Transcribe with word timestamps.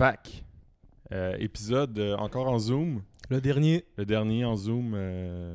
Fac. 0.00 0.42
Euh, 1.12 1.36
épisode 1.40 1.98
euh, 1.98 2.16
encore 2.16 2.48
en 2.48 2.58
Zoom. 2.58 3.02
Le 3.28 3.38
dernier. 3.38 3.84
Le 3.98 4.06
dernier 4.06 4.46
en 4.46 4.56
Zoom. 4.56 4.94
euh, 4.94 5.54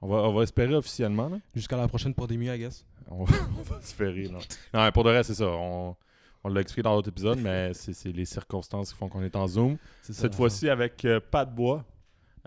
on, 0.00 0.06
va, 0.06 0.18
on 0.28 0.32
va 0.32 0.44
espérer 0.44 0.76
officiellement. 0.76 1.28
Là. 1.28 1.38
Jusqu'à 1.56 1.76
la 1.76 1.88
prochaine 1.88 2.14
pandémie, 2.14 2.46
I 2.46 2.56
guess. 2.56 2.86
On, 3.08 3.24
va, 3.24 3.34
on 3.58 3.62
va 3.62 3.78
espérer. 3.78 4.28
Non. 4.28 4.38
non, 4.72 4.84
mais 4.84 4.92
pour 4.92 5.02
de 5.02 5.10
vrai, 5.10 5.24
c'est 5.24 5.34
ça. 5.34 5.48
On, 5.48 5.96
on 6.44 6.48
l'a 6.50 6.60
expliqué 6.60 6.82
dans 6.84 6.94
l'autre 6.94 7.08
épisode, 7.08 7.40
mais 7.40 7.72
c'est 7.74 7.92
c'est 7.92 8.12
les 8.12 8.26
circonstances 8.26 8.92
qui 8.92 8.96
font 8.96 9.08
qu'on 9.08 9.24
est 9.24 9.34
en 9.34 9.48
Zoom. 9.48 9.76
C'est 10.02 10.12
ça, 10.12 10.22
Cette 10.22 10.32
la 10.34 10.36
fois-ci 10.36 10.68
avec 10.68 11.04
euh, 11.04 11.18
Pat 11.18 11.52
Bois, 11.52 11.84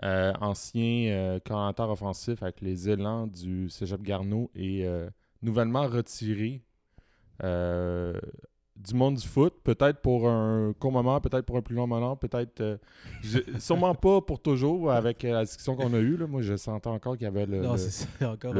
euh, 0.02 0.32
ancien 0.40 1.10
euh, 1.10 1.40
coordinateur 1.44 1.90
offensif 1.90 2.42
avec 2.42 2.62
les 2.62 2.88
élans 2.88 3.26
du 3.26 3.68
Cégep 3.68 4.00
Garneau 4.00 4.50
et 4.54 4.86
euh, 4.86 5.10
nouvellement 5.42 5.86
retiré 5.88 6.62
euh, 7.42 8.18
du 8.76 8.94
monde 8.94 9.14
du 9.14 9.26
foot, 9.26 9.54
peut-être 9.62 10.00
pour 10.00 10.28
un 10.28 10.72
court 10.78 10.90
moment, 10.92 11.20
peut-être 11.20 11.46
pour 11.46 11.56
un 11.56 11.62
plus 11.62 11.76
long 11.76 11.86
moment, 11.86 12.16
peut-être 12.16 12.60
euh, 12.60 12.76
sûrement 13.58 13.94
pas 13.94 14.20
pour 14.20 14.40
toujours 14.40 14.90
avec 14.90 15.24
euh, 15.24 15.32
la 15.32 15.44
discussion 15.44 15.76
qu'on 15.76 15.94
a 15.94 15.98
eue. 15.98 16.16
là. 16.16 16.26
Moi, 16.26 16.42
je 16.42 16.56
sentais 16.56 16.88
encore 16.88 17.14
qu'il 17.14 17.22
y 17.24 17.26
avait 17.28 17.46
le, 17.46 17.60
Non, 17.60 17.76
ça, 17.76 18.06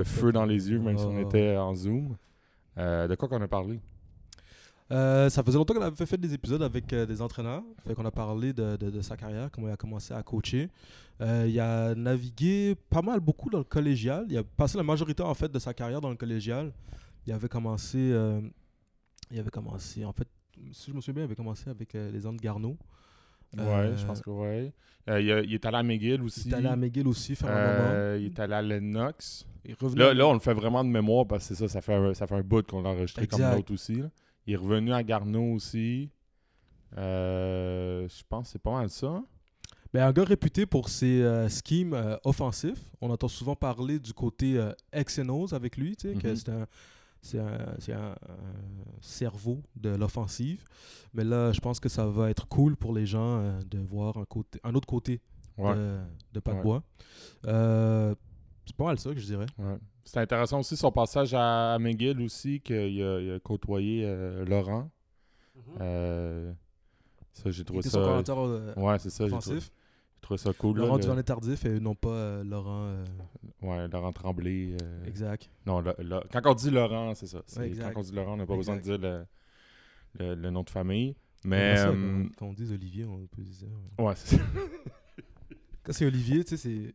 feu 0.04 0.32
dans 0.32 0.44
les 0.44 0.70
yeux, 0.70 0.78
même 0.78 0.96
si 0.98 1.04
on 1.04 1.18
était 1.20 1.56
en 1.56 1.74
Zoom. 1.74 2.16
Euh, 2.78 3.08
de 3.08 3.14
quoi 3.16 3.28
qu'on 3.28 3.42
a 3.42 3.48
parlé? 3.48 3.80
Euh, 4.92 5.28
ça 5.30 5.42
faisait 5.42 5.56
longtemps 5.56 5.74
qu'on 5.74 5.80
avait 5.82 6.06
fait 6.06 6.18
des 6.18 6.32
épisodes 6.34 6.62
avec 6.62 6.86
des 6.86 7.20
entraîneurs. 7.22 7.62
Fait 7.86 7.94
qu'on 7.94 8.04
a 8.04 8.10
parlé 8.10 8.52
de, 8.52 8.76
de- 8.76 8.90
de 8.90 9.00
sa 9.00 9.16
carrière, 9.16 9.50
comment 9.50 9.68
il 9.68 9.72
a 9.72 9.76
commencé 9.76 10.12
à 10.14 10.22
coacher. 10.22 10.68
Il 11.20 11.58
a 11.60 11.94
navigué 11.94 12.76
pas 12.90 13.02
mal, 13.02 13.20
beaucoup 13.20 13.48
dans 13.50 13.58
le 13.58 13.64
collégial. 13.64 14.26
Il 14.28 14.36
a 14.38 14.42
passé 14.44 14.76
la 14.76 14.84
majorité 14.84 15.22
en 15.22 15.34
fait 15.34 15.50
de 15.50 15.58
sa 15.58 15.72
carrière 15.74 16.00
dans 16.00 16.10
le 16.10 16.16
collégial. 16.16 16.72
Il 17.26 17.32
avait 17.32 17.48
commencé, 17.48 18.12
il 19.30 19.38
avait 19.38 19.50
commencé, 19.50 20.04
en 20.04 20.12
fait, 20.12 20.28
si 20.72 20.90
je 20.90 20.96
me 20.96 21.00
souviens 21.00 21.14
bien, 21.14 21.22
il 21.22 21.26
avait 21.26 21.34
commencé 21.36 21.68
avec 21.70 21.94
euh, 21.94 22.10
les 22.10 22.26
Andes 22.26 22.40
Garneau. 22.40 22.76
Ouais, 23.56 23.62
Euh, 23.62 23.96
je 23.96 24.04
pense 24.04 24.20
que 24.20 24.30
oui. 24.30 24.72
il, 25.06 25.12
a- 25.32 25.40
il 25.40 25.54
est 25.54 25.64
allé 25.66 25.76
à 25.76 25.82
McGill 25.82 26.22
aussi. 26.22 26.48
Il 26.48 26.52
est 26.52 26.56
allé 26.56 26.66
à 26.66 26.76
McGill 26.76 27.06
aussi 27.06 27.34
faire 27.36 27.50
un 27.50 27.76
moment. 27.78 27.90
Euh, 27.92 28.18
il 28.20 28.26
est 28.26 28.38
allé 28.40 28.54
à 28.54 28.62
Lennox. 28.62 29.46
Là, 29.94 30.12
là, 30.12 30.26
on 30.26 30.34
le 30.34 30.40
fait 30.40 30.52
vraiment 30.54 30.84
de 30.84 30.90
mémoire 30.90 31.26
parce 31.26 31.48
que 31.48 31.54
c'est 31.54 31.60
ça, 31.66 31.68
ça 31.72 31.80
fait 31.80 31.94
un, 31.94 32.12
ça 32.14 32.26
fait 32.26 32.34
un 32.34 32.42
bout 32.42 32.66
qu'on 32.66 32.82
l'a 32.82 32.90
enregistré 32.90 33.26
comme 33.26 33.40
l'autre 33.40 33.72
aussi. 33.72 33.94
là. 33.94 34.10
Il 34.46 34.52
est 34.54 34.56
revenu 34.56 34.92
à 34.92 35.02
Garneau 35.02 35.54
aussi. 35.54 36.10
Euh, 36.96 38.06
je 38.08 38.22
pense 38.28 38.46
que 38.48 38.52
c'est 38.52 38.62
pas 38.62 38.72
mal 38.72 38.90
ça. 38.90 39.22
Ben, 39.92 40.06
un 40.06 40.12
gars 40.12 40.24
réputé 40.24 40.66
pour 40.66 40.88
ses 40.88 41.22
euh, 41.22 41.48
schemes 41.48 41.94
euh, 41.94 42.16
offensifs. 42.24 42.82
On 43.00 43.10
entend 43.10 43.28
souvent 43.28 43.54
parler 43.56 43.98
du 43.98 44.12
côté 44.12 44.58
euh, 44.58 44.72
avec 44.92 45.76
lui, 45.76 45.96
tu 45.96 46.08
sais, 46.12 46.14
que 46.16 46.28
Mhm. 46.28 46.36
c'est 46.36 46.48
un, 46.50 46.66
c'est 47.24 47.38
un, 47.40 48.10
un 48.10 48.14
cerveau 49.00 49.62
de 49.76 49.88
l'offensive. 49.90 50.62
Mais 51.14 51.24
là, 51.24 51.52
je 51.52 51.60
pense 51.60 51.80
que 51.80 51.88
ça 51.88 52.06
va 52.06 52.30
être 52.30 52.46
cool 52.48 52.76
pour 52.76 52.92
les 52.94 53.06
gens 53.06 53.38
euh, 53.40 53.60
de 53.70 53.78
voir 53.78 54.16
un, 54.18 54.24
côté, 54.24 54.60
un 54.62 54.74
autre 54.74 54.86
côté 54.86 55.20
Ouais. 55.56 55.74
de, 55.74 55.98
de 56.32 56.40
Pat 56.40 56.56
Ouais. 56.56 56.62
Bois. 56.62 56.82
Euh, 57.46 58.14
c'est 58.66 58.74
pas 58.76 58.84
mal 58.86 58.98
ça 58.98 59.12
que 59.14 59.20
je 59.20 59.26
dirais. 59.26 59.46
ouais. 59.58 59.76
C'est 60.04 60.18
intéressant 60.20 60.58
aussi 60.60 60.76
son 60.76 60.90
passage 60.92 61.32
à, 61.32 61.74
à 61.74 61.78
McGill 61.78 62.20
aussi, 62.22 62.60
qu'il 62.60 63.02
a, 63.02 63.38
côtoyé 63.40 64.02
euh, 64.04 64.44
Laurent. 64.44 64.90
Euh, 65.80 66.52
ça, 67.32 67.50
j'ai 67.50 67.64
trouvé 67.64 67.82
ça. 67.82 68.22
son 68.24 68.74
Ouais, 68.76 68.98
c'est 68.98 69.10
ça. 69.10 69.24
Offensif. 69.24 69.70
Trouvé 70.24 70.38
ça 70.38 70.52
cool. 70.52 70.76
là, 70.78 70.84
Laurent 70.84 70.96
le- 70.96 71.02
et 71.66 71.80
non 71.80 71.94
pas 71.94 72.08
euh, 72.08 72.44
Laurent. 72.44 72.84
euh, 72.86 73.04
Ouais, 73.62 73.88
Laurent 73.88 74.12
Tremblay. 74.12 74.76
euh, 74.82 75.04
exact. 75.06 75.48
Non, 75.66 75.80
le- 75.80 75.94
le- 75.98 76.20
quand 76.32 76.40
on 76.44 76.54
dit 76.54 76.70
Laurent, 76.70 77.14
c'est 77.14 77.26
ça. 77.26 77.42
Ouais, 77.56 77.68
exact. 77.68 77.92
quand 77.94 78.00
on 78.00 78.02
dit 78.02 78.12
Laurent, 78.12 78.32
on 78.34 78.36
n'a 78.36 78.46
pas 78.46 78.56
besoin 78.56 78.74
de 78.76 78.80
Exact. 78.80 78.98
dire 78.98 79.24
le, 80.18 80.50
nom 80.50 80.62
de 80.62 80.70
famille. 80.70 81.14
Mais. 81.44 81.76
Ça, 81.76 81.88
euh, 81.88 82.22
quand, 82.24 82.28
quand 82.38 82.46
on 82.46 82.52
dit 82.52 82.70
Olivier, 82.72 83.04
on 83.04 83.26
peut 83.26 83.42
dire. 83.42 83.68
ouais. 83.98 84.04
ouais, 84.06 84.12
c'est 84.16 84.36
ça. 84.36 84.42
Quand 85.82 85.92
c'est 85.92 86.06
Olivier, 86.06 86.42
tu 86.44 86.56
sais, 86.56 86.56
c'est. 86.56 86.94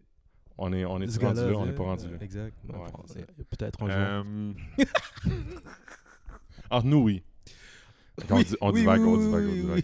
On 0.58 0.73
est, 0.73 0.83
on 0.83 0.99
est 0.99 1.05
rendu 1.23 1.39
là, 1.39 1.53
on 1.58 1.66
n'est 1.66 1.71
pas 1.73 1.83
rendu 1.83 2.09
là. 2.09 2.17
Exact. 2.19 2.53
Ouais. 2.67 3.25
Peut-être 3.49 3.82
un 3.83 3.87
jour. 3.87 3.98
Euh, 3.98 4.53
Entre 6.71 6.86
nous, 6.87 6.98
oui. 7.03 7.23
On, 8.30 8.36
Oui, 8.36 8.43
dit, 8.45 8.55
on 8.59 8.71
oui, 8.73 8.80
divague, 8.82 8.99
oui, 9.02 9.08
on 9.08 9.17
divague, 9.17 9.48
on 9.48 9.53
divague. 9.53 9.83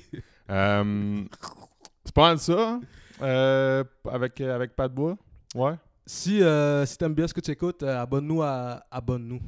c'est 2.03 2.13
pas 2.13 2.21
mal 2.27 2.39
ça, 2.39 2.69
hein? 2.69 2.81
Euh, 3.21 3.83
avec, 4.11 4.39
avec 4.41 4.75
Pat 4.75 4.93
Bois? 4.93 5.17
Ouais. 5.53 5.75
Si, 6.05 6.41
euh, 6.43 6.85
si 6.85 6.97
t'aimes 6.97 7.15
bien 7.15 7.27
ce 7.27 7.33
que 7.33 7.39
tu 7.39 7.51
écoutes, 7.51 7.81
euh, 7.83 8.01
abonne-nous 8.01 8.41
à 8.43 8.83
Abonne-nous. 8.91 9.39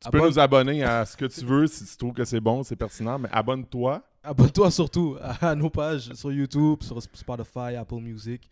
Tu 0.00 0.10
peux 0.10 0.20
nous 0.20 0.38
abonner 0.38 0.84
à 0.84 1.04
ce 1.04 1.16
que 1.16 1.24
tu 1.24 1.44
veux 1.44 1.66
si 1.66 1.84
tu 1.84 1.96
trouves 1.96 2.12
que 2.12 2.24
c'est 2.24 2.40
bon, 2.40 2.62
c'est 2.62 2.76
pertinent, 2.76 3.18
mais 3.18 3.28
abonne-toi. 3.32 4.00
Abonne-toi 4.22 4.70
surtout 4.70 5.16
à 5.20 5.54
nos 5.56 5.70
pages 5.70 6.12
sur 6.14 6.30
YouTube, 6.30 6.82
sur 6.82 7.02
Spotify, 7.02 7.74
Apple 7.76 7.96
Music, 7.96 8.48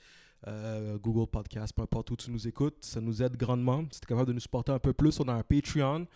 euh, 0.46 0.98
Google 0.98 1.26
Podcast, 1.30 1.72
peu 1.74 1.82
importe 1.82 2.10
où 2.10 2.16
tu 2.16 2.30
nous 2.30 2.46
écoutes. 2.46 2.84
Ça 2.84 3.00
nous 3.00 3.22
aide 3.22 3.36
grandement. 3.36 3.84
Si 3.90 4.00
tu 4.00 4.06
es 4.06 4.08
capable 4.08 4.28
de 4.28 4.32
nous 4.34 4.40
supporter 4.40 4.72
un 4.72 4.78
peu 4.78 4.92
plus, 4.92 5.18
on 5.20 5.28
a 5.28 5.32
un 5.32 5.42
Patreon 5.42 6.06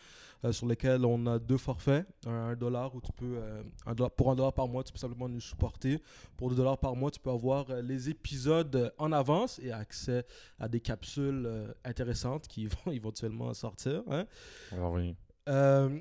euh, 0.45 0.53
sur 0.53 0.67
lequel 0.67 1.05
on 1.05 1.27
a 1.27 1.39
deux 1.39 1.57
forfaits. 1.59 2.07
Un, 2.27 2.55
dollar 2.57 2.95
où 2.95 3.01
tu 3.01 3.13
peux, 3.13 3.37
euh, 3.39 3.63
un 3.87 3.95
dollar- 3.95 4.11
pour 4.13 4.31
un 4.31 4.35
dollar 4.37 4.53
par 4.53 4.69
mois, 4.69 4.83
tu 4.85 4.93
peux 4.93 4.99
simplement 4.99 5.29
nous 5.29 5.41
supporter. 5.41 6.01
Pour 6.37 6.49
deux 6.51 6.57
dollars 6.57 6.79
par 6.79 6.95
mois, 6.97 7.11
tu 7.11 7.21
peux 7.21 7.31
avoir 7.31 7.67
les 7.83 8.09
épisodes 8.11 8.93
en 8.99 9.13
avance 9.13 9.59
et 9.63 9.73
accès 9.73 10.25
à 10.59 10.69
des 10.69 10.81
capsules 10.81 11.75
intéressantes 11.85 12.47
qui 12.49 12.67
vont 12.87 12.93
éventuellement 12.93 13.53
sortir. 13.55 14.03
hein. 14.11 14.27
Revenir. 14.73 15.15
Euh, 15.49 15.99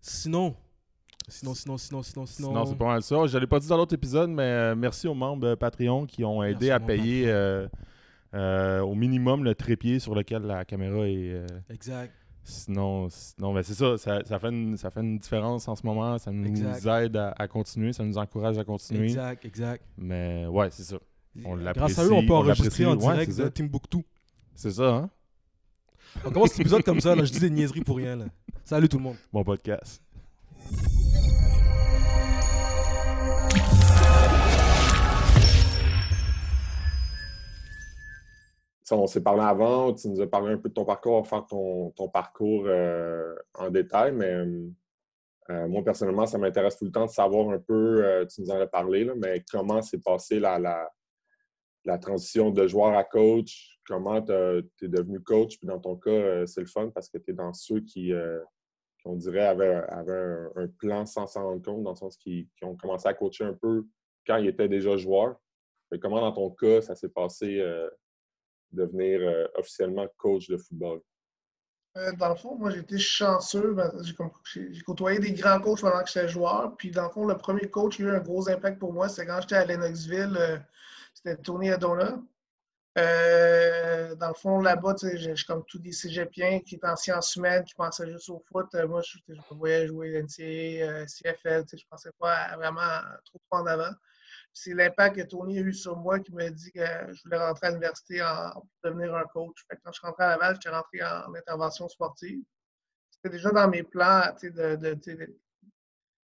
sinon, 0.00 0.54
sinon, 1.30 1.54
sinon, 1.54 1.78
sinon, 1.78 2.02
sinon, 2.02 2.26
sinon. 2.26 2.48
Sinon, 2.48 2.66
c'est 2.66 2.76
pas 2.76 2.86
mal 2.86 3.02
ça. 3.02 3.26
Je 3.26 3.38
l'ai 3.38 3.46
pas 3.46 3.58
dit 3.60 3.68
dans 3.68 3.76
l'autre 3.76 3.94
épisode, 3.94 4.30
mais 4.30 4.42
euh, 4.42 4.74
merci 4.76 5.08
aux 5.08 5.14
membres 5.14 5.46
euh, 5.46 5.56
Patreon 5.56 6.04
qui 6.06 6.24
ont 6.24 6.42
aidé 6.42 6.66
Merci 6.68 6.70
à 6.70 6.80
payer 6.80 7.24
euh, 7.28 7.66
euh, 8.34 8.80
au 8.80 8.94
minimum 8.94 9.44
le 9.44 9.54
trépied 9.54 9.98
sur 9.98 10.14
lequel 10.14 10.42
la 10.42 10.64
caméra 10.64 11.06
est. 11.08 11.32
euh, 11.32 11.46
Exact. 11.70 12.12
sinon, 12.44 13.08
sinon 13.10 13.52
ben 13.54 13.62
c'est 13.62 13.74
ça, 13.74 13.96
ça, 13.98 14.24
ça 14.24 14.38
fait 14.38 14.48
une, 14.48 14.76
ça 14.76 14.90
fait 14.90 15.00
une 15.00 15.18
différence 15.18 15.66
en 15.68 15.76
ce 15.76 15.86
moment. 15.86 16.18
Ça 16.18 16.30
nous 16.30 16.46
Exact. 16.46 17.04
aide 17.04 17.16
à, 17.16 17.34
à 17.38 17.48
continuer, 17.48 17.92
ça 17.92 18.04
nous 18.04 18.18
encourage 18.18 18.58
à 18.58 18.64
continuer. 18.64 19.04
Exact, 19.04 19.44
exact. 19.44 19.84
Mais 19.96 20.46
ouais, 20.46 20.68
c'est 20.70 20.82
ça. 20.84 20.96
On 21.44 21.56
Grâce 21.56 21.98
à 21.98 22.04
eux, 22.04 22.12
on 22.12 22.26
peut 22.26 22.32
on 22.32 22.38
enregistrer 22.38 22.86
en. 22.86 22.92
Ouais, 22.96 22.98
direct 23.14 23.32
c'est 23.32 23.38
de 23.42 23.44
ça. 23.46 23.50
Timbuktu. 23.50 24.04
C'est 24.54 24.72
ça, 24.72 24.88
hein? 24.94 25.10
On 26.24 26.30
commence 26.32 26.50
cet 26.50 26.60
épisode 26.60 26.82
comme 26.82 27.00
ça, 27.00 27.14
là, 27.14 27.24
je 27.24 27.30
dis 27.32 27.38
des 27.38 27.50
niaiseries 27.50 27.82
pour 27.84 27.96
rien. 27.98 28.16
Là. 28.16 28.24
Salut 28.64 28.88
tout 28.88 28.96
le 28.98 29.04
monde. 29.04 29.16
Bon 29.32 29.44
podcast. 29.44 30.02
On 38.96 39.06
s'est 39.06 39.22
parlé 39.22 39.42
avant, 39.42 39.92
tu 39.94 40.08
nous 40.08 40.20
as 40.20 40.26
parlé 40.26 40.52
un 40.52 40.58
peu 40.58 40.68
de 40.68 40.74
ton 40.74 40.84
parcours, 40.84 41.14
on 41.14 41.24
faire 41.24 41.46
ton, 41.46 41.90
ton 41.90 42.08
parcours 42.08 42.64
euh, 42.66 43.34
en 43.54 43.70
détail, 43.70 44.12
mais 44.12 44.32
euh, 44.32 44.68
euh, 45.50 45.68
moi, 45.68 45.82
personnellement, 45.84 46.26
ça 46.26 46.38
m'intéresse 46.38 46.76
tout 46.76 46.84
le 46.84 46.90
temps 46.90 47.06
de 47.06 47.10
savoir 47.10 47.50
un 47.50 47.58
peu, 47.58 48.26
tu 48.32 48.42
nous 48.42 48.50
en 48.50 48.60
as 48.60 48.66
parlé, 48.66 49.10
mais 49.16 49.44
comment 49.50 49.82
s'est 49.82 50.00
passée 50.00 50.38
la, 50.38 50.88
transition 52.00 52.50
de 52.50 52.66
joueur 52.66 52.96
à 52.96 53.04
coach, 53.04 53.78
comment 53.86 54.22
tu 54.22 54.32
es 54.32 54.88
devenu 54.88 55.20
coach, 55.20 55.58
puis 55.58 55.66
dans 55.66 55.80
ton 55.80 55.96
cas, 55.96 56.46
c'est 56.46 56.60
le 56.60 56.66
fun 56.66 56.90
parce 56.90 57.08
que 57.08 57.18
tu 57.18 57.30
es 57.30 57.34
dans 57.34 57.52
ceux 57.52 57.80
qui, 57.80 58.12
qu'on 59.02 59.16
dirait, 59.16 59.46
avaient, 59.46 59.82
un, 60.56 60.68
plan 60.78 61.04
sans 61.04 61.26
s'en 61.26 61.48
rendre 61.48 61.62
compte, 61.62 61.82
dans 61.82 61.90
le 61.90 61.96
sens 61.96 62.16
qui, 62.16 62.48
qui 62.56 62.64
ont 62.64 62.76
commencé 62.76 63.08
à 63.08 63.14
coacher 63.14 63.44
un 63.44 63.54
peu 63.54 63.84
quand 64.26 64.36
ils 64.36 64.48
étaient 64.48 64.68
déjà 64.68 64.96
joueurs. 64.96 65.36
Mais 65.90 65.98
comment, 65.98 66.20
dans 66.20 66.32
ton 66.32 66.50
cas, 66.50 66.80
ça 66.80 66.94
s'est 66.94 67.08
passé 67.08 67.60
devenir 68.72 69.20
euh, 69.22 69.46
officiellement 69.56 70.08
coach 70.18 70.48
de 70.48 70.56
football? 70.56 71.00
Euh, 71.96 72.12
dans 72.12 72.28
le 72.28 72.36
fond, 72.36 72.54
moi, 72.56 72.70
j'ai 72.70 72.80
été 72.80 72.98
chanceux. 72.98 73.72
ben, 73.74 73.90
J'ai 74.44 74.82
côtoyé 74.82 75.18
des 75.18 75.32
grands 75.32 75.60
coachs 75.60 75.80
pendant 75.80 76.02
que 76.02 76.08
j'étais 76.08 76.28
joueur. 76.28 76.76
Puis, 76.76 76.90
dans 76.90 77.04
le 77.04 77.10
fond, 77.10 77.26
le 77.26 77.36
premier 77.36 77.68
coach 77.68 77.96
qui 77.96 78.02
a 78.02 78.06
eu 78.06 78.10
un 78.10 78.20
gros 78.20 78.48
impact 78.48 78.78
pour 78.78 78.92
moi, 78.92 79.08
c'est 79.08 79.26
quand 79.26 79.40
j'étais 79.40 79.56
à 79.56 79.64
Lennoxville. 79.64 80.36
euh, 80.38 80.58
C'était 81.14 81.36
Tony 81.36 81.70
Adona. 81.70 82.20
Euh, 82.98 84.14
dans 84.16 84.28
le 84.28 84.34
fond, 84.34 84.60
là-bas, 84.60 84.96
j'ai 85.02 85.18
j'ai 85.36 85.44
comme 85.46 85.64
tous 85.66 85.78
des 85.78 85.92
cégepiens 85.92 86.60
qui 86.60 86.76
étaient 86.76 86.88
en 86.88 86.96
sciences 86.96 87.36
humaines, 87.36 87.64
qui 87.64 87.74
pensaient 87.74 88.10
juste 88.10 88.30
au 88.30 88.40
foot. 88.50 88.66
Moi, 88.88 89.02
je, 89.02 89.18
je 89.28 89.54
voyais 89.54 89.86
jouer 89.88 90.18
NCA, 90.22 91.06
CFL. 91.06 91.64
Je 91.72 91.84
pensais 91.90 92.10
pas 92.18 92.56
vraiment 92.56 92.80
trop 93.26 93.40
en 93.52 93.66
avant. 93.66 93.90
C'est 94.52 94.74
l'impact 94.74 95.16
que 95.16 95.22
Tony 95.22 95.58
a 95.58 95.62
eu 95.62 95.72
sur 95.72 95.96
moi 95.96 96.18
qui 96.18 96.32
m'a 96.32 96.50
dit 96.50 96.72
que 96.72 96.80
je 97.12 97.22
voulais 97.24 97.38
rentrer 97.38 97.68
à 97.68 97.70
l'université 97.70 98.20
pour 98.52 98.66
devenir 98.84 99.14
un 99.14 99.24
coach. 99.24 99.64
Fait 99.68 99.78
quand 99.82 99.92
je 99.92 99.98
suis 99.98 100.06
rentré 100.06 100.24
à 100.24 100.28
Laval, 100.30 100.54
j'étais 100.56 100.74
rentré 100.74 101.02
en, 101.02 101.34
intervention 101.34 101.88
sportive. 101.88 102.40
C'était 103.10 103.36
déjà 103.36 103.50
dans 103.50 103.68
mes 103.68 103.82
plans 103.82 104.22
de, 104.42 104.76
de, 104.76 104.94
de- 104.94 105.36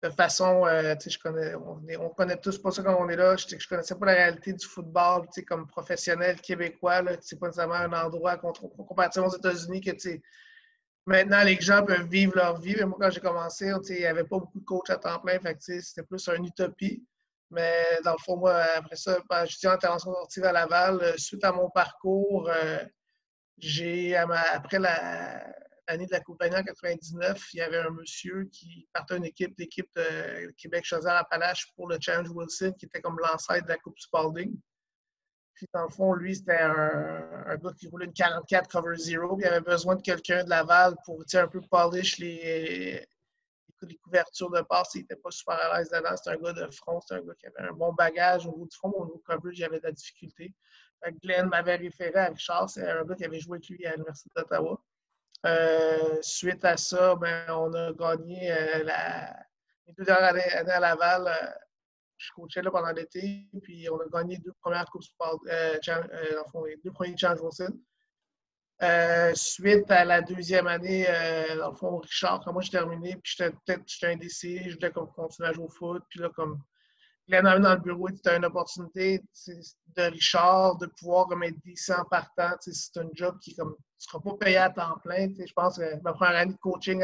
de 0.04 0.10
façon, 0.12 0.66
euh, 0.68 0.94
je 1.04 1.18
connais, 1.18 1.56
on, 1.56 1.82
on 2.00 2.10
connaît 2.10 2.38
tous 2.38 2.60
pas 2.60 2.70
ça 2.70 2.84
quand 2.84 2.96
on 3.00 3.10
est 3.10 3.16
là. 3.16 3.36
Je, 3.38 3.58
je 3.58 3.68
connaissais 3.68 3.96
pas 3.96 4.06
la 4.06 4.12
réalité 4.14 4.54
du 4.54 4.66
football 4.66 5.28
comme 5.48 5.66
professionnel 5.68 6.40
québécois. 6.42 7.02
C'est 7.22 7.40
pas 7.40 7.48
nécessairement 7.48 7.74
un 7.76 7.94
endroit 8.06 8.38
comparativement 8.38 9.28
aux 9.30 9.36
États-Unis 9.38 9.82
que 9.82 9.92
Maintenant, 11.08 11.44
les 11.44 11.60
gens 11.62 11.86
peuvent 11.86 12.08
vivre 12.08 12.36
leur 12.36 12.60
vie. 12.60 12.76
Mais 12.78 12.86
moi, 12.86 12.98
quand 13.00 13.10
j'ai 13.12 13.20
commencé, 13.20 13.72
il 13.90 13.96
n'y 13.96 14.06
avait 14.06 14.24
pas 14.24 14.40
beaucoup 14.40 14.60
de 14.60 14.66
coachs 14.66 14.90
à 14.90 14.98
temps 14.98 15.20
plein. 15.20 15.40
C'était 15.60 16.04
plus 16.04 16.28
une 16.30 16.46
utopie. 16.46 17.04
Mais 17.56 18.00
dans 18.04 18.12
le 18.12 18.18
fond, 18.18 18.36
moi, 18.36 18.54
après 18.76 18.98
ça, 18.98 19.18
ben, 19.30 19.46
j'étais 19.46 19.68
en 19.68 19.72
intervention 19.72 20.12
sportive 20.12 20.44
à 20.44 20.52
Laval. 20.52 21.02
Euh, 21.02 21.18
suite 21.18 21.44
à 21.46 21.54
mon 21.54 21.70
parcours, 21.70 22.50
euh, 22.50 22.84
j'ai, 23.58 24.14
après 24.18 24.78
l'année 24.78 26.06
de 26.06 26.12
la 26.12 26.20
Coupe 26.20 26.44
en 26.44 26.50
99, 26.50 27.54
il 27.54 27.58
y 27.58 27.62
avait 27.62 27.80
un 27.80 27.92
monsieur 27.92 28.50
qui 28.52 28.90
partait 28.92 29.16
une 29.16 29.24
équipe, 29.24 29.58
l'équipe 29.58 29.90
de 29.96 30.52
Québec 30.58 30.84
Chaudière-Appalaches 30.84 31.72
pour 31.78 31.88
le 31.88 31.98
Challenge 32.02 32.30
Wilson, 32.30 32.74
qui 32.78 32.88
était 32.88 33.00
comme 33.00 33.18
l'ancêtre 33.20 33.64
de 33.64 33.70
la 33.70 33.78
Coupe 33.78 34.00
Spalding. 34.00 34.54
Puis, 35.54 35.68
dans 35.74 35.84
le 35.84 35.90
fond, 35.90 36.14
lui, 36.14 36.36
c'était 36.36 36.60
un, 36.60 37.56
gars 37.56 37.72
qui 37.80 37.88
roulait 37.88 38.08
une 38.08 38.14
44 38.14 38.68
Cover 38.68 38.98
Zero. 38.98 39.38
Il 39.40 39.46
avait 39.46 39.62
besoin 39.62 39.96
de 39.96 40.02
quelqu'un 40.02 40.44
de 40.44 40.50
Laval 40.50 40.96
pour 41.06 41.24
un 41.34 41.48
peu 41.48 41.62
polish 41.62 42.18
les, 42.18 43.08
les 43.88 43.98
couvertures 43.98 44.52
de 44.52 44.62
passe. 44.62 44.96
Il 44.96 45.02
n'était 45.02 45.16
pas 45.16 45.32
super 45.32 45.56
à 45.56 45.78
l'aise 45.78 45.90
dedans. 45.90 46.16
C'était 46.16 46.38
un 46.38 46.42
gars 46.42 46.54
de 46.54 46.72
front. 46.72 47.00
C'était 47.02 47.22
un 47.22 47.26
gars 47.26 47.36
qui 47.36 47.48
avait 47.48 47.70
un 47.70 47.74
bon 47.74 47.94
bagage 47.94 48.46
au 48.46 48.52
niveau 48.52 48.66
du 48.66 48.76
front. 48.76 48.92
Au 48.92 49.06
niveau 49.06 49.22
coverage, 49.26 49.60
il 49.60 49.64
avait 49.64 49.80
de 49.80 49.86
la 49.86 49.92
difficulté. 49.92 50.54
Glenn 51.24 51.48
m'avait 51.48 51.76
référé 51.76 52.16
à 52.16 52.28
Richard. 52.28 52.70
C'est 52.70 52.90
un 52.90 53.04
gars 53.04 53.16
qui 53.16 53.26
avait 53.26 53.40
joué 53.40 53.58
avec 53.58 53.70
lui 53.70 53.86
à 53.86 53.92
l'Université 53.92 54.30
d'Ottawa. 54.36 54.82
Euh, 55.46 56.18
suite 56.22 56.66
à 56.66 56.76
ça, 56.78 57.16
ben, 57.16 57.46
on 57.50 57.72
a 57.74 57.94
gagné 57.94 58.52
euh, 58.52 58.84
la, 58.84 59.36
les 59.86 59.94
deux 59.94 60.04
dernières 60.04 60.30
années, 60.30 60.72
à 60.72 60.80
Laval. 60.80 61.28
Euh, 61.28 61.52
je 62.18 62.32
coachais 62.34 62.62
là 62.62 62.72
pendant 62.72 62.92
l'été, 62.92 63.48
puis 63.62 63.88
on 63.90 64.00
a 64.00 64.08
gagné 64.08 64.38
deux 64.38 64.54
premières 64.62 64.86
Coupes 64.86 65.04
euh, 65.48 65.78
fond, 66.52 66.64
les 66.64 66.78
deux 66.78 66.92
premiers 66.92 67.16
Challenge 67.18 67.42
Wilson. 67.42 67.78
Euh, 68.84 69.32
suite 69.36 69.90
à 69.90 70.04
la 70.04 70.22
deuxième 70.22 70.68
année, 70.68 71.06
euh, 71.08 71.58
dans 71.58 71.72
le 71.72 71.78
fond, 71.78 71.98
Richard, 71.98 72.42
quand 72.44 72.52
moi 72.52 72.62
j'ai 72.62 72.72
terminé, 72.72 73.16
puis 73.24 73.36
j'étais 73.38 73.52
peut-être 73.52 73.84
j'étais 73.88 74.14
indécis, 74.14 74.70
je 74.70 74.76
voulais 74.76 74.92
comme 74.92 75.10
continuer 75.14 75.48
à 75.48 75.54
jouer 75.54 75.64
au 75.64 75.70
foot, 75.70 76.04
puis 76.10 76.20
là, 76.20 76.30
comme 76.36 76.60
Glenn 77.28 77.44
dans 77.62 77.74
le 77.74 77.80
bureau, 77.80 78.10
c'était 78.10 78.36
une 78.36 78.46
opportunité 78.46 79.24
de 79.48 80.04
Richard 80.04 80.78
de 80.78 80.88
pouvoir 80.88 81.26
comme, 81.28 81.44
être 81.44 81.58
décent 81.64 82.04
partant. 82.12 82.52
C'est 82.60 83.00
un 83.00 83.08
job 83.14 83.40
qui 83.40 83.56
comme, 83.56 83.70
ne 83.70 83.76
sera 83.98 84.22
pas 84.22 84.34
payé 84.40 84.58
à 84.58 84.70
temps 84.70 84.98
plein. 85.04 85.30
Je 85.30 85.54
pense 85.54 85.78
que 85.78 86.02
ma 86.04 86.14
première 86.14 86.36
année 86.36 86.54
de 86.54 86.58
coaching, 86.60 87.04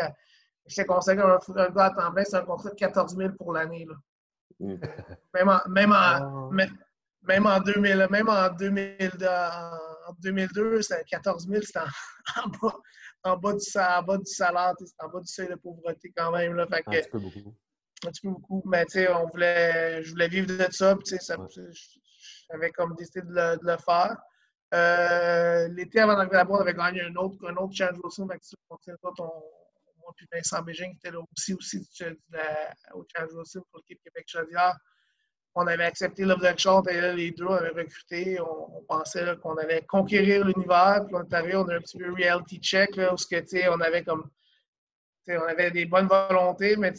je 0.67 0.75
t'ai 0.75 0.85
conseillé 0.85 1.17
comme 1.17 1.31
un, 1.31 1.69
gars 1.69 1.85
à 1.85 1.89
temps 1.89 2.11
plein, 2.11 2.23
c'est 2.23 2.35
un 2.35 2.45
contrat 2.45 2.69
de 2.69 2.75
14 2.75 3.15
000 3.15 3.33
pour 3.33 3.53
l'année. 3.53 3.87
Mm. 4.59 4.75
Même 5.33 5.49
en, 5.49 5.69
même 5.69 5.91
en, 5.91 5.95
ah. 5.95 6.49
même, 7.23 7.47
en 7.47 7.59
2000, 7.59 8.07
même 8.11 8.29
en 8.29 8.49
2000, 8.49 9.09
en 9.27 9.90
2002, 10.19 10.81
c'était 10.81 11.03
14 11.03 11.47
000, 11.47 11.61
c'était 11.61 11.79
en, 12.43 12.49
bas, 12.49 12.77
en, 13.23 13.37
bas, 13.37 13.53
du, 13.53 13.79
en 13.79 14.03
bas 14.03 14.17
du 14.17 14.25
salaire, 14.31 14.73
c'était 14.79 15.03
en 15.03 15.09
bas 15.09 15.19
du 15.19 15.27
seuil 15.27 15.47
de 15.47 15.55
pauvreté 15.55 16.13
quand 16.15 16.31
même. 16.31 16.55
Là, 16.55 16.67
fait 16.67 16.83
un 16.85 16.91
petit 16.91 17.09
peu 17.09 17.19
beaucoup. 17.19 17.55
Un 18.03 18.09
petit 18.09 18.21
peu 18.21 18.29
beaucoup, 18.29 18.63
mais 18.65 18.85
tu 18.85 18.93
sais, 18.93 19.11
on 19.13 19.27
voulait, 19.27 20.03
je 20.03 20.11
voulais 20.11 20.27
vivre 20.27 20.47
de 20.47 20.71
ça, 20.71 20.95
puis 20.95 21.17
ça, 21.19 21.37
j'avais 22.49 22.71
comme 22.71 22.95
décidé 22.95 23.21
de 23.21 23.33
le, 23.33 23.57
de 23.57 23.71
le 23.71 23.77
faire. 23.77 24.17
Euh, 24.73 25.67
L'été 25.69 25.99
avant 25.99 26.15
d'arriver 26.15 26.37
là-bas, 26.37 26.53
on 26.53 26.61
avait 26.61 26.73
gagné 26.73 27.01
un 27.01 27.15
autre, 27.15 27.37
un 27.47 27.55
autre 27.57 27.73
Challenge 27.73 27.99
Wilson, 28.03 28.27
fait 28.27 28.39
que 28.39 28.45
tu 28.45 28.55
continues 28.67 28.97
ton, 29.17 29.29
moi 29.99 30.13
puis 30.15 30.25
Vincent 30.31 30.61
Bégin 30.61 30.89
qui 30.91 30.97
était 30.97 31.11
là 31.11 31.19
aussi, 31.19 31.53
aussi 31.53 31.79
de 31.79 32.17
la, 32.31 32.73
au 32.93 33.05
Challenge 33.13 33.33
Wilson 33.33 33.61
pour 33.69 33.79
l'équipe 33.79 34.01
Québec-Chaudière 34.03 34.77
on 35.55 35.67
avait 35.67 35.83
accepté 35.83 36.23
l'offre 36.23 36.43
là, 36.43 37.13
les 37.13 37.31
deux, 37.31 37.45
on 37.45 37.53
avait 37.53 37.81
recruté. 37.81 38.39
On, 38.39 38.83
pensait 38.87 39.25
qu'on 39.41 39.57
allait 39.57 39.81
conquérir 39.81 40.45
l'univers. 40.45 41.03
Puis 41.05 41.15
on 41.15 41.23
est 41.23 41.33
arrivé, 41.33 41.53
a 41.53 41.59
un 41.59 41.81
petit 41.81 41.97
peu 41.97 42.13
reality 42.13 42.59
check, 42.59 42.97
où 42.97 43.15
on 43.69 43.81
avait 43.81 44.03
comme. 44.03 44.29
On 45.27 45.47
avait 45.47 45.71
des 45.71 45.85
bonnes 45.85 46.07
volontés, 46.07 46.75
mais 46.77 46.93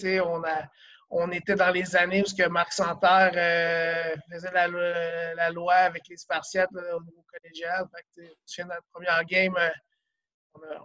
on, 1.11 1.31
était 1.33 1.57
dans 1.57 1.71
les 1.71 1.97
années 1.97 2.23
où 2.23 2.51
Marc 2.51 2.73
Santerre 2.73 3.33
euh, 3.35 4.17
faisait 4.31 4.53
la, 4.53 5.51
loi 5.51 5.75
avec 5.75 6.05
les 6.09 6.17
Spartiates 6.17 6.71
au 6.73 7.03
niveau 7.03 7.25
collégial. 7.31 7.85
Fait 7.95 8.23
que, 8.23 8.63
notre 8.63 8.87
première 8.93 9.25
game, 9.25 9.55
euh, 9.57 10.79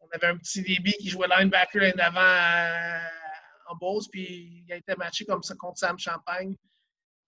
on, 0.00 0.08
avait 0.14 0.28
un 0.28 0.36
petit 0.36 0.62
débit 0.62 0.92
qui 0.92 1.08
jouait 1.08 1.28
linebacker 1.28 1.92
en 1.94 1.98
avant. 1.98 2.20
À, 2.20 3.19
en 3.70 3.76
Beauce, 3.76 4.08
puis 4.08 4.64
il 4.66 4.72
a 4.72 4.76
été 4.76 4.94
matché 4.96 5.24
comme 5.24 5.42
ça 5.42 5.54
contre 5.54 5.78
Sam 5.78 5.98
Champagne. 5.98 6.56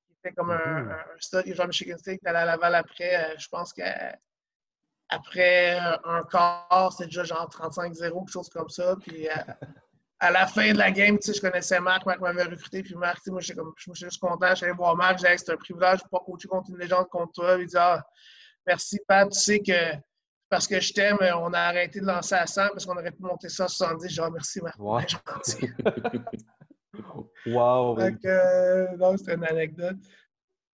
Il 0.09 0.17
était 0.19 0.35
comme 0.35 0.51
un, 0.51 0.57
mm-hmm. 0.59 0.93
un, 0.93 1.19
stud, 1.19 1.43
il 1.47 1.55
jouait 1.55 1.65
à 1.65 1.67
Michigan 1.67 1.99
State, 1.99 2.21
il 2.23 2.29
allé 2.29 2.39
à 2.39 2.45
Laval 2.45 2.75
après. 2.75 3.15
Euh, 3.17 3.35
je 3.39 3.49
pense 3.49 3.73
qu'après 3.73 4.19
un 6.05 6.23
quart, 6.25 6.93
c'était 6.93 7.07
déjà 7.07 7.25
genre 7.25 7.49
35-0, 7.49 7.99
quelque 7.99 8.31
chose 8.31 8.49
comme 8.49 8.69
ça. 8.69 8.97
Puis 9.01 9.29
euh, 9.29 9.35
à 10.19 10.31
la 10.31 10.47
fin 10.47 10.73
de 10.73 10.79
la 10.79 10.91
game, 10.91 11.19
je 11.21 11.41
connaissais 11.41 11.81
Marc, 11.81 12.07
Marc 12.07 12.21
m'avait 12.21 12.45
recruté, 12.45 12.83
puis 12.83 12.95
Marc, 12.95 13.27
moi, 13.27 13.41
je 13.41 13.53
suis 13.77 13.95
juste 13.95 14.21
content, 14.21 14.55
j'allais 14.55 14.73
voir 14.73 14.97
Marc, 14.97 15.19
j'ai 15.19 15.37
c'est 15.37 15.51
un 15.51 15.57
privilège 15.57 15.99
de 15.99 16.05
pouvoir 16.05 16.25
coacher 16.25 16.49
contre 16.49 16.71
une 16.71 16.79
légende 16.79 17.09
contre 17.09 17.33
toi. 17.33 17.57
Il 17.59 17.67
dit 17.67 17.77
ah, 17.77 18.05
merci 18.67 19.01
Pat, 19.07 19.29
tu 19.31 19.39
sais 19.39 19.61
que 19.61 19.73
parce 20.53 20.67
que 20.67 20.79
je 20.79 20.93
t'aime, 20.93 21.17
on 21.39 21.55
a 21.55 21.61
arrêté 21.61 21.99
de 21.99 22.05
lancer 22.05 22.35
à 22.35 22.47
100 22.47 22.69
parce 22.75 22.85
qu'on 22.85 22.93
aurait 22.93 23.11
pu 23.11 23.23
monter 23.23 23.49
ça 23.49 23.65
à 23.65 23.69
70. 23.69 24.07
Genre, 24.11 24.31
merci, 24.31 24.61
Marc. 24.61 24.79
Wow. 24.79 25.01
wow. 27.47 27.97
Donc, 27.97 28.23
euh, 28.27 29.17
c'était 29.17 29.35
une 29.35 29.47
anecdote. 29.47 29.97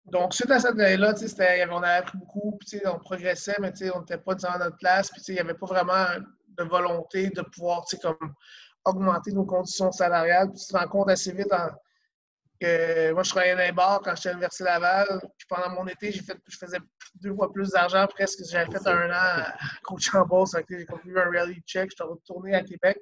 Donc, 0.06 0.34
suite 0.34 0.50
à 0.50 0.60
cette 0.60 0.80
année-là, 0.80 1.14
on 1.70 1.84
avait 1.84 1.98
appris 1.98 2.18
beaucoup, 2.18 2.58
puis 2.60 2.82
on 2.86 2.98
progressait, 2.98 3.58
mais 3.60 3.72
on 3.94 4.00
n'était 4.00 4.18
pas 4.18 4.34
dans 4.34 4.58
notre 4.58 4.78
place, 4.78 5.12
puis 5.12 5.22
il 5.28 5.34
n'y 5.36 5.40
avait 5.42 5.54
pas 5.54 5.68
vraiment 5.68 6.08
de 6.58 6.64
volonté 6.64 7.30
de 7.30 7.44
pouvoir 7.44 7.86
comme, 8.02 8.34
augmenter 8.84 9.32
nos 9.32 9.46
conditions 9.46 9.92
salariales. 9.92 10.50
Puis 10.54 10.62
tu 10.66 10.74
te 10.74 10.76
rends 10.76 10.88
compte 10.88 11.12
assez 11.12 11.32
vite 11.34 11.54
en, 11.54 11.68
moi, 12.62 13.24
je 13.24 13.30
travaillais 13.30 13.56
dans 13.56 13.62
les 13.62 13.72
bars 13.72 14.02
quand 14.04 14.16
j'étais 14.16 14.30
à 14.30 14.32
l'Université 14.34 14.64
Laval. 14.64 15.20
Puis 15.38 15.48
pendant 15.48 15.70
mon 15.70 15.88
été, 15.88 16.12
fait, 16.12 16.38
je 16.48 16.58
faisais 16.58 16.80
deux 17.16 17.34
fois 17.34 17.52
plus 17.52 17.70
d'argent 17.70 18.08
presque. 18.08 18.44
J'avais 18.50 18.72
fait 18.72 18.88
un 18.88 19.10
an 19.10 19.14
à 19.14 19.58
coach 19.84 20.14
en 20.14 20.26
bourse. 20.26 20.56
J'ai 20.70 20.86
conclu 20.86 21.20
un 21.20 21.30
reality 21.30 21.62
check. 21.62 21.92
J'étais 21.92 22.04
retourné 22.04 22.56
à 22.56 22.64
Québec. 22.64 23.00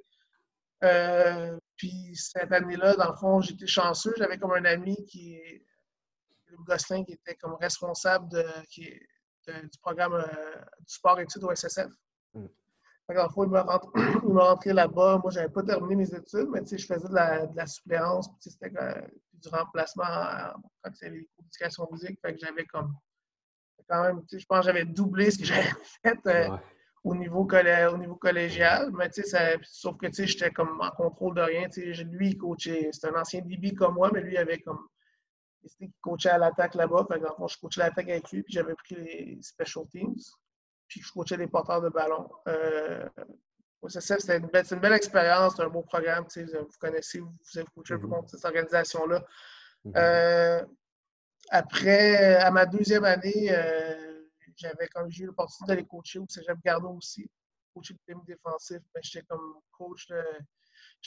Euh, 0.84 1.58
puis 1.78 2.16
cette 2.16 2.52
année-là, 2.52 2.96
dans 2.96 3.10
le 3.12 3.16
fond, 3.16 3.42
j'étais 3.42 3.68
chanceux. 3.68 4.14
J'avais 4.18 4.38
comme 4.38 4.54
un 4.54 4.66
ami 4.66 4.96
qui 5.06 5.36
est 5.36 5.66
Gosselin, 6.66 7.04
qui 7.04 7.14
était 7.14 7.36
comme 7.36 7.56
responsable 7.56 8.30
de, 8.30 8.46
qui, 8.70 8.84
du 9.48 9.80
programme 9.82 10.14
euh, 10.14 10.56
du 10.80 10.94
sport 10.94 11.20
études 11.20 11.44
au 11.44 11.54
SSF. 11.54 11.92
Mm. 12.34 12.46
Dans 13.08 13.24
le 13.24 13.30
fond, 13.30 13.44
il 13.44 14.34
m'a 14.34 14.44
rentré, 14.44 14.74
là-bas. 14.74 15.20
Moi, 15.22 15.32
je 15.32 15.40
n'avais 15.40 15.52
pas 15.52 15.64
terminé 15.64 15.96
mes 15.96 16.14
études, 16.14 16.50
mais 16.52 16.62
je 16.66 16.86
faisais 16.86 17.08
de 17.08 17.14
la, 17.14 17.46
de 17.46 17.56
la 17.56 17.68
suppléance. 17.68 18.30
C'était 18.40 18.72
du 19.34 19.48
remplacement 19.50 20.04
quand 20.82 20.92
il 21.02 21.04
y 21.04 21.08
avait 21.08 21.18
les 21.18 21.26
cours 21.26 21.44
d'éducation 21.44 21.88
physique. 21.94 22.20
Fait 22.22 22.34
que 22.34 22.40
j'avais 22.40 22.66
comme 22.66 22.96
quand 23.88 24.04
même, 24.04 24.22
je 24.32 24.46
pense 24.46 24.60
que 24.62 24.66
j'avais 24.66 24.86
doublé 24.86 25.32
ce 25.32 25.38
que 25.38 25.46
j'avais 25.46 25.70
fait 26.04 26.18
euh, 26.28 26.58
au, 27.04 27.16
niveau 27.16 27.48
au 27.48 27.98
niveau 27.98 28.16
collégial. 28.16 28.92
Mais 28.94 29.12
ça, 29.12 29.52
sauf 29.64 29.98
que 29.98 30.08
j'étais 30.12 30.52
comme 30.52 30.82
en 30.82 30.92
contrôle 30.92 31.36
de 31.36 31.42
rien. 31.42 31.68
Lui, 32.06 32.30
il 32.30 32.38
coachait. 32.38 32.90
C'était 32.92 33.08
un 33.08 33.22
ancien 33.22 33.42
DB 33.42 33.74
comme 33.76 33.96
moi, 33.96 34.10
mais 34.12 34.22
lui 34.22 34.38
avait 34.38 34.60
comme 34.60 34.88
il 35.80 35.92
coachait 36.02 36.30
à 36.30 36.38
l'attaque 36.38 36.76
là-bas. 36.76 37.06
Fait 37.12 37.20
que, 37.20 37.26
je 37.48 37.58
coachais 37.60 37.82
l'attaque 37.82 38.10
avec 38.10 38.32
lui, 38.32 38.44
puis 38.44 38.54
j'avais 38.54 38.76
pris 38.76 38.96
les 38.96 39.40
special 39.42 39.86
teams. 39.88 40.16
Puis 40.96 41.04
je 41.04 41.12
coachais 41.12 41.36
les 41.36 41.48
porteurs 41.48 41.82
de 41.82 41.90
ballon. 41.90 42.30
Euh, 42.48 43.06
c'était 43.90 44.38
une, 44.38 44.46
une, 44.46 44.80
belle 44.80 44.94
expérience, 44.94 45.58
c'est 45.58 45.64
un 45.64 45.68
beau 45.68 45.82
programme. 45.82 46.26
Vous 46.34 46.68
connaissez, 46.80 47.20
vous 47.20 47.34
avez 47.54 47.68
coaché 47.76 47.96
un 47.96 48.00
peu 48.00 48.08
contre 48.08 48.30
cette 48.30 48.46
organisation-là. 48.46 49.22
Mm-hmm. 49.84 49.92
Euh, 49.98 50.66
après, 51.50 52.38
à 52.38 52.50
ma 52.50 52.66
deuxième 52.66 53.04
année, 53.04 53.50
euh, 53.52 54.22
j'avais 54.56 54.88
comme 54.88 55.12
j'ai 55.12 55.26
eu 55.26 55.28
l'opportunité 55.28 55.66
d'aller 55.68 55.86
coacher 55.86 56.20
au 56.20 56.28
Cégep 56.30 56.60
Garneau 56.64 56.94
aussi, 56.94 57.30
coacher 57.74 57.96
le 57.96 58.14
team 58.14 58.24
défensif. 58.26 58.80
Mais 58.96 59.02
j'étais 59.04 59.26
comme 59.26 59.60
coach 59.78 60.08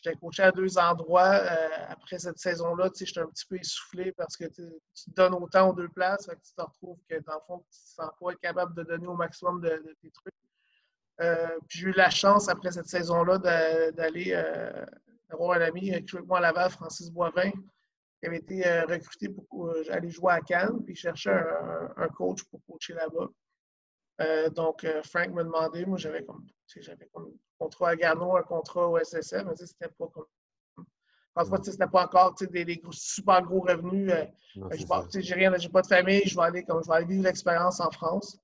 J'étais 0.00 0.16
coaché 0.16 0.44
à 0.44 0.52
deux 0.52 0.78
endroits. 0.78 1.40
Euh, 1.42 1.68
après 1.88 2.20
cette 2.20 2.38
saison-là, 2.38 2.88
j'étais 2.94 3.20
un 3.20 3.26
petit 3.26 3.46
peu 3.46 3.56
essoufflé 3.56 4.12
parce 4.12 4.36
que 4.36 4.44
tu 4.44 4.62
donnes 5.08 5.34
autant 5.34 5.70
aux 5.70 5.72
deux 5.72 5.88
places, 5.88 6.26
que 6.26 6.34
tu 6.34 6.54
te 6.54 6.62
retrouves 6.62 6.98
que 7.08 7.16
dans 7.26 7.34
le 7.34 7.40
fond, 7.46 7.58
tu 7.58 7.78
ne 8.02 8.04
sens 8.04 8.10
pas 8.20 8.34
capable 8.36 8.74
de 8.74 8.84
donner 8.84 9.08
au 9.08 9.14
maximum 9.14 9.60
de 9.60 9.96
tes 10.00 10.10
trucs. 10.10 10.34
Euh, 11.20 11.58
j'ai 11.68 11.88
eu 11.88 11.92
la 11.92 12.10
chance, 12.10 12.48
après 12.48 12.70
cette 12.70 12.86
saison-là, 12.86 13.38
d'aller 13.90 14.30
euh, 14.34 14.86
avoir 15.30 15.58
un 15.58 15.62
ami 15.62 15.80
qui 15.80 16.06
jouait 16.06 16.18
avec 16.18 16.28
moi 16.28 16.38
à 16.38 16.42
Laval, 16.42 16.70
Francis 16.70 17.10
Boivin, 17.10 17.50
qui 17.50 18.26
avait 18.26 18.38
été 18.38 18.64
euh, 18.64 18.84
recruté 18.84 19.28
pour 19.28 19.72
aller 19.90 20.10
jouer 20.10 20.34
à 20.34 20.40
Cannes, 20.40 20.80
puis 20.84 20.94
cherchait 20.94 21.42
un 21.96 22.08
coach 22.08 22.44
pour 22.44 22.60
coacher 22.66 22.94
là-bas. 22.94 24.50
donc, 24.50 24.86
Frank 25.02 25.30
m'a 25.30 25.42
demandé, 25.42 25.84
moi 25.86 25.98
j'avais 25.98 26.22
comme, 26.22 26.46
j'avais 26.76 27.06
comme 27.12 27.26
un 27.26 27.38
contrat 27.58 27.90
à 27.90 27.96
Gano, 27.96 28.36
un 28.36 28.42
contrat 28.42 28.88
au 28.88 28.98
SSM, 28.98 29.48
mais 29.48 29.56
c'était 29.56 29.88
pas 29.88 30.06
comme. 30.08 30.26
Fait, 31.36 31.70
c'était 31.70 31.86
pas 31.86 32.04
encore 32.04 32.34
des, 32.34 32.64
des, 32.64 32.82
super 32.90 33.42
gros 33.42 33.60
revenus. 33.60 34.12
Je 34.56 35.20
j'ai 35.20 35.34
rien, 35.34 35.56
j'ai 35.56 35.68
pas 35.68 35.82
de 35.82 35.86
famille, 35.86 36.22
je 36.24 36.34
vais 36.34 36.42
aller 36.42 36.64
comme 36.64 36.82
je 36.82 36.88
vais 36.88 36.96
aller 36.96 37.06
vivre 37.06 37.22
l'expérience 37.22 37.78
en 37.80 37.90
France. 37.90 38.38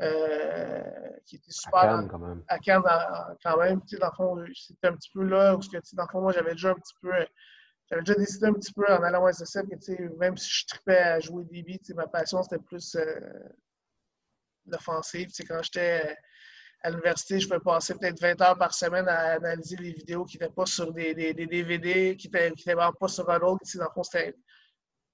Euh, 0.00 0.82
qui 1.26 1.36
était 1.36 1.52
super. 1.52 1.78
À 1.78 1.86
Cannes, 1.86 2.08
quand 2.08 2.18
même. 2.18 2.44
À 2.48 2.58
Cannes, 2.58 2.82
quand 3.42 3.56
même. 3.58 3.80
Dans 4.00 4.06
le 4.06 4.12
fond, 4.16 4.44
c'était 4.54 4.88
un 4.88 4.96
petit 4.96 5.10
peu 5.12 5.22
là 5.22 5.54
où, 5.54 5.60
dans 5.60 6.02
le 6.02 6.08
fond, 6.10 6.20
moi, 6.20 6.32
j'avais 6.32 6.52
déjà 6.52 6.70
un 6.70 6.74
petit 6.74 6.94
peu. 7.00 7.12
j'avais 7.88 8.02
déjà 8.02 8.14
décidé 8.14 8.46
un 8.46 8.54
petit 8.54 8.72
peu 8.72 8.84
en 8.92 9.02
allant 9.02 9.24
au 9.24 9.30
SSF 9.30 9.62
que 9.68 10.18
même 10.18 10.36
si 10.36 10.50
je 10.50 10.66
tripais 10.66 10.98
à 10.98 11.20
jouer 11.20 11.44
DB, 11.44 11.78
ma 11.94 12.06
passion 12.08 12.42
c'était 12.42 12.58
plus 12.58 12.96
euh, 12.96 13.20
l'offensive. 14.66 15.28
Quand 15.46 15.62
j'étais 15.62 16.16
à 16.82 16.90
l'université, 16.90 17.38
je 17.38 17.46
pouvais 17.46 17.60
passer 17.60 17.94
peut-être 17.94 18.20
20 18.20 18.40
heures 18.40 18.58
par 18.58 18.74
semaine 18.74 19.08
à 19.08 19.34
analyser 19.34 19.76
les 19.76 19.92
vidéos 19.92 20.24
qui 20.24 20.36
n'étaient 20.36 20.52
pas 20.52 20.66
sur 20.66 20.92
des, 20.92 21.14
DVD, 21.14 22.16
qui 22.16 22.28
n'étaient 22.28 22.74
pas 22.74 23.08
sur 23.08 23.30
un 23.30 23.40
autre. 23.40 23.64
Dans 23.76 23.84
le 23.84 23.90
fond, 23.94 24.02
c'était. 24.02 24.34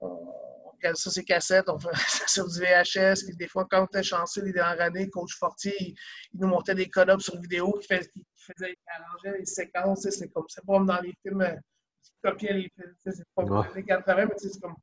On 0.00 0.70
regardait 0.70 0.96
ça, 0.96 1.10
ces 1.10 1.24
cassettes, 1.24 1.68
on 1.68 1.78
faisait 1.78 1.90
ça 2.08 2.26
sur 2.26 2.48
du 2.48 2.60
VHS. 2.60 3.24
Puis 3.26 3.36
des 3.36 3.48
fois, 3.48 3.66
quand 3.68 3.82
on 3.82 3.86
était 3.86 4.02
chanceux 4.02 4.44
les 4.44 4.52
dernières 4.52 4.80
années, 4.80 5.10
Coach 5.10 5.36
Fortier, 5.36 5.74
il, 5.80 5.96
nous 6.40 6.48
montait 6.48 6.74
des 6.74 6.88
call 6.88 7.20
sur 7.20 7.38
vidéo 7.40 7.72
qui, 7.72 7.86
faisait, 7.88 8.08
qui 8.08 8.24
faisait, 8.36 8.76
arrangeait 8.86 9.38
les 9.38 9.46
séquences. 9.46 10.08
C'est 10.08 10.28
comme, 10.28 10.44
c'est 10.48 10.64
pas 10.64 10.74
comme 10.74 10.86
dans 10.86 11.00
les 11.00 11.12
films, 11.22 11.42
euh, 11.42 11.56
qui 12.02 12.12
copiaient 12.22 12.52
les 12.54 12.72
films. 12.74 12.94
C'est 12.98 13.24
pas 13.34 13.44
comme 13.44 13.66
les 13.74 13.84
80, 13.84 14.26
mais 14.26 14.34
c'est 14.38 14.60
comme 14.60 14.76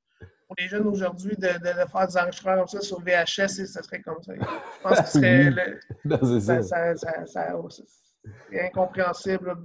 pour 0.47 0.55
les 0.59 0.67
jeunes 0.67 0.87
aujourd'hui 0.87 1.35
de, 1.35 1.47
de, 1.47 1.89
faire 1.89 2.07
des 2.07 2.17
enregistrements 2.17 2.57
comme 2.57 2.67
ça 2.67 2.81
sur 2.81 2.99
VHS, 3.01 3.65
ça 3.65 3.83
serait 3.83 4.01
comme 4.01 4.21
ça. 4.21 4.33
Je 4.35 4.81
pense 4.81 4.99
que 4.99 5.07
ce 5.07 5.11
serait. 5.19 5.49
le, 5.49 6.39
ça, 6.41 6.61
ça, 6.63 6.95
ça, 7.25 7.53
c'est 8.49 8.65
incompréhensible. 8.65 9.55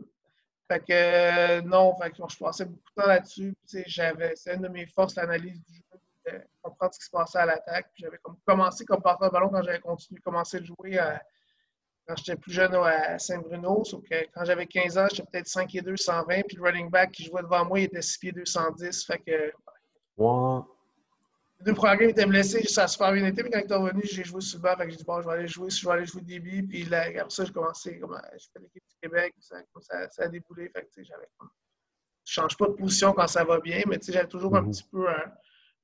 Fait 0.69 0.81
que 0.81 0.93
euh, 0.93 1.63
non, 1.63 1.97
fait 1.97 2.11
que, 2.11 2.17
je 2.29 2.39
passais 2.39 2.65
beaucoup 2.65 2.91
de 2.97 3.03
temps 3.03 3.09
là-dessus. 3.09 3.55
J'avais, 3.87 4.35
c'est 4.37 4.55
une 4.55 4.63
de 4.63 4.69
mes 4.69 4.87
forces, 4.87 5.17
l'analyse 5.17 5.61
du 5.65 5.75
jeu, 5.75 6.33
de 6.33 6.41
comprendre 6.63 6.95
ce 6.95 7.01
qui 7.01 7.07
se 7.07 7.11
passait 7.11 7.39
à 7.39 7.47
l'attaque. 7.47 7.91
J'avais 7.97 8.19
comme 8.19 8.37
commencé 8.47 8.85
comme 8.85 9.03
porteur 9.03 9.29
de 9.29 9.33
ballon 9.33 9.49
quand 9.49 9.63
j'avais 9.63 9.81
continué 9.81 10.21
commencé 10.21 10.59
à 10.59 10.63
jouer 10.63 11.01
quand 12.07 12.17
j'étais 12.17 12.37
plus 12.37 12.53
jeune 12.53 12.75
à 12.75 13.19
Saint-Bruno. 13.19 13.85
Sauf 13.85 14.03
que 14.09 14.15
quand 14.33 14.45
j'avais 14.45 14.67
15 14.67 14.99
ans, 14.99 15.07
j'étais 15.11 15.29
peut-être 15.31 15.49
5 15.49 15.75
et 15.75 15.83
2, 15.83 15.97
120. 15.97 16.43
Puis 16.47 16.57
le 16.57 16.63
running 16.63 16.89
back 16.89 17.11
qui 17.13 17.25
jouait 17.25 17.43
devant 17.43 17.65
moi, 17.65 17.81
il 17.81 17.85
était 17.85 18.03
6 18.03 18.19
pieds 18.19 18.33
210. 18.33 19.05
Fait 19.07 19.19
que 19.19 19.53
les 20.19 21.65
deux 21.65 21.75
premiers 21.75 22.09
étaient 22.09 22.27
blessés, 22.27 22.63
ça 22.67 22.85
a 22.85 22.89
super 22.89 23.13
bien 23.13 23.27
été, 23.27 23.43
mais 23.43 23.51
quand 23.51 23.61
ils 23.63 23.69
sont 23.69 23.83
revenus, 23.83 24.11
j'ai 24.13 24.25
joué 24.25 24.41
sur 24.41 24.59
le 24.59 24.63
banc, 24.63 24.75
j'ai 24.89 24.97
dit 24.97 25.05
bon, 25.05 25.21
je 25.21 25.27
vais 25.27 25.35
aller 25.35 25.49
jouer, 25.49 25.71
je 25.71 25.87
vais 25.87 25.93
aller 25.93 26.07
jouer 26.07 26.23
débit, 26.23 26.63
puis 26.63 26.85
là, 26.85 27.03
après 27.03 27.29
ça, 27.29 27.45
j'ai 27.45 27.53
commencé, 27.53 27.99
comme, 27.99 28.19
j'ai 28.33 28.47
fait 28.53 28.59
l'équipe 28.61 28.85
du 28.89 28.97
Québec, 29.03 29.35
ça, 29.41 29.57
ça, 29.81 30.09
ça 30.09 30.23
a 30.25 30.29
déboulé, 30.29 30.71
fait 30.71 30.83
que, 30.83 31.03
j'avais 31.03 31.29
je 32.25 32.35
change 32.35 32.57
pas 32.57 32.67
de 32.69 32.73
position 32.73 33.13
quand 33.13 33.27
ça 33.27 33.45
va 33.45 33.59
bien, 33.61 33.83
mais 33.89 33.99
j'avais 34.03 34.27
toujours 34.27 34.55
un 34.57 34.63
mhm. 34.63 34.71
petit 34.71 34.85
peu 34.85 35.07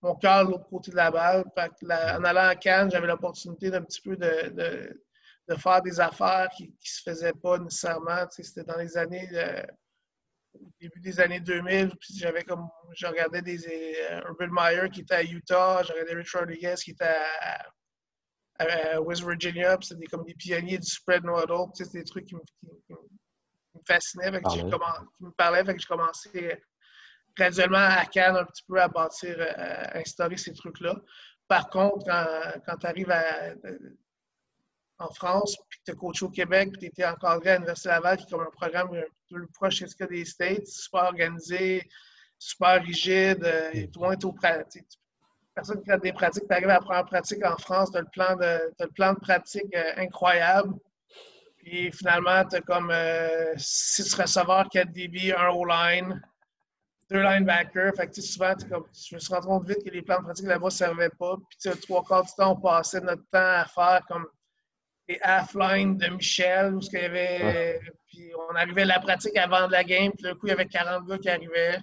mon 0.02 0.14
cœur 0.14 0.46
de 0.46 0.52
l'autre 0.52 0.68
côté 0.68 0.90
de 0.90 0.96
la 0.96 1.10
balle. 1.10 1.44
Fait 1.54 1.68
que 1.68 1.86
en 1.86 2.24
allant 2.24 2.48
à 2.48 2.54
Cannes, 2.54 2.90
j'avais 2.90 3.06
l'opportunité 3.06 3.70
d'un 3.70 3.82
petit 3.82 4.00
peu 4.00 4.16
de, 4.16 4.50
de, 4.50 5.04
de, 5.48 5.54
faire 5.56 5.82
des 5.82 5.98
affaires 5.98 6.48
qui 6.56 6.68
ne 6.68 6.72
se 6.80 7.02
faisaient 7.02 7.32
pas 7.32 7.58
nécessairement. 7.58 8.26
C'était 8.30 8.64
dans 8.64 8.76
les 8.76 8.96
années 8.96 9.28
euh, 9.32 9.62
début 10.80 11.00
des 11.00 11.20
années 11.20 11.40
2000, 11.40 11.90
puis 12.00 12.14
j'avais 12.18 12.44
comme, 12.44 12.68
je 12.94 13.06
regardais 13.06 13.42
des 13.42 13.66
euh, 13.66 14.20
Urban 14.28 14.48
Meyer 14.50 14.88
qui 14.90 15.00
était 15.00 15.14
à 15.14 15.22
Utah, 15.22 15.82
je 15.82 15.92
regardais 15.92 16.14
Richard 16.14 16.42
Rodriguez 16.42 16.74
qui 16.82 16.92
était 16.92 17.14
à, 18.58 19.00
West 19.02 19.22
Virginia, 19.22 19.76
puis 19.76 19.86
c'était 19.88 20.06
comme 20.06 20.24
des 20.24 20.34
pionniers 20.34 20.78
du 20.78 20.86
spread 20.86 21.24
model, 21.24 21.66
c'est 21.74 21.92
des 21.92 22.04
trucs 22.04 22.24
qui 22.24 22.34
me, 22.34 22.40
fascinaient, 23.86 24.32
fait 24.32 24.40
que 24.40 24.46
ah 24.46 24.50
qui 24.50 24.64
me 25.24 25.30
parlaient, 25.32 25.64
fait 25.64 25.74
que 25.74 25.80
j'ai 25.80 25.86
commencé 25.86 26.58
graduellement 27.36 27.76
à 27.76 28.06
Cannes 28.06 28.36
un 28.36 28.44
petit 28.44 28.64
peu 28.66 28.80
à 28.80 28.88
bâtir, 28.88 29.36
euh, 29.38 29.52
à 29.56 29.98
instaurer 29.98 30.38
ces 30.38 30.54
trucs-là. 30.54 30.96
Par 31.46 31.68
contre, 31.68 32.06
quand, 32.06 32.26
quand 32.66 32.76
tu 32.78 32.86
arrives 32.86 33.10
à, 33.10 33.52
en 34.98 35.08
France, 35.10 35.56
puis 35.68 35.80
tu 35.84 35.92
as 35.92 35.94
coaché 35.94 36.24
au 36.24 36.30
Québec, 36.30 36.70
puis 36.72 36.80
tu 36.80 36.86
étais 36.86 37.04
encadré 37.04 37.50
à 37.50 37.54
l'Université 37.54 37.90
Laval, 37.90 38.16
qui 38.16 38.24
est 38.24 38.30
comme 38.30 38.40
un 38.40 38.50
programme 38.50 38.88
un 38.88 39.00
peu 39.00 39.36
plus 39.36 39.48
proche 39.48 39.80
de 39.80 40.06
des 40.06 40.24
States, 40.24 40.66
super 40.66 41.04
organisé, 41.04 41.82
super 42.38 42.82
rigide, 42.82 43.44
euh, 43.44 43.70
et 43.72 43.88
tout 43.88 44.00
le 44.00 44.06
monde 44.06 44.14
est 44.14 44.24
au 44.24 44.32
pratique. 44.32 44.98
Personne 45.54 45.82
qui 45.82 45.90
a 45.90 45.98
des 45.98 46.12
pratiques, 46.12 46.44
tu 46.46 46.52
arrives 46.52 46.68
à 46.68 46.74
la 46.74 46.80
première 46.80 47.06
pratique 47.06 47.44
en 47.44 47.56
France, 47.56 47.90
tu 47.90 47.98
as, 47.98 48.02
le 48.02 48.88
plan 48.88 49.14
de, 49.14 49.18
pratique 49.20 49.74
euh, 49.74 49.92
incroyable. 49.96 50.74
Puis 51.56 51.90
finalement, 51.92 52.44
tu 52.44 52.56
as 52.56 52.60
comme 52.60 52.90
euh, 52.90 53.54
six 53.56 54.14
receveurs, 54.14 54.68
quatre 54.70 54.92
DB, 54.92 55.32
un 55.32 55.48
O-line, 55.48 56.22
deux 57.10 57.22
linebackers. 57.22 57.94
Fait 57.96 58.06
que 58.06 58.20
souvent, 58.20 58.54
comme, 58.68 58.84
je 58.92 59.14
me 59.14 59.20
suis 59.20 59.32
rendu 59.32 59.46
compte 59.46 59.66
vite 59.66 59.82
que 59.82 59.90
les 59.90 60.02
plans 60.02 60.18
de 60.18 60.24
pratique 60.24 60.46
là-bas 60.46 60.66
ne 60.66 60.70
servaient 60.70 61.10
pas. 61.18 61.36
Puis 61.48 61.70
trois 61.80 62.04
quarts 62.04 62.24
du 62.24 62.32
temps, 62.36 62.52
on 62.52 62.60
passait 62.60 63.00
notre 63.00 63.24
temps 63.30 63.38
à 63.38 63.64
faire 63.64 64.02
comme 64.08 64.26
les 65.08 65.18
half-line 65.22 65.96
de 65.96 66.08
Michel, 66.08 66.74
où 66.74 66.80
il 66.80 66.98
y 66.98 67.04
avait. 67.04 67.80
Puis 68.08 68.32
on 68.50 68.54
arrivait 68.54 68.82
à 68.82 68.86
la 68.86 69.00
pratique 69.00 69.36
avant 69.36 69.66
de 69.66 69.72
la 69.72 69.84
game, 69.84 70.12
puis 70.12 70.22
d'un 70.22 70.34
coup, 70.34 70.46
il 70.46 70.50
y 70.50 70.52
avait 70.52 70.66
40 70.66 71.06
gars 71.06 71.18
qui 71.18 71.28
arrivaient. 71.28 71.78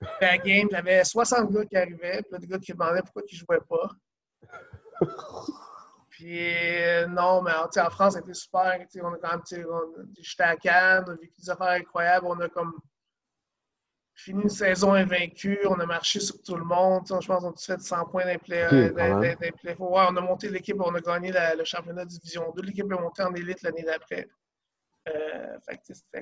Puis 0.00 0.08
à 0.20 0.32
la 0.32 0.38
game, 0.38 0.68
il 0.70 0.74
y 0.74 0.76
avait 0.76 1.04
60 1.04 1.50
gars 1.52 1.64
qui 1.64 1.76
arrivaient, 1.76 2.22
puis 2.22 2.40
des 2.40 2.46
gars 2.46 2.58
qui 2.58 2.72
demandaient 2.72 3.02
pourquoi 3.02 3.22
ils 3.28 3.34
ne 3.34 3.38
jouaient 3.38 3.66
pas. 3.68 3.90
Puis 6.10 6.38
euh, 6.38 7.08
non, 7.08 7.42
mais 7.42 7.50
en 7.52 7.90
France, 7.90 8.14
c'était 8.14 8.34
super. 8.34 8.78
On 9.02 9.14
a 9.14 9.18
quand 9.18 9.30
même, 9.32 9.42
j'étais 10.20 10.44
à 10.44 10.54
Cannes, 10.54 11.04
on 11.08 11.10
a 11.10 11.14
vécu 11.16 11.34
des 11.40 11.50
affaires 11.50 11.80
incroyables. 11.80 12.26
On 12.28 12.38
a 12.38 12.48
comme 12.48 12.78
fini 14.14 14.42
une 14.42 14.48
saison 14.48 14.92
invaincue, 14.92 15.58
on 15.68 15.78
a 15.80 15.86
marché 15.86 16.20
sur 16.20 16.40
tout 16.42 16.56
le 16.56 16.64
monde. 16.64 17.06
Je 17.06 17.26
pense 17.26 17.42
qu'on 17.42 17.50
a 17.50 17.56
fait 17.56 17.80
100 17.80 18.06
points 18.06 18.24
ouais, 18.24 20.02
on 20.08 20.16
a 20.16 20.20
monté 20.20 20.48
l'équipe, 20.48 20.76
on 20.78 20.94
a 20.94 21.00
gagné 21.00 21.32
le 21.56 21.64
championnat 21.64 22.04
de 22.04 22.10
Division 22.10 22.52
2. 22.56 22.62
L'équipe 22.62 22.84
est 22.84 23.00
montée 23.00 23.22
en 23.22 23.34
élite 23.34 23.62
l'année 23.62 23.82
d'après. 23.82 24.28
Euh, 25.08 25.58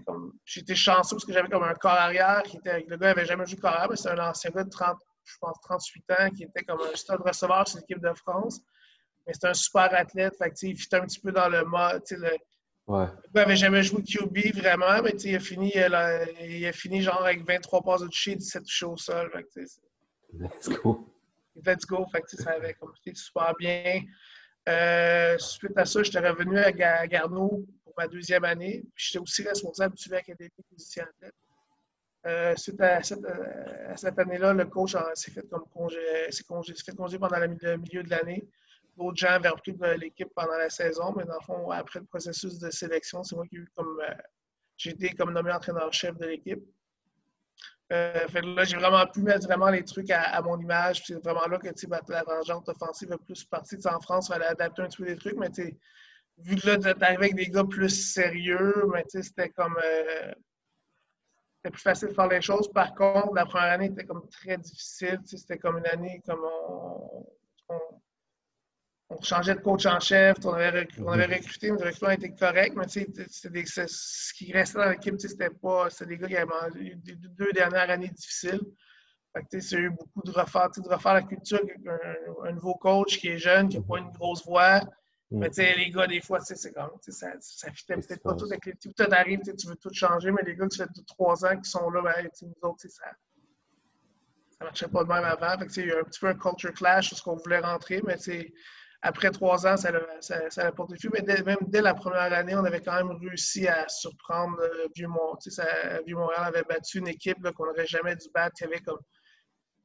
comme... 0.05 0.33
J'étais 0.45 0.75
chanceux 0.75 1.17
parce 1.17 1.25
que 1.25 1.33
j'avais 1.33 1.49
comme 1.49 1.63
un 1.63 1.75
corps 1.75 1.93
arrière 1.93 2.43
qui 2.43 2.57
était. 2.57 2.85
Le 2.89 2.97
gars 2.97 3.09
n'avait 3.09 3.27
jamais 3.27 3.47
joué 3.47 3.59
corps 3.59 3.73
arrière, 3.73 3.91
mais 3.91 3.97
c'est 3.97 4.11
un 4.11 4.31
ancien 4.31 4.51
gars 4.51 4.65
de 4.65 4.71
30, 4.71 4.99
je 5.25 5.37
pense 5.41 5.61
38 5.61 6.11
ans 6.11 6.31
qui 6.31 6.45
était 6.45 6.65
comme 6.65 6.81
un 6.81 6.97
stade 6.97 7.21
receveur 7.21 7.69
sur 7.69 7.79
l'équipe 7.79 8.01
de 8.01 8.13
France. 8.15 8.61
Mais 9.27 9.35
c'est 9.35 9.47
un 9.47 9.55
super 9.55 9.95
athlète. 9.95 10.35
Fait 10.37 10.53
il 10.63 10.77
fit 10.77 10.89
un 10.93 11.03
petit 11.03 11.21
peu 11.21 11.31
dans 11.31 11.49
le 11.49 11.65
mode. 11.65 12.03
Le, 12.11 12.31
Ouais. 12.87 13.07
Il 13.27 13.31
n'avait 13.35 13.57
jamais 13.57 13.83
joué 13.83 14.03
QB 14.03 14.57
vraiment, 14.57 15.03
mais 15.03 15.11
il 15.11 15.37
a, 15.37 15.41
fini, 15.41 15.73
euh, 15.77 16.25
il 16.41 16.67
a 16.67 16.73
fini 16.73 17.01
genre 17.01 17.23
avec 17.23 17.47
23 17.47 17.83
passes 17.83 18.01
de 18.03 18.07
toucher, 18.09 18.35
17 18.35 18.65
touchés 18.65 18.87
au 18.87 18.97
sol. 18.97 19.31
Let's 20.35 20.69
go. 20.69 21.09
Let's 21.65 21.87
go. 21.87 22.07
Fait 22.11 22.23
que, 22.23 22.37
ça 22.37 22.51
avait 22.51 22.71
été 22.71 23.15
super 23.15 23.55
bien. 23.59 24.03
Euh, 24.69 25.39
suite 25.39 25.77
à 25.77 25.85
ça, 25.85 26.03
j'étais 26.03 26.19
revenu 26.19 26.59
à 26.59 26.73
Garneau 27.07 27.65
pour 27.85 27.95
ma 27.97 28.09
deuxième 28.09 28.45
année. 28.45 28.85
J'étais 28.97 29.19
aussi 29.19 29.43
responsable 29.43 29.95
du 29.95 30.15
académique 30.15 30.53
musicien 30.71 31.07
euh, 32.25 32.55
suite 32.57 32.81
à 32.81 33.03
cette, 33.03 33.25
euh, 33.25 33.97
cette 33.97 34.19
année-là, 34.19 34.53
le 34.53 34.65
coach 34.67 34.95
s'est 35.15 35.33
fait 35.33 35.49
comme 35.49 35.65
congé, 35.75 35.99
congé, 36.47 36.73
fait 36.75 36.95
congé 36.95 37.19
pendant 37.19 37.39
le 37.39 37.77
milieu 37.79 38.03
de 38.05 38.11
l'année 38.11 38.47
d'autres 38.97 39.17
gens 39.17 39.31
avaient 39.31 39.49
repris 39.49 39.75
l'équipe 39.99 40.31
pendant 40.35 40.57
la 40.57 40.71
saison, 40.71 41.13
mais 41.17 41.25
dans 41.25 41.35
le 41.35 41.45
fond, 41.45 41.71
après 41.71 42.01
le 42.01 42.07
processus 42.07 42.59
de 42.59 42.71
sélection, 42.71 43.23
c'est 43.23 43.37
moi 43.37 43.47
qui 43.47 43.57
ai 43.57 43.61
eu 43.61 43.69
comme. 43.75 44.01
Euh, 44.01 44.15
j'ai 44.77 44.91
été 44.91 45.11
comme 45.11 45.33
nommé 45.33 45.53
entraîneur-chef 45.53 46.17
de 46.19 46.27
l'équipe. 46.27 46.63
Euh, 47.93 48.27
là, 48.57 48.65
j'ai 48.65 48.77
vraiment 48.77 49.07
pu 49.07 49.21
mettre 49.21 49.47
vraiment 49.47 49.69
les 49.69 49.85
trucs 49.85 50.11
à, 50.11 50.41
mon 50.43 50.59
image. 50.59 51.03
C'est 51.05 51.23
vraiment 51.23 51.47
là 51.47 51.59
que 51.59 51.69
la 52.09 52.23
tangente 52.23 52.69
offensive 52.69 53.13
a 53.13 53.19
plus 53.19 53.45
parti. 53.45 53.77
en 53.85 54.01
France, 54.01 54.29
il 54.29 54.33
fallait 54.33 54.47
adapter 54.47 54.83
un 54.83 54.87
petit 54.87 54.97
peu 54.97 55.05
des 55.05 55.17
trucs, 55.17 55.37
mais 55.37 55.51
vu 56.39 56.57
que 56.57 56.67
là, 56.67 56.95
arrivé 57.03 57.25
avec 57.25 57.35
des 57.35 57.49
gars 57.49 57.65
plus 57.65 57.91
sérieux, 57.91 58.87
mais 58.93 59.05
c'était 59.09 59.51
comme. 59.51 59.77
Euh, 59.85 60.33
c'était 61.57 61.71
plus 61.71 61.83
facile 61.83 62.09
de 62.09 62.15
faire 62.15 62.29
les 62.29 62.41
choses. 62.41 62.73
Par 62.73 62.93
contre, 62.95 63.35
la 63.35 63.45
première 63.45 63.73
année 63.73 63.87
était 63.87 64.05
comme 64.05 64.29
très 64.29 64.57
difficile. 64.57 65.21
C'était 65.25 65.59
comme 65.59 65.79
une 65.79 65.87
année 65.87 66.21
comme 66.27 66.43
on 66.43 67.27
changeait 69.21 69.55
de 69.55 69.61
coach 69.61 69.87
en 69.87 70.01
chef, 70.01 70.37
on 70.45 70.53
avait, 70.53 70.81
recruté, 70.81 71.03
on 71.03 71.09
avait 71.09 71.37
recruté 71.37 71.71
mais 71.71 71.79
le 71.79 71.85
recrutement 71.85 72.11
était 72.11 72.35
correct, 72.35 72.75
mais 72.77 72.89
ce 72.89 74.33
qui 74.35 74.53
restait 74.53 74.79
dans 74.79 74.91
l'équipe, 74.91 75.21
c'était 75.21 75.51
pas. 75.51 75.91
C'était 75.91 76.07
des 76.07 76.19
gars 76.19 76.29
qui 76.29 76.37
avaient 76.37 76.81
eu 76.81 77.01
les 77.05 77.17
deux 77.17 77.53
dernières 77.53 77.91
années 77.91 78.09
difficiles. 78.09 78.61
Fait 79.35 79.77
eu 79.77 79.91
beaucoup 79.91 80.23
de 80.25 80.31
refaire, 80.31 80.69
de 80.71 80.89
refaire 80.89 81.15
la 81.15 81.23
culture 81.23 81.59
avec 81.59 81.79
un, 82.45 82.53
nouveau 82.53 82.75
coach 82.75 83.19
qui 83.19 83.29
est 83.29 83.39
jeune, 83.39 83.69
qui 83.69 83.79
n'a 83.79 83.83
pas 83.83 83.99
une 83.99 84.11
grosse 84.11 84.45
voix. 84.45 84.81
Mm. 85.31 85.39
Mais 85.39 85.75
les 85.77 85.91
gars, 85.91 86.07
des 86.07 86.21
fois, 86.21 86.41
c'est 86.41 86.73
comme 86.73 86.91
ça 87.01 87.35
ne 87.35 87.75
fitait 87.75 87.97
peut-être 87.97 88.23
pas 88.23 88.35
tout 88.35 88.45
avec 88.45 88.67
les. 88.67 88.75
Tout 88.75 88.93
arrive, 89.11 89.41
tu 89.59 89.67
veux 89.67 89.77
tout 89.77 89.93
changer, 89.93 90.31
mais 90.31 90.43
les 90.45 90.55
gars 90.55 90.69
qui 90.69 90.77
ça 90.77 90.87
fait 90.87 91.03
trois 91.07 91.45
ans 91.47 91.59
qui 91.59 91.71
sont 91.71 91.89
là, 91.91 92.03
ben, 92.03 92.29
nous 92.43 92.69
autres, 92.69 92.87
ça 92.89 93.07
ne 94.61 94.67
marchait 94.67 94.89
pas 94.89 95.03
de 95.03 95.09
même 95.09 95.25
avant. 95.25 95.59
Fait 95.59 95.81
il 95.81 95.87
y 95.87 95.91
a 95.91 95.97
eu 95.97 96.01
un 96.01 96.05
petit 96.05 96.21
peu 96.21 96.29
un 96.29 96.35
culture 96.35 96.75
clash 96.75 97.09
sur 97.09 97.17
ce 97.17 97.23
qu'on 97.23 97.37
voulait 97.37 97.61
rentrer, 97.61 98.03
mais 98.07 98.19
après 99.03 99.31
trois 99.31 99.67
ans, 99.67 99.77
ça, 99.77 99.91
ça, 100.21 100.49
ça 100.49 100.67
a 100.67 100.73
porté 100.73 100.97
fruit. 100.97 101.11
Mais 101.13 101.43
même 101.43 101.59
dès 101.63 101.83
la 101.83 101.93
première 101.93 102.33
année, 102.33 102.55
on 102.55 102.65
avait 102.65 102.81
quand 102.81 102.95
même 102.95 103.11
réussi 103.21 103.67
à 103.67 103.89
surprendre 103.89 104.61
euh, 104.61 104.87
Vieux-Montréal. 104.95 106.03
Vieux-Montréal 106.07 106.45
avait 106.45 106.63
battu 106.63 106.99
une 106.99 107.09
équipe 107.09 107.39
qu'on 107.51 107.67
n'aurait 107.67 107.87
jamais 107.87 108.15
dû 108.15 108.29
battre. 108.33 108.55
Il 108.61 108.65
y 108.65 108.67
avait 108.69 108.81
comme 108.81 109.01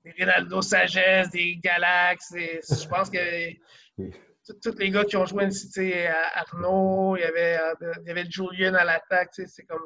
des 0.06 0.12
Rinaldo 0.12 0.62
Sagesse, 0.62 1.32
des 1.32 1.58
Galax. 1.58 2.32
je 2.32 2.88
pense 2.88 3.10
que 3.10 3.18
tous 4.62 4.78
les 4.78 4.92
gars 4.92 5.04
qui 5.04 5.18
ont 5.18 5.26
joué 5.26 5.50
à 6.08 6.40
Arnaud, 6.40 7.18
il 7.18 7.22
y 7.22 7.24
avait, 7.24 7.58
euh, 7.58 7.94
il 8.04 8.08
y 8.08 8.12
avait 8.12 8.30
Julian 8.30 8.76
à 8.76 8.84
l'attaque. 8.84 9.32
C'est 9.34 9.66
comme 9.66 9.82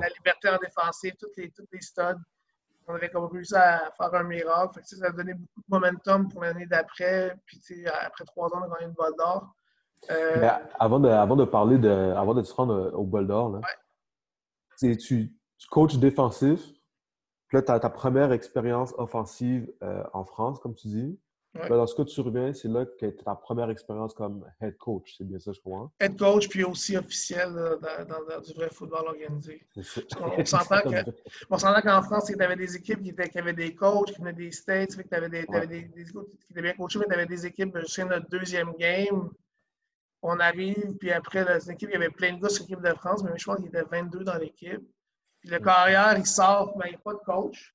la 0.00 0.08
liberté 0.08 0.48
en 0.48 0.58
défensive, 0.58 1.14
toutes 1.20 1.36
les, 1.36 1.50
toutes 1.52 1.70
les 1.72 1.80
studs. 1.80 2.16
On 2.86 2.94
avait 2.94 3.08
comme 3.08 3.26
réussi 3.26 3.54
à 3.54 3.90
faire 3.96 4.14
un 4.14 4.22
miracle. 4.22 4.74
Fait 4.74 4.80
que, 4.80 4.86
ça 4.88 5.06
a 5.06 5.10
donné 5.10 5.34
beaucoup 5.34 5.60
de 5.60 5.66
momentum 5.68 6.28
pour 6.28 6.42
l'année 6.42 6.66
d'après. 6.66 7.36
Puis 7.46 7.60
après 7.86 8.24
trois 8.24 8.48
ans, 8.48 8.60
on 8.60 8.72
a 8.72 8.74
gagné 8.74 8.86
une 8.86 8.92
bol 8.92 9.12
d'or. 9.18 9.54
Euh, 10.10 10.48
avant, 10.78 11.00
de, 11.00 11.08
avant 11.08 11.36
de 11.36 11.44
parler 11.44 11.78
de. 11.78 11.88
Avant 11.88 12.34
de 12.34 12.42
se 12.42 12.54
rendre 12.54 12.92
au 12.94 13.04
bol 13.04 13.26
d'or, 13.26 13.60
tu, 14.78 14.96
tu 14.96 15.32
coaches 15.70 15.98
défensif. 15.98 16.60
Puis 17.48 17.56
là, 17.56 17.62
tu 17.62 17.70
as 17.70 17.80
ta 17.80 17.90
première 17.90 18.32
expérience 18.32 18.92
offensive 18.98 19.72
euh, 19.82 20.02
en 20.12 20.24
France, 20.24 20.58
comme 20.58 20.74
tu 20.74 20.88
dis. 20.88 21.20
Ouais. 21.56 21.68
Là, 21.68 21.76
lorsque 21.76 22.04
tu 22.06 22.20
reviens, 22.20 22.52
c'est 22.52 22.68
là 22.68 22.84
que 22.84 23.06
tu 23.06 23.24
ta 23.24 23.34
première 23.34 23.70
expérience 23.70 24.12
comme 24.14 24.44
head 24.60 24.76
coach. 24.76 25.14
C'est 25.16 25.24
bien 25.24 25.38
ça, 25.38 25.52
je 25.52 25.60
crois. 25.60 25.90
Head 26.00 26.18
coach, 26.18 26.48
puis 26.48 26.64
aussi 26.64 26.96
officiel 26.96 27.52
dans, 27.54 28.40
du 28.40 28.52
vrai 28.54 28.68
football 28.70 29.06
organisé. 29.06 29.66
On, 30.20 30.44
s'entend 30.44 31.80
qu'en 31.82 32.02
France, 32.02 32.26
tu 32.26 32.42
avais 32.42 32.56
des 32.56 32.76
équipes 32.76 33.02
qui, 33.02 33.10
étaient, 33.10 33.28
qui, 33.28 33.38
avaient 33.38 33.52
des 33.52 33.74
coachs 33.74 34.12
qui 34.12 34.20
venaient 34.20 34.32
des 34.32 34.52
States, 34.52 34.90
tu 34.90 35.14
avais 35.14 35.28
des, 35.28 35.46
avais 35.52 35.66
des, 35.66 35.82
des, 35.82 36.02
équipes 36.02 36.40
qui 36.46 36.52
étaient 36.52 36.62
bien 36.62 36.74
coachées, 36.74 36.98
mais 36.98 37.06
tu 37.06 37.14
avais 37.14 37.26
des 37.26 37.46
équipes 37.46 37.78
jusqu'à 37.78 38.04
notre 38.04 38.28
deuxième 38.28 38.72
game. 38.74 39.30
On 40.22 40.38
arrive, 40.40 40.96
puis 40.98 41.12
après, 41.12 41.44
l'équipe, 41.66 41.88
il 41.88 41.92
y 41.92 41.96
avait 41.96 42.10
plein 42.10 42.34
de 42.34 42.40
gars 42.40 42.48
sur 42.48 42.64
l'équipe 42.64 42.80
de 42.80 42.94
France, 42.94 43.22
mais 43.22 43.30
je 43.36 43.44
crois 43.44 43.56
qu'il 43.56 43.66
y 43.66 43.68
était 43.68 43.82
22 43.82 44.24
dans 44.24 44.36
l'équipe. 44.36 44.82
Puis 45.40 45.50
le 45.50 45.58
carrière, 45.60 46.18
il 46.18 46.26
sort, 46.26 46.76
mais 46.76 46.84
ben, 46.84 46.86
il 46.86 46.90
n'y 46.90 46.96
a 46.96 46.98
pas 46.98 47.12
de 47.12 47.18
coach. 47.18 47.74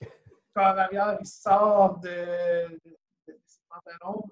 Le 0.00 0.06
corps 0.54 0.78
arrière, 0.78 1.18
il 1.20 1.26
sort 1.26 1.98
de, 2.00 2.78
pantalons, 3.72 4.22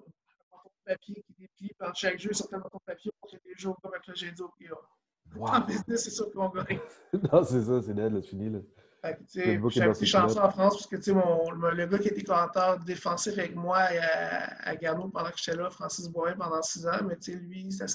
un 0.53 0.63
de 0.63 0.93
papier 0.93 1.23
qui 1.25 1.33
déplie, 1.33 1.71
puis 1.77 1.87
chaque 1.95 2.19
jeu, 2.19 2.33
sur 2.33 2.47
un 2.53 2.57
de 2.57 2.63
papier 2.85 3.11
pour 3.19 3.29
que 3.29 3.37
les 3.45 3.55
jours 3.57 3.77
comme 3.81 3.93
avec 3.93 4.07
le 4.07 4.15
j'ai 4.15 4.31
dit 4.31 4.41
au 4.41 4.49
pire. 4.49 4.77
En 5.39 5.61
business, 5.61 6.03
c'est 6.03 6.09
sûr 6.09 6.31
qu'on 6.31 6.49
gagne. 6.49 6.79
non, 7.31 7.43
c'est 7.43 7.61
ça, 7.61 7.81
c'est 7.81 7.93
net, 7.93 8.11
c'est 8.15 8.29
fini. 8.29 8.49
Là. 8.49 8.59
J'ai 9.33 9.55
un 9.55 9.91
petit 9.93 10.05
chanceux 10.05 10.39
en 10.39 10.51
France 10.51 10.87
parce 10.87 11.03
que 11.03 11.11
mon, 11.11 11.51
le 11.51 11.85
gars 11.87 11.97
qui 11.97 12.09
était 12.09 12.23
commentateur 12.23 12.79
défensif 12.79 13.37
avec 13.37 13.55
moi 13.55 13.77
à, 13.77 14.69
à 14.69 14.75
Garneau 14.75 15.09
pendant 15.09 15.31
que 15.31 15.37
j'étais 15.37 15.57
là, 15.57 15.69
Francis 15.71 16.07
Boyer, 16.07 16.35
pendant 16.35 16.61
six 16.61 16.85
ans, 16.85 17.01
mais 17.07 17.15
lui, 17.35 17.71
ça, 17.71 17.85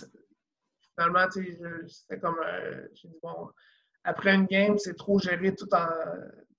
finalement, 0.94 1.26
c'était 1.30 2.18
comme. 2.18 2.38
Euh, 2.44 2.88
j'ai 2.94 3.08
dit, 3.08 3.18
bon, 3.22 3.50
après 4.02 4.34
une 4.34 4.46
game, 4.46 4.78
c'est 4.78 4.96
trop 4.96 5.18
géré 5.18 5.54
tout 5.54 5.72
en. 5.72 5.86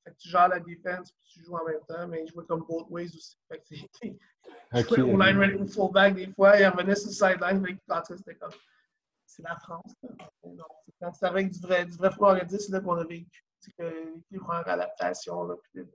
Fait 0.07 0.13
que 0.13 0.17
tu 0.19 0.29
gères 0.29 0.47
la 0.47 0.59
défense 0.61 1.11
puis 1.11 1.33
tu 1.33 1.43
joues 1.43 1.55
en 1.55 1.65
même 1.65 1.81
temps, 1.85 2.07
mais 2.07 2.23
il 2.23 2.31
jouait 2.31 2.45
comme 2.45 2.63
both 2.63 2.87
ways 2.89 3.07
aussi. 3.07 3.37
Fait 3.49 3.59
que 3.59 4.79
okay. 4.79 5.01
au 5.01 5.17
line 5.17 5.37
running 5.37 5.67
fullback 5.67 6.15
des 6.15 6.31
fois, 6.31 6.57
il 6.57 6.65
revenait 6.65 6.95
sur 6.95 7.09
le 7.09 7.13
sideline, 7.13 7.59
mais 7.59 7.77
c'était 8.15 8.35
comme. 8.35 8.51
C'est 9.25 9.43
la 9.43 9.57
France. 9.57 9.93
Quand 11.01 11.13
c'est 11.13 11.25
avec 11.25 11.51
du 11.51 11.59
vrai, 11.59 11.85
du 11.85 11.97
vrai 11.97 12.09
c'est 12.47 12.69
là 12.69 12.79
qu'on 12.79 12.95
a 12.95 13.03
vécu. 13.03 13.45
C'est 13.59 13.71
que 13.73 13.83
l'équipe 13.83 14.39
prend 14.39 14.61
l'adaptation, 14.61 15.43
là, 15.43 15.55
puis 15.61 15.83
de, 15.83 15.87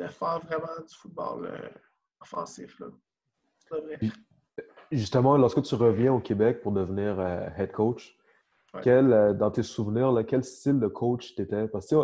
de, 0.00 0.08
faire 0.08 0.40
vraiment 0.40 0.80
du 0.86 0.94
football 0.94 1.46
euh, 1.46 1.68
offensif. 2.20 2.80
Là. 2.80 2.88
Vrai. 3.70 3.98
Justement, 4.90 5.36
lorsque 5.36 5.62
tu 5.62 5.74
reviens 5.76 6.12
au 6.12 6.20
Québec 6.20 6.60
pour 6.62 6.72
devenir 6.72 7.20
euh, 7.20 7.48
head 7.56 7.70
coach, 7.70 8.18
quel, 8.82 9.12
euh, 9.12 9.32
dans 9.32 9.52
tes 9.52 9.62
souvenirs, 9.62 10.10
là, 10.10 10.24
quel 10.24 10.42
style 10.42 10.80
de 10.80 10.88
coach 10.88 11.34
tu 11.36 11.42
étais? 11.42 11.68
Parce 11.68 11.86
que 11.88 11.96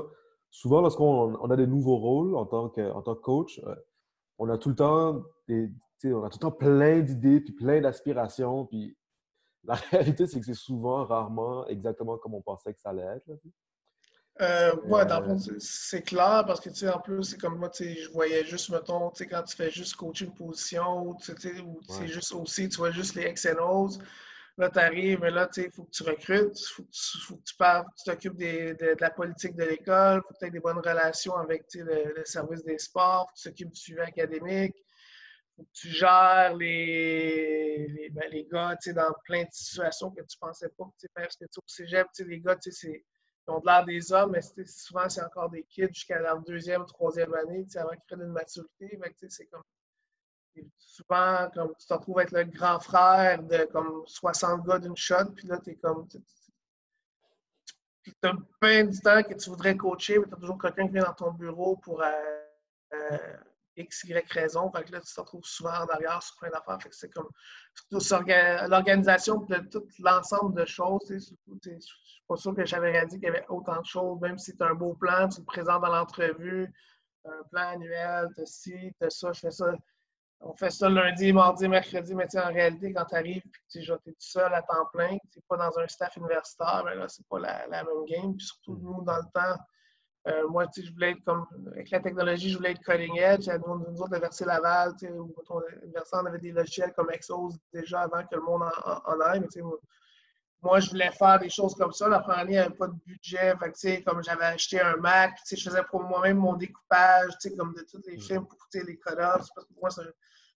souvent, 0.50 0.80
lorsqu'on 0.80 1.34
on 1.40 1.50
a 1.50 1.56
des 1.56 1.66
nouveaux 1.66 1.96
rôles 1.96 2.36
en 2.36 2.46
tant 2.46 2.68
que, 2.68 2.90
en 2.90 3.02
tant 3.02 3.14
que 3.14 3.20
coach, 3.20 3.60
euh, 3.66 3.74
on 4.38 4.48
a 4.48 4.58
tout 4.58 4.70
le 4.70 4.74
temps 4.74 5.22
des, 5.48 5.70
on 6.04 6.24
a 6.24 6.30
tout 6.30 6.38
le 6.38 6.42
temps 6.42 6.50
plein 6.50 7.00
d'idées 7.00 7.40
puis 7.40 7.52
plein 7.52 7.80
d'aspirations. 7.80 8.66
Puis 8.66 8.96
la 9.64 9.74
réalité, 9.74 10.26
c'est 10.26 10.40
que 10.40 10.46
c'est 10.46 10.54
souvent, 10.54 11.04
rarement, 11.04 11.66
exactement 11.66 12.18
comme 12.18 12.34
on 12.34 12.42
pensait 12.42 12.72
que 12.72 12.80
ça 12.80 12.90
allait 12.90 13.02
être. 13.02 13.26
Là, 13.26 13.34
euh, 14.40 14.74
ouais, 14.86 15.04
dans 15.04 15.20
le 15.20 15.26
fond, 15.26 15.56
c'est 15.58 16.00
clair 16.00 16.44
parce 16.46 16.60
que, 16.60 16.70
tu 16.70 16.76
sais, 16.76 16.88
en 16.88 16.98
plus, 16.98 17.24
c'est 17.24 17.38
comme 17.38 17.58
moi, 17.58 17.68
tu 17.68 17.84
sais, 17.84 17.94
je 17.94 18.10
voyais 18.10 18.42
juste, 18.46 18.70
mettons, 18.70 19.10
tu 19.10 19.18
sais, 19.18 19.26
quand 19.26 19.42
tu 19.42 19.54
fais 19.54 19.70
juste 19.70 19.96
coacher 19.96 20.24
une 20.24 20.34
position 20.34 21.08
ou, 21.08 21.16
tu 21.16 21.36
sais, 21.36 21.60
ou 21.60 21.78
c'est 21.86 22.06
juste 22.06 22.32
aussi, 22.32 22.68
tu 22.70 22.78
vois 22.78 22.90
juste 22.90 23.16
les 23.16 23.34
XNOs. 23.34 23.98
Là, 24.58 24.68
tu 24.70 24.78
arrives, 24.78 25.20
mais 25.20 25.30
là, 25.30 25.48
il 25.56 25.70
faut 25.70 25.84
que 25.84 25.90
tu 25.90 26.02
recrutes, 26.02 26.60
il 26.60 27.20
faut, 27.22 27.36
que 27.36 27.42
tu 27.42 27.54
parles, 27.56 27.86
tu 27.96 28.10
t'occupes 28.10 28.36
de, 28.36 28.76
de, 28.78 28.96
la 29.00 29.10
politique 29.10 29.56
de 29.56 29.64
l'école, 29.64 30.18
il 30.18 30.22
faut 30.26 30.34
que 30.34 30.38
tu 30.38 30.46
aies 30.46 30.50
des 30.50 30.60
bonnes 30.60 30.78
relations 30.78 31.36
avec 31.36 31.64
le, 31.74 32.12
le, 32.16 32.24
service 32.24 32.62
des 32.64 32.78
sports, 32.78 33.28
faut 33.28 33.34
que 33.34 33.40
tu 33.40 33.48
t'occupes 33.48 33.70
du 33.70 33.80
suivi 33.80 34.00
académique, 34.00 34.76
faut 35.56 35.62
que 35.62 35.72
tu 35.72 35.88
gères 35.88 36.54
les, 36.56 37.86
les, 37.88 38.10
ben, 38.10 38.30
gars 38.50 38.76
dans 38.94 39.14
plein 39.24 39.44
de 39.44 39.52
situations 39.52 40.10
que 40.10 40.22
tu 40.22 40.36
ne 40.36 40.46
pensais 40.46 40.68
pas 40.76 40.84
parce 41.14 41.36
que 41.36 41.44
au 41.44 41.62
cégep, 41.66 42.06
les 42.18 42.40
gars, 42.40 42.58
ils 42.66 43.02
ont 43.46 43.60
de 43.60 43.66
l'air 43.66 43.84
des 43.84 44.12
hommes, 44.12 44.32
mais 44.32 44.66
souvent, 44.66 45.08
c'est 45.08 45.22
encore 45.22 45.50
des 45.50 45.64
kids 45.64 45.88
jusqu'à 45.92 46.18
leur 46.18 46.40
deuxième, 46.40 46.84
troisième 46.86 47.32
année 47.34 47.64
avant 47.76 47.90
qu'ils 47.90 48.00
prennent 48.08 48.22
une 48.22 48.32
maturité. 48.32 48.98
C'est 49.28 49.46
comme 49.46 49.62
souvent, 50.78 51.48
comme 51.54 51.74
tu 51.78 51.86
te 51.86 51.94
retrouves 51.94 52.20
être 52.20 52.32
le 52.32 52.44
grand 52.44 52.80
frère 52.80 53.42
de 53.42 53.64
comme 53.72 54.02
60 54.06 54.66
gars 54.66 54.78
d'une 54.78 54.96
shot, 54.96 55.32
puis 55.34 55.46
là, 55.46 55.58
tu 55.58 55.70
es 55.70 55.76
comme. 55.76 56.06
Tu 56.08 56.22
as 58.22 58.32
plein 58.60 58.84
du 58.84 58.98
temps 59.00 59.22
que 59.22 59.34
tu 59.34 59.50
voudrais 59.50 59.76
coacher, 59.76 60.18
mais 60.18 60.26
tu 60.26 60.34
as 60.34 60.36
toujours 60.36 60.60
quelqu'un 60.60 60.86
qui 60.86 60.94
vient 60.94 61.04
dans 61.04 61.12
ton 61.12 61.32
bureau 61.32 61.76
pour 61.76 62.02
euh, 62.02 62.10
euh, 62.94 63.36
X, 63.76 64.04
Y 64.04 64.32
raison. 64.32 64.70
Fait 64.72 64.84
que 64.84 64.92
là, 64.92 65.00
tu 65.00 65.12
te 65.12 65.20
retrouves 65.20 65.44
souvent 65.44 65.70
en 65.70 65.86
arrière 65.86 66.22
sur 66.22 66.36
plein 66.36 66.50
d'affaires. 66.50 66.80
Fait 66.82 66.88
que 66.88 66.96
c'est 66.96 67.12
comme 67.12 67.28
l'organisation 67.90 69.36
de 69.36 69.58
tout 69.70 69.86
l'ensemble 69.98 70.58
de 70.58 70.64
choses. 70.64 71.02
Je 71.08 71.14
ne 71.14 71.80
suis 71.80 72.24
pas 72.26 72.36
sûr 72.36 72.54
que 72.54 72.64
j'avais 72.64 72.90
réalisé 72.90 73.18
qu'il 73.18 73.26
y 73.26 73.30
avait 73.30 73.46
autant 73.48 73.80
de 73.80 73.86
choses, 73.86 74.18
même 74.20 74.38
si 74.38 74.54
as 74.58 74.66
un 74.66 74.74
beau 74.74 74.94
plan, 74.94 75.28
tu 75.28 75.40
le 75.40 75.46
présentes 75.46 75.82
dans 75.82 75.92
l'entrevue, 75.92 76.72
un 77.24 77.42
plan 77.50 77.68
annuel, 77.68 78.28
tu 78.34 78.46
ci, 78.46 78.94
tu 79.00 79.10
ça, 79.10 79.32
je 79.32 79.40
fais 79.40 79.50
ça 79.50 79.72
on 80.40 80.54
fait 80.54 80.70
ça 80.70 80.88
lundi, 80.88 81.32
mardi, 81.32 81.68
mercredi, 81.68 82.14
mais 82.14 82.26
en 82.36 82.52
réalité, 82.52 82.92
quand 82.92 83.04
tu 83.04 83.14
arrives 83.14 83.42
et 83.44 83.50
que 83.50 83.58
tu 83.68 83.78
es 83.78 84.12
tout 84.12 84.14
seul 84.18 84.52
à 84.54 84.62
temps 84.62 84.86
plein, 84.92 85.18
tu 85.30 85.38
n'es 85.38 85.44
pas 85.46 85.56
dans 85.56 85.78
un 85.78 85.86
staff 85.86 86.16
universitaire, 86.16 86.82
ben 86.84 86.94
là, 86.94 87.08
c'est 87.08 87.26
pas 87.26 87.38
la, 87.38 87.66
même 87.68 88.04
game. 88.06 88.34
Puis 88.34 88.46
surtout, 88.46 88.74
mm. 88.74 88.82
nous, 88.82 89.04
dans 89.04 89.16
le 89.16 89.30
temps, 89.34 89.62
euh, 90.28 90.48
moi, 90.48 90.66
je 90.74 90.90
voulais 90.92 91.12
être 91.12 91.24
comme, 91.24 91.46
avec 91.72 91.90
la 91.90 92.00
technologie, 92.00 92.50
je 92.50 92.56
voulais 92.56 92.72
être 92.72 92.82
cutting 92.82 93.16
edge. 93.18 93.48
Nous, 93.66 93.78
nous 93.78 94.02
autres, 94.02 94.18
Verser 94.18 94.44
Laval, 94.44 94.92
où 95.12 95.34
on 95.48 96.26
avait 96.26 96.38
des 96.38 96.52
logiciels 96.52 96.92
comme 96.94 97.10
Exos 97.10 97.54
déjà 97.72 98.02
avant 98.02 98.22
que 98.24 98.34
le 98.34 98.42
monde 98.42 98.62
en, 98.62 99.12
en, 99.12 99.20
aille. 99.20 99.40
Mais, 99.40 99.62
moi, 100.62 100.78
je 100.80 100.90
voulais 100.90 101.10
faire 101.12 101.38
des 101.38 101.48
choses 101.48 101.74
comme 101.74 101.92
ça. 101.92 102.08
La 102.08 102.20
première 102.20 102.40
année, 102.40 102.52
il 102.52 102.56
n'y 102.56 102.58
avait 102.58 102.74
pas 102.74 102.88
de 102.88 102.96
budget. 103.06 103.54
Fait 103.58 104.02
comme 104.02 104.22
j'avais 104.22 104.44
acheté 104.44 104.80
un 104.80 104.96
Mac, 104.96 105.38
je 105.50 105.56
faisais 105.56 105.82
pour 105.84 106.02
moi-même 106.02 106.36
mon 106.36 106.54
découpage, 106.54 107.32
comme 107.56 107.74
de 107.74 107.82
tous 107.82 108.02
les 108.06 108.16
mm. 108.16 108.20
films 108.20 108.46
pour 108.46 108.58
les 108.74 108.98
cut-offs. 108.98 109.48
Parce 109.54 109.66
que 109.66 109.72
pour 109.74 109.82
moi, 109.82 109.90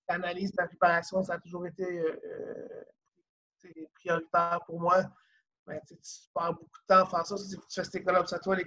l'analyse 0.09 0.53
la 0.59 0.67
réparation, 0.67 1.23
ça 1.23 1.35
a 1.35 1.39
toujours 1.39 1.67
été 1.67 1.85
euh, 1.85 2.21
euh, 3.65 3.87
prioritaire 3.95 4.61
pour 4.67 4.79
moi. 4.79 5.05
Ben, 5.67 5.81
tu 5.89 5.95
perds 6.35 6.53
beaucoup 6.53 6.81
de 6.83 6.87
temps 6.87 7.05
à 7.05 7.07
faire 7.07 7.27
ça. 7.27 7.37
Tu 7.37 7.57
fais 7.71 7.85
ces 7.85 8.05
call 8.05 8.17
à 8.17 8.23
toi, 8.23 8.57
les 8.57 8.67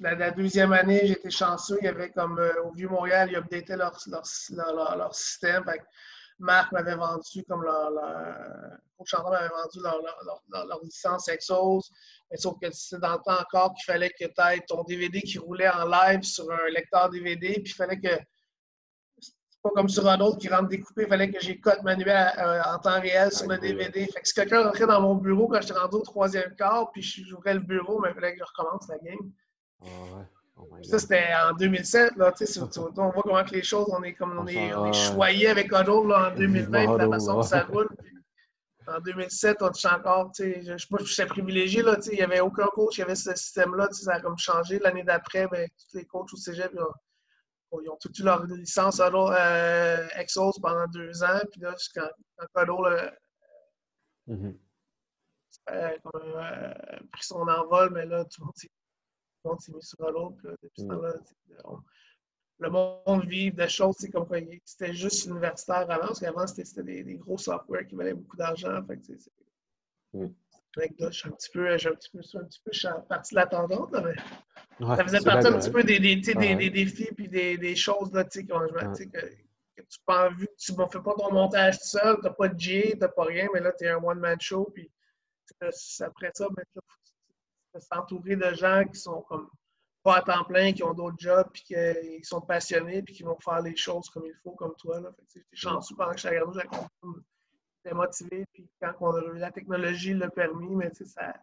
la, 0.00 0.14
la, 0.14 0.30
deuxième 0.30 0.72
année, 0.72 1.06
j'étais 1.06 1.30
chanceux. 1.30 1.78
Il 1.80 1.86
y 1.86 1.88
avait 1.88 2.10
comme 2.10 2.38
euh, 2.38 2.62
au 2.64 2.72
Vieux-Montréal, 2.72 3.30
ils 3.32 3.36
updataient 3.36 3.76
leur, 3.76 3.98
leur, 4.06 4.22
leur, 4.74 4.96
leur 4.96 5.14
système. 5.14 5.64
Marc 6.38 6.72
m'avait 6.72 6.96
vendu 6.96 7.44
comme 7.48 7.62
leur, 7.62 7.90
leur 7.90 8.78
coach 8.98 9.14
m'avait 9.14 9.48
vendu 9.48 9.80
leur, 9.82 10.00
leur, 10.02 10.66
leur, 10.66 10.80
licence 10.82 11.28
Exos. 11.28 11.90
Mais 12.30 12.36
sauf 12.36 12.58
que 12.60 12.70
c'est 12.70 12.98
dans 12.98 13.12
le 13.12 13.22
temps 13.24 13.40
encore 13.40 13.74
qu'il 13.74 13.84
fallait 13.84 14.10
que 14.10 14.24
tu 14.24 14.24
aies 14.24 14.60
ton 14.66 14.82
DVD 14.84 15.22
qui 15.22 15.38
roulait 15.38 15.68
en 15.68 15.86
live 15.86 16.22
sur 16.22 16.50
un 16.50 16.68
lecteur 16.70 17.10
DVD. 17.10 17.54
Puis 17.54 17.72
il 17.72 17.74
fallait 17.74 18.00
que 18.00 18.18
pas 19.62 19.70
comme 19.70 19.88
sur 19.88 20.06
un 20.08 20.20
autre 20.20 20.38
qui 20.38 20.48
rentre 20.48 20.68
découpé, 20.68 21.02
il 21.02 21.08
fallait 21.08 21.30
que 21.30 21.40
j'ai 21.40 21.58
code 21.58 21.82
manuel 21.82 22.32
euh, 22.38 22.62
en 22.66 22.78
temps 22.78 23.00
réel 23.00 23.32
sur 23.32 23.48
le 23.48 23.58
DVD. 23.58 24.06
Fait 24.06 24.20
que 24.20 24.28
si 24.28 24.34
quelqu'un 24.34 24.62
rentrait 24.62 24.86
dans 24.86 25.00
mon 25.00 25.16
bureau 25.16 25.48
quand 25.48 25.60
j'étais 25.60 25.78
rendu 25.78 25.96
au 25.96 26.02
troisième 26.02 26.54
quart, 26.54 26.90
puis 26.92 27.02
j'ouvrais 27.02 27.54
le 27.54 27.60
bureau, 27.60 28.00
mais 28.00 28.10
il 28.10 28.14
fallait 28.14 28.32
que 28.32 28.38
je 28.38 28.44
recommence 28.44 28.86
la 28.88 28.98
game. 28.98 29.32
Ah 29.82 29.86
ouais. 29.86 30.24
Oh 30.58 30.66
ça, 30.82 30.98
c'était 30.98 31.28
en 31.44 31.52
2007. 31.54 32.16
Là, 32.16 32.32
on 32.96 33.10
voit 33.10 33.22
comment 33.22 33.44
que 33.44 33.54
les 33.54 33.62
choses, 33.62 33.88
on 33.90 34.02
est 34.02 34.14
comme 34.14 34.38
on 34.38 34.46
est, 34.46 34.74
on 34.74 34.86
est 34.86 34.92
choyé 35.12 35.48
avec 35.48 35.70
Huddle 35.70 36.12
en 36.12 36.34
2020, 36.34 36.96
la 36.96 37.08
façon 37.08 37.34
dont 37.34 37.42
ça 37.42 37.64
roule. 37.64 37.88
en 38.86 39.00
2007, 39.00 39.58
on 39.60 39.68
touche 39.68 39.84
encore, 39.84 40.32
je 40.38 40.72
ne 40.72 40.78
sais 40.78 40.86
pas 40.88 40.96
j'étais 41.04 41.26
privilégié, 41.26 41.82
là, 41.82 41.98
il 42.06 42.14
n'y 42.14 42.22
avait 42.22 42.40
aucun 42.40 42.66
coach 42.68 42.94
qui 42.94 43.02
avait 43.02 43.14
ce 43.14 43.34
système-là, 43.34 43.88
ça 43.92 44.14
a 44.14 44.20
comme 44.20 44.38
changé. 44.38 44.78
L'année 44.78 45.04
d'après, 45.04 45.46
ben, 45.48 45.68
tous 45.78 45.98
les 45.98 46.06
coachs 46.06 46.32
au 46.32 46.36
cégep, 46.36 46.72
ils 46.72 47.90
ont 47.90 47.98
toutes 48.00 48.18
eu 48.18 48.22
leur 48.22 48.46
licence 48.46 49.00
euh, 49.00 50.08
Exos 50.16 50.58
pendant 50.62 50.86
deux 50.86 51.22
ans, 51.22 51.40
puis 51.52 51.60
là, 51.60 51.74
quand, 51.94 52.08
quand 52.54 52.82
a 52.86 53.10
euh, 55.72 56.72
pris 57.12 57.24
son 57.24 57.46
envol, 57.46 57.90
mais 57.92 58.06
là, 58.06 58.24
tout 58.24 58.40
le 58.40 58.46
monde 58.46 58.54
monde 59.46 59.60
s'est 59.60 59.72
mis 59.72 59.82
sur 59.82 60.10
l'autre. 60.10 60.36
Depuis 60.62 60.82
ce 60.82 60.84
mm. 60.84 61.82
le 62.58 62.70
monde 62.70 63.24
vit 63.26 63.52
des 63.52 63.68
choses, 63.68 63.96
c'est 63.98 64.10
comme 64.10 64.26
quoi 64.26 64.38
c'était 64.64 64.92
juste 64.92 65.26
universitaire 65.26 65.90
avant, 65.90 66.08
parce 66.08 66.20
qu'avant, 66.20 66.46
c'était 66.46 66.82
des, 66.82 67.04
des, 67.04 67.16
gros 67.16 67.38
software 67.38 67.86
qui 67.86 67.94
valaient 67.94 68.14
beaucoup 68.14 68.36
d'argent. 68.36 68.80
Mm. 70.12 70.26
je 70.76 71.10
suis 71.10 71.28
un 71.28 71.32
petit 71.32 71.50
peu, 71.50 71.78
je 71.78 71.88
un 71.88 71.94
petit 71.94 72.10
peu, 72.10 72.20
un 72.38 72.44
petit 72.44 72.60
peu 72.64 72.72
partie 73.08 73.34
de 73.34 73.40
la 73.40 73.46
tendance, 73.46 73.90
ça 74.78 75.04
faisait 75.04 75.20
partie 75.20 75.46
un 75.48 75.58
petit 75.58 75.70
peu 75.70 75.82
des, 75.82 75.98
des, 75.98 76.16
des, 76.16 76.70
défis 76.70 77.12
puis 77.14 77.28
des, 77.28 77.56
des 77.56 77.76
choses 77.76 78.12
là, 78.12 78.24
que, 78.24 78.40
que, 78.40 79.82
tu 79.82 79.98
pas 80.04 80.30
vu, 80.30 80.48
tu 80.58 80.72
ne 80.72 80.86
fais 80.86 81.00
pas 81.00 81.14
ton 81.14 81.32
montage 81.32 81.78
tout 81.78 81.86
seul, 81.86 82.16
tu 82.16 82.22
n'as 82.22 82.30
pas 82.30 82.48
de 82.48 82.58
G, 82.58 82.90
tu 82.92 82.98
n'as 82.98 83.08
pas 83.08 83.24
rien, 83.24 83.46
mais 83.54 83.60
là, 83.60 83.72
tu 83.72 83.84
es 83.84 83.90
un 83.90 84.02
one-man 84.02 84.40
show, 84.40 84.70
puis 84.74 84.90
après 86.00 86.30
ça, 86.34 86.48
ben, 86.50 86.64
tu 86.72 86.74
peux 86.74 86.80
s'entourer 87.80 88.36
de 88.36 88.54
gens 88.54 88.84
qui 88.84 88.98
sont 88.98 89.22
comme 89.22 89.48
pas 90.06 90.18
à 90.18 90.22
temps 90.22 90.44
plein, 90.44 90.72
qui 90.72 90.84
ont 90.84 90.94
d'autres 90.94 91.18
jobs, 91.18 91.48
puis 91.52 91.64
qui 91.64 91.74
sont 92.22 92.40
passionnés, 92.40 93.02
puis 93.02 93.12
qui 93.12 93.24
vont 93.24 93.36
faire 93.40 93.60
les 93.60 93.74
choses 93.74 94.08
comme 94.10 94.24
il 94.24 94.34
faut, 94.44 94.52
comme 94.52 94.74
toi. 94.76 95.00
J'étais 95.34 95.44
chanceux 95.52 95.96
pendant 95.96 96.12
que 96.12 96.18
je 96.18 96.28
suis 96.28 96.36
à 96.36 96.42
j'étais 97.86 97.94
motivé, 97.94 98.46
puis 98.52 98.68
quand 98.80 98.92
on 99.00 99.14
a, 99.14 99.20
la 99.34 99.50
technologie 99.50 100.14
l'a 100.14 100.30
permis, 100.30 100.74
mais 100.76 100.92
ça, 100.94 101.34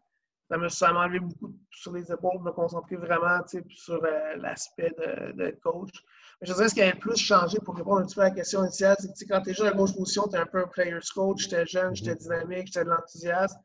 ça 0.69 0.93
m'a 0.93 1.03
enlevé 1.03 1.19
beaucoup 1.19 1.53
sur 1.71 1.91
les 1.91 2.09
épaules 2.11 2.39
de 2.39 2.43
me 2.43 2.51
concentrer 2.51 2.95
vraiment 2.95 3.41
sur 3.69 4.03
euh, 4.03 4.35
l'aspect 4.37 4.93
d'être 5.35 5.59
coach. 5.61 5.91
Mais 6.39 6.47
je 6.47 6.53
dirais 6.53 6.69
ce 6.69 6.75
qui 6.75 6.81
a 6.81 6.93
le 6.93 6.99
plus 6.99 7.17
changé 7.17 7.57
pour 7.65 7.75
répondre 7.75 7.99
un 7.99 8.05
petit 8.05 8.15
peu 8.15 8.21
à 8.21 8.25
la 8.25 8.31
question 8.31 8.63
initiale, 8.63 8.95
c'est 8.99 9.25
que 9.25 9.33
quand 9.33 9.41
tu 9.41 9.49
es 9.51 9.53
jeune 9.53 9.67
à 9.67 9.73
gauche 9.73 9.93
position, 9.93 10.27
tu 10.27 10.35
es 10.35 10.39
un 10.39 10.45
peu 10.45 10.59
un 10.59 10.67
player's 10.67 11.11
coach, 11.11 11.43
j'étais 11.43 11.65
jeune, 11.65 11.95
j'étais 11.95 12.15
dynamique, 12.15 12.67
j'étais 12.67 12.85
de 12.85 12.89
l'enthousiasme. 12.89 13.59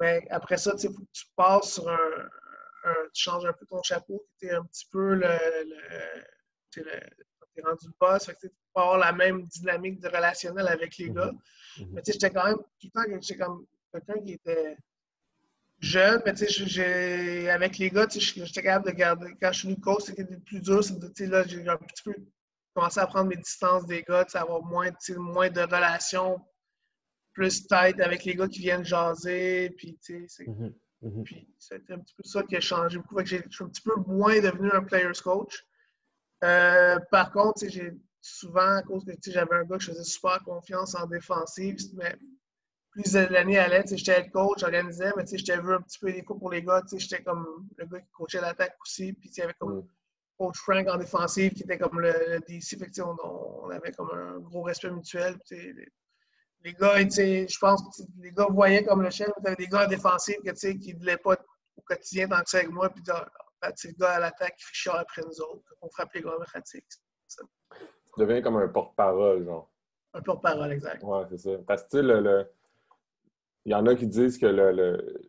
Mais 0.00 0.20
ben, 0.20 0.28
après 0.30 0.56
ça, 0.56 0.74
tu 0.76 0.88
passes 1.36 1.74
sur 1.74 1.88
un, 1.88 2.28
Tu 3.12 3.22
changes 3.22 3.44
un 3.46 3.52
peu 3.52 3.66
ton 3.66 3.82
chapeau, 3.82 4.26
tu 4.38 4.46
es 4.46 4.52
un 4.52 4.64
petit 4.64 4.86
peu 4.90 5.14
le. 5.14 5.36
tu 6.70 6.80
es 6.80 7.62
rendu 7.62 7.86
le 7.86 7.92
boss, 8.00 8.26
fait 8.26 8.34
que 8.34 8.46
tu 8.46 8.48
peux 8.48 8.80
avoir 8.80 8.98
la 8.98 9.12
même 9.12 9.42
dynamique 9.46 10.00
de 10.00 10.08
relationnel 10.08 10.68
avec 10.68 10.96
les 10.98 11.10
gars. 11.10 11.32
Mm-hmm. 11.32 11.82
Mm-hmm. 11.82 11.88
Mais 11.92 12.02
tu 12.02 12.12
sais, 12.12 12.12
j'étais 12.12 12.30
quand 12.30 12.44
même 12.44 12.56
tout 12.56 12.64
le 12.84 12.90
temps 12.90 13.20
j'étais 13.20 13.36
comme 13.36 13.66
quelqu'un 13.92 14.20
qui 14.22 14.32
était 14.34 14.76
jeune, 15.80 16.22
mais 16.24 16.34
tu 16.34 16.46
sais, 16.48 17.50
avec 17.50 17.78
les 17.78 17.90
gars, 17.90 18.06
j'étais 18.10 18.62
capable 18.62 18.86
de 18.86 18.96
garder. 18.96 19.34
Quand 19.40 19.52
je 19.52 19.58
suis 19.58 19.68
venu 19.68 19.80
coach, 19.80 20.04
c'était 20.04 20.24
plus 20.24 20.60
dur. 20.60 20.82
C'est 20.82 21.26
là, 21.26 21.44
j'ai 21.46 21.68
un 21.68 21.76
petit 21.76 22.02
peu 22.04 22.14
commencé 22.74 23.00
à 23.00 23.06
prendre 23.06 23.28
mes 23.28 23.36
distances 23.36 23.86
des 23.86 24.02
gars, 24.02 24.26
avoir 24.34 24.62
moins, 24.62 24.90
moins 25.16 25.50
de 25.50 25.60
relations 25.60 26.40
plus 27.38 27.68
tight 27.68 28.00
avec 28.00 28.24
les 28.24 28.34
gars 28.34 28.48
qui 28.48 28.58
viennent 28.58 28.84
jaser. 28.84 29.70
Puis, 29.76 29.96
tu 30.04 30.28
sais, 30.28 30.44
mmh 30.44 30.72
mmh 31.02 31.22
Puis, 31.22 31.48
c'était 31.56 31.92
un 31.92 32.00
petit 32.00 32.14
peu 32.16 32.24
ça 32.24 32.42
qui 32.42 32.56
a 32.56 32.60
changé 32.60 32.98
beaucoup. 32.98 33.24
je 33.24 33.36
suis 33.48 33.64
un 33.64 33.68
petit 33.68 33.82
peu 33.82 33.94
moins 34.08 34.40
devenu 34.40 34.72
un 34.72 34.82
player's 34.82 35.20
coach. 35.20 35.64
Euh, 36.42 36.98
par 37.12 37.30
contre, 37.30 37.64
j'ai 37.68 37.92
souvent, 38.20 38.78
à 38.78 38.82
cause 38.82 39.04
que 39.04 39.30
j'avais 39.30 39.54
un 39.54 39.64
gars 39.64 39.76
que 39.76 39.84
je 39.84 39.92
faisais 39.92 40.02
super 40.02 40.42
confiance 40.44 40.96
en 40.96 41.06
défensive, 41.06 41.76
mais 41.94 42.16
plus 42.90 43.14
l'année 43.14 43.58
allait, 43.58 43.84
j'étais 43.86 44.20
head 44.20 44.32
coach, 44.32 44.58
j'organisais, 44.58 45.12
mais 45.16 45.24
j'étais 45.30 45.60
vu 45.60 45.74
un 45.74 45.80
petit 45.80 45.98
peu 46.00 46.10
les 46.10 46.24
coups 46.24 46.40
pour 46.40 46.50
les 46.50 46.62
gars. 46.64 46.82
J'étais 46.92 47.22
comme 47.22 47.68
le 47.76 47.86
gars 47.86 48.00
qui 48.00 48.10
coachait 48.10 48.40
l'attaque 48.40 48.76
aussi. 48.80 49.12
Puis 49.12 49.30
il 49.32 49.38
y 49.38 49.42
avait 49.42 49.54
comme 49.60 49.78
mm. 49.78 49.88
coach 50.38 50.56
Frank 50.58 50.88
en 50.88 50.96
défensive 50.96 51.52
qui 51.52 51.62
était 51.62 51.78
comme 51.78 52.00
le, 52.00 52.40
DC. 52.48 52.76
Fait 52.80 53.00
on, 53.00 53.16
on, 53.22 53.70
avait 53.70 53.92
comme 53.92 54.10
un 54.10 54.40
gros 54.40 54.62
respect 54.62 54.90
mutuel. 54.90 55.38
Les, 56.64 56.72
gars, 56.72 56.98
je 56.98 57.58
pense 57.58 57.82
que 57.82 58.02
les 58.20 58.32
gars 58.32 58.46
voyaient 58.50 58.84
comme 58.84 59.02
le 59.02 59.10
chef. 59.10 59.30
Avais 59.44 59.56
des 59.56 59.66
gars 59.66 59.86
en 59.86 59.88
défensive 59.88 60.36
qui 60.42 60.94
ne 60.94 60.98
voulaient 60.98 61.16
pas 61.16 61.36
au 61.76 61.82
quotidien 61.82 62.28
tant 62.28 62.42
que 62.42 62.50
ça 62.50 62.58
avec 62.58 62.70
moi. 62.70 62.90
Puis 62.90 63.02
c'est 63.76 63.88
le 63.88 63.94
gars 63.94 64.12
à 64.12 64.20
l'attaque 64.20 64.56
qui 64.56 64.64
fait 64.64 64.74
chier 64.74 64.92
après 64.94 65.22
nous 65.22 65.40
autres. 65.40 65.74
On 65.80 65.88
frappe 65.90 66.12
les 66.14 66.22
gars 66.22 66.34
en 66.38 66.44
pratique. 66.44 66.84
Tu 67.28 68.20
deviens 68.20 68.42
comme 68.42 68.56
un 68.56 68.68
porte-parole, 68.68 69.44
genre. 69.44 69.70
Un 70.14 70.22
porte-parole, 70.22 70.72
exact. 70.72 71.02
Ouais, 71.02 71.22
c'est 71.30 71.38
ça. 71.38 71.50
Parce 71.66 71.84
que 71.84 71.98
le, 71.98 72.20
le 72.20 72.50
il 73.64 73.72
y 73.72 73.74
en 73.74 73.86
a 73.86 73.94
qui 73.94 74.06
disent 74.06 74.38
que 74.38 74.46
le, 74.46 75.20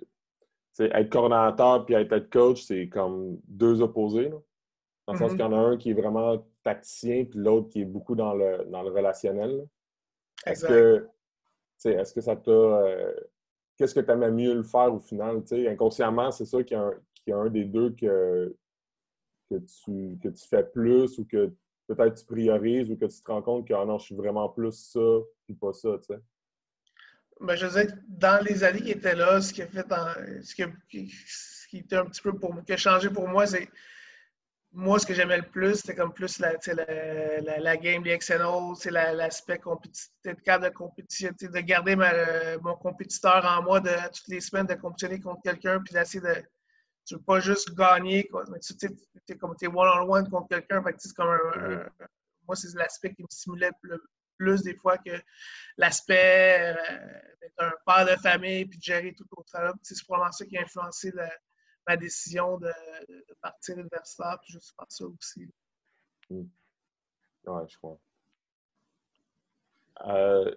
être 0.79 1.09
coordinateur 1.09 1.85
puis 1.85 1.95
être 1.95 2.13
head 2.13 2.29
coach, 2.29 2.63
c'est 2.63 2.87
comme 2.87 3.37
deux 3.47 3.81
opposés. 3.81 4.29
Dans 4.29 5.13
le 5.13 5.19
sens 5.19 5.31
mm-hmm. 5.31 5.35
qu'il 5.35 5.41
y 5.41 5.43
en 5.43 5.53
a 5.53 5.57
un 5.57 5.77
qui 5.77 5.89
est 5.89 5.93
vraiment 5.93 6.45
tacticien, 6.63 7.25
puis 7.25 7.39
l'autre 7.39 7.69
qui 7.69 7.81
est 7.81 7.85
beaucoup 7.85 8.15
dans 8.15 8.33
le, 8.33 8.65
dans 8.69 8.81
le 8.81 8.91
relationnel. 8.91 9.67
Est-ce 10.45 10.65
que, 10.65 11.09
est-ce 11.85 12.13
que 12.13 12.21
ça 12.21 12.35
t'a. 12.35 12.51
Euh, 12.51 13.13
qu'est-ce 13.77 13.95
que 13.95 13.99
tu 13.99 14.11
aimais 14.11 14.31
mieux 14.31 14.53
le 14.53 14.63
faire 14.63 14.93
au 14.93 14.99
final? 14.99 15.41
inconsciemment, 15.51 16.31
c'est 16.31 16.45
sûr 16.45 16.65
qu'il 16.65 16.77
y, 17.27 17.31
a 17.31 17.37
un 17.37 17.49
des 17.49 17.65
deux 17.65 17.91
que, 17.91 18.55
que, 19.49 19.55
tu, 19.55 20.17
que 20.21 20.29
tu 20.29 20.47
fais 20.47 20.63
plus 20.63 21.17
ou 21.17 21.25
que 21.25 21.53
peut-être 21.87 22.15
tu 22.15 22.25
priorises 22.25 22.91
ou 22.91 22.97
que 22.97 23.05
tu 23.05 23.21
te 23.21 23.31
rends 23.31 23.41
compte 23.41 23.67
que 23.67 23.73
ah 23.73 23.85
non, 23.85 23.97
je 23.97 24.05
suis 24.05 24.15
vraiment 24.15 24.49
plus 24.49 24.73
ça 24.73 25.19
puis 25.45 25.55
pas 25.55 25.73
ça. 25.73 25.89
Ben, 27.41 27.55
je 27.55 27.65
veux 27.65 27.81
dire, 27.81 27.95
dans 28.07 28.43
les 28.43 28.63
années 28.63 28.81
qui 28.81 28.91
étaient 28.91 29.15
là, 29.15 29.39
ce 29.41 29.53
qui 29.53 29.61
a 29.61 29.67
fait 29.67 29.87
ce, 30.43 30.55
qui, 30.55 31.09
ce 31.09 31.67
qui 31.69 31.85
un 31.95 32.05
petit 32.05 32.21
peu 32.21 32.33
pour 32.33 32.53
qui 32.65 32.73
a 32.73 32.77
changé 32.77 33.09
pour 33.09 33.27
moi, 33.27 33.47
c'est 33.47 33.69
moi, 34.71 34.99
ce 34.99 35.05
que 35.05 35.13
j'aimais 35.13 35.38
le 35.38 35.49
plus, 35.49 35.77
c'était 35.77 35.95
comme 35.95 36.13
plus 36.13 36.39
la, 36.39 36.53
la, 36.67 37.60
la, 37.60 37.77
game, 37.77 38.03
les 38.03 38.17
XNO, 38.17 38.75
l'aspect 38.91 39.58
compétitif, 39.58 40.12
de 40.23 40.69
compétition, 40.69 41.32
de 41.41 41.60
garder 41.60 41.95
mon 42.62 42.75
compétiteur 42.75 43.43
en 43.45 43.63
moi 43.63 43.79
de 43.79 43.89
toutes 44.13 44.27
les 44.27 44.41
semaines, 44.41 44.67
de 44.67 44.75
compétitionner 44.75 45.19
contre 45.19 45.41
quelqu'un, 45.43 45.82
puis 45.82 45.93
d'essayer 45.93 46.21
de. 46.21 46.43
Tu 47.05 47.15
veux 47.15 47.21
pas 47.21 47.39
juste 47.39 47.75
gagner, 47.75 48.29
mais 48.51 48.60
tu 48.60 48.75
es 49.29 49.38
comme 49.38 49.55
t'es 49.55 49.67
one-on-one 49.67 50.29
contre 50.29 50.49
quelqu'un. 50.49 50.84
c'est 50.99 51.15
comme 51.15 51.29
un, 51.29 51.89
moi, 52.45 52.55
c'est 52.55 52.75
l'aspect 52.75 53.13
qui 53.13 53.23
me 53.23 53.27
stimulait 53.29 53.71
le, 53.82 54.03
plus 54.38 54.63
des 54.63 54.75
fois 54.75 54.97
que 54.97 55.12
l'aspect 55.77 56.75
euh, 56.75 56.97
d'être 57.41 57.60
un 57.60 57.71
père 57.86 58.05
de 58.05 58.21
famille 58.21 58.65
puis 58.65 58.79
de 58.79 58.84
gérer 58.84 59.13
tout 59.13 59.25
autre 59.36 59.51
travail. 59.51 59.73
C'est 59.84 60.01
probablement 60.03 60.32
ça 60.32 60.45
qui 60.45 60.58
a 60.58 60.62
influencé 60.62 61.12
ma 61.87 61.97
décision 61.97 62.57
de, 62.57 62.71
partir 63.41 63.77
universitaire 63.77 64.37
puis 64.41 64.53
juste 64.53 64.73
faire 64.75 64.85
ça 64.89 65.05
aussi. 65.05 65.47
Oui, 66.29 66.47
Ouais, 67.45 67.63
je 67.67 67.77
crois. 67.77 67.97
Euh, 70.05 70.53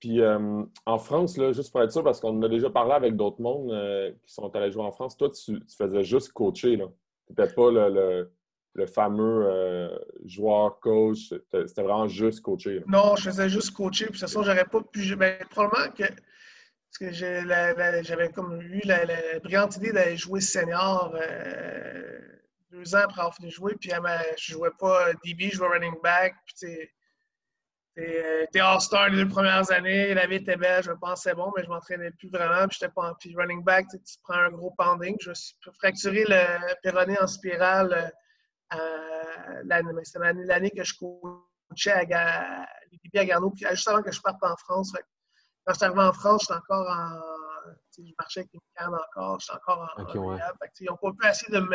puis 0.00 0.20
euh, 0.20 0.64
en 0.86 0.98
France, 0.98 1.36
là, 1.36 1.52
juste 1.52 1.70
pour 1.70 1.82
être 1.82 1.92
sûr, 1.92 2.02
parce 2.02 2.20
qu'on 2.20 2.42
a 2.42 2.48
déjà 2.48 2.68
parlé 2.68 2.92
avec 2.92 3.16
d'autres 3.16 3.40
mondes 3.40 3.70
qui 4.24 4.32
sont 4.32 4.54
allés 4.56 4.72
jouer 4.72 4.82
en 4.82 4.92
France, 4.92 5.16
toi, 5.16 5.30
tu, 5.30 5.60
faisais 5.76 6.02
juste 6.02 6.32
coacher. 6.32 6.76
Tu 6.76 6.84
n'étais 7.30 7.54
pas 7.54 7.70
le 7.70 8.30
le 8.74 8.86
fameux 8.86 9.46
euh, 9.46 9.88
joueur 10.24 10.80
coach. 10.80 11.32
C'était 11.50 11.82
vraiment 11.82 12.08
juste 12.08 12.40
coacher. 12.40 12.82
Non, 12.86 13.16
je 13.16 13.24
faisais 13.24 13.48
juste 13.48 13.72
coacher. 13.72 14.06
Puis, 14.06 14.14
de 14.14 14.18
toute 14.18 14.28
façon, 14.28 14.42
j'aurais 14.42 14.64
pas 14.64 14.80
pu. 14.80 15.14
Ben, 15.16 15.36
probablement 15.50 15.92
que. 15.92 16.04
Parce 16.98 17.10
que 17.10 18.02
j'avais 18.02 18.30
comme 18.30 18.60
eu 18.60 18.80
la, 18.84 19.38
brillante 19.40 19.76
idée 19.76 19.92
d'aller 19.92 20.16
jouer 20.16 20.40
senior 20.40 21.14
euh, 21.14 22.18
deux 22.70 22.94
ans 22.94 23.00
après 23.04 23.20
avoir 23.20 23.34
fini 23.34 23.48
de 23.48 23.54
jouer. 23.54 23.74
Puis, 23.80 23.90
je 24.38 24.52
jouais 24.52 24.70
pas 24.78 25.12
DB, 25.24 25.48
je 25.50 25.56
jouais 25.56 25.68
running 25.68 25.94
back. 26.02 26.34
Puis, 26.44 26.88
T'es 27.94 28.60
All-Star 28.60 29.10
les 29.10 29.22
deux 29.22 29.28
premières 29.28 29.70
années, 29.70 30.14
la 30.14 30.26
vie 30.26 30.36
était 30.36 30.56
belle, 30.56 30.82
je 30.82 30.92
pensais 30.92 31.34
bon, 31.34 31.52
mais 31.54 31.62
je 31.62 31.68
m'entraînais 31.68 32.10
plus 32.12 32.30
vraiment. 32.30 32.66
Puis, 32.66 32.80
pas 32.94 33.14
puis 33.20 33.34
running 33.36 33.62
back, 33.62 33.86
tu 33.90 33.98
prends 34.22 34.34
un 34.34 34.50
gros 34.50 34.70
pounding. 34.78 35.16
Je 35.20 35.28
me 35.28 35.34
suis 35.34 35.54
fracturé 35.78 36.24
le 36.26 36.74
péroné 36.82 37.18
en 37.20 37.26
spirale 37.26 38.12
euh, 38.72 38.78
euh, 38.78 39.62
l'année 39.64 40.70
que 40.70 40.84
je 40.84 40.94
coachais 40.94 42.12
à, 42.14 42.66
les 43.12 43.20
à 43.20 43.24
Garneau, 43.26 43.52
juste 43.54 43.88
avant 43.88 44.02
que 44.02 44.10
je 44.10 44.20
parte 44.22 44.42
en 44.42 44.56
France. 44.56 44.94
Quand 45.64 45.74
je 45.74 45.78
suis 45.78 45.84
arrivé 45.84 46.00
en 46.02 46.12
France, 46.12 46.42
j'étais 46.42 46.54
encore 46.54 46.88
en. 46.88 47.20
Je 47.96 48.02
marchais 48.18 48.40
avec 48.40 48.54
une 48.54 48.60
canne 48.76 48.94
encore, 48.94 49.38
j'étais 49.40 49.52
encore 49.54 49.94
en. 49.96 50.02
Okay, 50.02 50.18
ils 50.80 50.86
n'ont 50.86 50.96
pas 50.96 51.12
pu 51.12 51.28
essayer 51.28 51.52
de 51.52 51.60
me. 51.60 51.68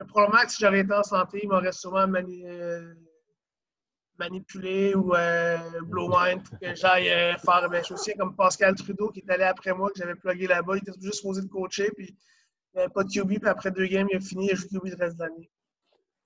Mais 0.00 0.06
probablement 0.06 0.42
que 0.42 0.50
si 0.50 0.58
j'avais 0.60 0.80
été 0.80 0.92
en 0.92 1.02
santé, 1.02 1.40
ils 1.42 1.48
m'auraient 1.48 1.72
sûrement 1.72 2.06
euh, 2.08 2.94
manipulé 4.18 4.94
ou 4.94 5.14
euh, 5.14 5.58
blow 5.82 6.08
mind 6.16 6.42
pour 6.42 6.58
que 6.58 6.74
j'aille 6.74 7.10
euh, 7.10 7.36
faire. 7.38 7.68
Ben, 7.70 7.84
je 7.84 7.94
aussi 7.94 8.14
comme 8.14 8.34
Pascal 8.36 8.74
Trudeau 8.74 9.10
qui 9.10 9.20
est 9.20 9.30
allé 9.30 9.44
après 9.44 9.72
moi, 9.72 9.90
que 9.90 9.98
j'avais 9.98 10.14
plugué 10.14 10.46
là-bas. 10.46 10.76
Il 10.76 10.88
était 10.88 11.00
juste 11.00 11.22
posé 11.22 11.42
de 11.42 11.48
coacher, 11.48 11.90
puis 11.96 12.16
il 12.74 12.76
n'y 12.76 12.82
avait 12.82 12.92
pas 12.92 13.04
de 13.04 13.10
QB, 13.10 13.40
puis 13.40 13.48
après 13.48 13.70
deux 13.70 13.86
games, 13.86 14.08
il 14.10 14.16
a 14.16 14.20
fini, 14.20 14.46
il 14.46 14.52
a 14.52 14.54
joué 14.54 14.68
QB 14.68 14.86
le 14.86 14.96
reste 14.96 15.16
de 15.16 15.22
l'année 15.24 15.50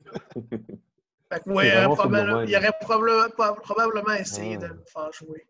fait 1.32 1.40
que, 1.44 1.50
ouais, 1.50 1.68
il, 2.48 2.56
aurait 2.56 2.72
probablement, 2.80 3.28
probablement 3.62 4.14
essayé 4.14 4.56
de 4.56 4.66
me 4.66 4.84
faire 4.92 5.12
jouer. 5.12 5.46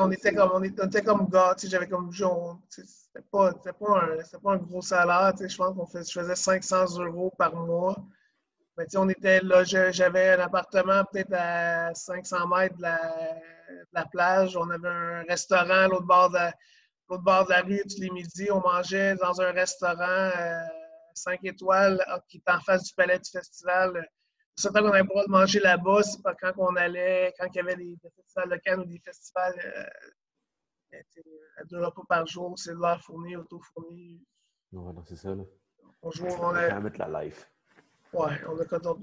On, 0.00 0.10
était 0.10 0.34
comme, 0.34 0.50
on, 0.54 0.62
était, 0.62 1.02
comme 1.02 1.28
gars, 1.28 1.54
j'avais 1.62 1.88
comme 1.88 2.10
c'était 2.12 3.26
pas, 3.30 3.52
pas, 3.52 4.00
un, 4.02 4.38
pas 4.42 4.52
un 4.52 4.56
gros 4.56 4.82
salaire, 4.82 5.32
je 5.38 5.56
pense 5.56 5.74
qu'on 5.74 6.00
je 6.02 6.12
faisais 6.12 6.34
500 6.34 6.98
euros 7.00 7.32
par 7.36 7.54
mois. 7.54 7.96
Mais 8.78 8.84
on 8.96 9.08
était 9.08 9.40
là, 9.40 9.64
j'avais 9.64 10.30
un 10.30 10.40
appartement 10.40 11.02
peut-être 11.10 11.32
à 11.32 11.94
500 11.94 12.48
mètres 12.48 12.76
de 12.76 12.82
la, 12.82 14.04
plage. 14.12 14.56
On 14.56 14.68
avait 14.68 14.88
un 14.88 15.22
restaurant 15.28 15.70
à 15.70 15.88
l'autre 15.88 16.06
bord, 16.06 16.30
de, 16.30 17.16
bord 17.16 17.46
de 17.46 17.50
la 17.50 17.62
rue 17.62 17.82
tous 17.88 18.00
les 18.00 18.10
midis. 18.10 18.50
On 18.50 18.60
mangeait 18.60 19.14
dans 19.16 19.40
un 19.40 19.52
restaurant. 19.52 20.30
Euh, 20.38 20.58
5 21.16 21.40
étoiles 21.44 22.04
qui 22.28 22.38
est 22.38 22.50
en 22.50 22.60
face 22.60 22.84
du 22.84 22.94
palais 22.94 23.18
du 23.18 23.30
festival. 23.30 24.08
Le 24.64 24.70
temps 24.70 24.80
qu'on 24.80 24.88
avait 24.88 25.00
le 25.00 25.06
droit 25.06 25.24
de 25.24 25.30
manger 25.30 25.60
là-bas, 25.60 26.02
c'est 26.02 26.22
pas 26.22 26.34
quand 26.34 26.52
on 26.56 26.76
allait, 26.76 27.34
quand 27.38 27.46
il 27.52 27.56
y 27.56 27.60
avait 27.60 27.76
des, 27.76 27.98
festivals 28.02 28.60
Cannes 28.64 28.80
ou 28.80 28.86
des 28.86 28.98
festivals 28.98 29.54
euh, 30.94 31.02
deux 31.70 31.84
repas 31.84 32.02
par 32.08 32.26
jour, 32.26 32.58
c'est 32.58 32.72
de 32.72 32.80
l'air 32.80 33.02
fourni, 33.02 33.36
auto-fourni. 33.36 34.24
Non, 34.72 34.92
non, 34.92 35.04
c'est 35.04 35.16
ça. 35.16 35.34
Là. 35.34 35.42
On 36.02 36.10
joue, 36.10 36.26
on 36.26 36.54
a... 36.54 36.80
mettre 36.80 36.98
la 36.98 37.24
life. 37.24 37.50
Ouais, 38.12 38.40
on 38.48 38.58
a 38.58 38.64
quand 38.64 38.86
on, 38.86 38.98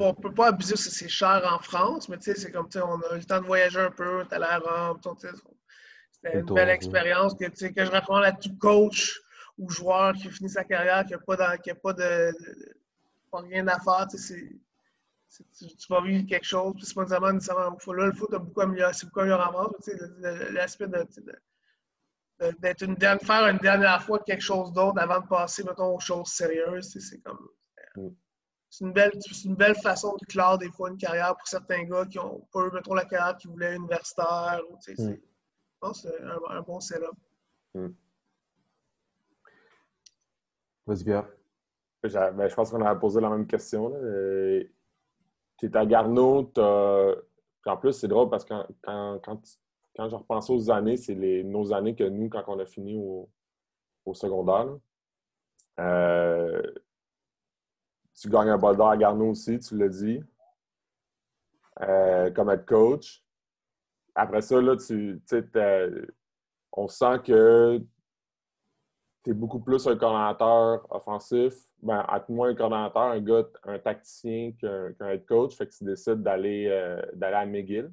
on 0.00 0.14
peut 0.14 0.34
pas 0.34 0.48
abuser, 0.48 0.76
c'est 0.76 1.08
cher 1.08 1.42
en 1.52 1.60
France, 1.60 2.08
mais 2.08 2.16
c'est 2.20 2.50
comme, 2.50 2.68
on 2.74 3.00
a 3.00 3.14
eu 3.14 3.18
le 3.18 3.24
temps 3.24 3.40
de 3.40 3.46
voyager 3.46 3.80
un 3.80 3.90
peu, 3.90 4.22
est 4.22 4.32
allé 4.32 4.44
à 4.44 4.58
Rome, 4.58 4.98
c'était 5.04 6.40
une 6.40 6.46
belle 6.46 6.70
expérience 6.70 7.34
que, 7.34 7.44
que 7.44 7.84
je 7.84 7.90
recommande 7.90 8.24
à 8.24 8.32
tout 8.32 8.56
coach 8.58 9.20
ou 9.58 9.70
joueur 9.70 10.14
qui 10.14 10.30
finit 10.30 10.48
sa 10.48 10.64
carrière, 10.64 11.04
qui 11.04 11.12
n'a 11.12 11.18
pas, 11.18 11.36
pas 11.36 11.92
de, 11.92 12.32
pas 13.30 13.40
rien 13.40 13.68
à 13.68 13.78
faire, 13.78 14.06
tu, 14.08 14.60
vas 15.88 16.00
vivre 16.02 16.26
quelque 16.26 16.44
chose, 16.44 16.74
puis 16.76 16.86
c'est 16.86 16.94
pas 16.94 17.32
nécessairement, 17.32 17.78
faut, 17.78 17.92
là, 17.92 18.06
le 18.06 18.12
foot 18.12 18.32
a 18.34 18.38
beaucoup 18.38 18.60
amélioré, 18.60 18.92
c'est 18.92 19.06
beaucoup 19.06 19.20
amélioré 19.20 19.42
en 19.44 19.70
l'aspect 20.52 20.88
de, 20.88 21.06
d'être 22.58 22.82
une 22.82 22.94
dernière, 22.94 23.26
faire 23.26 23.48
une 23.48 23.58
dernière 23.58 24.02
fois 24.02 24.18
quelque 24.20 24.42
chose 24.42 24.72
d'autre 24.72 24.98
avant 24.98 25.20
de 25.20 25.26
passer, 25.26 25.64
mettons, 25.64 25.94
aux 25.94 26.00
choses 26.00 26.28
sérieuses, 26.28 26.96
c'est 26.98 27.20
comme... 27.20 27.48
Mm 27.96 28.10
c'est 28.76 28.84
une, 28.84 28.92
belle, 28.92 29.12
une 29.44 29.54
belle 29.54 29.74
façon 29.76 30.16
de 30.20 30.26
clore 30.26 30.58
des 30.58 30.70
fois 30.70 30.90
une 30.90 30.98
carrière 30.98 31.34
pour 31.36 31.46
certains 31.46 31.84
gars 31.84 32.04
qui 32.04 32.18
ont 32.18 32.46
pas 32.52 32.66
eu, 32.66 32.70
mettons, 32.72 32.94
la 32.94 33.04
carrière 33.04 33.36
qu'ils 33.36 33.50
voulaient 33.50 33.76
universitaire. 33.76 34.60
Ou, 34.70 34.74
mm. 34.74 34.94
Je 34.98 35.16
pense 35.80 36.02
que 36.02 36.08
c'est 36.08 36.22
un, 36.22 36.60
bon 36.62 36.80
setup. 36.80 37.16
Mm. 37.74 37.88
Vas-y, 40.86 41.04
bien. 41.04 41.26
Ben, 42.02 42.48
je 42.48 42.54
pense 42.54 42.70
qu'on 42.70 42.84
a 42.84 42.94
posé 42.94 43.20
la 43.20 43.30
même 43.30 43.46
question. 43.46 43.92
Euh, 43.94 44.62
tu 45.58 45.66
es 45.66 45.76
à 45.76 45.86
Garneau, 45.86 46.50
en 47.66 47.76
plus, 47.76 47.92
c'est 47.92 48.08
drôle 48.08 48.30
parce 48.30 48.44
que 48.44 48.54
quand, 48.82 49.18
quand, 49.20 49.40
quand, 49.96 50.08
je 50.08 50.14
repense 50.14 50.50
aux 50.50 50.70
années, 50.70 50.96
c'est 50.96 51.14
nos 51.42 51.72
années 51.72 51.94
que 51.94 52.04
nous, 52.04 52.28
quand 52.28 52.44
on 52.46 52.58
a 52.58 52.66
fini 52.66 52.96
au, 52.96 53.28
au 54.04 54.14
secondaire. 54.14 54.68
Euh, 55.78 56.62
tu 58.14 58.28
gagnes 58.28 58.48
un 58.48 58.58
bol 58.58 58.76
d'or 58.76 58.90
à 58.90 58.96
Garneau 58.96 59.30
aussi, 59.30 59.58
tu 59.58 59.76
l'as 59.76 59.88
dit, 59.88 60.22
euh, 61.82 62.30
comme 62.30 62.50
être 62.50 62.64
coach. 62.64 63.22
Après 64.14 64.40
ça, 64.40 64.60
là, 64.60 64.76
tu, 64.76 65.20
on 66.72 66.88
sent 66.88 67.20
que 67.24 67.82
tu 69.26 69.32
es 69.32 69.34
beaucoup 69.34 69.58
plus 69.58 69.84
un 69.88 69.96
coordinateur 69.96 70.86
offensif. 70.88 71.54
Ben, 71.82 71.98
à 71.98 72.24
moins 72.28 72.50
un 72.50 72.54
coordinateur, 72.54 73.02
un 73.02 73.20
gars, 73.20 73.44
un 73.64 73.78
tacticien 73.80 74.52
qu'un 74.52 74.94
head 75.00 75.26
coach. 75.26 75.56
Fait 75.56 75.66
que 75.66 75.72
tu 75.72 75.82
décides 75.82 76.22
d'aller 76.22 76.68
euh, 76.68 77.02
à 77.20 77.44
McGill. 77.44 77.92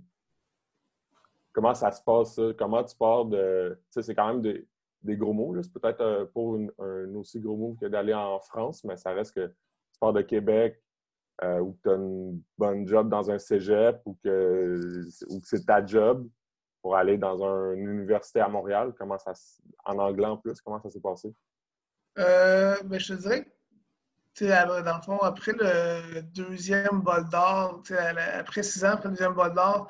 Comment 1.51 1.73
ça 1.73 1.91
se 1.91 2.03
passe, 2.03 2.35
ça? 2.35 2.43
Comment 2.55 2.83
tu 2.83 2.95
pars 2.95 3.25
de. 3.25 3.79
Tu 3.85 3.93
sais, 3.93 4.01
c'est 4.03 4.13
quand 4.13 4.27
même 4.27 4.41
des, 4.43 4.67
des 5.01 5.17
gros 5.17 5.33
mots. 5.33 5.59
C'est 5.59 5.73
peut-être 5.73 6.01
euh, 6.01 6.25
pour 6.25 6.59
un 6.79 7.15
aussi 7.15 7.39
gros 7.39 7.57
mot 7.57 7.75
que 7.81 7.87
d'aller 7.87 8.13
en 8.13 8.39
France, 8.39 8.83
mais 8.83 8.95
ça 8.95 9.11
reste 9.11 9.33
que 9.33 9.51
de 10.11 10.21
Québec 10.21 10.83
euh, 11.43 11.61
ou 11.61 11.71
que 11.71 11.79
tu 11.83 11.89
as 11.89 11.95
une 11.95 12.41
bonne 12.57 12.85
job 12.85 13.09
dans 13.09 13.31
un 13.31 13.39
cégep 13.39 14.01
ou 14.05 14.17
que, 14.21 14.77
ou 15.29 15.39
que 15.39 15.47
c'est 15.47 15.65
ta 15.65 15.83
job 15.83 16.27
pour 16.83 16.95
aller 16.95 17.17
dans 17.17 17.41
une 17.41 17.87
université 17.87 18.41
à 18.41 18.47
Montréal? 18.47 18.93
Comment 18.95 19.17
ça, 19.17 19.33
en 19.85 19.97
anglais 19.97 20.27
en 20.27 20.37
plus, 20.37 20.61
comment 20.61 20.79
ça 20.79 20.89
s'est 20.89 20.99
passé? 20.99 21.33
Euh, 22.19 22.75
ben, 22.83 22.99
je 22.99 23.15
te 23.15 23.19
dirais 23.21 23.47
que, 24.35 24.83
dans 24.83 24.97
le 24.97 25.01
fond, 25.01 25.17
après 25.19 25.53
le 25.53 26.21
deuxième 26.21 27.01
bol 27.01 27.27
d'or, 27.29 27.81
après 28.37 28.61
six 28.61 28.83
ans, 28.83 28.89
après 28.89 29.09
le 29.09 29.15
deuxième 29.15 29.33
bol 29.33 29.53
d'or, 29.53 29.89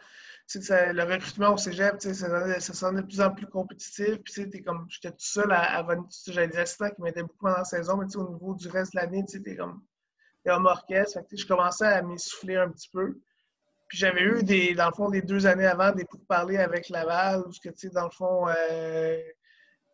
le 0.56 1.04
recrutement 1.12 1.54
au 1.54 1.58
cégep, 1.58 2.00
ça, 2.00 2.14
ça 2.60 2.74
sonne 2.74 2.98
de 2.98 3.02
plus 3.02 3.20
en 3.20 3.32
plus 3.32 3.48
compétitif. 3.48 4.20
Puis, 4.24 4.64
comme, 4.64 4.86
j'étais 4.88 5.12
tout 5.12 5.18
seul 5.18 5.52
à, 5.52 5.80
à 5.80 5.98
J'avais 6.28 6.48
des 6.48 6.60
assistants 6.60 6.92
qui 6.92 7.02
m'aidaient 7.02 7.24
beaucoup 7.24 7.40
pendant 7.40 7.58
la 7.58 7.66
saison, 7.66 7.98
mais 7.98 8.16
au 8.16 8.34
niveau 8.34 8.54
du 8.54 8.68
reste 8.70 8.94
de 8.94 9.00
l'année, 9.00 9.26
tu 9.26 9.42
comme 9.58 9.82
et 10.46 10.52
homme 10.52 10.66
orchestre. 10.66 11.20
je 11.32 11.48
commençais 11.48 11.86
à 11.86 12.02
m'essouffler 12.02 12.58
un 12.58 12.70
petit 12.70 12.90
peu. 12.90 13.18
Puis 13.88 13.98
j'avais 13.98 14.22
eu, 14.22 14.44
des, 14.44 14.74
dans 14.74 14.88
le 14.88 14.94
fond, 14.94 15.10
des 15.10 15.22
deux 15.22 15.46
années 15.46 15.68
avant, 15.68 15.92
des 15.92 16.06
pourparlers 16.06 16.58
avec 16.58 16.90
Laval, 16.90 17.42
où, 17.42 17.52
que, 17.52 17.94
dans 17.94 18.06
le 18.06 18.12
fond, 18.12 18.48
euh, 18.48 19.18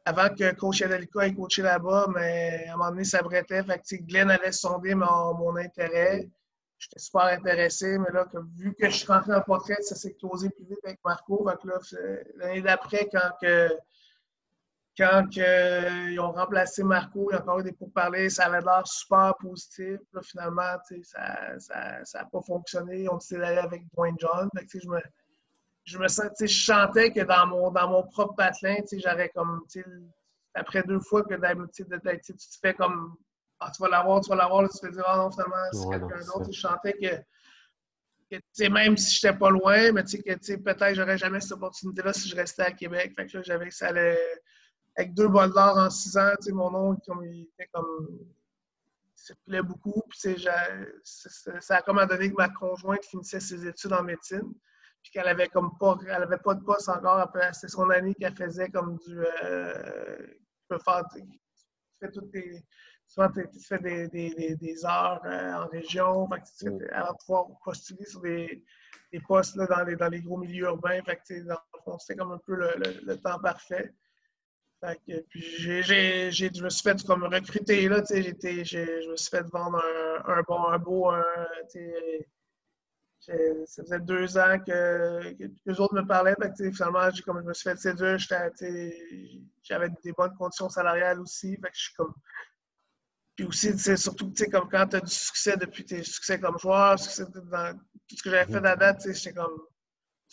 avant 0.05 0.29
que 0.29 0.53
Coach 0.55 0.81
Adelica 0.81 1.27
ait 1.27 1.33
coaché 1.33 1.61
là-bas, 1.61 2.07
mais 2.13 2.65
à 2.67 2.73
un 2.73 2.77
moment 2.77 2.91
donné, 2.91 3.03
ça 3.03 3.21
brêtait. 3.21 3.63
Fait 3.63 3.79
que, 3.79 4.03
Glenn 4.03 4.31
allait 4.31 4.51
sonder 4.51 4.95
mon, 4.95 5.33
mon 5.35 5.55
intérêt. 5.57 6.29
J'étais 6.77 6.99
super 6.99 7.23
intéressé, 7.23 7.97
mais 7.99 8.11
là, 8.13 8.25
vu 8.55 8.73
que 8.73 8.89
je 8.89 8.95
suis 8.95 9.07
rentré 9.07 9.33
en 9.35 9.41
portrait, 9.41 9.75
ça 9.81 9.95
s'est 9.95 10.13
closé 10.13 10.49
plus 10.49 10.63
vite 10.63 10.79
avec 10.85 10.99
Marco. 11.03 11.45
l'année 12.37 12.61
d'après, 12.61 13.09
quand 13.11 13.31
que, 13.41 13.69
quand 14.99 15.27
ils 15.33 16.19
ont 16.19 16.33
remplacé 16.33 16.83
Marco, 16.83 17.29
il 17.31 17.35
y 17.35 17.37
a 17.37 17.41
encore 17.41 17.59
eu 17.59 17.63
des 17.63 17.71
pourparlers, 17.71 18.29
ça 18.29 18.47
avait 18.47 18.59
l'air 18.59 18.85
super 18.85 19.33
positif. 19.39 19.99
Là, 20.11 20.21
finalement, 20.21 20.75
ça 21.57 22.01
n'a 22.13 22.25
pas 22.25 22.41
fonctionné. 22.41 23.07
On 23.09 23.15
décidé 23.15 23.39
d'aller 23.39 23.59
avec 23.59 23.83
Dwayne 23.95 24.17
John. 24.19 24.49
je 24.53 24.89
me, 24.89 24.99
je 25.85 25.97
me 25.97 26.07
sens, 26.09 26.27
je 26.37 26.47
chantais 26.47 27.13
que 27.13 27.21
dans 27.21 27.47
mon, 27.47 27.71
dans 27.71 27.87
mon 27.89 28.03
propre 28.03 28.35
patelin, 28.35 28.75
j'aurais 28.91 29.29
comme, 29.29 29.61
après 30.53 30.83
deux 30.83 30.99
fois 30.99 31.23
que 31.23 31.35
d'habitude, 31.35 31.87
tu 32.21 32.33
te 32.33 32.59
fais 32.61 32.73
comme, 32.73 33.15
ah, 33.61 33.71
tu 33.73 33.81
vas 33.81 33.89
l'avoir, 33.89 34.19
tu 34.19 34.29
vas 34.29 34.35
l'avoir, 34.35 34.69
tu 34.69 34.79
te 34.79 34.85
fais 34.85 34.91
dire, 34.91 35.03
ah 35.07 35.15
non, 35.15 35.31
finalement, 35.31 35.55
c'est 35.71 35.89
quelqu'un 35.89 36.25
d'autre. 36.25 36.51
Je 36.51 36.59
chantais 36.59 36.93
que, 36.93 38.35
que 38.37 38.69
même 38.69 38.97
si 38.97 39.15
je 39.15 39.27
n'étais 39.27 39.39
pas 39.39 39.49
loin, 39.49 39.93
mais 39.93 40.03
que 40.03 40.55
peut-être 40.57 40.93
j'aurais 40.93 41.17
jamais 41.17 41.39
cette 41.39 41.53
opportunité-là 41.53 42.11
si 42.11 42.27
je 42.27 42.35
restais 42.35 42.63
à 42.63 42.71
Québec. 42.71 43.13
Fait 43.15 43.27
que 43.27 43.41
j'avais 43.41 43.71
ça 43.71 43.87
allait, 43.87 44.19
avec 44.99 45.13
deux 45.13 45.29
bols 45.29 45.53
d'or 45.53 45.77
en 45.77 45.89
six 45.89 46.17
ans, 46.17 46.33
mon 46.51 46.75
oncle, 46.75 47.01
comme, 47.07 47.23
il 47.23 47.43
était 47.43 47.69
comme. 47.71 48.07
Il 48.11 49.21
circulait 49.21 49.61
beaucoup. 49.61 50.01
Puis, 50.09 50.45
ça 51.03 51.77
a 51.77 51.81
comme 51.81 52.05
donné 52.05 52.29
que 52.29 52.35
ma 52.35 52.49
conjointe 52.49 53.05
finissait 53.05 53.39
ses 53.39 53.65
études 53.65 53.93
en 53.93 54.03
médecine. 54.03 54.53
Puis 55.01 55.11
qu'elle 55.13 55.27
avait 55.27 55.47
comme 55.47 55.77
pas, 55.77 55.97
elle 56.05 56.23
avait 56.23 56.37
pas 56.37 56.53
de 56.53 56.63
poste 56.63 56.89
encore 56.89 57.19
après. 57.19 57.53
C'était 57.53 57.69
son 57.69 57.89
année 57.89 58.13
qu'elle 58.15 58.35
faisait 58.35 58.69
comme 58.69 58.97
du. 58.97 59.19
Euh, 59.43 60.17
tu 60.27 60.67
peux 60.67 60.79
faire. 60.79 61.03
Tu 61.13 61.21
fais 62.01 62.11
toutes 62.11 62.31
tes. 62.31 62.65
Souvent, 63.07 63.29
tu 63.31 63.47
fais 63.67 63.79
des, 63.79 64.07
des, 64.09 64.55
des, 64.55 64.85
heures 64.85 65.21
euh, 65.25 65.53
en 65.53 65.67
région. 65.67 66.27
Fait 66.27 66.41
que 66.41 66.45
tu 66.57 66.79
fais, 66.79 66.91
avant 66.91 67.13
de 67.13 67.17
pouvoir 67.25 67.45
postuler 67.63 68.05
sur 68.05 68.21
des, 68.21 68.63
des 69.13 69.19
postes 69.21 69.55
là, 69.55 69.65
dans, 69.65 69.83
les, 69.83 69.95
dans 69.95 70.09
les 70.09 70.21
gros 70.21 70.37
milieux 70.37 70.65
urbains. 70.65 71.01
Fait 71.03 71.15
que, 71.15 71.41
dans 71.43 71.57
le 71.73 71.79
fond, 71.83 71.97
c'était 71.97 72.19
comme 72.19 72.33
un 72.33 72.41
peu 72.45 72.55
le, 72.55 72.73
le 73.05 73.17
temps 73.17 73.39
parfait 73.39 73.93
puis 75.29 75.41
j'ai, 75.57 76.31
je 76.31 76.63
me 76.63 76.69
suis 76.69 76.83
fait 76.83 77.03
comme 77.05 77.23
recruter, 77.23 77.87
là, 77.89 78.01
j'étais, 78.09 78.63
je 78.63 79.09
me 79.09 79.15
suis 79.17 79.29
fait 79.29 79.43
vendre 79.51 79.81
un, 80.25 80.41
bon, 80.43 80.67
un 80.67 80.77
beau, 80.77 81.11
ça 83.19 83.83
faisait 83.83 83.99
deux 83.99 84.37
ans 84.37 84.57
que, 84.65 85.33
que, 85.33 85.51
les 85.65 85.79
autres 85.79 85.93
me 85.95 86.05
parlaient. 86.05 86.35
finalement, 86.73 87.09
j'ai, 87.11 87.21
comme 87.23 87.41
je 87.41 87.47
me 87.47 87.53
suis 87.53 87.69
fait 87.69 87.77
séduire, 87.77 88.17
j'avais 88.17 89.89
des 90.03 90.13
bonnes 90.13 90.35
conditions 90.35 90.69
salariales 90.69 91.19
aussi. 91.19 91.55
Fait 91.57 91.69
que 91.69 91.75
je 91.75 91.81
suis 91.81 91.93
comme... 91.95 92.13
Puis 93.35 93.45
aussi, 93.45 93.77
surtout 93.97 94.33
comme 94.51 94.69
quand 94.69 94.87
tu 94.87 94.95
as 94.97 95.01
du 95.01 95.11
succès 95.11 95.57
depuis 95.57 95.85
tes 95.85 96.03
succès 96.03 96.39
comme 96.39 96.57
joueur, 96.59 96.99
succès 96.99 97.25
dans 97.25 97.73
tout 97.73 98.15
ce 98.15 98.23
que 98.23 98.29
j'avais 98.29 98.51
fait 98.51 98.65
à 98.65 98.75
date, 98.75 99.01
j'étais 99.05 99.33
comme 99.33 99.57
tu 99.57 99.78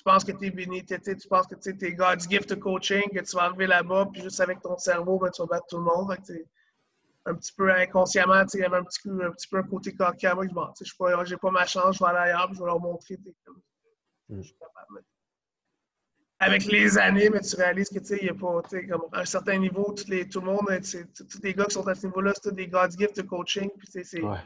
penses 0.07 0.25
que 0.25 0.33
tu 0.33 0.47
es 0.47 0.51
béni, 0.51 0.85
tu 0.85 1.29
penses 1.29 1.49
que 1.49 1.57
tu 1.57 1.71
es 1.85 1.93
God's 1.93 2.29
gift 2.29 2.49
de 2.49 2.55
coaching, 2.55 3.11
que 3.13 3.21
tu 3.21 3.37
vas 3.37 3.45
arriver 3.45 3.67
là-bas, 3.67 4.09
puis 4.13 4.23
juste 4.23 4.41
avec 4.41 4.61
ton 4.61 4.79
cerveau, 4.79 5.19
ben, 5.19 5.31
tu 5.31 5.43
vas 5.43 5.47
battre 5.47 5.67
tout 5.69 5.79
le 5.79 5.83
monde. 5.83 6.17
un 7.27 7.35
petit 7.35 7.53
peu 7.53 7.73
inconsciemment, 7.73 8.45
il 8.55 8.61
y 8.61 8.65
avait 8.65 8.77
un 8.77 8.85
petit, 8.85 9.01
peu, 9.03 9.27
un 9.27 9.33
petit 9.33 9.49
peu 9.49 9.59
un 9.59 9.65
côté 9.65 9.93
coquin. 9.93 10.35
Moi, 10.35 10.47
je 10.47 11.31
n'ai 11.31 11.37
pas, 11.37 11.51
ma 11.51 11.67
chance, 11.67 11.97
je 11.97 12.05
vais 12.05 12.11
aller 12.11 12.31
ailleurs, 12.31 12.55
je 12.55 12.61
vais 12.61 12.67
leur 12.67 12.81
montrer. 12.81 13.19
Mm. 14.29 14.37
Je 14.39 14.43
suis 14.43 14.55
capable. 14.55 15.05
Avec 16.39 16.67
les 16.67 16.99
années, 16.99 17.31
mais 17.31 17.41
tu 17.41 17.57
réalises 17.57 17.89
que 17.89 17.99
il 18.21 18.27
y 18.27 18.29
a 18.29 18.35
pas, 18.35 18.63
comme 18.89 19.07
à 19.13 19.21
un 19.21 19.25
certain 19.25 19.59
niveau, 19.59 19.93
les, 20.07 20.29
tout 20.29 20.41
le 20.41 20.47
monde, 20.47 20.67
tous 20.71 21.43
les 21.43 21.55
gars 21.55 21.65
qui 21.65 21.75
sont 21.75 21.89
à 21.89 21.95
ce 21.95 22.07
niveau-là, 22.07 22.33
c'est 22.41 22.55
des 22.55 22.69
God's 22.69 22.97
gift 22.97 23.17
de 23.17 23.23
coaching. 23.23 23.71
Puis, 23.77 24.05
c'est, 24.05 24.23
ouais, 24.23 24.39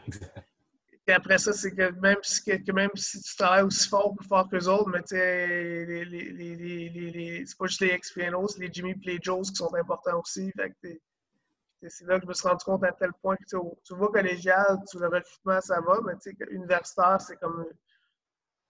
et 1.06 1.12
après 1.12 1.38
ça, 1.38 1.52
c'est 1.52 1.74
que 1.74 1.90
même, 2.00 2.18
si, 2.22 2.44
que 2.44 2.72
même 2.72 2.90
si 2.94 3.20
tu 3.20 3.36
travailles 3.36 3.62
aussi 3.62 3.88
fort, 3.88 4.14
plus 4.14 4.28
fort 4.28 4.48
que 4.48 4.56
les 4.56 4.68
autres, 4.68 4.90
mais 4.90 5.02
tu 5.02 5.14
les, 5.14 6.04
les, 6.04 7.46
c'est 7.46 7.58
pas 7.58 7.66
juste 7.66 7.80
les 7.80 7.98
XPNO, 7.98 8.48
c'est 8.48 8.60
les 8.60 8.70
Jimmy 8.72 8.90
et 8.92 9.00
les 9.04 9.18
Joes 9.20 9.42
qui 9.42 9.56
sont 9.56 9.74
importants 9.74 10.20
aussi. 10.20 10.52
c'est 10.54 12.06
là 12.06 12.18
que 12.18 12.24
je 12.24 12.28
me 12.28 12.34
suis 12.34 12.46
rendu 12.46 12.64
compte 12.64 12.84
à 12.84 12.92
tel 12.92 13.12
point 13.22 13.36
que 13.36 13.44
tu 13.44 13.94
vois 13.94 14.12
collégial, 14.12 14.78
tu, 14.90 14.98
le 14.98 15.08
recrutement, 15.08 15.60
ça 15.60 15.80
va, 15.80 16.00
mais 16.04 16.14
tu 16.22 16.30
sais, 16.30 16.36
universitaire, 16.50 17.20
c'est 17.20 17.36
comme. 17.36 17.66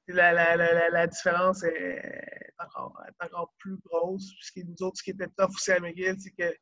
La, 0.09 0.33
la, 0.33 0.57
la, 0.57 0.90
la, 0.90 1.07
différence 1.07 1.62
est 1.62 2.53
encore, 2.59 3.01
est 3.07 3.25
encore 3.25 3.53
plus 3.59 3.77
grosse. 3.85 4.33
Puisque 4.35 4.66
nous 4.66 4.87
autres, 4.87 4.97
ce 4.97 5.05
qui 5.05 5.11
était 5.11 5.29
tough 5.29 5.51
aussi 5.51 5.71
à 5.71 5.79
McGill, 5.79 6.16
c'est 6.19 6.33
que 6.33 6.53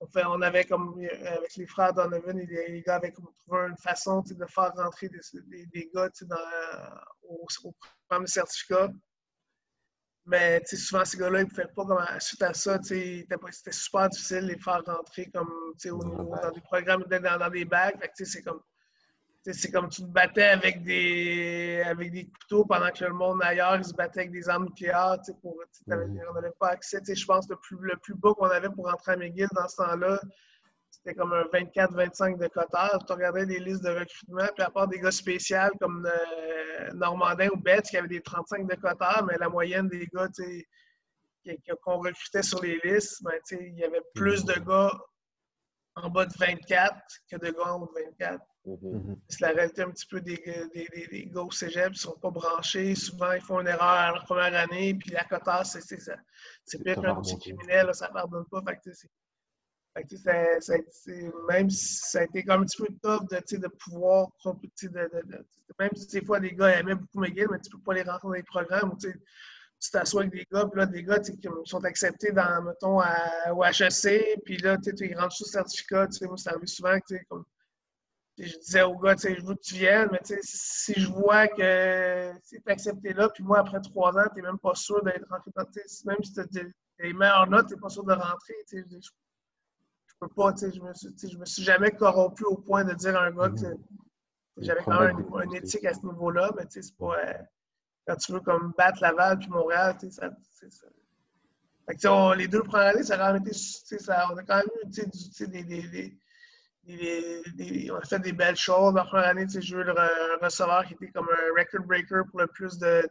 on, 0.00 0.42
avait 0.42 0.64
comme, 0.64 0.98
euh, 1.00 1.36
avec 1.36 1.56
les 1.56 1.66
frères 1.66 1.94
Donovan 1.94 2.38
et 2.38 2.46
les, 2.46 2.82
gars 2.82 2.96
avaient 2.96 3.12
trouvé 3.12 3.32
une 3.68 3.76
façon 3.76 4.20
de 4.20 4.46
faire 4.46 4.72
rentrer 4.76 5.08
des, 5.08 5.66
des, 5.66 5.90
gars 5.94 6.10
dans, 6.22 6.36
au, 7.22 7.46
au, 7.64 7.74
programme 8.06 8.24
de 8.24 8.30
certificat. 8.30 8.90
Mais 10.26 10.62
souvent, 10.64 11.04
ces 11.04 11.18
gars-là, 11.18 11.40
ils 11.40 11.44
ne 11.44 11.50
pouvaient 11.50 11.68
pas, 11.74 11.84
comme, 11.84 12.20
suite 12.20 12.42
à 12.42 12.54
ça, 12.54 12.78
c'était 12.82 13.26
super 13.70 14.08
difficile 14.08 14.42
de 14.42 14.52
les 14.52 14.58
faire 14.58 14.82
rentrer 14.86 15.30
comme, 15.30 15.50
au 15.50 16.04
niveau, 16.04 16.36
dans 16.42 16.50
des 16.50 16.62
programmes, 16.62 17.04
dans, 17.04 17.38
dans 17.38 17.50
des 17.50 17.64
bacs. 17.64 17.96
C'est 18.14 18.42
comme, 18.42 18.60
c'est 19.52 19.70
comme 19.70 19.88
tu 19.88 20.02
te 20.02 20.06
battais 20.06 20.44
avec 20.44 20.82
des, 20.82 21.82
avec 21.84 22.10
des 22.12 22.26
couteaux 22.26 22.64
pendant 22.64 22.90
que 22.90 23.04
le 23.04 23.12
monde 23.12 23.40
ailleurs, 23.42 23.76
il 23.76 23.84
se 23.84 23.92
battait 23.92 24.20
avec 24.20 24.32
des 24.32 24.48
armes 24.48 24.64
nucléaires. 24.64 25.18
Pour, 25.42 25.56
mhm. 25.86 26.20
On 26.30 26.34
n'avait 26.34 26.52
pas 26.58 26.68
accès. 26.68 27.00
Je 27.06 27.24
pense 27.26 27.46
que 27.46 27.52
le 27.52 27.58
plus, 27.60 27.76
le 27.80 27.96
plus 27.96 28.14
bas 28.14 28.32
qu'on 28.34 28.46
avait 28.46 28.70
pour 28.70 28.90
rentrer 28.90 29.12
à 29.12 29.16
McGill 29.16 29.48
dans 29.54 29.68
ce 29.68 29.76
temps-là, 29.76 30.18
c'était 30.90 31.14
comme 31.14 31.32
un 31.34 31.44
24-25 31.44 32.38
de 32.38 32.46
cotard. 32.48 33.04
Tu 33.06 33.12
regardais 33.12 33.44
des 33.44 33.58
listes 33.58 33.82
de 33.82 33.90
recrutement, 33.90 34.46
puis 34.54 34.64
à 34.64 34.70
part 34.70 34.88
des 34.88 34.98
gars 34.98 35.10
spéciaux 35.10 35.58
comme 35.78 36.06
euh, 36.06 36.90
Normandin 36.94 37.48
ou 37.52 37.56
Betts 37.56 37.86
qui 37.86 37.98
avaient 37.98 38.08
des 38.08 38.22
35 38.22 38.66
de 38.66 38.74
cotard, 38.76 39.26
mais 39.26 39.36
la 39.38 39.50
moyenne 39.50 39.88
des 39.88 40.06
gars 40.06 40.28
qu'on 41.82 41.98
recrutait 41.98 42.42
sur 42.42 42.62
les 42.62 42.80
listes, 42.82 43.22
ben, 43.22 43.34
il 43.50 43.78
y 43.78 43.84
avait 43.84 44.00
plus 44.14 44.44
de 44.44 44.54
gars 44.54 44.92
en 45.96 46.08
bas 46.08 46.24
de 46.24 46.32
24 46.38 46.94
que 47.30 47.36
de 47.36 47.50
gars 47.50 47.74
en 47.74 47.82
haut 47.82 47.92
de 47.94 48.02
24. 48.18 48.40
Mm-hmm. 48.66 49.16
C'est 49.28 49.40
la 49.40 49.48
réalité 49.48 49.82
un 49.82 49.90
petit 49.90 50.06
peu 50.06 50.20
des, 50.20 50.42
des, 50.74 50.88
des, 51.10 51.26
gars 51.26 51.42
au 51.42 51.50
cégep, 51.50 51.88
ils 51.88 51.90
ne 51.90 51.96
sont 51.96 52.18
pas 52.18 52.30
branchés. 52.30 52.94
Souvent, 52.94 53.32
ils 53.32 53.42
font 53.42 53.60
une 53.60 53.68
erreur 53.68 53.82
à 53.82 54.12
leur 54.12 54.24
première 54.24 54.54
année, 54.54 54.94
puis 54.94 55.10
la 55.10 55.24
cotard, 55.24 55.66
c'est 55.66 55.84
pire 56.82 57.00
qu'un 57.00 57.20
petit 57.20 57.38
criminel, 57.38 57.90
ça 57.92 58.08
ne 58.08 58.14
pardonne 58.14 58.46
pas. 58.50 58.62
Fait 58.66 60.10
même 61.48 61.70
si 61.70 61.98
ça 61.98 62.20
a 62.20 62.22
été 62.24 62.42
comme 62.42 62.62
un 62.62 62.64
petit 62.64 62.82
peu 62.82 62.88
tough 63.02 63.28
de, 63.30 63.56
de 63.58 63.68
pouvoir, 63.68 64.28
de, 64.44 64.88
de, 64.88 65.46
même 65.78 65.90
si 65.94 66.08
des 66.08 66.24
fois 66.24 66.40
les 66.40 66.52
gars 66.52 66.80
aimaient 66.80 66.96
beaucoup 66.96 67.20
McGill, 67.20 67.46
mais 67.50 67.60
tu 67.60 67.70
ne 67.70 67.76
peux 67.76 67.82
pas 67.84 67.94
les 67.94 68.02
rentrer 68.02 68.28
dans 68.28 68.32
les 68.32 68.42
programmes 68.42 68.92
où 68.92 68.96
tu 68.96 69.90
t'assois 69.92 70.22
avec 70.22 70.32
des 70.32 70.46
gars, 70.50 70.66
puis 70.66 70.80
là, 70.80 70.86
des 70.86 71.04
gars 71.04 71.18
qui 71.20 71.38
sont 71.64 71.84
acceptés 71.84 72.32
dans, 72.32 72.62
mettons, 72.62 72.98
à, 72.98 73.52
au 73.52 73.62
HEC, 73.62 74.40
puis 74.44 74.56
là, 74.56 74.78
tu 74.78 75.14
rentres 75.14 75.36
sous 75.36 75.44
certificat. 75.44 76.08
Moi, 76.22 76.38
ça 76.38 76.52
arrive 76.52 76.66
souvent 76.66 76.98
que, 76.98 77.14
comme, 77.28 77.44
je 78.38 78.58
disais 78.58 78.82
aux 78.82 78.98
gars, 78.98 79.14
je 79.16 79.44
veux 79.44 79.54
que 79.54 79.60
tu 79.60 79.74
viennes, 79.74 80.08
mais 80.10 80.20
si 80.42 80.92
je 80.96 81.08
vois 81.08 81.46
que 81.46 82.32
c'est 82.42 82.66
accepté 82.66 83.12
là, 83.12 83.28
puis 83.28 83.44
moi, 83.44 83.60
après 83.60 83.80
trois 83.80 84.16
ans, 84.18 84.26
tu 84.34 84.40
n'es 84.40 84.48
même 84.48 84.58
pas 84.58 84.74
sûr 84.74 85.02
d'être 85.04 85.28
rentré 85.28 85.50
dans. 85.54 85.64
Même 86.06 86.22
si 86.22 86.32
tu 86.32 86.40
as 86.40 86.64
les 86.98 87.12
meilleures 87.12 87.48
notes, 87.48 87.68
tu 87.68 87.74
n'es 87.74 87.80
pas 87.80 87.88
sûr 87.88 88.04
de 88.04 88.12
rentrer. 88.12 88.54
Je, 88.72 88.78
je 88.78 90.14
peux 90.18 90.28
pas, 90.28 90.52
je 90.56 90.80
me, 90.80 90.92
suis, 90.94 91.30
je 91.30 91.38
me 91.38 91.44
suis 91.44 91.62
jamais 91.62 91.92
corrompu 91.92 92.44
au 92.44 92.56
point 92.56 92.84
de 92.84 92.94
dire 92.94 93.16
à 93.16 93.26
un 93.26 93.30
gars 93.30 93.50
que 93.50 93.66
mhm. 93.66 93.78
j'avais 94.58 94.82
quand 94.82 95.00
même 95.00 95.24
une, 95.44 95.54
éthique 95.54 95.84
à 95.84 95.94
ce 95.94 96.04
niveau-là, 96.04 96.50
mais 96.56 96.64
c'est 96.68 96.96
pas. 96.96 97.16
Euh, 97.18 97.32
quand 98.06 98.16
tu 98.16 98.32
veux 98.32 98.40
comme 98.40 98.72
battre 98.76 99.00
Laval 99.00 99.38
puis 99.38 99.48
Montréal, 99.48 99.96
ça. 100.10 100.30
ça. 100.50 100.86
Fait 101.86 101.96
que, 101.96 102.08
on, 102.08 102.32
les 102.32 102.48
deux 102.48 102.62
premières 102.62 102.94
années, 102.94 103.04
ça 103.04 103.14
a 103.14 103.18
quand 103.18 103.32
même 103.34 103.42
été. 103.42 103.52
Ça, 103.52 104.26
on 104.32 104.36
a 104.36 104.42
quand 104.42 104.56
même 104.56 104.66
eu 104.82 105.46
des, 105.46 105.62
des 105.62 106.18
on 106.86 107.96
a 107.96 108.04
fait 108.04 108.18
des 108.18 108.32
belles 108.32 108.56
choses. 108.56 108.94
La 108.94 109.04
première 109.04 109.28
année, 109.28 109.46
j'ai 109.48 109.74
eu 109.74 109.82
un 109.82 110.38
receveur 110.40 110.84
qui 110.86 110.94
était 110.94 111.08
comme 111.08 111.28
un 111.28 111.58
record 111.58 111.86
breaker 111.86 112.22
pour 112.30 112.40
le 112.40 112.46
plus 112.46 112.78
de, 112.78 113.08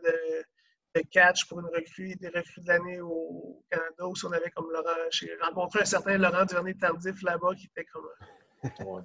de, 0.95 1.01
catch 1.11 1.45
pour 1.47 1.59
une 1.59 1.65
recrue, 1.67 2.15
des 2.15 2.29
recrues 2.29 2.61
de 2.61 2.67
l'année 2.67 3.01
au 3.01 3.63
Canada, 3.69 4.03
on 4.23 4.31
avait 4.31 4.51
comme 4.51 4.71
Laurent. 4.71 5.09
J'ai 5.09 5.35
rencontré 5.41 5.81
un 5.81 5.85
certain 5.85 6.17
Laurent 6.17 6.45
Duvernay 6.45 6.75
Tardif 6.75 7.23
là-bas 7.23 7.55
qui 7.55 7.65
était 7.65 7.85
comme 7.85 9.03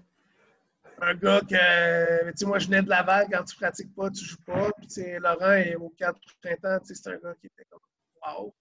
un 1.01 1.15
gars 1.15 1.41
que, 1.41 2.31
tu 2.31 2.37
sais, 2.37 2.47
moi, 2.47 2.59
je 2.59 2.67
venais 2.67 2.83
de 2.83 2.91
Laval, 2.91 3.27
quand 3.31 3.43
tu 3.45 3.57
pratiques 3.57 3.95
pas, 3.95 4.11
tu 4.11 4.23
joues 4.23 4.43
pas. 4.45 4.71
Puis, 4.77 4.87
tu 4.87 4.95
sais, 4.95 5.19
Laurent 5.19 5.53
est 5.53 5.77
au 5.77 5.89
cadre 5.91 6.19
du 6.21 6.35
printemps, 6.43 6.79
tu 6.81 6.95
sais, 6.95 6.95
c'est 7.03 7.11
un 7.11 7.17
gars 7.17 7.35
qui 7.41 7.47
était 7.47 7.65
comme 7.71 7.81
wow. 8.23 8.55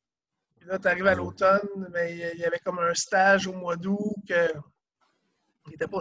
Puis 0.58 0.70
là, 0.70 0.80
tu 0.80 0.88
arrives 0.88 1.08
à 1.08 1.16
l'automne, 1.16 1.90
mais 1.92 2.14
il 2.14 2.40
y 2.40 2.46
avait 2.46 2.60
comme 2.60 2.80
un 2.80 2.94
stage 2.94 3.46
au 3.48 3.54
mois 3.54 3.76
d'août 3.76 4.16
que 4.28 4.54
qui 5.68 5.74
n'était 5.74 5.88
pas, 5.88 6.00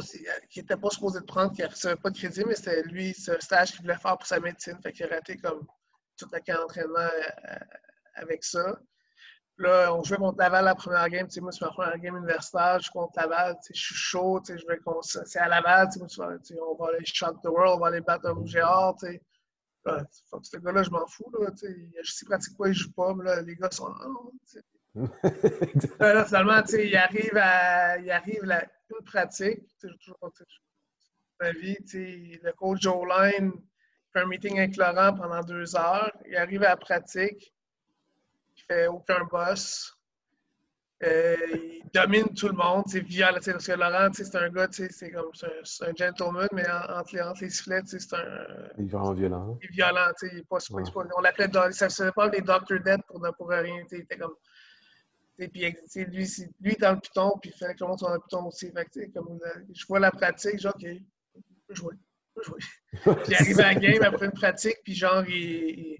était 0.54 0.76
pas 0.76 0.90
supposé 0.90 1.20
de 1.20 1.24
prendre, 1.24 1.52
qui 1.52 1.62
ne 1.62 1.66
recevait 1.66 1.96
pas 1.96 2.10
de 2.10 2.16
crédit, 2.16 2.44
mais 2.46 2.54
c'était 2.54 2.82
lui, 2.84 3.12
c'est 3.14 3.36
un 3.36 3.40
stage 3.40 3.72
qu'il 3.72 3.82
voulait 3.82 3.98
faire 3.98 4.16
pour 4.16 4.26
sa 4.26 4.40
médecine. 4.40 4.78
Fait 4.82 4.92
qu'il 4.92 5.06
a 5.06 5.08
raté 5.08 5.36
comme 5.36 5.66
tout 6.16 6.28
le 6.32 6.40
camp 6.40 6.60
d'entraînement 6.60 6.98
euh, 6.98 7.58
avec 8.14 8.44
ça. 8.44 8.78
Là, 9.58 9.94
on 9.94 10.02
jouait 10.02 10.18
contre 10.18 10.38
Laval 10.38 10.64
la 10.66 10.74
première 10.74 11.08
game. 11.08 11.26
Moi, 11.40 11.50
c'est 11.50 11.64
ma 11.64 11.70
première 11.70 11.98
game 11.98 12.16
universitaire. 12.16 12.78
Je 12.78 12.86
joue 12.86 12.92
contre 12.92 13.18
Laval. 13.18 13.56
Je 13.72 13.80
suis 13.80 13.94
chaud. 13.94 14.40
Je 14.46 14.52
vais 14.52 14.78
c'est 15.02 15.38
à 15.38 15.48
Laval. 15.48 15.88
on 15.98 16.74
va 16.74 16.88
aller 16.88 17.04
shot 17.04 17.34
the 17.42 17.46
world, 17.46 17.76
on 17.76 17.80
va 17.80 17.86
aller 17.88 18.02
battre 18.02 18.26
un 18.26 18.32
rouge 18.32 18.54
et 18.54 18.62
or. 18.62 18.96
ce 19.00 20.56
gars-là, 20.58 20.82
je 20.82 20.90
m'en 20.90 21.06
fous. 21.06 21.30
Là, 21.40 21.50
je 21.56 22.12
sais 22.12 22.26
pratique 22.26 22.54
quoi, 22.56 22.68
il 22.68 22.74
joue 22.74 22.92
pas. 22.92 23.14
Mais 23.14 23.24
là, 23.24 23.40
les 23.40 23.56
gars 23.56 23.70
sont 23.70 23.88
là, 23.88 24.06
finalement, 26.26 26.62
il 26.72 26.96
arrive 26.96 27.36
à 27.36 27.98
il 27.98 28.10
arrive 28.10 28.44
la, 28.44 28.64
une 28.90 29.04
pratique. 29.04 29.62
Toujours 29.80 30.18
ma 31.40 31.52
vie, 31.52 31.76
le 32.42 32.52
coach 32.52 32.80
Joe 32.82 33.06
Line 33.06 33.52
fait 34.12 34.20
un 34.20 34.26
meeting 34.26 34.58
avec 34.58 34.76
Laurent 34.76 35.14
pendant 35.14 35.40
deux 35.42 35.76
heures. 35.76 36.12
Il 36.26 36.36
arrive 36.36 36.62
à 36.62 36.70
la 36.70 36.76
pratique. 36.76 37.52
Il 38.56 38.62
fait 38.62 38.86
aucun 38.86 39.24
boss. 39.24 39.92
Euh, 41.04 41.36
il 41.52 41.90
domine 41.92 42.32
tout 42.34 42.48
le 42.48 42.54
monde, 42.54 42.84
c'est 42.86 43.00
violent. 43.00 43.38
Parce 43.44 43.66
que 43.66 43.72
Laurent, 43.72 44.08
c'est 44.14 44.34
un 44.34 44.48
gars, 44.48 44.68
c'est 44.70 45.10
comme 45.10 45.30
un, 45.42 45.88
un, 45.88 45.94
gentleman, 45.94 46.48
mais 46.52 46.66
entre 46.70 47.14
les, 47.14 47.20
entre 47.20 47.42
les 47.42 47.50
sifflets, 47.50 47.82
c'est 47.84 48.14
un. 48.14 48.46
Il 48.78 48.86
est 48.86 48.88
vraiment 48.88 49.12
violent. 49.12 49.58
Il 49.60 49.66
est 49.66 49.72
violent, 49.72 50.12
il 50.22 50.38
est 50.38 50.48
pas, 50.48 50.56
ouais. 50.70 50.82
pas, 50.84 51.06
On 51.18 51.20
l'appelait, 51.20 51.72
ça 51.72 51.84
ne 51.86 51.90
se 51.90 52.10
pas 52.12 52.30
les 52.30 52.40
Dr. 52.40 52.80
Dead 52.82 53.02
pour, 53.06 53.20
pour 53.36 53.48
rien. 53.48 53.84
Il 53.92 53.98
était 53.98 54.16
comme 54.16 54.36
puis 55.36 55.74
lui, 56.06 56.28
lui 56.60 56.76
dans 56.76 56.92
le 56.92 57.00
piton, 57.00 57.32
puis 57.40 57.50
il 57.54 57.58
fallait 57.58 57.74
que 57.74 57.80
le 57.80 57.88
monde 57.88 57.98
soit 57.98 58.08
dans 58.08 58.14
le 58.14 58.20
piton 58.20 58.46
aussi. 58.46 58.72
Fait 58.72 59.10
comme, 59.10 59.38
je 59.72 59.86
vois 59.86 60.00
la 60.00 60.10
pratique, 60.10 60.58
genre, 60.58 60.74
OK, 60.74 60.86
je 60.88 61.40
peux 61.68 61.74
jouer. 61.74 61.94
Jouer. 62.42 62.58
puis 62.92 63.12
il 63.28 63.34
arrive 63.34 63.60
à 63.60 63.72
la 63.72 63.74
game 63.74 64.02
après 64.02 64.26
une 64.26 64.32
pratique, 64.32 64.76
puis 64.84 64.94
genre, 64.94 65.24
il, 65.26 65.98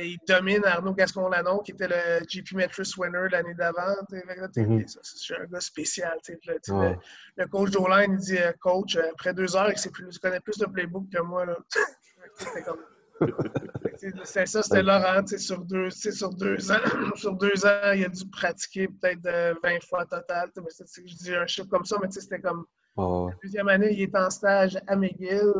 il, 0.00 0.18
domine 0.26 0.64
Arnaud 0.64 0.94
Gascon-Lanon, 0.94 1.60
qui 1.60 1.72
était 1.72 1.88
le 1.88 2.24
GP 2.26 2.52
Metris 2.52 2.92
winner 2.96 3.28
l'année 3.30 3.54
d'avant. 3.54 3.94
Mm 4.10 4.84
C'est 4.86 5.36
un 5.36 5.44
gars 5.46 5.60
spécial. 5.60 6.18
Le, 6.28 6.96
le, 7.36 7.46
coach 7.46 7.70
d'Oline, 7.70 8.12
il 8.12 8.18
dit 8.18 8.38
Coach, 8.60 8.96
après 8.96 9.34
deux 9.34 9.56
heures, 9.56 9.70
il, 9.70 9.90
plus, 9.90 10.06
il 10.10 10.18
connaît 10.18 10.40
plus 10.40 10.58
de 10.58 10.66
playbook 10.66 11.08
que 11.10 11.20
moi. 11.20 11.46
Comme 12.64 12.80
c'est 14.24 14.46
ça, 14.46 14.62
c'était 14.62 14.82
Laurent, 14.82 15.26
sur 15.26 15.64
deux, 15.64 15.90
sur 15.90 16.30
deux 16.30 16.72
ans. 16.72 16.76
sur 17.16 17.34
deux 17.34 17.64
ans, 17.64 17.92
il 17.94 18.04
a 18.04 18.08
dû 18.08 18.28
pratiquer 18.28 18.88
peut-être 18.88 19.58
20 19.62 19.82
fois 19.88 20.04
total. 20.06 20.50
je 20.56 21.16
dis 21.16 21.34
un 21.34 21.46
chiffre 21.46 21.68
comme 21.68 21.84
ça, 21.84 21.96
mais 22.00 22.10
c'était 22.10 22.40
comme. 22.40 22.64
La 22.96 23.34
deuxième 23.42 23.68
année, 23.68 23.92
il 23.92 24.02
est 24.02 24.16
en 24.16 24.30
stage 24.30 24.78
à 24.86 24.96
McGill, 24.96 25.52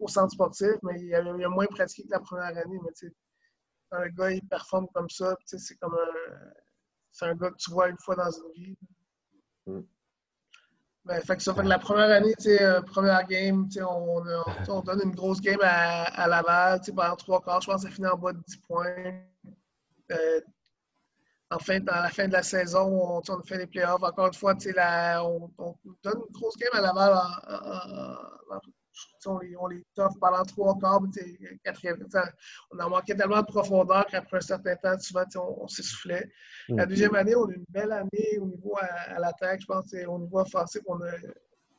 au 0.00 0.08
centre 0.08 0.32
sportif, 0.32 0.74
mais 0.82 1.00
il 1.00 1.14
a, 1.14 1.20
il 1.20 1.44
a 1.44 1.48
moins 1.48 1.66
pratiqué 1.66 2.04
que 2.04 2.10
la 2.10 2.20
première 2.20 2.56
année. 2.58 2.78
Mais 2.84 3.10
quand 3.90 3.98
un 3.98 4.08
gars, 4.08 4.30
il 4.32 4.42
performe 4.48 4.88
comme 4.92 5.08
ça, 5.08 5.36
c'est 5.44 5.76
comme 5.76 5.94
un. 5.94 6.50
C'est 7.12 7.26
un 7.26 7.34
gars 7.36 7.50
que 7.50 7.56
tu 7.56 7.70
vois 7.70 7.88
une 7.88 7.98
fois 7.98 8.16
dans 8.16 8.30
une 8.30 8.52
vie. 8.64 8.78
Mm. 9.66 9.80
Ben, 11.06 11.20
fait 11.20 11.36
que 11.36 11.42
ça 11.42 11.54
fait 11.54 11.62
que 11.62 11.68
la 11.68 11.78
première 11.78 12.10
année, 12.10 12.34
euh, 12.46 12.80
première 12.80 13.26
game, 13.26 13.68
on, 13.78 14.22
on, 14.68 14.80
donne 14.80 15.02
une 15.04 15.14
grosse 15.14 15.40
game 15.40 15.60
à, 15.62 16.04
à 16.04 16.26
Laval 16.28 16.80
pendant 16.96 17.16
trois 17.16 17.42
quarts. 17.42 17.60
Je 17.60 17.66
pense 17.66 17.82
que 17.84 17.90
ça 17.90 17.94
finit 17.94 18.08
en 18.08 18.16
bas 18.16 18.32
de 18.32 18.40
10 18.46 18.56
points. 18.66 19.12
Euh, 20.12 20.40
enfin, 21.50 21.80
dans 21.80 21.92
la 21.92 22.08
fin 22.08 22.26
de 22.26 22.32
la 22.32 22.42
saison, 22.42 23.18
on, 23.18 23.22
on 23.28 23.42
fait 23.42 23.58
les 23.58 23.66
playoffs. 23.66 24.02
Encore 24.02 24.28
une 24.28 24.34
fois, 24.34 24.54
la, 24.74 25.22
on, 25.22 25.50
on, 25.58 25.74
donne 26.02 26.22
une 26.26 26.32
grosse 26.32 26.56
game 26.56 26.70
à 26.72 26.80
Laval 26.80 27.12
en, 27.12 28.54
en, 28.54 28.60
on 29.26 29.38
les, 29.38 29.56
on 29.56 29.66
les 29.66 29.82
toffe 29.94 30.18
pendant 30.20 30.44
trois 30.44 30.76
quarts, 30.78 31.00
quatrième, 31.64 32.06
on 32.70 32.78
a 32.78 32.88
manqué 32.88 33.16
tellement 33.16 33.40
de 33.40 33.46
profondeur 33.46 34.06
qu'après 34.06 34.38
un 34.38 34.40
certain 34.40 34.76
temps, 34.76 34.98
souvent, 34.98 35.24
on, 35.36 35.68
s'essoufflait. 35.68 36.30
La 36.68 36.86
mm. 36.86 36.88
deuxième 36.88 37.14
année, 37.14 37.34
on 37.34 37.48
a 37.48 37.52
une 37.52 37.64
belle 37.68 37.92
année 37.92 38.38
au 38.40 38.46
niveau 38.46 38.76
à, 38.80 39.18
l'attaque. 39.18 39.60
Je 39.62 39.66
pense 39.66 39.92
au 39.92 40.18
niveau 40.18 40.40
offensif, 40.40 40.82
on, 40.86 41.00
a, 41.00 41.12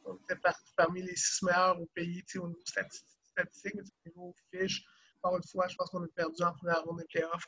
on 0.05 0.15
était 0.15 0.39
parmi 0.75 1.01
les 1.01 1.15
six 1.15 1.43
meilleurs 1.43 1.79
au 1.79 1.85
pays 1.93 2.23
au 2.37 2.47
niveau 2.47 2.61
statistique, 2.65 3.75
au 3.75 4.09
niveau 4.09 4.35
fiche. 4.51 4.83
Encore 5.21 5.37
une 5.37 5.43
fois, 5.43 5.67
je 5.67 5.75
pense 5.75 5.89
qu'on 5.89 6.03
a 6.03 6.07
perdu 6.15 6.43
en 6.43 6.53
première 6.53 6.83
ronde 6.83 6.99
des 6.99 7.05
playoffs. 7.05 7.47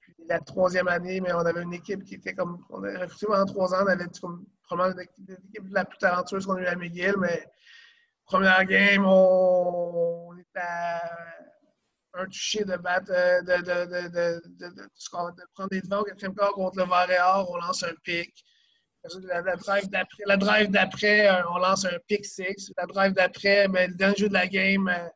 Puis 0.00 0.14
la 0.28 0.38
troisième 0.38 0.86
année, 0.86 1.20
mais 1.20 1.32
on 1.32 1.38
avait 1.38 1.62
une 1.62 1.74
équipe 1.74 2.04
qui 2.04 2.14
était 2.14 2.34
comme. 2.34 2.64
On 2.70 2.84
a 2.84 2.98
recruté 2.98 3.26
pendant 3.26 3.44
trois 3.44 3.74
ans, 3.74 3.82
on 3.82 3.88
avait 3.88 4.06
comme, 4.20 4.46
probablement 4.62 5.00
l'équipe 5.28 5.64
la 5.70 5.84
plus 5.84 5.98
talentueuse 5.98 6.46
qu'on 6.46 6.54
a 6.54 6.62
eu 6.62 6.66
à 6.66 6.76
McGill, 6.76 7.14
mais 7.18 7.50
Première 8.26 8.64
game, 8.64 9.04
on, 9.06 10.36
est 10.36 10.58
à 10.58 11.00
un 12.14 12.24
touché 12.24 12.64
de 12.64 12.76
battre, 12.76 13.06
de, 13.06 13.56
de, 13.62 14.08
de, 14.08 14.70
de, 14.70 14.88
prendre 15.54 15.68
des 15.70 15.80
devants 15.80 16.00
au 16.00 16.04
quatrième 16.04 16.34
quart 16.34 16.52
contre 16.52 16.78
le 16.78 16.88
Varéor, 16.88 17.48
on 17.50 17.56
lance 17.56 17.84
un 17.84 17.94
pic. 18.02 18.34
La, 19.28 19.42
la 19.42 19.56
drive 20.36 20.70
d'après, 20.70 21.28
euh, 21.28 21.48
on 21.50 21.58
lance 21.58 21.84
un 21.84 21.98
pick 22.08 22.24
six. 22.24 22.72
La 22.76 22.86
drive 22.86 23.12
d'après, 23.12 23.68
mais 23.68 23.86
le 23.86 23.94
dernier 23.94 24.16
jeu 24.16 24.28
de 24.28 24.32
la 24.32 24.48
game, 24.48 24.88
euh, 24.88 25.08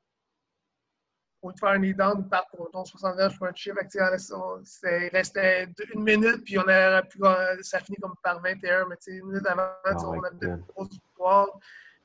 pour 1.41 1.53
faire 1.59 1.71
un 1.71 1.79
knee-down, 1.79 2.21
ils 2.21 2.29
partent 2.29 2.55
pour 2.57 2.71
ton 2.71 2.85
69 2.85 3.37
pour 3.39 3.49
un 3.49 3.53
toucher. 3.53 3.73
il 3.73 5.09
restait 5.13 5.67
une 5.95 6.05
minute, 6.05 6.45
puis 6.45 6.59
on 6.59 6.69
a 6.69 7.03
pu, 7.03 7.19
ça 7.63 7.81
finit 7.81 7.97
comme 7.97 8.15
par 8.23 8.41
21, 8.41 8.87
mais 8.87 8.97
une 9.09 9.27
minute 9.27 9.47
avant, 9.47 9.71
ah 9.85 9.97
on 10.07 10.23
avait 10.23 10.47
une 10.47 10.65
grosse 10.69 10.91
victoire. 10.91 11.49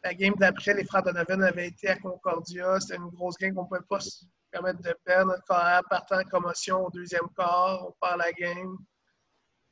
La 0.05 0.13
game 0.13 0.35
d'après, 0.35 0.75
les 0.75 0.85
frères 0.85 1.01
Donovan 1.01 1.41
avaient 1.41 1.69
été 1.69 1.89
à 1.89 1.95
Concordia. 1.95 2.79
C'était 2.79 2.97
une 2.97 3.09
grosse 3.09 3.37
game 3.37 3.55
qu'on 3.55 3.63
ne 3.63 3.67
pouvait 3.67 3.81
pas 3.89 3.99
se 3.99 4.23
permettre 4.51 4.79
de 4.83 4.95
perdre. 5.03 5.31
Notre 5.31 5.43
carrière 5.45 5.81
partant 5.89 6.19
en 6.19 6.23
commotion 6.25 6.85
au 6.85 6.91
deuxième 6.91 7.27
quart, 7.35 7.87
on 7.87 7.91
part 7.99 8.15
la 8.15 8.31
game. 8.33 8.77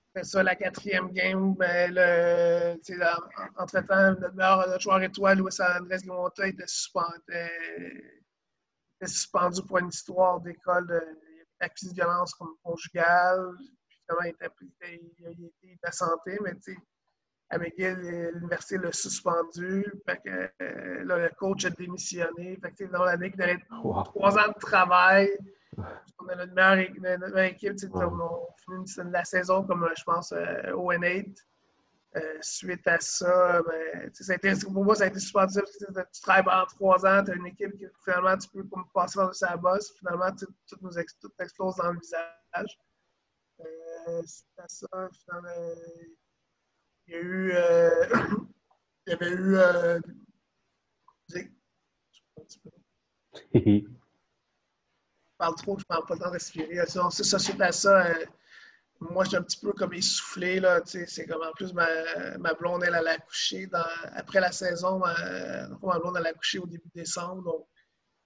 Après 0.09 0.23
ça, 0.23 0.41
la 0.41 0.55
quatrième 0.55 1.11
game, 1.11 1.53
ben, 1.53 1.93
le, 1.93 2.79
entre-temps, 3.59 4.15
notre, 4.21 4.81
joueur 4.81 5.03
étoile, 5.03 5.37
Louis 5.37 5.51
Andrés 5.59 5.97
Guimonta, 5.97 6.47
était 6.47 6.65
suspendu 6.65 7.11
suspendu 9.05 9.61
pour 9.67 9.77
une 9.77 9.89
histoire 9.89 10.41
d'école 10.41 10.87
d'accusé 11.61 11.91
de 11.91 11.95
violence 11.95 12.33
conjugale. 12.63 13.51
Puis 13.59 14.01
il 14.23 14.29
était, 14.29 14.49
il, 15.19 15.51
il 15.61 15.73
était 15.73 15.91
santé, 15.91 16.39
mais 16.41 16.55
tu 16.55 16.73
sais, 16.73 16.77
McGill, 17.51 18.31
l'université 18.33 18.77
l'a 18.77 18.91
suspendu. 18.91 19.85
Fait 20.05 20.17
que, 20.23 20.49
euh, 20.61 21.03
là, 21.03 21.17
le 21.17 21.29
coach 21.37 21.65
a 21.65 21.69
démissionné. 21.69 22.57
Fait 22.61 22.71
que, 22.71 22.91
dans 22.91 23.03
l'année, 23.03 23.31
il 23.33 23.41
avait 23.41 23.59
trois 23.69 24.37
ans 24.37 24.47
de 24.47 24.59
travail. 24.59 25.29
On 26.19 26.27
a 26.29 26.35
notre 26.35 26.53
meilleure, 26.53 27.19
notre 27.19 27.33
meilleure 27.33 27.51
équipe. 27.51 27.73
On 27.93 28.47
finit 28.57 29.11
la 29.11 29.23
saison 29.23 29.63
comme, 29.63 29.87
je 29.95 30.03
pense, 30.03 30.31
euh, 30.31 30.71
au 30.73 30.91
N8. 30.91 31.35
Euh, 32.15 32.37
suite 32.41 32.87
à 32.87 32.99
ça, 32.99 33.61
ben, 33.63 34.11
ça 34.13 34.33
a 34.33 34.35
été, 34.35 34.53
pour 34.61 34.83
moi, 34.83 34.93
ça 34.93 35.05
a 35.05 35.07
été 35.07 35.15
difficile. 35.15 35.63
Tu 36.13 36.21
travailles 36.21 36.43
pendant 36.43 36.65
trois 36.67 37.03
ans, 37.07 37.23
tu 37.23 37.31
as 37.31 37.35
une 37.35 37.47
équipe 37.47 37.75
qui 37.75 37.87
finalement 38.05 38.37
tu 38.37 38.49
peux 38.49 38.63
comme, 38.65 38.85
passer 38.93 39.17
dans 39.17 39.33
sa 39.33 39.57
bosse. 39.57 39.91
Finalement, 39.97 40.31
tout, 40.35 40.77
nous 40.81 40.91
tout 40.91 41.31
explose 41.39 41.75
dans 41.77 41.91
le 41.91 41.99
visage. 41.99 42.77
Euh, 43.61 44.21
suite 44.25 44.59
à 44.59 44.67
ça, 44.67 45.09
finalement, 45.11 45.49
il 47.07 47.13
y 47.13 47.15
a 47.15 47.19
eu. 47.19 47.51
Euh, 47.53 48.05
il 49.07 49.11
y 49.11 49.13
avait 49.13 49.31
eu. 49.31 49.55
Euh, 49.55 49.99
je 53.53 53.81
parle 55.37 55.55
trop, 55.55 55.79
je 55.79 55.85
parle 55.85 56.05
pas 56.05 56.13
le 56.13 56.19
temps 56.19 56.27
de 56.27 56.33
respirer. 56.33 56.85
C'est 56.85 57.23
ça, 57.23 57.39
suite 57.39 57.61
à 57.61 57.71
ça. 57.71 58.07
Euh, 58.07 58.25
moi, 58.99 59.25
j'étais 59.25 59.37
un 59.37 59.43
petit 59.43 59.59
peu 59.59 59.73
comme 59.73 59.93
essoufflé. 59.93 60.59
Là, 60.59 60.81
c'est 60.85 61.27
comme 61.27 61.43
en 61.43 61.51
plus 61.53 61.73
ma, 61.73 61.87
ma 62.37 62.53
blonde, 62.53 62.83
elle, 62.83 62.95
elle 62.97 63.07
a 63.07 63.11
accouché 63.11 63.67
dans, 63.67 63.83
après 64.13 64.39
la 64.39 64.51
saison. 64.51 64.99
Ma, 64.99 65.15
ma 65.81 65.99
blonde, 65.99 66.15
elle 66.17 66.27
a 66.27 66.29
accouché 66.29 66.59
au 66.59 66.65
début 66.65 66.89
décembre. 66.93 67.43
Donc, 67.43 67.67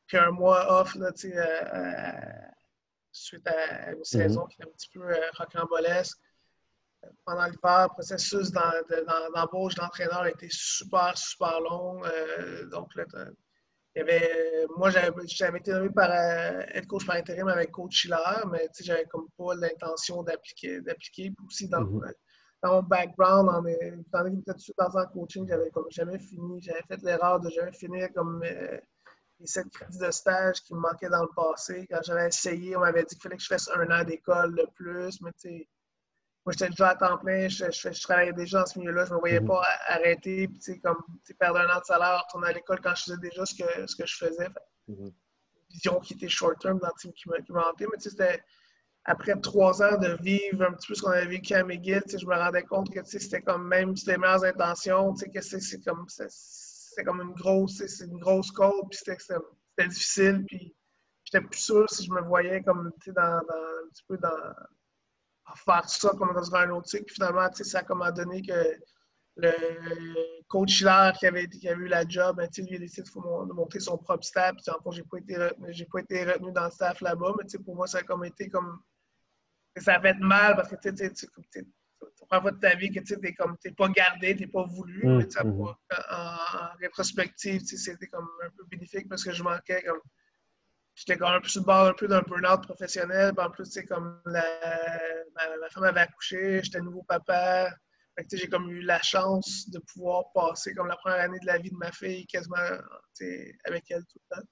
puis 0.07 0.17
un 0.17 0.31
mois 0.31 0.81
off 0.81 0.95
là, 0.95 1.11
euh, 1.25 1.29
euh, 1.35 2.11
suite 3.11 3.47
à 3.47 3.91
une 3.91 4.03
saison 4.03 4.45
mm-hmm. 4.45 4.49
qui 4.49 4.61
est 4.61 4.65
un 4.65 4.69
petit 4.69 4.89
peu 4.89 5.03
euh, 5.03 5.29
rocambolesque. 5.37 6.17
Pendant 7.25 7.45
l'hiver, 7.45 7.83
le 7.83 7.93
processus 7.93 8.51
d'embauche 8.51 9.75
d'entraîneur 9.75 10.21
a 10.21 10.29
été 10.29 10.47
super, 10.49 11.17
super 11.17 11.59
long. 11.61 12.01
donc, 12.71 12.95
là, 12.95 13.05
moi, 14.77 14.89
j'avais 14.89 15.57
été 15.59 15.71
nommé 15.71 15.89
par 15.89 16.11
être 16.11 16.87
coach 16.87 17.05
par 17.05 17.15
intérim 17.15 17.47
avec 17.47 17.71
coach 17.71 17.95
Schiller, 17.95 18.45
mais 18.51 18.67
j'avais 18.79 19.05
comme 19.05 19.27
pas 19.37 19.55
l'intention 19.55 20.23
d'appliquer. 20.23 20.81
Puis 20.81 21.35
aussi, 21.45 21.67
dans, 21.67 21.81
mm-hmm. 21.81 22.13
dans, 22.63 22.73
mon 22.73 22.83
background, 22.83 23.49
en 23.49 23.65
étant 23.65 24.23
peut-être 24.23 24.71
dans 24.77 25.01
en 25.01 25.05
coaching, 25.07 25.47
j'avais 25.47 25.69
comme 25.71 25.89
jamais 25.89 26.19
fini. 26.19 26.61
J'avais 26.61 26.83
fait 26.87 27.01
l'erreur 27.01 27.39
de 27.39 27.49
jamais 27.49 27.73
finir 27.73 28.09
comme 28.13 28.43
euh, 28.43 28.77
les 29.39 29.47
sept 29.47 29.67
crédits 29.69 29.99
de 29.99 30.11
stage 30.11 30.61
qui 30.61 30.73
me 30.75 30.79
manquaient 30.79 31.09
dans 31.09 31.23
le 31.23 31.29
passé. 31.35 31.87
Quand 31.89 32.01
j'avais 32.03 32.27
essayé, 32.27 32.75
on 32.75 32.81
m'avait 32.81 33.03
dit 33.03 33.15
qu'il 33.15 33.21
fallait 33.21 33.37
que 33.37 33.43
je 33.43 33.47
fasse 33.47 33.69
un 33.69 33.89
an 33.89 34.03
d'école 34.03 34.55
de 34.55 34.67
plus, 34.75 35.21
mais 35.21 35.31
tu 35.33 35.49
sais, 35.49 35.69
moi, 36.47 36.53
j'étais 36.53 36.69
déjà 36.69 36.91
à 36.91 36.95
temps 36.95 37.17
plein, 37.17 37.49
je, 37.49 37.65
je, 37.69 38.01
travaillais 38.03 38.31
déjà 38.31 38.59
dans 38.59 38.65
ce 38.65 38.79
milieu-là, 38.79 39.03
je 39.03 39.09
ne 39.09 39.15
me 39.15 39.19
voyais 39.19 39.41
mhm. 39.41 39.47
pas 39.47 39.63
arrêter, 39.89 40.47
puis 40.47 40.79
comme 40.79 40.95
perdre 41.37 41.59
un 41.59 41.75
an 41.75 41.79
de 41.81 41.83
salaire, 41.83 42.23
retourner 42.25 42.47
à 42.47 42.53
l'école 42.53 42.79
quand 42.79 42.95
je 42.95 43.03
faisais 43.03 43.17
déjà 43.17 43.45
ce 43.45 43.53
que, 43.53 43.85
ce 43.85 43.93
que 43.97 44.05
je 44.05 44.15
faisais. 44.15 44.47
Une 44.87 45.11
vision 45.69 45.99
qui 45.99 46.13
était 46.13 46.29
short-term 46.29 46.79
dans 46.79 46.87
le 46.87 46.93
team 47.01 47.11
qui 47.11 47.27
m'a 47.27 47.67
hanté, 47.67 47.85
mais 47.91 47.99
c'était 47.99 48.41
après 49.03 49.37
trois 49.41 49.83
ans 49.83 49.97
de 49.97 50.17
vivre 50.21 50.63
un 50.63 50.71
petit 50.71 50.87
peu 50.87 50.95
ce 50.95 51.01
qu'on 51.01 51.11
avait 51.11 51.25
vécu 51.25 51.53
à 51.53 51.65
McGill, 51.65 52.03
je 52.07 52.25
me 52.25 52.35
rendais 52.35 52.63
compte 52.63 52.93
que 52.93 53.03
c'était 53.03 53.41
comme 53.41 53.67
même 53.67 53.97
si 53.97 54.07
les 54.07 54.17
meilleures 54.17 54.45
intentions, 54.45 55.15
que 55.15 55.41
c'est 55.41 55.83
comme 55.83 56.05
c'est 56.07 57.03
comme 57.03 57.19
une 57.19 57.33
grosse, 57.33 57.85
c'est 57.85 58.05
une 58.05 58.19
grosse 58.19 58.51
cause, 58.51 58.85
puis 58.89 58.97
c'était 58.97 59.87
difficile, 59.89 60.45
puis 60.47 60.73
j'étais 61.25 61.45
plus 61.45 61.59
sûr 61.59 61.89
si 61.89 62.05
je 62.05 62.11
me 62.11 62.21
voyais 62.21 62.63
comme 62.63 62.89
dans, 63.07 63.13
dans, 63.13 63.33
un 63.33 63.89
petit 63.91 64.03
peu 64.07 64.17
dans 64.17 64.53
faire 65.55 65.89
ça 65.89 66.09
comme 66.17 66.33
dans 66.33 66.55
un 66.55 66.69
autre 66.71 66.89
cycle. 66.89 67.11
finalement, 67.13 67.47
ça 67.53 67.79
a 67.79 68.11
donné 68.11 68.41
que 68.41 68.77
le 69.37 70.43
coach 70.47 70.81
Hiller 70.81 71.11
qui 71.19 71.27
avait, 71.27 71.47
qui 71.47 71.69
avait 71.69 71.83
eu 71.83 71.87
la 71.87 72.07
job, 72.07 72.37
ben, 72.37 72.49
lui 72.57 72.75
a 72.75 72.79
décidé 72.79 73.03
de 73.03 73.53
monter 73.53 73.79
son 73.79 73.97
propre 73.97 74.23
staff. 74.23 74.55
Puis, 74.55 74.65
en 74.71 74.91
j'ai 74.91 75.03
pas 75.03 75.17
été 75.17 75.37
retenu, 75.37 75.85
pas 75.91 75.99
été 75.99 76.25
retenu 76.25 76.51
dans 76.51 76.65
le 76.65 76.71
staff 76.71 77.01
là-bas, 77.01 77.33
mais 77.37 77.59
pour 77.63 77.75
moi, 77.75 77.87
ça 77.87 77.99
a 77.99 78.03
comme 78.03 78.25
été 78.25 78.49
comme. 78.49 78.79
Ça 79.77 79.95
a 79.95 80.01
fait 80.01 80.17
mal 80.19 80.55
parce 80.55 80.69
que 80.69 80.75
tu 80.89 81.15
sais, 81.15 81.27
la 82.31 82.41
fois 82.41 82.51
de 82.51 82.59
ta 82.59 82.75
vie 82.75 82.91
que 82.91 82.99
tu 82.99 83.15
n'es 83.17 83.33
comme 83.33 83.55
t'es 83.59 83.71
pas 83.71 83.89
gardé, 83.89 84.35
tu 84.35 84.41
n'es 84.41 84.47
pas 84.47 84.63
voulu. 84.65 85.05
Mmh, 85.05 85.17
mais, 85.17 85.43
mmh. 85.43 85.61
en, 85.61 85.75
en, 86.11 86.77
rétrospective, 86.79 87.61
c'était 87.61 88.07
comme 88.07 88.27
un 88.43 88.49
peu 88.49 88.63
bénéfique 88.65 89.07
parce 89.07 89.23
que 89.23 89.31
je 89.31 89.43
manquais 89.43 89.83
comme 89.83 90.01
j'étais 90.97 91.17
quand 91.17 91.31
même 91.31 91.43
sur 91.43 91.61
le 91.61 91.65
bord 91.65 91.87
un 91.87 91.93
peu 91.93 92.07
d'un 92.07 92.21
burn-out 92.21 92.63
professionnel. 92.63 93.33
en 93.37 93.51
plus, 93.51 93.65
c'est 93.65 93.85
comme 93.85 94.19
la, 94.25 94.43
ma, 95.35 95.69
femme 95.69 95.83
avait 95.83 96.01
accouché, 96.01 96.59
j'étais 96.63 96.81
nouveau 96.81 97.03
papa. 97.03 97.71
j'ai 98.31 98.49
comme 98.49 98.69
eu 98.71 98.81
la 98.81 98.99
chance 99.03 99.69
de 99.69 99.79
pouvoir 99.79 100.31
passer 100.33 100.73
comme 100.73 100.87
la 100.87 100.97
première 100.97 101.21
année 101.21 101.39
de 101.39 101.45
la 101.45 101.59
vie 101.59 101.69
de 101.69 101.77
ma 101.77 101.91
fille 101.91 102.25
quasiment 102.25 102.57
avec 103.65 103.91
elle 103.91 104.03
tout 104.05 104.19
le 104.29 104.35
temps. 104.35 104.47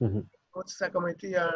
Mm-hmm. 0.00 0.68
ça 0.68 0.86
a 0.86 0.90
comme 0.90 1.08
été 1.08 1.36
un. 1.36 1.52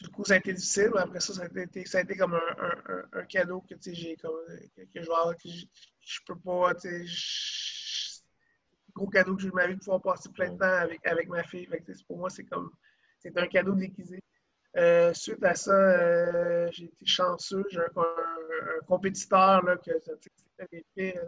Du 0.00 0.08
coup, 0.08 0.24
ça 0.24 0.34
a 0.34 0.36
été 0.38 0.52
difficile, 0.52 0.90
mais 0.94 1.00
après 1.00 1.20
ça, 1.20 1.34
ça 1.34 1.42
a 1.42 1.60
été, 1.60 1.84
ça 1.86 1.98
a 1.98 2.00
été 2.02 2.16
comme 2.16 2.34
un, 2.34 3.04
un, 3.12 3.24
cadeau 3.24 3.62
que 3.62 3.74
j'ai 3.92 4.16
comme 4.16 4.32
que, 4.74 4.82
que, 4.82 5.02
je 5.02 5.34
que 5.34 5.66
je, 6.00 6.20
peux 6.26 6.38
pas. 6.38 6.72
gros 8.94 9.08
cadeau 9.08 9.36
que 9.36 9.42
j'ai 9.42 9.48
eu 9.48 9.50
de 9.50 9.54
ma 9.54 9.66
vie 9.66 9.74
de 9.74 9.80
pouvoir 9.80 10.02
passer 10.02 10.30
plein 10.30 10.52
de 10.52 10.58
temps 10.58 10.64
avec, 10.64 11.06
avec 11.06 11.28
ma 11.28 11.42
fille. 11.44 11.68
pour 12.06 12.18
moi, 12.18 12.30
c'est 12.30 12.44
comme 12.44 12.70
c'est 13.18 13.36
un 13.38 13.46
cadeau 13.46 13.74
déguisé. 13.74 14.20
Euh, 14.76 15.14
suite 15.14 15.42
à 15.42 15.54
ça, 15.54 15.72
euh, 15.72 16.68
j'ai 16.70 16.84
été 16.84 17.06
chanceux. 17.06 17.64
J'ai 17.70 17.80
un, 17.80 18.84
compétiteur 18.86 19.64
là, 19.64 19.76
que 19.76 19.92
c'était 20.70 21.18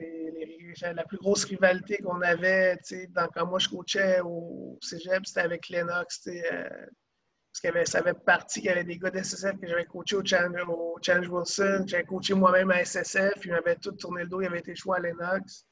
euh, 0.00 0.92
la 0.92 1.04
plus 1.04 1.16
grosse 1.16 1.44
rivalité 1.44 1.98
qu'on 1.98 2.20
avait 2.20 2.78
quand 3.12 3.46
moi 3.46 3.58
je 3.58 3.68
coachais 3.68 4.20
au 4.20 4.78
cégep, 4.82 5.24
c'était 5.24 5.40
avec 5.40 5.68
Lennox. 5.70 6.24
parce 6.24 7.60
qu'il 7.60 7.70
avait, 7.70 7.86
ça 7.86 7.98
avait 8.00 8.12
parti 8.12 8.60
qu'il 8.60 8.68
y 8.68 8.72
avait 8.72 8.84
des 8.84 8.98
gars 8.98 9.10
d'SSF 9.10 9.58
que 9.58 9.66
j'avais 9.66 9.86
coaché 9.86 10.16
au 10.16 10.24
Challenge, 10.24 11.28
Wilson. 11.28 11.84
J'avais 11.86 12.04
coaché 12.04 12.34
moi-même 12.34 12.70
à 12.70 12.84
SSF. 12.84 13.46
Il 13.46 13.52
m'avait 13.52 13.76
tout 13.76 13.92
tourné 13.92 14.24
le 14.24 14.28
dos. 14.28 14.42
Il 14.42 14.46
avait 14.46 14.58
été 14.58 14.74
choix 14.74 14.96
à 14.96 15.00
Lennox. 15.00 15.64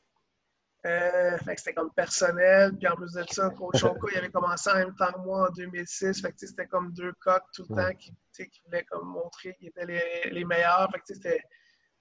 Euh, 0.87 1.39
fait 1.39 1.55
que 1.55 1.61
c'était 1.61 1.74
comme 1.74 1.93
personnel. 1.93 2.76
Puis 2.76 2.87
en 2.89 2.95
plus 2.95 3.12
de 3.12 3.24
ça, 3.30 3.51
Coach 3.51 3.78
Shonka, 3.78 4.07
il 4.12 4.18
avait 4.18 4.30
commencé 4.30 4.70
en 4.70 4.74
même 4.74 4.95
temps 4.95 5.12
que 5.12 5.20
moi 5.20 5.49
en 5.49 5.53
2006. 5.53 6.20
Fait 6.20 6.32
que 6.32 6.39
c'était 6.39 6.66
comme 6.66 6.93
deux 6.93 7.12
coques 7.20 7.51
tout 7.55 7.64
le 7.70 7.74
temps 7.74 7.95
qui, 7.99 8.14
qui 8.37 8.61
voulaient 8.66 8.85
comme 8.85 9.09
montrer 9.09 9.55
qu'ils 9.55 9.68
étaient 9.68 9.87
les, 9.87 10.30
les, 10.30 10.45
meilleurs. 10.45 10.91
Fait 10.93 10.99
que 10.99 11.07
c'était. 11.07 11.43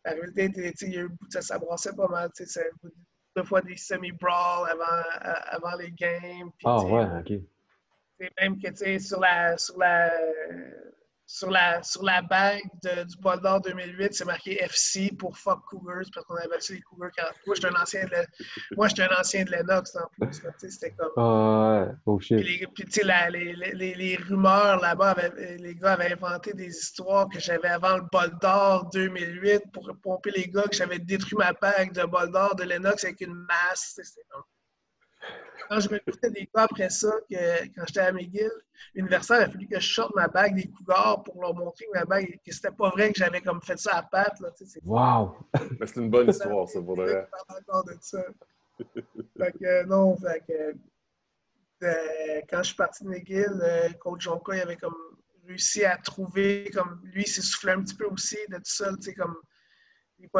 La 0.03 0.11
réalité, 0.11 0.51
il 0.81 0.93
y 0.93 0.97
a 0.97 1.01
eu, 1.03 1.09
ça, 1.29 1.41
ça 1.41 1.57
brassait 1.57 1.95
pas 1.95 2.09
mal. 2.09 2.29
C'est 2.33 2.71
deux 3.35 3.43
fois 3.43 3.61
des 3.61 3.77
semi-brawls 3.77 4.69
avant, 4.69 5.03
avant 5.45 5.77
les 5.77 5.91
games. 5.91 6.51
Ah 6.65 6.83
ouais, 6.83 7.07
ok. 7.19 8.29
Même 8.41 8.61
que, 8.61 8.67
tu 8.67 8.75
sais, 8.75 8.99
sur 8.99 9.21
la, 9.21 9.57
sur 9.57 9.77
la 9.79 10.11
sur 11.25 11.49
la, 11.49 11.81
sur 11.83 12.03
la 12.03 12.21
bague 12.21 12.61
du 12.83 13.17
Bol 13.19 13.39
d'Or 13.41 13.61
2008, 13.61 14.13
c'est 14.13 14.25
marqué 14.25 14.61
FC 14.61 15.11
pour 15.17 15.37
Fuck 15.37 15.61
Cougars, 15.69 16.03
parce 16.13 16.25
qu'on 16.25 16.35
avait 16.35 16.49
battu 16.49 16.75
les 16.75 16.81
Cougars 16.81 17.11
quand. 17.17 17.27
Moi, 17.45 17.55
j'étais 17.55 17.67
un 17.67 17.81
ancien 17.81 18.05
de, 18.05 18.75
moi, 18.75 18.87
un 18.97 19.19
ancien 19.19 19.43
de 19.43 19.51
Lennox 19.51 19.95
en 19.95 20.07
plus. 20.19 20.41
C'était 20.57 20.91
comme. 20.91 21.11
Ah 21.17 21.85
ouais, 21.87 21.93
oh 22.05 22.19
shit. 22.19 22.37
Puis, 22.73 22.85
tu 22.85 22.91
sais, 22.91 23.29
les, 23.31 23.55
les, 23.55 23.95
les, 23.95 24.15
rumeurs 24.17 24.81
là-bas, 24.81 25.15
les 25.37 25.75
gars 25.75 25.93
avaient 25.93 26.13
inventé 26.13 26.53
des 26.53 26.67
histoires 26.67 27.29
que 27.29 27.39
j'avais 27.39 27.69
avant 27.69 27.97
le 27.97 28.03
Bol 28.11 28.37
d'Or 28.41 28.89
2008 28.91 29.71
pour 29.71 29.89
pomper 30.01 30.31
les 30.31 30.47
gars, 30.47 30.63
que 30.63 30.75
j'avais 30.75 30.99
détruit 30.99 31.37
ma 31.37 31.53
bague 31.53 31.93
de 31.93 32.03
Bol 32.03 32.31
d'Or 32.31 32.55
de 32.55 32.63
Lennox 32.63 33.03
avec 33.05 33.21
une 33.21 33.33
masse. 33.33 33.99
C'était 34.01 34.25
comme 34.29 34.43
quand 35.69 35.79
je 35.79 35.89
m'écoutais 35.89 36.29
des 36.29 36.49
gars 36.53 36.63
après 36.63 36.89
ça, 36.89 37.11
que, 37.29 37.65
quand 37.75 37.83
j'étais 37.87 38.01
à 38.01 38.11
McGill, 38.11 38.51
l'universitaire 38.93 39.47
a 39.47 39.49
fallu 39.49 39.67
que 39.67 39.79
je 39.79 39.93
sorte 39.93 40.15
ma 40.15 40.27
bague 40.27 40.55
des 40.55 40.69
cougars 40.69 41.23
pour 41.23 41.41
leur 41.41 41.55
montrer 41.55 41.85
que 41.85 41.97
ma 41.97 42.05
bague, 42.05 42.39
que 42.45 42.53
c'était 42.53 42.71
pas 42.71 42.89
vrai 42.89 43.11
que 43.11 43.17
j'avais 43.17 43.41
comme 43.41 43.61
fait 43.61 43.77
ça 43.77 43.97
à 43.97 44.03
patte. 44.03 44.39
Là, 44.39 44.49
wow! 44.83 45.35
c'est 45.85 45.97
une 45.97 46.09
bonne 46.09 46.29
histoire, 46.29 46.67
ça, 46.67 46.81
pour 46.81 46.97
le 47.01 47.25
encore 47.49 47.85
de 47.85 47.95
ça. 48.01 48.23
fait 49.37 49.51
que, 49.53 49.85
non, 49.85 50.17
fait 50.17 50.43
que. 50.47 52.41
quand 52.49 52.57
je 52.57 52.67
suis 52.67 52.75
parti 52.75 53.03
de 53.03 53.09
McGill, 53.09 53.95
coach 53.99 54.23
Jonka, 54.23 54.55
il 54.55 54.61
avait 54.61 54.77
comme 54.77 54.95
réussi 55.47 55.83
à 55.83 55.97
trouver, 55.97 56.69
comme 56.73 57.01
lui, 57.03 57.23
il 57.23 57.27
s'est 57.27 57.41
soufflé 57.41 57.71
un 57.71 57.81
petit 57.81 57.95
peu 57.95 58.05
aussi 58.05 58.37
de 58.49 58.55
tout 58.57 58.61
seul, 58.65 58.95
tu 58.97 59.03
sais, 59.03 59.13
comme 59.13 59.35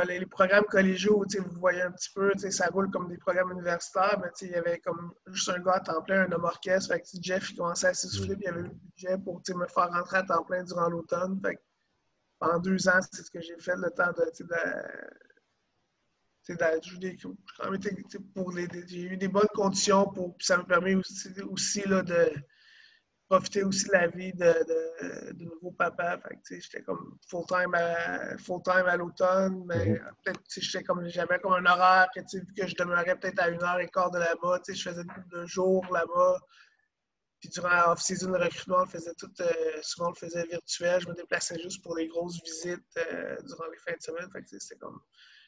les, 0.07 0.25
programmes 0.25 0.65
collégiaux, 0.65 1.25
vous 1.38 1.59
voyez 1.59 1.81
un 1.81 1.91
petit 1.91 2.09
peu, 2.13 2.31
ça 2.38 2.67
roule 2.67 2.89
comme 2.91 3.07
des 3.07 3.17
programmes 3.17 3.51
universitaires, 3.51 4.19
mais 4.21 4.29
il 4.41 4.49
y 4.49 4.55
avait 4.55 4.79
comme 4.79 5.13
juste 5.27 5.49
un 5.49 5.59
gars 5.59 5.73
à 5.73 5.79
temps 5.79 6.01
plein, 6.01 6.23
un 6.23 6.31
homme 6.31 6.43
orchestre. 6.43 6.93
Fait 6.93 7.03
Jeff, 7.21 7.49
il 7.51 7.57
commençait 7.57 7.88
à 7.88 7.93
s'essouffler, 7.93 8.36
puis 8.36 8.45
il 8.45 8.49
avait 8.49 8.61
eu 8.61 8.63
le 8.63 8.69
budget 8.69 9.17
pour 9.17 9.41
me 9.55 9.67
faire 9.67 9.89
rentrer 9.89 10.17
à 10.17 10.23
temps 10.23 10.43
plein 10.43 10.63
durant 10.63 10.89
l'automne. 10.89 11.41
Pendant 12.39 12.59
deux 12.59 12.88
ans, 12.88 12.99
c'est 13.11 13.23
ce 13.23 13.31
que 13.31 13.41
j'ai 13.41 13.57
fait, 13.59 13.75
le 13.75 13.89
temps 13.91 14.11
de. 14.11 14.31
J'ai 18.88 19.01
eu 19.03 19.17
des 19.17 19.27
bonnes 19.29 19.47
conditions 19.53 20.11
pour. 20.11 20.36
ça 20.39 20.57
me 20.57 20.63
permet 20.63 20.95
aussi, 20.95 21.29
aussi 21.43 21.88
là, 21.88 22.01
de 22.01 22.31
profiter 23.34 23.63
aussi 23.63 23.88
de 23.88 23.93
la 23.93 24.07
vie 24.07 24.31
de, 24.34 25.34
de, 25.34 25.43
nouveau 25.43 25.71
papa. 25.71 26.19
j'étais 26.49 26.84
comme 26.84 27.17
full-time 27.27 27.73
à, 27.73 28.38
full 28.38 28.61
-time 28.61 28.86
à 28.86 28.95
l'automne, 28.95 29.63
mais 29.65 29.86
mhm. 29.86 29.99
peut-être 30.23 30.41
j'étais 30.55 30.84
comme 30.84 31.07
j'avais 31.07 31.39
comme 31.39 31.53
un 31.53 31.65
horaire 31.65 32.07
que, 32.13 32.21
que 32.21 32.67
je 32.67 32.75
demeurais 32.75 33.15
peut-être 33.15 33.41
à 33.41 33.49
une 33.49 33.63
heure 33.63 33.79
et 33.79 33.88
quart 33.88 34.11
de 34.11 34.19
là-bas. 34.19 34.59
Je 34.67 34.89
faisais 34.89 35.03
deux 35.31 35.47
jours 35.47 35.86
là-bas. 35.91 36.38
Puis 37.39 37.49
durant 37.49 37.69
la 37.69 37.91
off-season, 37.91 38.31
le 38.31 38.38
recrutement, 38.38 38.84
on 38.84 38.86
faisait 38.86 39.15
tout, 39.15 39.34
euh, 39.41 39.51
souvent 39.81 40.09
on 40.09 40.11
le 40.11 40.15
faisait 40.15 40.45
virtuel. 40.45 41.01
Je 41.01 41.09
me 41.09 41.15
déplaçais 41.15 41.59
juste 41.59 41.84
pour 41.84 41.95
les 41.97 42.07
grosses 42.07 42.39
visites 42.43 42.93
euh, 42.97 43.36
durant 43.47 43.67
les 43.71 43.79
fins 43.79 43.97
de 43.97 44.01
semaine. 44.01 44.29
Fait 44.31 44.77
comme 44.77 44.99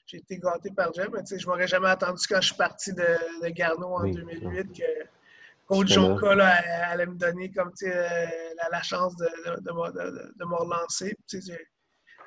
j'ai 0.08 0.18
été 0.18 0.38
gâté 0.40 0.72
par 0.72 0.92
le 0.96 1.10
mais 1.10 1.40
je 1.40 1.48
m'aurais 1.48 1.68
jamais 1.68 1.90
attendu 1.90 2.22
quand 2.30 2.42
je 2.42 2.48
suis 2.48 2.58
parti 2.58 2.94
de, 2.94 3.10
de 3.44 3.50
Garneau 3.50 3.94
en 3.96 4.08
2008 4.08 4.72
que 4.78 5.15
Coach 5.68 5.94
Jonka 5.94 6.32
allait 6.32 7.06
me 7.08 7.16
donner 7.16 7.52
comme, 7.52 7.72
euh, 7.84 8.26
la, 8.58 8.70
la, 8.72 8.82
chance 8.84 9.16
de, 9.16 9.26
de, 9.26 9.62
de, 9.62 10.34
de 10.36 10.46
me 10.46 10.56
relancer. 10.56 11.16
Ça 11.28 11.40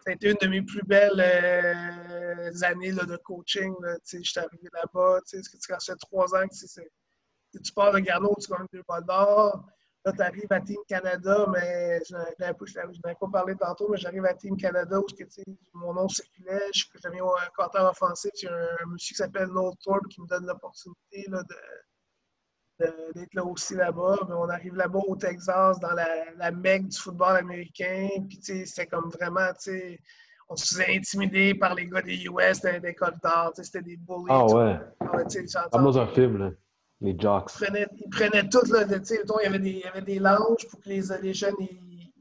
a 0.06 0.12
été 0.12 0.30
une 0.30 0.36
de 0.40 0.46
mes 0.48 0.62
plus 0.62 0.82
belles 0.84 1.20
euh, 1.20 2.62
années 2.62 2.92
là, 2.92 3.04
de 3.04 3.16
coaching. 3.16 3.74
Je 4.10 4.22
suis 4.22 4.40
arrivé 4.40 4.68
là-bas. 4.72 5.20
Tu 5.28 5.40
fait 5.42 5.96
trois 6.00 6.34
ans 6.34 6.46
que 6.48 7.58
tu 7.58 7.72
pars 7.72 7.92
de 7.92 8.00
Garneau, 8.00 8.34
tu 8.40 8.50
gagnes 8.50 8.66
deux 8.72 8.82
balles 8.88 9.04
d'or. 9.04 9.64
Là, 10.04 10.12
tu 10.12 10.22
arrives 10.22 10.52
à 10.52 10.60
Team 10.60 10.78
Canada, 10.88 11.46
mais 11.52 12.00
je 12.08 12.14
n'avais 12.14 12.54
pas 13.20 13.28
parlé 13.32 13.56
tantôt, 13.56 13.88
mais 13.90 13.98
j'arrive 13.98 14.24
à 14.24 14.34
Team 14.34 14.56
Canada 14.56 15.00
où 15.00 15.06
mon 15.74 15.94
nom 15.94 16.08
circulait. 16.08 16.70
J'avais 17.02 17.18
un 17.18 17.48
compteur 17.56 17.90
offensif. 17.90 18.30
Il 18.42 18.44
y 18.44 18.48
a 18.48 18.54
un, 18.54 18.86
monsieur 18.86 19.14
qui 19.14 19.18
s'appelle 19.18 19.48
Noel 19.48 19.74
Thorpe 19.82 20.06
qui 20.08 20.20
me 20.20 20.26
donne 20.26 20.46
l'opportunité 20.46 21.24
de 21.28 21.56
d'être 22.78 23.34
là 23.34 23.44
aussi 23.44 23.74
là-bas. 23.74 24.18
Mais 24.28 24.34
on 24.34 24.48
arrive 24.48 24.74
là-bas 24.74 25.00
au 25.06 25.16
Texas, 25.16 25.78
dans 25.80 25.92
la, 25.92 26.06
la 26.36 26.50
mecque 26.50 26.88
du 26.88 26.98
football 26.98 27.36
américain. 27.36 28.08
Puis, 28.28 28.38
tu 28.38 28.44
sais, 28.44 28.66
c'était 28.66 28.86
comme 28.86 29.10
vraiment, 29.10 29.52
tu 29.54 29.70
sais, 29.70 30.00
on 30.48 30.56
se 30.56 30.66
faisait 30.66 30.96
intimider 30.96 31.54
par 31.54 31.74
les 31.74 31.86
gars 31.86 32.02
des 32.02 32.24
US, 32.24 32.60
des, 32.60 32.80
des 32.80 32.96
d'art. 33.22 33.52
C'était 33.54 33.82
des 33.82 33.96
bullies. 33.96 34.26
Ah 34.28 34.46
ouais. 34.46 34.78
Comme 35.70 35.84
dans 35.84 35.98
un 35.98 36.06
film, 36.08 36.38
là. 36.38 36.50
Les 37.00 37.16
jocks. 37.16 37.52
Ils 37.54 37.64
prenaient, 37.64 37.88
ils 37.96 38.10
prenaient 38.10 38.48
tout, 38.48 38.64
là. 38.72 38.84
Tu 38.84 39.04
sais, 39.04 39.22
il 39.22 39.44
y 39.44 39.46
avait 39.46 39.58
des, 39.58 39.70
il 39.70 39.78
y 39.78 39.84
avait 39.84 40.02
des 40.02 40.18
lounges 40.18 40.66
pour 40.68 40.80
que 40.80 40.88
les, 40.88 41.02
les 41.22 41.34
jeunes, 41.34 41.54
ils, 41.60 42.12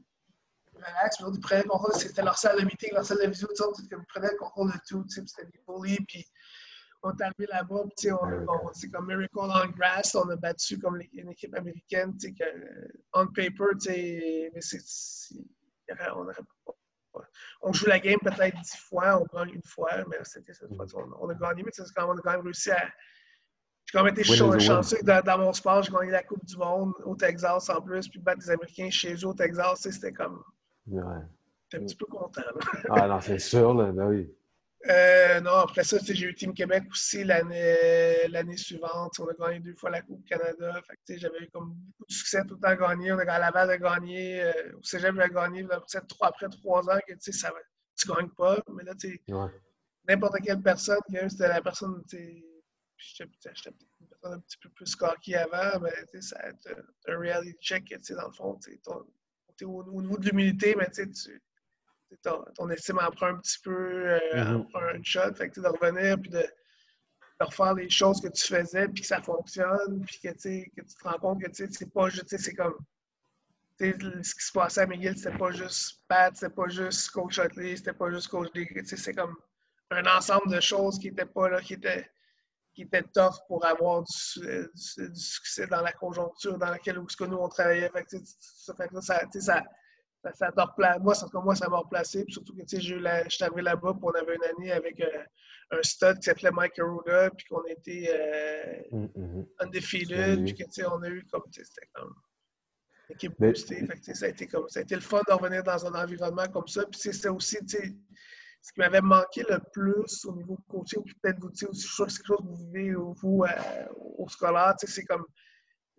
relaxent. 0.74 1.20
Ils 1.20 1.40
prenaient 1.40 1.62
le 1.62 1.68
contrôle. 1.68 1.92
C'était 1.94 2.22
leur 2.22 2.38
salle 2.38 2.60
de 2.60 2.64
meeting, 2.64 2.90
leur 2.92 3.04
salle 3.04 3.18
de 3.22 3.28
visio. 3.28 3.48
Ils 3.56 3.88
prenaient 4.06 4.30
le 4.30 4.38
contrôle 4.38 4.70
de 4.70 4.78
tout. 4.86 5.04
C'était 5.08 5.46
des 5.46 5.60
bullies. 5.66 5.98
Puis, 6.06 6.24
on 7.02 7.10
est 7.12 7.22
arrivé 7.22 7.46
là-bas, 7.46 7.84
puis 7.96 8.10
on, 8.12 8.72
c'est 8.72 8.90
comme 8.90 9.06
Miracle 9.06 9.30
on 9.34 9.68
Grass, 9.76 10.14
on 10.14 10.28
a 10.30 10.36
battu 10.36 10.78
comme 10.78 11.00
une 11.12 11.30
équipe 11.30 11.54
américaine, 11.54 12.16
tu 12.18 12.34
sais, 12.36 12.44
on 13.12 13.26
paper, 13.26 13.74
tu 13.80 13.90
sais, 13.92 14.50
mais 14.52 14.60
c'est, 14.60 14.80
on, 16.14 16.26
on 17.62 17.72
joue 17.72 17.86
la 17.86 17.98
game 17.98 18.18
peut-être 18.20 18.56
dix 18.60 18.76
fois, 18.76 19.20
on 19.20 19.36
gagne 19.36 19.54
une 19.54 19.62
fois, 19.64 19.90
mais 20.08 20.18
c'était 20.24 20.52
cette 20.52 20.74
fois, 20.74 20.86
on, 21.20 21.28
a 21.28 21.34
gagné, 21.34 21.62
mais 21.62 21.70
c'est 21.72 21.84
quand 21.94 22.08
on 22.08 22.18
a 22.18 22.20
quand 22.20 22.32
même 22.32 22.42
réussi 22.42 22.70
à. 22.70 22.88
J'ai 23.86 23.98
quand 23.98 24.04
même 24.04 24.12
été 24.12 24.22
chanceux 24.22 24.98
dans, 25.02 25.22
dans, 25.22 25.38
mon 25.38 25.52
sport, 25.54 25.82
j'ai 25.82 25.90
gagné 25.90 26.10
la 26.10 26.22
Coupe 26.22 26.44
du 26.44 26.56
Monde 26.58 26.92
au 27.04 27.16
Texas 27.16 27.70
en 27.70 27.80
plus, 27.80 28.06
puis 28.08 28.18
battre 28.18 28.40
des 28.40 28.50
Américains 28.50 28.90
chez 28.90 29.14
eux 29.14 29.26
au 29.26 29.34
Texas, 29.34 29.80
c'était 29.80 30.12
comme. 30.12 30.42
Ouais. 30.86 31.02
J'étais 31.70 31.82
un 31.82 31.86
petit 31.86 31.96
peu 31.96 32.06
content. 32.06 32.42
ah 32.90 33.08
non, 33.08 33.20
c'est 33.20 33.38
sûr, 33.38 33.74
là, 33.74 33.92
ben 33.92 34.08
oui. 34.08 34.30
Euh, 34.86 35.40
non, 35.40 35.54
après 35.54 35.82
ça, 35.82 35.98
j'ai 36.00 36.26
eu 36.26 36.34
Team 36.34 36.54
Québec 36.54 36.84
aussi 36.90 37.24
l'année 37.24 38.56
suivante. 38.56 39.18
On 39.18 39.26
a 39.26 39.34
gagné 39.34 39.60
deux 39.60 39.74
fois 39.74 39.90
la 39.90 40.02
Coupe 40.02 40.24
Canada. 40.24 40.80
J'avais 41.08 41.40
eu 41.40 41.50
comme 41.50 41.74
beaucoup 41.74 42.06
de 42.08 42.12
succès 42.12 42.42
tout 42.46 42.54
le 42.54 42.60
temps 42.60 42.76
gagné. 42.76 43.12
On 43.12 43.18
a 43.18 43.22
à 43.22 43.38
Laval 43.38 43.70
a 43.70 43.78
gagné. 43.78 44.42
Euh, 44.42 44.76
au 44.76 44.82
Cégep, 44.82 45.14
j'ai 45.20 45.34
gagné 45.34 45.66
trois, 46.08 46.28
après 46.28 46.48
trois 46.48 46.88
ans 46.88 46.98
que 47.06 47.14
ça, 47.32 47.52
tu 47.96 48.08
ne 48.08 48.14
gagnes 48.14 48.30
pas. 48.30 48.58
Mais 48.72 48.84
là, 48.84 48.94
n'importe 50.06 50.40
quelle 50.44 50.62
personne, 50.62 51.00
c'était 51.28 51.48
la 51.48 51.60
personne. 51.60 52.02
J'étais 52.08 53.26
peut-être 53.26 53.66
une 54.00 54.06
personne 54.06 54.32
un 54.38 54.40
petit 54.40 54.58
peu 54.58 54.70
plus 54.70 54.94
cocky 54.94 55.34
avant, 55.34 55.80
mais 55.80 56.20
ça 56.20 56.36
un 57.08 57.18
reality 57.18 57.56
check. 57.60 57.92
Dans 58.10 58.28
le 58.28 58.32
fond, 58.32 58.58
tu 58.62 58.72
es 58.72 59.64
au, 59.64 59.82
au, 59.82 60.02
niveau 60.02 60.18
de 60.18 60.28
l'humilité, 60.28 60.76
mais 60.76 60.88
tu 60.90 61.02
ton, 62.22 62.70
estime 62.70 62.98
en 62.98 63.10
prend 63.10 63.28
un 63.28 63.38
petit 63.38 63.58
peu, 63.62 63.70
euh, 63.70 64.18
mm-hmm. 64.34 64.96
un 64.98 65.02
shot. 65.02 65.34
Fait 65.34 65.50
que 65.50 65.60
de 65.60 65.68
revenir 65.68 66.18
puis 66.20 66.30
de, 66.30 66.44
refaire 67.40 67.74
les 67.74 67.88
choses 67.88 68.20
que 68.20 68.28
tu 68.28 68.46
faisais 68.46 68.88
puis 68.88 69.02
que 69.02 69.06
ça 69.06 69.22
fonctionne 69.22 70.04
puis 70.04 70.18
que, 70.20 70.28
que 70.28 70.80
tu 70.80 70.94
te 70.94 71.04
rends 71.04 71.18
compte 71.18 71.40
que 71.40 71.48
c'est 71.52 71.92
pas 71.92 72.08
juste, 72.08 72.36
c'est 72.36 72.54
comme 72.54 72.76
ce 73.78 74.34
qui 74.34 74.44
se 74.44 74.52
passait 74.52 74.80
à 74.82 74.86
McGill, 74.86 75.16
c'était 75.16 75.36
pas 75.36 75.52
juste 75.52 76.02
Pat, 76.08 76.34
c'était 76.34 76.54
pas 76.54 76.68
juste 76.68 77.10
coach 77.10 77.38
Utley, 77.38 77.76
c'était 77.76 77.92
pas 77.92 78.10
juste 78.10 78.28
coach 78.28 78.52
D. 78.52 78.66
C'est 78.84 79.14
comme 79.14 79.36
un 79.90 80.04
ensemble 80.06 80.52
de 80.52 80.60
choses 80.60 80.98
qui 80.98 81.08
étaient 81.08 81.26
pas 81.26 81.48
là, 81.48 81.60
qui 81.60 81.74
étaient, 81.74 82.10
qui 82.74 82.82
étaient 82.82 83.04
tough 83.14 83.36
pour 83.46 83.64
avoir 83.64 84.02
du, 84.02 84.68
succès 85.14 85.66
dans 85.66 85.82
la 85.82 85.92
conjoncture 85.92 86.58
dans 86.58 86.70
laquelle 86.70 86.96
nous 86.96 87.36
on 87.36 87.48
travaillait. 87.48 87.88
Fait 87.90 88.04
que, 88.04 88.16
ça, 88.40 88.74
fait 88.74 88.88
ça, 90.34 90.50
moi, 91.00 91.14
ça, 91.14 91.26
moi, 91.32 91.54
ça 91.54 91.68
m'a 91.68 91.78
replacé. 91.78 92.24
Puis 92.24 92.34
surtout 92.34 92.54
que 92.54 92.62
je 92.66 92.78
suis 93.28 93.44
arrivé 93.44 93.62
là-bas, 93.62 93.94
puis 93.94 94.02
on 94.02 94.10
avait 94.10 94.34
une 94.34 94.44
année 94.44 94.72
avec 94.72 95.00
euh, 95.00 95.24
un 95.70 95.82
stud 95.82 96.16
qui 96.18 96.24
s'appelait 96.24 96.50
Mike 96.50 96.78
Aruda, 96.78 97.30
puis 97.30 97.46
qu'on 97.46 97.64
était 97.64 98.10
euh, 98.92 98.96
mm, 98.96 99.08
mm, 99.14 99.38
mm. 99.40 99.46
undefeated, 99.60 100.44
puis 100.44 100.54
que 100.54 100.86
on 100.86 101.02
a 101.02 101.08
eu 101.08 101.24
comme. 101.30 101.42
C'était 101.50 101.88
comme. 101.94 102.14
Équipe 103.10 103.34
Mais... 103.38 103.48
boostée. 103.48 103.86
Fait 103.86 104.14
ça, 104.14 104.26
a 104.26 104.28
été 104.28 104.46
comme, 104.46 104.68
ça 104.68 104.80
a 104.80 104.82
été 104.82 104.94
le 104.94 105.00
fun 105.00 105.22
de 105.26 105.32
revenir 105.32 105.62
dans 105.62 105.86
un 105.86 106.02
environnement 106.02 106.46
comme 106.48 106.68
ça. 106.68 106.84
Puis 106.86 107.00
c'est 107.00 107.28
aussi, 107.28 107.58
ce 107.66 108.72
qui 108.72 108.80
m'avait 108.80 109.00
manqué 109.00 109.44
le 109.48 109.58
plus 109.72 110.24
au 110.26 110.34
niveau 110.34 110.58
coaching, 110.68 111.02
puis 111.04 111.14
peut-être 111.22 111.38
vous, 111.40 111.48
aussi, 111.48 111.66
je 111.72 111.78
suis 111.78 111.88
sûr 111.88 112.06
que 112.06 112.12
c'est 112.12 112.18
quelque 112.18 112.26
chose 112.28 112.38
que 112.38 112.48
vous 112.48 112.72
vivez, 112.72 112.94
vous, 112.94 113.44
euh, 113.44 113.86
au 114.18 114.28
scolaire, 114.28 114.74
c'est 114.78 115.04
comme 115.04 115.24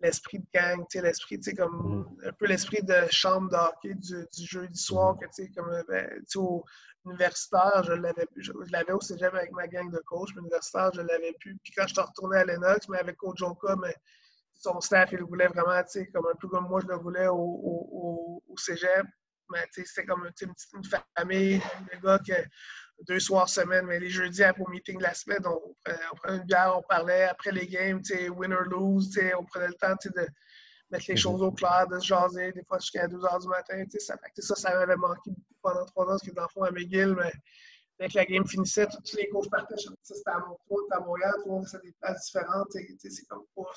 l'esprit 0.00 0.38
de 0.38 0.46
gang, 0.52 0.84
l'esprit, 0.94 1.38
tu 1.38 1.50
sais, 1.50 1.54
comme 1.54 2.00
mm. 2.00 2.28
un 2.28 2.32
peu 2.32 2.46
l'esprit 2.46 2.82
de 2.82 3.06
chambre 3.10 3.50
d'hockey 3.50 3.94
du, 3.94 4.26
du 4.36 4.46
jeudi 4.46 4.80
soir, 4.80 5.16
que 5.18 5.26
tu 5.26 5.44
sais, 5.44 5.50
comme, 5.50 5.70
ben, 5.88 6.22
au 6.36 6.64
universitaire, 7.06 7.82
je 7.84 7.92
l'avais 7.92 8.26
je, 8.36 8.52
l'avais 8.70 8.92
au 8.92 9.00
cégep 9.00 9.32
avec 9.34 9.52
ma 9.52 9.66
gang 9.66 9.90
de 9.90 9.98
coach, 10.06 10.30
mais 10.34 10.40
universitaire, 10.40 10.90
je 10.94 11.00
l'avais 11.00 11.32
plus. 11.40 11.56
Puis 11.62 11.72
quand 11.74 11.86
je 11.86 11.94
suis 11.94 12.02
retourné 12.02 12.38
à 12.38 12.44
Lennox, 12.44 12.88
mais 12.88 12.98
avec 12.98 13.16
Coach 13.16 13.38
Jonka, 13.38 13.76
mais 13.76 13.94
son 14.54 14.80
staff, 14.80 15.10
il 15.12 15.18
le 15.18 15.24
voulait 15.24 15.48
vraiment, 15.48 15.82
tu 15.82 15.90
sais, 15.90 16.06
comme 16.08 16.26
un 16.26 16.36
peu 16.38 16.48
comme 16.48 16.68
moi, 16.68 16.80
je 16.80 16.86
le 16.86 16.96
voulais 16.96 17.28
au, 17.28 17.36
au, 17.36 18.42
au 18.46 18.56
cégep. 18.56 19.06
Mais 19.50 19.66
tu 19.72 19.80
sais, 19.80 19.84
c'était 19.86 20.06
comme 20.06 20.24
une 20.26 20.32
petite 20.32 20.50
une 20.74 20.84
famille, 21.16 21.62
des 21.90 22.00
gars 22.00 22.18
que 22.18 22.34
deux 23.06 23.20
soirs 23.20 23.48
semaine, 23.48 23.86
mais 23.86 23.98
les 23.98 24.10
jeudis 24.10 24.42
après 24.42 24.64
le 24.66 24.72
meeting 24.72 24.98
de 24.98 25.02
la 25.02 25.14
semaine, 25.14 25.42
on, 25.46 25.74
prenait 26.16 26.38
une 26.38 26.44
bière, 26.44 26.74
on 26.76 26.82
parlait 26.82 27.24
après 27.24 27.52
les 27.52 27.66
games, 27.66 28.02
win 28.36 28.52
or 28.52 28.62
lose, 28.62 29.18
on 29.38 29.44
prenait 29.44 29.68
le 29.68 29.74
temps 29.74 29.94
de 30.04 30.26
mettre 30.90 31.04
les 31.08 31.14
mhm. 31.14 31.18
choses 31.18 31.42
au 31.42 31.52
clair, 31.52 31.86
de 31.88 31.98
se 31.98 32.06
jaser, 32.06 32.52
des 32.52 32.64
fois 32.64 32.78
jusqu'à 32.78 33.06
2 33.06 33.16
h 33.16 33.40
du 33.42 33.48
matin. 33.48 33.84
Ça, 33.98 34.16
ça, 34.38 34.54
ça 34.54 34.74
m'avait 34.74 34.96
manqué 34.96 35.30
pendant 35.62 35.84
trois 35.86 36.04
ans, 36.04 36.10
parce 36.10 36.22
que 36.22 36.32
dans 36.32 36.42
le 36.42 36.48
fond, 36.48 36.62
à 36.62 36.70
McGill, 36.70 37.14
mais 37.16 37.32
dès 37.98 38.08
que 38.08 38.16
la 38.16 38.24
game 38.24 38.46
finissait, 38.46 38.86
tous 38.86 39.16
les 39.16 39.28
coachs 39.28 39.50
partaient, 39.50 39.76
c'était 40.02 40.30
à 40.30 40.38
mon 40.40 40.56
tour, 40.68 40.80
à 40.90 41.00
Montréal, 41.00 41.32
tout 41.42 41.48
le 41.48 41.52
monde 41.52 41.66
faisait 41.66 41.80
des 41.84 41.94
places 42.00 42.26
différentes. 42.26 42.68
C'est 42.72 43.26
comme 43.28 43.44
pas 43.54 43.72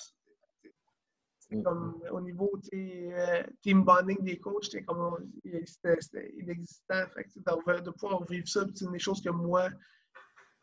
comme 1.61 2.01
au 2.11 2.21
niveau 2.21 2.51
euh, 2.73 3.43
team 3.61 3.83
bonding 3.83 4.17
des 4.21 4.39
coachs, 4.39 4.65
c'était 4.65 4.83
comme 4.83 5.31
c'était 5.43 6.33
inexistant. 6.37 7.05
Fait 7.13 7.27
de, 7.35 7.79
de, 7.81 7.89
pouvoir 7.91 8.23
vivre 8.25 8.47
ça, 8.47 8.61
c'est 8.73 8.85
une 8.85 8.93
des 8.93 8.99
choses 8.99 9.21
que 9.21 9.29
moi, 9.29 9.69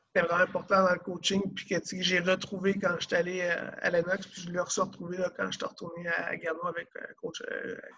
c'était 0.06 0.26
vraiment 0.26 0.42
important 0.42 0.84
dans 0.84 0.92
le 0.92 0.98
coaching, 0.98 1.42
puis 1.54 1.66
que 1.66 1.76
j'ai 1.84 2.20
retrouvé 2.20 2.78
quand 2.78 2.96
j'étais 2.98 3.16
allé 3.16 3.40
euh, 3.42 3.70
à, 3.80 3.90
Lennox, 3.90 4.26
puis 4.26 4.42
je 4.42 4.50
l'ai 4.50 4.58
retrouvé 4.58 5.18
là, 5.18 5.30
quand 5.36 5.50
j'étais 5.50 5.66
retourné 5.66 6.08
à, 6.08 6.36
Gano 6.36 6.66
avec 6.66 6.88
euh, 6.96 7.06
coach, 7.20 7.42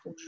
coach 0.03 0.23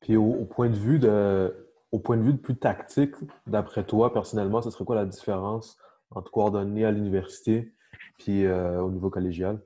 Puis 0.00 0.16
au, 0.16 0.44
point 0.44 0.68
de 0.68 0.76
vue 0.76 0.98
de 0.98 1.68
au 1.92 1.98
point 1.98 2.16
de 2.16 2.22
vue 2.22 2.32
de 2.32 2.38
plus 2.38 2.56
tactique, 2.56 3.14
d'après 3.46 3.84
toi, 3.84 4.12
personnellement, 4.12 4.62
ce 4.62 4.70
serait 4.70 4.84
quoi 4.84 4.96
la 4.96 5.04
différence 5.04 5.76
entre 6.10 6.30
coordonner 6.30 6.84
à 6.86 6.90
l'université 6.90 7.74
puis 8.18 8.48
au 8.48 8.90
niveau 8.90 9.10
collégial? 9.10 9.60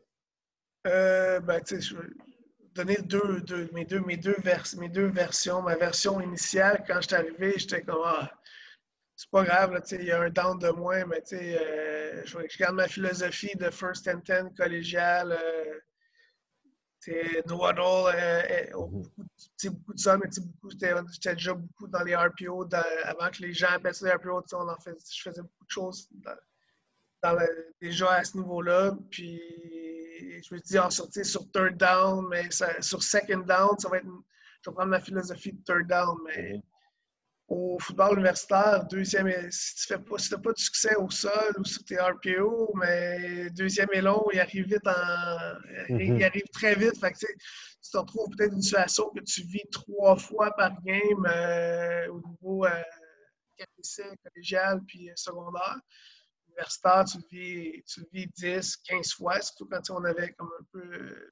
Euh, 0.86 1.40
ben, 1.40 1.60
je 1.68 1.96
vais 1.96 2.08
donner 2.74 2.96
deux, 3.02 3.40
deux, 3.40 3.68
mes, 3.72 3.84
deux, 3.84 4.00
mes, 4.00 4.16
deux 4.16 4.36
vers, 4.38 4.64
mes 4.78 4.88
deux 4.88 5.06
versions. 5.06 5.62
Ma 5.62 5.76
version 5.76 6.20
initiale, 6.20 6.84
quand 6.86 7.00
je 7.00 7.08
suis 7.08 7.16
arrivé, 7.16 7.54
j'étais 7.56 7.82
comme, 7.82 8.02
ah, 8.04 8.30
c'est 9.16 9.30
pas 9.30 9.44
grave, 9.44 9.82
il 9.92 10.04
y 10.04 10.12
a 10.12 10.20
un 10.20 10.30
down 10.30 10.58
de 10.58 10.68
moins, 10.68 11.04
mais 11.06 11.22
euh, 11.32 12.22
je, 12.24 12.38
je, 12.48 12.58
garde 12.58 12.76
ma 12.76 12.86
philosophie 12.86 13.56
de 13.56 13.70
first 13.70 14.06
and 14.08 14.20
ten 14.20 14.54
collégial. 14.54 15.32
Euh, 15.32 15.80
no 17.48 17.64
huddle, 17.64 18.08
euh, 18.08 18.42
euh 18.50 18.66
mhm. 18.74 18.90
beaucoup, 18.90 19.10
beaucoup 19.70 19.94
de 19.94 19.98
ça, 19.98 20.16
mais 20.16 20.28
j'étais 21.12 21.34
déjà 21.34 21.54
beaucoup 21.54 21.86
dans 21.86 22.02
les 22.02 22.16
RPO 22.16 22.68
avant 23.04 23.30
que 23.30 23.42
les 23.42 23.52
gens 23.52 23.68
appellent 23.68 23.94
ça 23.94 24.06
les 24.06 24.14
RPO. 24.14 24.42
On 24.52 24.68
en 24.68 24.80
fait, 24.80 24.96
je 25.12 25.22
faisais 25.22 25.42
beaucoup 25.42 25.64
de 25.64 25.70
choses 25.70 26.08
dans, 27.22 27.38
déjà 27.80 28.12
à 28.12 28.24
ce 28.24 28.36
niveau-là. 28.36 28.96
Puis 29.10 29.40
je 30.42 30.54
me 30.54 30.60
dis, 30.60 30.78
ah, 30.78 30.90
sur, 30.90 31.08
sur 31.12 31.50
third 31.50 31.76
down, 31.76 32.26
mais 32.28 32.48
sur 32.80 33.02
second 33.02 33.38
down, 33.38 33.78
ça 33.78 33.88
va 33.88 33.98
être. 33.98 34.06
je 34.06 34.70
vais 34.70 34.74
prendre 34.74 34.90
ma 34.90 35.00
philosophie 35.00 35.52
de 35.52 35.62
third 35.64 35.86
down, 35.86 36.16
mais. 36.26 36.54
Mhm 36.54 36.62
au 37.48 37.78
football 37.78 38.14
universitaire, 38.14 38.84
deuxième, 38.86 39.30
si 39.50 39.74
tu 39.76 39.86
fais 39.86 39.98
pas, 39.98 40.18
si 40.18 40.30
pas 40.30 40.52
de 40.52 40.58
succès 40.58 40.96
au 40.96 41.08
sol 41.10 41.54
ou 41.58 41.64
sur 41.64 41.84
tes 41.84 41.96
RPO, 41.96 42.72
mais 42.74 43.50
deuxième 43.50 43.88
et 43.92 44.00
long, 44.00 44.24
il 44.32 44.40
arrive 44.40 44.66
vite 44.66 44.86
en, 44.86 45.54
il 45.88 46.14
mhm. 46.14 46.22
arrive 46.22 46.48
très 46.52 46.74
vite. 46.74 46.98
Fait 46.98 47.12
que, 47.12 47.18
tu 47.18 47.92
te 47.92 47.98
retrouves 47.98 48.28
peut-être 48.36 48.52
une 48.52 48.62
situation 48.62 49.10
que 49.10 49.20
tu 49.20 49.42
vis 49.42 49.62
trois 49.70 50.16
fois 50.16 50.50
par 50.56 50.72
game 50.82 51.26
euh, 51.26 52.08
au 52.08 52.20
niveau 52.20 52.66
euh, 52.66 52.82
collégial 54.24 54.80
puis 54.88 55.08
secondaire. 55.14 55.78
Universitaire, 56.56 57.04
tu 57.04 57.18
le 57.18 57.24
vis, 57.30 57.82
tu 57.84 58.00
le 58.00 58.06
vis 58.12 58.26
10, 58.36 58.76
15 58.76 59.12
fois, 59.12 59.40
surtout 59.40 59.66
quand 59.66 59.90
on 59.90 60.04
avait 60.04 60.32
comme 60.32 60.50
un 60.58 60.64
peu 60.72 61.30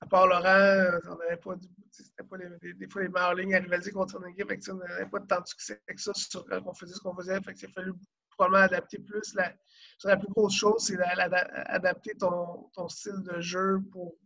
à 0.00 0.06
part 0.06 0.26
Laurent, 0.26 0.98
on 1.08 1.16
n'avait 1.16 1.36
pas, 1.36 1.54
des 1.56 2.88
fois 2.88 3.02
les 3.02 3.08
meilleures 3.08 3.34
lignes 3.34 3.54
à 3.54 3.60
rivaliser 3.60 3.92
contre 3.92 4.16
une 4.20 4.28
équipe, 4.28 4.50
on 4.70 4.74
n'avait 4.74 5.06
pas 5.06 5.20
tant 5.20 5.40
de 5.40 5.46
succès 5.46 5.80
que 5.86 6.00
ça 6.00 6.12
sur 6.14 6.44
quand 6.46 6.62
on 6.64 6.74
faisait 6.74 6.94
ce 6.94 7.00
qu'on 7.00 7.14
faisait. 7.14 7.40
Fait 7.42 7.52
il 7.52 7.66
a 7.66 7.72
fallu 7.72 7.92
probablement 8.30 8.64
adapter 8.64 8.98
plus. 8.98 9.34
La, 9.34 10.16
plus 10.16 10.28
grosse 10.28 10.54
chose, 10.54 10.84
c'est 10.86 10.96
d'adapter 10.96 12.14
ton, 12.14 12.88
style 12.88 13.22
de 13.24 13.40
jeu 13.40 13.80
pour 13.92 14.16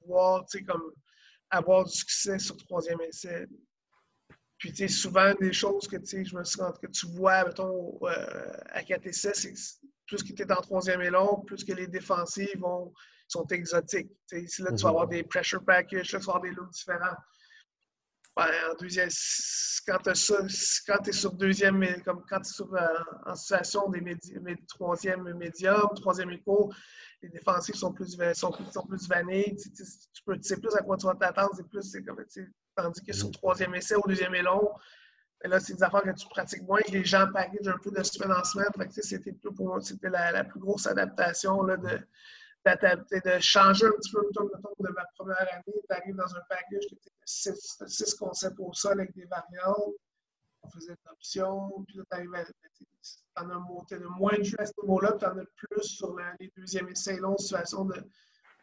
pouvoir, 0.00 0.44
comme 0.66 0.92
avoir 1.50 1.84
du 1.84 1.90
succès 1.90 2.38
sur 2.38 2.56
troisième 2.56 3.00
essai. 3.00 3.48
Puis, 4.58 4.72
tu 4.72 4.76
sais, 4.76 4.88
souvent, 4.88 5.32
des 5.40 5.52
choses 5.52 5.86
que, 5.86 5.96
tu 5.96 6.06
sais, 6.06 6.24
je 6.24 6.36
me 6.36 6.42
suis 6.44 6.60
rendu 6.60 6.78
que 6.80 6.90
tu 6.90 7.06
vois, 7.06 7.44
mettons, 7.44 7.98
euh, 8.02 8.52
à 8.70 8.82
4 8.82 9.06
essais, 9.06 9.34
c'est 9.34 9.54
plus 10.06 10.22
que 10.22 10.32
tu 10.32 10.42
es 10.42 10.52
en 10.52 10.60
troisième 10.60 11.02
long, 11.02 11.42
plus 11.46 11.64
que 11.64 11.72
les 11.72 11.86
défensives 11.86 12.58
vont 12.58 12.92
sont 13.28 13.46
exotiques. 13.48 14.10
ici, 14.32 14.62
là, 14.62 14.72
tu 14.72 14.82
vas 14.82 14.88
avoir 14.88 15.04
mhm. 15.04 15.10
des 15.10 15.22
pressure 15.22 15.62
packages, 15.64 16.12
là, 16.12 16.18
tu 16.18 16.26
vas 16.26 16.34
avoir 16.34 16.42
des 16.42 16.50
looks 16.50 16.70
différents. 16.70 17.16
Ben, 18.36 18.50
en 18.70 18.74
deuxième, 18.74 19.08
quand 19.86 19.98
tu 19.98 21.10
es 21.10 21.12
sur 21.12 21.32
deuxième, 21.32 22.02
comme 22.04 22.24
quand 22.28 22.40
tu 22.40 22.48
es 22.48 22.52
sur, 22.52 22.74
euh, 22.74 22.86
en 23.26 23.34
situation 23.34 23.88
des 23.90 24.00
médi 24.00 24.32
troisième 24.68 25.34
médium, 25.34 25.88
troisième 25.96 26.30
écho, 26.30 26.72
les 27.22 27.28
défensifs 27.28 27.74
sont 27.74 27.92
plus, 27.92 28.16
sont 28.34 28.52
plus, 28.86 29.08
vanés. 29.08 29.56
Tu, 29.56 30.22
peux, 30.24 30.38
sais 30.40 30.56
plus 30.56 30.74
à 30.76 30.82
quoi 30.82 30.96
tu 30.96 31.06
vas 31.06 31.14
t'attendre. 31.14 31.50
Plus, 31.70 31.96
comme, 32.06 32.24
tandis 32.76 33.02
que 33.02 33.12
sur 33.12 33.28
le 33.28 33.32
troisième 33.32 33.74
essai, 33.74 33.96
au 33.96 34.06
deuxième 34.06 34.34
est 34.34 34.42
long, 34.42 34.70
ben 35.42 35.50
là, 35.50 35.60
c'est 35.60 35.74
des 35.74 35.82
affaires 35.82 36.02
que 36.02 36.10
tu 36.10 36.28
pratiques 36.28 36.62
moins, 36.62 36.80
que 36.80 36.92
les 36.92 37.04
gens 37.04 37.26
packagent 37.32 37.68
un 37.68 37.78
peu 37.78 37.90
de 37.90 38.02
semaine 38.02 38.32
en 38.32 38.44
semaine. 38.44 38.68
C'était 38.90 39.32
pour 39.32 39.66
moi, 39.66 39.80
c'était 39.80 40.10
la, 40.10 40.32
la, 40.32 40.44
plus 40.44 40.60
grosse 40.60 40.86
adaptation 40.86 41.62
là, 41.62 41.76
de, 41.76 41.98
de 42.66 43.38
changer 43.40 43.86
un 43.86 43.92
petit 43.92 44.12
peu 44.12 44.20
le 44.20 44.88
de 44.88 44.92
ma 44.92 45.04
première 45.16 45.48
année. 45.52 45.64
Tu 45.66 45.96
arrives 45.96 46.16
dans 46.16 46.34
un 46.34 46.40
package 46.48 46.86
qui 46.88 46.94
était 46.94 47.12
6 47.24 48.14
concepts 48.18 48.58
au 48.58 48.72
sol 48.72 49.00
avec 49.00 49.14
des 49.14 49.26
variantes. 49.26 49.94
On 50.62 50.70
faisait 50.70 50.94
des 50.94 51.10
options. 51.10 51.70
Puis 51.86 51.96
là, 51.96 52.04
tu 52.10 52.16
arrives 52.16 52.34
à. 52.34 52.44
Tu 52.44 52.84
en 53.36 53.50
as 53.50 53.98
de 53.98 54.06
moins 54.18 54.36
de 54.36 54.42
jeux 54.42 54.60
à 54.60 54.66
ce 54.66 54.72
niveau-là, 54.82 55.12
puis 55.12 55.20
tu 55.20 55.26
en 55.26 55.38
as 55.38 55.44
plus 55.56 55.82
sur 55.82 56.16
les 56.40 56.52
deuxièmes 56.56 56.88
essais 56.88 57.16
longs, 57.18 57.36
situation 57.38 57.84
de, 57.84 58.02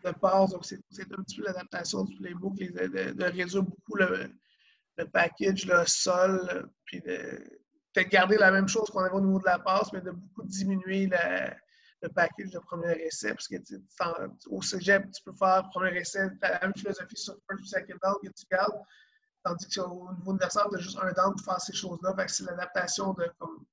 de 0.04 0.12
passe. 0.12 0.52
Donc, 0.52 0.66
c'est 0.66 0.76
un 0.78 1.24
petit 1.24 1.38
peu 1.38 1.44
l'adaptation 1.44 2.04
du 2.04 2.16
playbook, 2.18 2.58
de, 2.58 3.14
de, 3.14 3.24
réduire 3.24 3.64
beaucoup 3.64 3.96
le, 3.96 4.30
le 4.98 5.06
package, 5.08 5.66
le 5.66 5.86
sol, 5.86 6.70
puis 6.86 7.02
de 7.02 7.42
peut-être 7.94 8.10
garder 8.10 8.38
la 8.38 8.52
même 8.52 8.68
chose 8.68 8.90
qu'on 8.90 9.00
avait 9.00 9.16
au 9.16 9.22
niveau 9.22 9.40
de 9.40 9.46
la 9.46 9.60
passe, 9.60 9.92
mais 9.94 10.02
de 10.02 10.12
beaucoup 10.12 10.44
diminuer 10.44 11.08
le 11.08 12.10
package 12.10 12.52
de 12.52 12.60
premier 12.60 12.94
essai. 13.02 13.30
Parce 13.30 13.48
que 13.48 13.56
au 14.48 14.62
cégep, 14.62 15.10
tu 15.12 15.24
peux 15.24 15.34
faire 15.34 15.68
premier 15.74 15.98
essai, 15.98 16.28
tu 16.30 16.46
as 16.46 16.52
la 16.52 16.60
même 16.60 16.74
philosophie 16.76 17.16
sur 17.16 17.36
first 17.50 17.68
second 17.68 17.98
down 18.04 18.16
que 18.22 18.30
tu 18.30 18.46
gardes. 18.52 18.82
Tandis 19.46 19.68
qu'au 19.70 20.12
niveau 20.18 20.32
universel, 20.32 20.64
tu 20.72 20.76
as 20.76 20.80
juste 20.80 20.98
un 21.00 21.12
down 21.12 21.36
pour 21.36 21.46
faire 21.46 21.62
ces 21.62 21.74
choses-là. 21.74 22.16
c'est 22.28 22.46
l'adaptation 22.46 23.14
de 23.14 23.30
comme, 23.38 23.64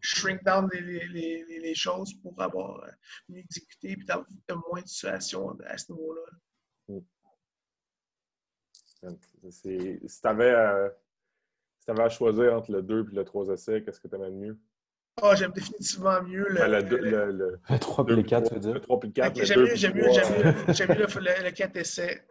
shrink 0.00 0.44
down 0.44 0.70
les, 0.72 0.80
les, 1.08 1.44
les, 1.58 1.74
choses 1.74 2.14
pour 2.22 2.40
avoir 2.40 2.84
euh, 2.84 2.88
mieux 3.28 3.40
exécuté 3.40 3.98
et 3.98 4.10
avoir 4.10 4.28
moins 4.70 4.80
de 4.80 4.86
situations 4.86 5.58
à 5.66 5.76
ce 5.76 5.92
niveau-là. 5.92 7.00
Si 9.50 10.20
tu 10.20 10.28
avais, 10.28 10.52
euh, 10.52 10.88
si 11.80 11.90
avais 11.90 12.04
à 12.04 12.08
choisir 12.08 12.54
entre 12.54 12.70
le 12.70 12.80
2 12.80 13.08
et 13.10 13.14
le 13.16 13.24
3 13.24 13.48
essais, 13.48 13.82
qu'est-ce 13.82 13.98
que 14.00 14.06
tu 14.06 14.14
aimais 14.14 14.30
le 14.30 14.36
mieux? 14.36 14.58
Oh, 15.22 15.32
j'aime 15.34 15.52
définitivement 15.52 16.22
mieux 16.22 16.48
le, 16.48 16.80
le, 16.80 17.30
le, 17.32 17.58
le 17.68 17.78
3 17.80 18.04
et 18.16 18.24
4, 18.24 18.48
tu 18.48 18.54
veux 18.54 18.60
dire? 18.60 18.74
Le 18.74 18.80
3 18.80 19.00
et 19.02 19.10
4. 19.10 19.44
j'aime 19.44 19.60
mieux, 19.60 19.74
j'aime 19.74 19.94
mieux, 19.94 20.10
j'aime 20.68 20.88
mieux, 20.90 21.06
le, 21.06 21.50
4 21.50 21.76
essais. 21.76 22.26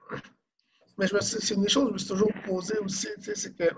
Mais 0.97 1.07
c'est 1.21 1.53
une 1.53 1.63
des 1.63 1.69
choses 1.69 1.83
que 1.83 1.89
je 1.89 1.93
me 1.93 1.97
suis 1.97 2.07
toujours 2.07 2.31
posée 2.45 2.77
aussi, 2.79 3.07
c'est 3.19 3.55
que 3.55 3.69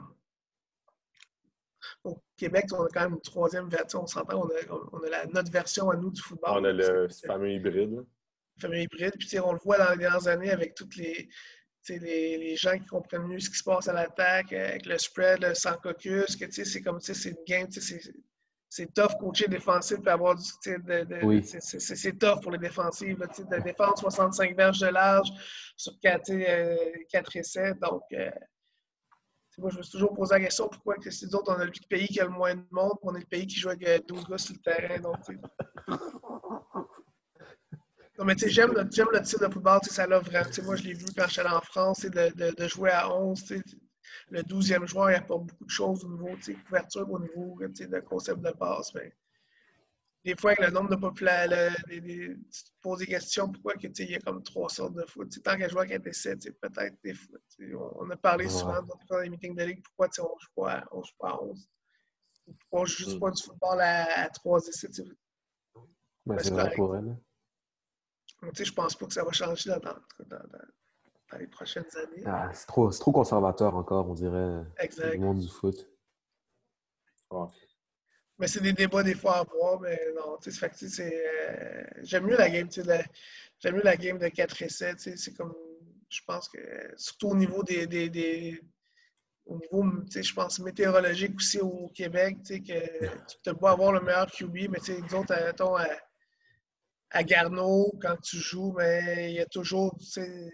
au 2.03 2.21
Québec, 2.37 2.65
on 2.71 2.83
a 2.83 2.87
quand 2.89 3.01
même 3.01 3.13
une 3.13 3.21
troisième 3.21 3.69
version. 3.69 4.03
On 4.03 4.07
s'entend, 4.07 4.43
on 4.43 4.49
a, 4.49 4.89
on 4.91 5.03
a 5.03 5.09
la, 5.09 5.25
notre 5.27 5.51
version 5.51 5.89
à 5.89 5.95
nous 5.95 6.11
du 6.11 6.21
football. 6.21 6.51
On 6.51 6.63
a 6.63 6.71
le 6.71 7.07
fameux 7.25 7.51
hybride. 7.51 7.91
Le 7.91 8.61
fameux 8.61 8.79
hybride. 8.79 9.13
Puis 9.17 9.39
on 9.39 9.53
le 9.53 9.59
voit 9.63 9.77
dans 9.77 9.91
les 9.91 9.97
dernières 9.97 10.27
années 10.27 10.51
avec 10.51 10.75
toutes 10.75 10.95
les, 10.95 11.29
les, 11.89 12.37
les, 12.37 12.55
gens 12.55 12.77
qui 12.77 12.85
comprennent 12.85 13.27
mieux 13.27 13.39
ce 13.39 13.49
qui 13.49 13.57
se 13.57 13.63
passe 13.63 13.87
à 13.87 13.93
l'attaque, 13.93 14.51
avec 14.53 14.85
le 14.85 14.97
spread, 14.97 15.43
le 15.43 15.53
sans 15.53 15.77
caucus, 15.77 16.35
que 16.35 16.45
c'est 16.49 16.81
comme 16.81 16.99
c'est 16.99 17.29
une 17.29 17.43
game, 17.47 17.67
c'est 17.69 18.01
c'est 18.75 18.93
tough 18.93 19.17
coacher 19.17 19.47
défensif 19.47 19.99
et 20.05 20.09
avoir 20.09 20.35
du. 20.35 20.43
De, 20.65 21.07
C'est 21.79 22.19
tough 22.19 22.41
pour 22.41 22.51
les 22.51 22.57
défensives. 22.57 23.17
de 23.17 23.63
défendre 23.63 23.97
65 23.97 24.57
verges 24.57 24.79
de 24.79 24.87
large 24.87 25.29
sur 25.77 25.93
4, 26.01 26.29
euh, 26.31 26.75
essais. 27.35 27.73
Donc, 27.75 28.03
euh, 28.11 28.29
moi, 29.59 29.69
je 29.69 29.77
me 29.77 29.81
suis 29.81 29.93
toujours 29.93 30.13
posé 30.13 30.33
la 30.35 30.41
question 30.41 30.67
pourquoi 30.67 30.95
que 30.95 31.09
c'est 31.09 31.33
autres, 31.33 31.55
on 31.55 31.59
a 31.61 31.63
le 31.63 31.71
pays 31.89 32.07
qui 32.07 32.19
a 32.19 32.25
le 32.25 32.31
moins 32.31 32.55
de 32.55 32.65
monde, 32.71 32.97
on 33.01 33.15
est 33.15 33.21
le 33.21 33.25
pays 33.25 33.47
qui 33.47 33.57
joue 33.57 33.69
avec 33.69 34.05
12 34.09 34.27
gars 34.27 34.37
sur 34.37 34.55
le 34.55 34.59
terrain. 34.59 34.99
Donc, 34.99 35.15
non, 38.19 38.25
mais 38.25 38.35
tu 38.35 38.43
sais, 38.43 38.49
j'aime 38.49 38.73
le, 38.73 38.83
le 38.83 38.89
tir 38.89 39.07
de 39.39 39.53
football, 39.53 39.79
ça 39.83 40.05
l'a 40.05 40.19
vraiment. 40.19 40.49
Moi, 40.63 40.75
je 40.75 40.83
l'ai 40.83 40.95
vu 40.95 41.05
quand 41.17 41.29
j'étais 41.29 41.47
en 41.47 41.61
France, 41.61 42.01
de, 42.01 42.09
de, 42.35 42.53
de, 42.53 42.67
jouer 42.67 42.91
à 42.91 43.09
11 43.09 43.41
le 44.29 44.41
12e 44.41 44.85
joueur 44.85 45.11
il 45.11 45.15
apporte 45.15 45.45
beaucoup 45.45 45.65
de 45.65 45.69
choses 45.69 46.03
au 46.03 46.09
niveau 46.09 46.35
de 46.35 46.53
couverture, 46.63 47.09
au 47.09 47.19
niveau 47.19 47.57
de 47.59 47.99
concept 47.99 48.41
de 48.41 48.51
passe. 48.51 48.93
Mais 48.93 49.13
des 50.23 50.35
fois, 50.35 50.51
avec 50.51 50.67
le 50.67 50.71
nombre 50.71 50.89
de 50.89 50.95
populations, 50.95 51.75
tu 51.87 52.63
te 52.63 52.71
poses 52.81 52.99
des 52.99 53.05
questions 53.05 53.51
pourquoi 53.51 53.73
il 53.77 54.09
y 54.09 54.15
a 54.15 54.19
comme 54.19 54.41
trois 54.41 54.69
sortes 54.69 54.95
de 54.95 55.05
foot? 55.05 55.31
tant 55.43 55.55
qu'un 55.55 55.67
joueur 55.67 55.85
qui 55.85 56.13
7, 56.13 56.59
peut-être 56.59 56.97
des 57.03 57.13
fois. 57.13 57.37
On 57.99 58.09
a 58.09 58.17
parlé 58.17 58.49
souvent 58.49 58.81
dans 59.09 59.19
les 59.19 59.29
meetings 59.29 59.55
de 59.55 59.63
ligue 59.63 59.83
pourquoi 59.83 60.07
on 60.19 60.23
ne 60.23 60.39
joue 60.39 60.51
pas 60.55 60.71
à 60.79 61.43
11. 61.43 61.69
Pourquoi 62.59 62.79
on 62.79 62.81
ne 62.81 62.87
joue 62.87 62.97
juste 62.97 63.17
mm. 63.17 63.19
pas 63.19 63.31
du 63.31 63.43
football 63.43 63.81
à, 63.81 64.23
à 64.23 64.29
3 64.29 64.67
essais. 64.67 64.89
Ben, 66.25 66.39
c'est 66.39 66.49
vrai 66.51 66.71
pour 66.75 66.95
elle. 66.95 67.15
Je 68.51 68.71
pense 68.71 68.95
pas 68.95 69.05
que 69.05 69.13
ça 69.13 69.23
va 69.23 69.31
changer 69.31 69.69
dans, 69.69 69.79
dans, 69.79 69.95
dans 70.27 70.59
les 71.39 71.47
prochaines 71.47 71.85
années. 71.97 72.23
Ah, 72.25 72.49
c'est 72.53 72.67
trop, 72.67 72.89
trop, 72.91 73.11
conservateur 73.11 73.75
encore, 73.75 74.09
on 74.09 74.13
dirait, 74.13 74.63
exact. 74.79 75.13
le 75.13 75.19
monde 75.19 75.39
du 75.39 75.49
foot. 75.49 75.89
Mais 78.37 78.47
c'est 78.47 78.61
des 78.61 78.73
débats 78.73 79.03
des 79.03 79.15
fois 79.15 79.37
à 79.37 79.43
voir, 79.43 79.79
mais 79.79 79.99
non, 80.15 80.37
tu 80.41 80.51
sais, 80.51 80.69
c'est... 80.73 81.25
Euh, 81.25 81.83
j'aime 82.03 82.25
mieux 82.25 82.37
la 82.37 82.49
game, 82.49 82.67
tu 82.67 82.83
sais, 82.83 83.05
j'aime 83.59 83.75
mieux 83.75 83.83
la 83.83 83.95
game 83.95 84.17
de 84.17 84.27
4 84.27 84.61
essais, 84.61 84.95
tu 84.95 85.03
sais, 85.03 85.17
c'est 85.17 85.33
comme, 85.33 85.55
je 86.09 86.21
pense 86.27 86.49
que, 86.49 86.59
surtout 86.97 87.29
au 87.29 87.35
niveau 87.35 87.63
des, 87.63 87.87
des, 87.87 88.09
des 88.09 88.61
au 89.45 89.57
niveau, 89.57 89.83
tu 90.05 90.11
sais, 90.11 90.23
je 90.23 90.33
pense, 90.33 90.59
météorologique 90.59 91.35
aussi 91.35 91.59
au 91.59 91.89
Québec, 91.89 92.37
tu 92.45 92.55
sais, 92.55 92.59
que 92.61 93.05
tu 93.27 93.37
peux 93.43 93.55
pas 93.55 93.71
avoir 93.71 93.91
le 93.93 94.01
meilleur 94.01 94.29
QB, 94.29 94.69
mais 94.69 94.79
tu 94.79 94.93
sais, 94.93 94.99
nous 94.99 95.15
autres, 95.15 95.33
mettons, 95.33 95.75
à, 95.75 95.87
à 97.15 97.23
Garneau, 97.23 97.93
quand 98.01 98.17
tu 98.17 98.37
joues, 98.37 98.73
mais 98.77 99.31
il 99.31 99.35
y 99.37 99.39
a 99.39 99.45
toujours, 99.45 99.95
tu 99.97 100.05
sais, 100.05 100.51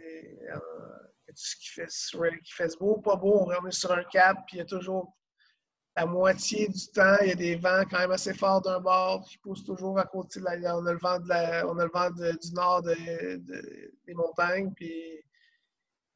ce 1.33 1.55
qui 1.55 1.69
fait, 1.69 1.87
qui 2.43 2.53
fait 2.53 2.77
beau, 2.79 2.99
pas 2.99 3.15
beau, 3.15 3.39
on 3.41 3.45
remet 3.45 3.71
sur 3.71 3.91
un 3.91 4.03
cap, 4.03 4.37
puis 4.45 4.57
il 4.57 4.59
y 4.59 4.61
a 4.61 4.65
toujours 4.65 5.17
la 5.97 6.05
moitié 6.05 6.67
du 6.67 6.87
temps, 6.93 7.17
il 7.21 7.29
y 7.29 7.31
a 7.31 7.35
des 7.35 7.55
vents 7.55 7.83
quand 7.89 7.97
même 7.97 8.11
assez 8.11 8.33
forts 8.33 8.61
d'un 8.61 8.79
bord 8.79 9.25
qui 9.27 9.39
poussent 9.39 9.65
toujours 9.65 9.97
à 9.99 10.05
côté 10.05 10.39
de 10.39 10.45
la. 10.45 10.77
On 10.77 10.85
a 10.85 10.93
le 10.93 10.99
vent, 10.99 11.19
de 11.19 11.27
la, 11.27 11.67
on 11.67 11.77
a 11.79 11.83
le 11.83 11.91
vent 11.91 12.11
du 12.11 12.53
nord 12.53 12.83
des 12.83 14.13
montagnes. 14.13 14.71
Puis, 14.73 15.21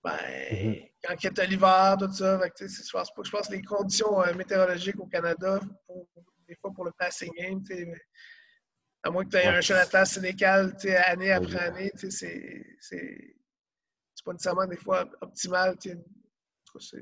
ben, 0.04 0.12
mm-hmm. 0.52 0.92
quand 1.04 1.16
il 1.24 1.38
y 1.38 1.40
a 1.42 1.46
l'hiver, 1.46 1.96
tout 2.00 2.14
ça, 2.14 2.40
je, 2.40 2.92
pense, 2.92 3.12
je 3.24 3.32
pense 3.32 3.48
que 3.48 3.54
les 3.54 3.64
conditions 3.64 4.22
euh, 4.22 4.34
météorologiques 4.36 5.00
au 5.00 5.08
Canada, 5.08 5.60
des 6.48 6.56
fois 6.56 6.72
pour 6.72 6.86
le 6.86 6.92
passing 6.98 7.32
game, 7.36 7.62
à 9.06 9.12
moins 9.12 9.24
que 9.24 9.30
tu 9.30 9.38
aies 9.38 9.46
un 9.46 9.62
champ 9.62 9.76
d'atlas 9.76 10.12
sénécal 10.12 10.76
année 11.06 11.32
après 11.32 11.60
année, 11.60 11.92
c'est 11.96 13.36
pas 14.26 14.34
nécessairement 14.34 14.66
des 14.66 14.78
fois 14.78 15.06
optimal. 15.22 15.76
C'est 15.80 17.02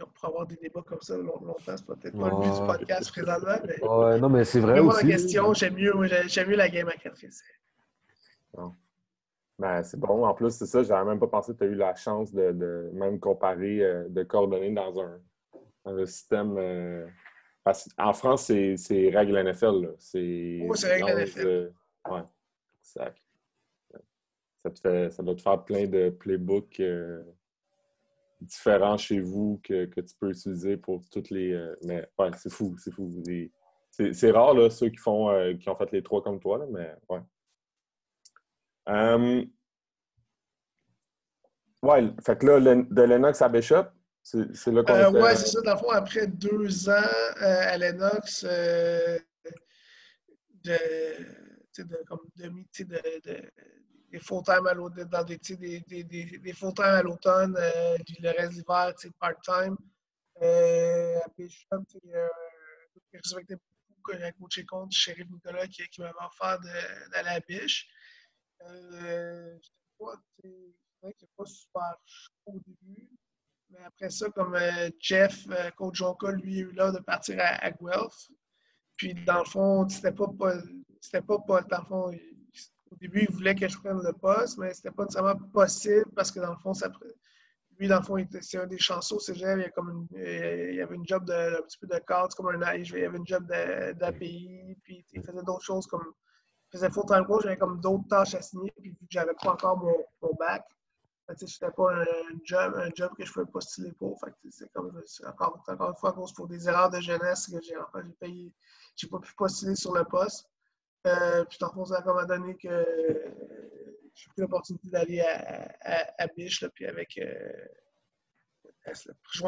on 0.00 0.06
pourrait 0.06 0.28
avoir 0.28 0.46
des 0.46 0.56
débats 0.56 0.82
comme 0.86 1.00
ça 1.00 1.16
longtemps. 1.16 1.56
C'est 1.58 1.86
peut-être 1.86 2.18
pas 2.18 2.30
le 2.30 2.36
but 2.36 2.60
du 2.60 2.66
podcast 2.66 3.10
présentement, 3.10 3.56
mais. 3.66 3.82
Ouais, 3.84 4.20
non, 4.20 4.28
mais 4.28 4.44
c'est 4.44 4.60
vrai 4.60 4.78
aussi. 4.80 5.06
la 5.06 5.12
question, 5.12 5.54
j'aime 5.54 5.74
mieux, 5.74 5.92
mieux 5.94 6.56
la 6.56 6.68
game 6.68 6.88
à 6.88 6.92
4 6.92 7.24
essais. 7.24 7.44
Ben, 9.58 9.82
c'est 9.82 9.98
bon. 9.98 10.24
En 10.24 10.34
plus, 10.34 10.50
c'est 10.50 10.66
ça, 10.66 10.82
j'avais 10.82 11.04
même 11.04 11.20
pas 11.20 11.28
pensé 11.28 11.52
que 11.52 11.58
tu 11.58 11.64
as 11.64 11.66
eu 11.68 11.74
la 11.74 11.94
chance 11.94 12.32
de, 12.32 12.90
même 12.94 13.20
comparer, 13.20 13.80
euh, 13.80 14.08
de 14.08 14.22
coordonner 14.24 14.72
dans 14.72 15.00
un, 15.00 15.20
un 15.84 16.06
système. 16.06 16.56
Euh, 16.58 17.06
en 17.98 18.12
France, 18.12 18.46
c'est 18.46 19.10
règle 19.10 19.42
NFL. 19.42 19.94
C'est 19.98 20.66
oh, 20.68 20.74
c'est 20.74 20.92
règle 20.94 21.22
NFL. 21.22 21.72
ouais. 22.10 22.22
Ça, 22.82 23.12
ça, 24.62 24.70
te 24.70 24.80
fait, 24.80 25.10
ça 25.10 25.22
doit 25.22 25.34
te 25.34 25.42
faire 25.42 25.64
plein 25.64 25.86
de 25.86 26.10
playbooks. 26.10 26.80
Euh, 26.80 27.22
différents 28.42 28.96
chez 28.96 29.20
vous 29.20 29.60
que, 29.62 29.84
tu 29.84 30.14
peux 30.20 30.30
utiliser 30.30 30.76
pour 30.76 31.00
toutes 31.10 31.30
les. 31.30 31.52
Euh, 31.52 31.76
mais 31.84 32.06
ouais, 32.18 32.30
c'est 32.36 32.52
fou, 32.52 32.76
c'est 32.78 32.92
fou. 32.92 33.22
C'est 33.90 34.30
rare, 34.30 34.54
là, 34.54 34.70
ceux 34.70 34.88
qui 34.88 34.96
font 34.96 35.30
euh, 35.30 35.54
qui 35.54 35.68
ont 35.68 35.76
fait 35.76 35.92
les 35.92 36.02
trois 36.02 36.22
comme 36.22 36.40
toi, 36.40 36.58
là, 36.58 36.66
mais 36.68 36.94
ouais. 37.08 37.20
Um, 38.86 39.46
ouais, 41.82 42.10
fait 42.24 42.38
que 42.38 42.46
là, 42.46 42.60
de 42.60 43.02
Lennox 43.02 43.42
à 43.42 43.48
Bishop, 43.48 43.84
c'est 44.22 44.66
là 44.68 44.82
qu'on 44.82 44.94
euh, 44.94 45.10
Ouais, 45.10 45.36
c'est 45.36 45.48
ça. 45.48 45.60
Dans 45.62 45.74
le 45.74 45.78
fond, 45.78 45.90
après 45.90 46.26
deux 46.26 46.88
ans 46.88 47.08
à 47.40 47.76
Lennox, 47.76 48.44
de, 48.44 49.18
de, 51.78 51.96
comme 52.06 52.20
demi, 52.36 52.66
de, 52.78 52.84
de 53.24 53.50
des 54.12 54.20
full-time 54.20 54.66
à 54.66 54.74
l'automne, 54.74 55.08
dans 55.08 55.24
des, 55.24 55.38
des, 55.38 55.80
des, 56.04 56.38
des 56.38 56.52
full-time 56.52 56.84
à 56.84 57.02
l'automne, 57.02 57.56
euh, 57.58 57.96
le 58.20 58.28
reste 58.30 58.52
de 58.52 58.56
l'hiver, 58.58 58.94
part-time. 59.18 59.76
Euh, 60.42 61.18
à 61.18 61.28
Bishop, 61.36 61.84
euh, 62.14 62.28
je 63.12 63.18
respectais 63.18 63.56
beaucoup 63.88 64.12
contre 64.68 64.94
Sheriff 64.94 65.28
Nicolas 65.30 65.66
qui, 65.66 65.86
qui 65.88 66.00
m'avait 66.00 66.12
offert 66.26 66.58
d'aller 67.12 67.28
à 67.28 67.40
Biche. 67.40 67.88
Euh, 68.68 69.56
J'étais 71.04 71.26
pas, 71.36 71.36
pas 71.36 71.44
super 71.46 71.96
chaud 72.04 72.32
au 72.46 72.60
début. 72.60 73.10
Mais 73.72 73.84
après 73.86 74.10
ça, 74.10 74.28
comme 74.30 74.54
euh, 74.54 74.90
Jeff, 75.00 75.46
euh, 75.50 75.70
coach 75.70 75.96
Jonka, 75.96 76.30
lui, 76.32 76.58
a 76.58 76.60
eu 76.60 76.72
là 76.72 76.92
de 76.92 76.98
partir 76.98 77.36
à, 77.40 77.70
Guelph. 77.70 78.28
Puis 78.96 79.14
dans 79.14 79.38
le 79.38 79.44
fond, 79.44 79.88
c'était 79.88 80.12
pas, 80.12 80.26
pas, 80.28 80.54
dans 81.62 81.78
le 81.78 81.84
fond, 81.86 82.12
au 82.90 82.96
début, 82.96 83.26
il 83.28 83.34
voulait 83.34 83.54
que 83.54 83.66
je 83.66 83.78
prenne 83.78 84.02
le 84.02 84.12
poste, 84.12 84.58
mais 84.58 84.74
c'était 84.74 84.90
pas 84.90 85.04
nécessairement 85.04 85.36
possible 85.52 86.04
parce 86.14 86.30
que 86.30 86.40
dans 86.40 86.50
le 86.50 86.58
fond, 86.58 86.72
lui, 87.78 87.88
dans 87.88 87.98
le 88.00 88.04
fond, 88.04 88.16
c'est 88.42 88.58
un 88.58 88.66
des 88.66 88.78
chansons 88.78 89.18
cégep. 89.18 89.58
Il 90.14 90.72
y, 90.72 90.76
y 90.76 90.80
avait 90.82 90.94
une 90.94 91.06
job 91.06 91.24
de, 91.24 91.58
un 91.58 91.62
petit 91.62 91.78
peu 91.78 91.86
de 91.86 91.98
comme 92.36 92.48
un 92.48 92.74
il 92.74 92.86
y 92.86 93.04
avait 93.04 93.16
une 93.16 93.26
job 93.26 93.46
d'API, 93.46 94.76
puis 94.82 95.04
il 95.12 95.22
faisait 95.22 95.42
d'autres 95.42 95.64
choses 95.64 95.86
comme. 95.86 96.12
Il 96.68 96.78
faisait 96.78 96.90
full-time 96.90 97.26
coach, 97.26 97.42
j'avais 97.42 97.56
comme 97.56 97.80
d'autres 97.80 98.08
tâches 98.08 98.34
à 98.34 98.42
signer, 98.42 98.72
puis 98.80 98.90
vu 98.90 98.96
que 98.96 99.06
j'avais 99.10 99.34
pas 99.42 99.52
encore 99.52 99.76
mon, 99.78 99.94
mon 100.22 100.34
bac, 100.38 100.64
c'était 101.36 101.70
pas 101.70 101.94
un 101.94 102.04
job, 102.44 102.74
un 102.76 102.90
job 102.94 103.12
que 103.16 103.24
je 103.24 103.32
pouvais 103.32 103.46
postuler 103.46 103.92
pour. 103.92 104.18
c'est 104.50 104.70
comme, 104.72 105.02
encore, 105.26 105.62
encore 105.66 105.90
une 105.90 105.96
fois, 105.96 106.14
pour 106.14 106.48
des 106.48 106.68
erreurs 106.68 106.90
de 106.90 107.00
jeunesse 107.00 107.48
que 107.48 107.60
j'ai 107.62 107.76
payé, 108.20 108.52
j'ai 108.96 109.08
pas 109.08 109.18
pu 109.18 109.32
postuler 109.34 109.74
sur 109.74 109.94
le 109.94 110.04
poste. 110.04 110.48
Euh, 111.06 111.44
puis, 111.44 111.58
le 111.58 111.84
ça 111.84 112.02
comme 112.02 112.24
donné 112.26 112.56
que 112.56 112.84
j'ai 114.14 114.28
pris 114.30 114.40
l'opportunité 114.42 114.88
d'aller 114.88 115.20
à, 115.20 116.12
à, 116.18 116.26
Biche, 116.28 116.64
puis 116.74 116.86
avec. 116.86 117.18
Euh, 117.18 117.52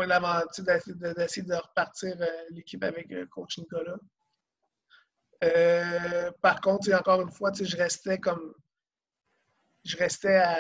l'aventure, 0.06 0.64
d'essayer 0.64 1.46
de, 1.46 1.54
repartir 1.54 2.16
euh, 2.20 2.26
l'équipe 2.50 2.82
avec 2.84 3.10
euh, 3.12 3.26
coach 3.26 3.58
Nicolas. 3.58 3.98
par 6.40 6.60
contre, 6.60 6.92
encore 6.94 7.20
une 7.20 7.30
fois, 7.30 7.50
je 7.52 7.76
restais 7.76 8.18
comme. 8.18 8.54
Je 9.84 9.96
restais 9.96 10.36
à, 10.36 10.56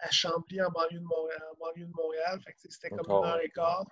à 0.00 0.10
Chambly, 0.10 0.60
en 0.62 0.70
banlieue 0.70 1.00
de 1.00 1.04
Montréal. 1.04 1.42
En 1.52 1.56
banlieue 1.58 1.86
de 1.86 1.92
Montréal 1.92 2.40
c'était 2.56 2.90
comme 2.90 3.10
une 3.10 3.24
heure 3.24 3.40
et 3.40 3.50
quart 3.50 3.84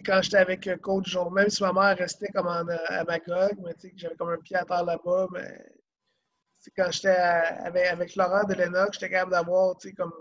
quand 0.00 0.22
j'étais 0.22 0.38
avec 0.38 0.66
euh, 0.66 0.76
Coach 0.76 1.10
Jour, 1.10 1.30
même 1.30 1.50
si 1.50 1.62
ma 1.62 1.72
mère 1.72 1.96
restait 1.96 2.28
comme 2.28 2.46
en, 2.46 2.66
euh, 2.68 2.76
à 2.88 3.04
Magog, 3.04 3.58
mais 3.64 3.74
j'avais 3.96 4.16
comme 4.16 4.30
un 4.30 4.38
pied 4.38 4.56
à 4.56 4.64
terre 4.64 4.84
là-bas, 4.84 5.26
mais 5.32 5.58
quand 6.76 6.90
j'étais 6.90 7.08
avec, 7.08 7.86
avec, 7.86 8.16
Laurent 8.16 8.44
de 8.44 8.54
Lennox, 8.54 8.98
j'étais 8.98 9.10
capable 9.10 9.32
d'avoir 9.32 9.74
comme 9.96 10.12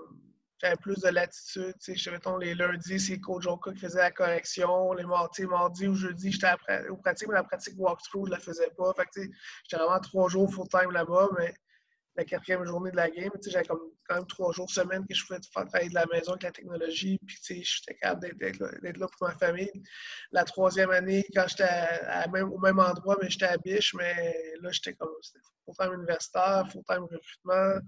j'avais 0.60 0.76
plus 0.76 1.00
de 1.00 1.10
latitude. 1.10 1.76
Je 1.80 2.10
mettons, 2.10 2.38
les 2.38 2.56
lundis, 2.56 3.00
c'est 3.00 3.20
Coach 3.20 3.44
Joka 3.44 3.72
qui 3.74 3.80
faisait 3.80 4.00
la 4.00 4.12
correction. 4.12 4.94
Les 4.94 5.04
mardis, 5.04 5.46
mardi 5.46 5.88
ou 5.88 5.96
jeudi, 5.96 6.32
j'étais 6.32 6.52
au 6.90 6.98
pratique, 6.98 7.28
mais 7.28 7.36
la 7.36 7.44
pratique 7.44 7.76
walkthrough, 7.78 8.26
je 8.26 8.32
ne 8.32 8.36
la 8.36 8.40
faisais 8.40 8.70
pas. 8.76 8.94
Fait 8.96 9.08
j'étais 9.14 9.84
vraiment 9.84 10.00
trois 10.00 10.30
jours 10.30 10.52
full-time 10.52 10.92
là-bas, 10.92 11.30
mais 11.38 11.54
la 12.16 12.26
quatrième 12.26 12.66
journée 12.66 12.92
de 12.92 12.96
la 12.96 13.10
game. 13.10 13.32
J'avais 13.46 13.66
comme 13.66 13.82
quand 14.08 14.16
même 14.16 14.28
trois 14.28 14.52
jours 14.52 14.70
semaine 14.70 15.06
que 15.08 15.14
je 15.14 15.26
pouvais 15.26 15.40
faire 15.54 15.66
travailler 15.66 15.90
de 15.90 15.96
la 15.96 16.06
maison 16.08 16.32
avec 16.32 16.44
la 16.44 16.52
technologie. 16.52 17.20
Puis 17.26 17.64
j'étais 17.64 17.96
capable 17.96 18.38
d'être 18.38 18.60
là, 18.60 19.08
pour 19.18 19.28
ma 19.28 19.36
famille. 19.36 19.72
La 20.32 20.44
troisième 20.44 20.92
année, 20.92 21.26
quand 21.34 21.46
j'étais 21.48 22.42
au 22.42 22.58
même 22.60 22.80
endroit, 22.80 23.18
mais 23.22 23.30
j'étais 23.30 23.46
à 23.46 23.58
Biche, 23.58 23.94
mais 23.94 24.36
là, 24.62 24.72
j'étais 24.72 24.94
comme 24.94 25.12
full-time 25.66 25.94
universitaire, 25.94 26.68
full-time 26.72 27.04
recrutement. 27.04 27.80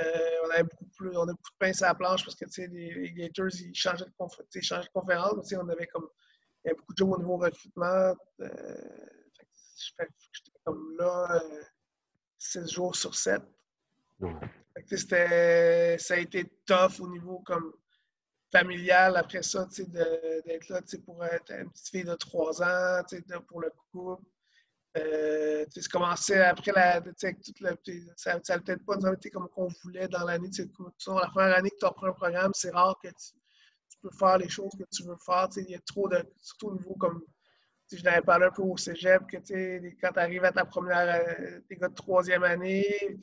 Euh, 0.00 0.30
on 0.44 0.50
avait 0.50 0.64
beaucoup 0.64 0.90
plus, 0.96 1.16
on 1.16 1.22
a 1.22 1.26
beaucoup 1.26 1.52
de 1.52 1.58
pince 1.58 1.80
à 1.82 1.88
la 1.88 1.94
planche 1.94 2.24
parce 2.24 2.34
que 2.34 2.46
les, 2.56 2.94
les 2.94 3.12
Gators, 3.12 3.54
ils 3.60 3.74
changeaient 3.74 4.04
de, 4.04 4.12
ils 4.54 4.62
changeaient 4.62 4.88
de 4.88 4.92
conférence. 4.92 5.52
On 5.52 5.68
avait 5.68 5.86
comme 5.86 6.08
il 6.64 6.68
y 6.68 6.70
avait 6.70 6.76
beaucoup 6.78 6.92
de 6.94 6.98
jobs 6.98 7.12
au 7.12 7.18
niveau 7.18 7.36
recrutement. 7.36 8.14
Euh, 8.40 8.76
j'étais 9.76 10.10
comme 10.64 10.96
là. 10.98 11.40
Euh, 11.40 11.62
6 12.44 12.72
jours 12.72 12.94
sur 12.94 13.14
7. 13.14 13.42
Ça 14.96 16.14
a 16.14 16.18
été 16.18 16.44
tough 16.66 17.00
au 17.00 17.08
niveau 17.08 17.40
comme 17.40 17.72
familial 18.52 19.16
après 19.16 19.42
ça, 19.42 19.66
d'être 19.66 20.68
là 20.68 20.80
pour 21.04 21.24
être 21.24 21.50
une 21.52 21.70
petite 21.70 21.88
fille 21.88 22.04
de 22.04 22.14
3 22.14 22.62
ans, 22.62 23.02
pour 23.48 23.60
le 23.60 23.72
couple. 23.90 24.22
Euh, 24.96 25.66
ça 25.70 25.80
commençait 25.90 26.40
après 26.40 26.70
la. 26.70 27.00
Toute 27.00 27.60
la 27.60 27.74
ça 28.16 28.34
n'a 28.34 28.58
peut-être 28.60 28.84
pas 28.84 28.96
été 29.12 29.28
comme 29.28 29.48
qu'on 29.48 29.66
voulait 29.82 30.06
dans 30.06 30.24
l'année. 30.24 30.50
La 30.56 31.28
première 31.30 31.56
année 31.56 31.70
que 31.70 31.78
tu 31.80 31.84
apprends 31.86 32.06
un 32.06 32.12
programme, 32.12 32.52
c'est 32.54 32.70
rare 32.70 32.96
que 33.02 33.08
tu, 33.08 33.34
tu, 33.90 33.98
peux 34.00 34.10
faire 34.16 34.38
les 34.38 34.48
choses 34.48 34.70
que 34.78 34.84
tu 34.92 35.02
veux 35.02 35.16
faire. 35.26 35.48
Il 35.56 35.70
y 35.70 35.74
a 35.74 35.80
trop 35.80 36.08
de. 36.08 36.24
Surtout 36.40 36.68
au 36.68 36.74
niveau 36.76 36.94
comme 36.94 37.24
je 37.92 38.04
l'avais 38.04 38.22
parlé 38.22 38.46
un 38.46 38.50
peu 38.50 38.62
au 38.62 38.76
cégep, 38.76 39.22
que 39.26 39.36
quand 40.00 40.12
tu 40.12 40.18
arrives 40.18 40.44
à 40.44 40.52
ta 40.52 40.64
première, 40.64 41.22
euh, 41.38 41.60
tes 41.68 41.76
gars 41.76 41.88
de 41.88 41.94
troisième 41.94 42.44
année, 42.44 43.18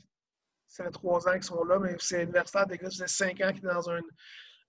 ça 0.66 0.84
fait 0.84 0.90
trois 0.90 1.28
ans 1.28 1.32
qu'ils 1.32 1.42
sont 1.42 1.64
là, 1.64 1.78
mais 1.78 1.96
c'est 1.98 2.22
universitaire, 2.22 2.66
des 2.66 2.78
gars, 2.78 2.90
ça 2.90 3.04
faisait 3.04 3.06
cinq 3.08 3.40
ans 3.40 3.48
qu'ils 3.50 3.58
étaient 3.58 3.74
dans 3.74 3.90
un, 3.90 4.00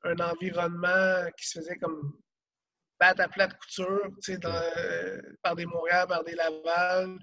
un, 0.04 0.20
environnement 0.20 1.26
qui 1.38 1.48
se 1.48 1.60
faisait 1.60 1.78
comme 1.78 2.18
battre 3.00 3.22
à 3.22 3.28
plat 3.28 3.48
de 3.48 3.54
couture, 3.54 4.10
dans, 4.40 4.62
euh, 4.78 5.22
par 5.42 5.56
des 5.56 5.66
Montréal, 5.66 6.08
par 6.08 6.24
des 6.24 6.36
Laval. 6.36 7.18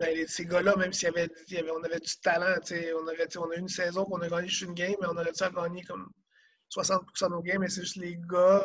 Ben, 0.00 0.26
ces 0.28 0.44
gars-là, 0.46 0.76
même 0.76 0.92
s'il 0.92 1.08
y 1.08 1.56
avait, 1.56 1.70
on 1.70 1.82
avait 1.82 1.98
du 1.98 2.16
talent, 2.20 2.54
on, 2.96 3.08
avait, 3.08 3.36
on 3.36 3.50
a 3.50 3.56
eu 3.56 3.58
une 3.58 3.68
saison 3.68 4.04
qu'on 4.04 4.20
a 4.20 4.28
gagné 4.28 4.46
juste 4.46 4.62
une 4.62 4.74
game, 4.74 4.94
mais 5.00 5.08
on 5.08 5.16
aurait 5.16 5.32
dû 5.32 5.54
gagner 5.54 5.82
comme 5.82 6.08
60% 6.72 7.24
de 7.24 7.28
nos 7.30 7.42
games, 7.42 7.60
mais 7.60 7.68
c'est 7.68 7.80
juste 7.80 7.96
les 7.96 8.16
gars 8.16 8.64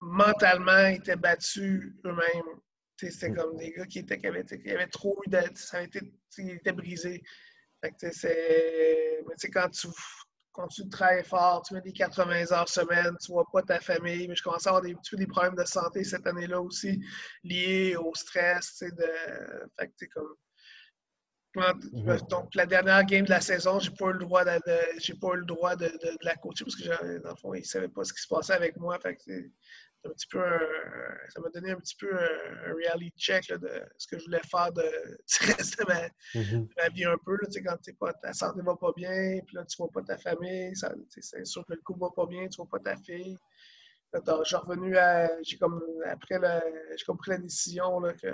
mentalement 0.00 0.86
étaient 0.86 1.16
battus 1.16 1.92
eux-mêmes. 2.04 2.60
C'était 2.98 3.32
comme 3.32 3.56
des 3.56 3.72
gars 3.72 3.86
qui, 3.86 3.98
étaient, 4.00 4.18
qui, 4.18 4.26
avaient, 4.26 4.44
qui 4.44 4.70
avaient 4.70 4.86
trop 4.86 5.20
eu 5.26 5.30
ça 5.54 5.78
avait 5.78 5.86
été, 5.86 6.00
ils 6.38 6.52
étaient 6.52 6.72
brisés. 6.72 7.22
Fait 7.82 7.90
que, 7.90 8.06
mais 9.28 9.50
quand 9.52 9.68
tu, 9.68 9.88
quand 10.52 10.68
tu 10.68 10.88
travailles 10.88 11.24
fort, 11.24 11.62
tu 11.62 11.74
mets 11.74 11.82
des 11.82 11.92
80 11.92 12.52
heures 12.52 12.68
semaine, 12.68 13.14
tu 13.22 13.32
vois 13.32 13.44
pas 13.52 13.62
ta 13.62 13.80
famille. 13.80 14.26
Mais 14.26 14.34
je 14.34 14.42
commençais 14.42 14.68
à 14.68 14.76
avoir 14.76 14.82
des, 14.82 14.96
des 15.12 15.26
problèmes 15.26 15.54
de 15.54 15.64
santé 15.64 16.04
cette 16.04 16.26
année-là 16.26 16.60
aussi, 16.62 17.04
liés 17.44 17.96
au 17.96 18.14
stress. 18.14 18.78
De, 18.80 19.68
fait 19.78 19.88
que, 19.88 20.06
comme, 20.14 20.34
donc, 22.28 22.54
la 22.54 22.66
dernière 22.66 23.04
game 23.04 23.24
de 23.24 23.30
la 23.30 23.40
saison, 23.40 23.78
j'ai 23.78 23.90
pas 23.90 24.06
eu 24.06 24.12
le 24.12 24.18
droit 24.20 24.44
de, 24.44 24.60
j'ai 24.98 25.14
pas 25.14 25.28
eu 25.34 25.38
le 25.38 25.44
droit 25.44 25.76
de, 25.76 25.86
de, 25.86 26.16
la 26.22 26.34
coacher 26.36 26.64
parce 26.64 26.76
que 26.76 27.18
dans 27.22 27.30
le 27.30 27.36
fond, 27.36 27.54
ils 27.54 27.60
ne 27.60 27.64
savaient 27.64 27.88
pas 27.88 28.04
ce 28.04 28.12
qui 28.12 28.20
se 28.20 28.28
passait 28.28 28.52
avec 28.52 28.76
moi. 28.76 28.98
Fait 28.98 29.16
que, 29.16 29.50
un 30.04 30.10
petit 30.10 30.26
peu 30.28 30.40
ça 31.30 31.40
m'a 31.40 31.48
donné 31.50 31.72
un 31.72 31.76
petit 31.76 31.96
peu 31.96 32.12
un, 32.14 32.74
reality 32.74 33.12
check 33.18 33.48
de 33.48 33.82
ce 33.98 34.06
que 34.06 34.18
je 34.18 34.24
voulais 34.24 34.40
faire 34.48 34.72
de, 34.72 34.82
de, 34.82 35.84
ma, 35.88 36.40
mm-hmm. 36.40 36.68
ma, 36.76 36.88
vie 36.90 37.04
un 37.04 37.16
peu. 37.24 37.36
Là, 37.36 37.48
quand 37.64 37.92
pas, 37.98 38.12
ta 38.14 38.32
santé 38.32 38.60
va 38.62 38.76
pas 38.76 38.92
bien, 38.96 39.40
puis 39.46 39.56
là, 39.56 39.64
tu 39.64 39.76
vois 39.76 39.88
pas 39.88 40.02
ta 40.02 40.18
famille, 40.18 40.72
c'est 41.08 41.44
sûr 41.44 41.64
que 41.66 41.74
le 41.74 41.80
couple 41.82 42.00
va 42.00 42.10
pas 42.14 42.26
bien, 42.26 42.46
tu 42.48 42.56
vois 42.56 42.68
pas 42.70 42.78
ta 42.78 42.96
fille. 42.96 43.36
J'ai 44.44 44.56
revenu 44.56 44.96
à. 44.96 45.28
J'ai 45.42 45.56
j'ai 45.56 47.04
comme 47.04 47.18
pris 47.18 47.30
la 47.30 47.38
décision 47.38 48.00
là, 48.00 48.14
que, 48.14 48.28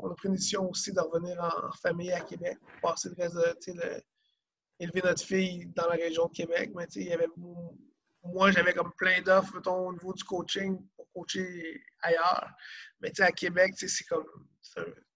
on 0.00 0.10
a 0.10 0.14
pris 0.14 0.28
une 0.28 0.34
décision 0.34 0.70
aussi 0.70 0.92
de 0.92 1.00
revenir 1.00 1.42
en, 1.42 1.72
famille 1.72 2.12
à 2.12 2.20
Québec, 2.20 2.58
passer 2.80 3.10
le 3.10 3.22
reste 3.22 3.36
de 3.36 4.02
élever 4.78 5.02
notre 5.02 5.22
fille 5.24 5.66
dans 5.74 5.88
la 5.88 5.94
région 5.94 6.26
de 6.26 6.32
Québec. 6.32 6.70
Moi, 8.22 8.50
j'avais 8.50 8.74
comme 8.74 8.92
plein 8.92 9.20
d'offres 9.22 9.60
au 9.66 9.92
niveau 9.92 10.12
du 10.12 10.24
coaching 10.24 10.84
pour 10.96 11.08
coacher 11.12 11.82
ailleurs. 12.02 12.50
Mais 13.00 13.12
à 13.20 13.32
Québec, 13.32 13.74
c'est 13.76 14.04
comme 14.04 14.26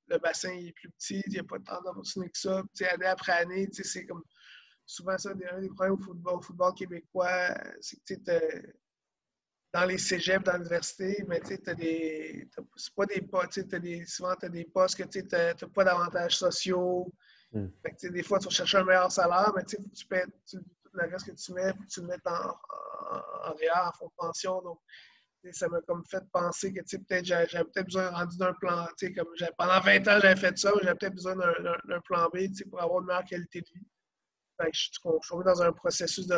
le 0.07 0.19
bassin 0.19 0.51
est 0.51 0.73
plus 0.73 0.91
petit, 0.91 1.23
il 1.27 1.33
n'y 1.33 1.39
a 1.39 1.45
pas 1.45 1.59
tant 1.61 1.81
d'opportunités 1.83 2.31
que 2.31 2.39
ça. 2.39 2.63
année 2.93 3.07
après 3.07 3.33
année, 3.33 3.69
c'est 3.73 4.07
comme 4.07 4.25
souvent 4.85 5.17
ça, 5.19 5.31
un 5.31 5.61
des 5.61 5.69
problèmes 5.69 5.95
au 5.95 5.99
football, 5.99 6.35
au 6.35 6.41
football 6.41 6.75
québécois, 6.75 7.55
c'est 7.81 7.97
que 7.97 8.15
tu 8.15 8.31
dans 9.73 9.85
les 9.85 9.99
cégeps, 9.99 10.45
dans 10.45 10.57
l'université, 10.57 11.25
mais 11.29 11.41
tu 11.41 11.59
as 11.67 11.75
des. 11.75 12.49
C'est 12.77 12.95
pas 12.95 13.07
des 13.07 13.23
postes, 13.23 13.61
des, 13.61 14.05
souvent 14.07 14.35
tu 14.37 14.47
as 14.47 14.49
des 14.49 14.65
postes 14.65 14.97
que 14.97 15.09
tu 15.09 15.23
n'as 15.33 15.55
pas 15.55 15.85
d'avantages 15.85 16.39
sociaux. 16.39 17.13
Hmm. 17.53 17.67
des 18.03 18.23
fois, 18.23 18.39
tu 18.39 18.45
vas 18.45 18.51
chercher 18.51 18.79
un 18.79 18.85
meilleur 18.85 19.11
salaire, 19.11 19.53
mais 19.57 19.65
tu 19.65 20.07
paies 20.07 20.25
tout 20.49 20.59
le 20.93 21.11
reste 21.11 21.27
que 21.27 21.33
tu 21.33 21.53
mets, 21.53 21.73
tu 21.89 22.01
le 22.01 22.07
mets 22.07 22.17
en, 22.25 22.55
en, 23.49 23.55
réel, 23.55 23.73
en 23.75 23.93
fonds 23.93 24.07
de 24.07 24.13
pension. 24.17 24.63
Donc, 24.63 24.79
ça 25.53 25.69
m'a 25.69 25.81
comme 25.83 26.05
fait 26.05 26.23
penser 26.33 26.73
que 26.73 26.81
peut-être 26.81 27.25
j'avais 27.25 27.65
peut-être 27.65 27.87
besoin 27.87 28.11
rendu 28.11 28.37
d'un 28.37 28.53
plan. 28.55 28.87
Comme 29.17 29.35
pendant 29.57 29.81
20 29.81 30.09
ans, 30.09 30.19
j'avais 30.21 30.37
fait 30.37 30.59
ça, 30.59 30.73
j'avais 30.83 30.95
peut-être 30.97 31.15
besoin 31.15 31.37
d'un 31.37 32.01
plan 32.03 32.29
B 32.33 32.39
pour 32.69 32.81
avoir 32.81 33.01
une 33.01 33.07
meilleure 33.07 33.25
qualité 33.25 33.61
de 33.63 33.67
vie. 33.67 33.87
Je, 34.73 34.81
suis 34.81 34.91
tombé 35.29 35.45
dans 35.45 35.63
un 35.63 35.73
processus 35.73 36.27
de 36.27 36.35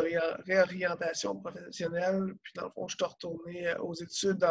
réorientation 0.47 1.37
professionnelle. 1.37 2.35
Puis, 2.43 2.53
dans 2.55 2.65
le 2.65 2.71
fond, 2.71 2.89
je 2.89 2.97
suis 2.97 3.05
retourné 3.05 3.69
euh, 3.69 3.79
aux 3.79 3.95
études 3.95 4.45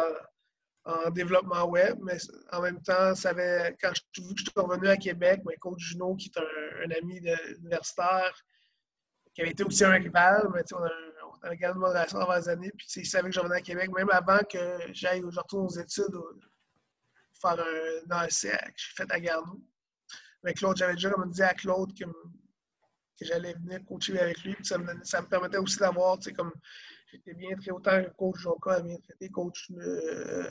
en, 0.84 1.10
développement 1.10 1.64
web. 1.68 1.98
Mais 2.02 2.16
en 2.52 2.60
même 2.60 2.82
temps, 2.82 3.14
ça 3.14 3.30
avait, 3.30 3.76
quand 3.80 3.92
je, 3.94 4.00
que 4.00 4.36
je 4.36 4.42
suis 4.42 4.52
revenu 4.56 4.88
à 4.88 4.96
Québec, 4.96 5.40
mon 5.44 5.52
coach 5.60 5.80
Juno, 5.80 6.16
qui 6.16 6.30
est 6.34 6.40
un, 6.40 6.86
un 6.86 6.90
ami 6.96 7.18
universitaire, 7.58 8.34
qui 9.34 9.42
avait 9.42 9.52
été 9.52 9.64
aussi 9.64 9.84
un 9.84 9.92
rival, 9.92 10.48
mais 10.54 10.62
on 10.72 10.82
a 10.82 10.88
dans 11.42 11.48
la 11.48 11.56
garde 11.56 11.76
de 11.76 11.80
modération 11.80 12.18
avant 12.18 12.36
les 12.36 12.48
années. 12.48 12.72
Puis, 12.76 12.86
il 12.96 13.06
savait 13.06 13.28
que 13.28 13.34
je 13.34 13.40
revenais 13.40 13.58
à 13.58 13.62
Québec, 13.62 13.90
même 13.94 14.10
avant 14.10 14.40
que 14.50 14.78
j'aille, 14.92 15.22
je 15.28 15.38
retourne 15.38 15.66
aux 15.66 15.78
études, 15.80 16.14
faire 17.40 17.58
un 17.58 18.10
ASC 18.10 18.48
que 18.50 18.72
j'ai 18.76 18.94
fait 18.96 19.12
à 19.12 19.20
Garneau. 19.20 19.60
Mais 20.44 20.54
Claude, 20.54 20.76
j'avais 20.76 20.94
déjà 20.94 21.10
comme 21.10 21.30
dit 21.30 21.42
à 21.42 21.54
Claude 21.54 21.96
que, 21.96 22.04
que 23.22 23.28
j'allais 23.28 23.54
venir 23.54 23.84
coacher 23.86 24.18
avec 24.18 24.42
lui. 24.42 24.54
Puis 24.54 24.66
ça, 24.66 24.78
me, 24.78 24.92
ça 25.02 25.22
me 25.22 25.28
permettait 25.28 25.58
aussi 25.58 25.78
d'avoir, 25.78 26.18
tu 26.18 26.24
sais, 26.24 26.32
comme 26.32 26.52
j'étais 27.10 27.34
bien 27.34 27.50
traité, 27.56 27.70
autant 27.72 28.02
que 28.02 28.10
coach 28.10 28.40
Jonka 28.40 28.72
a 28.72 28.80
bien 28.82 28.96
traité, 28.96 29.28
coach, 29.28 29.70
euh, 29.72 30.50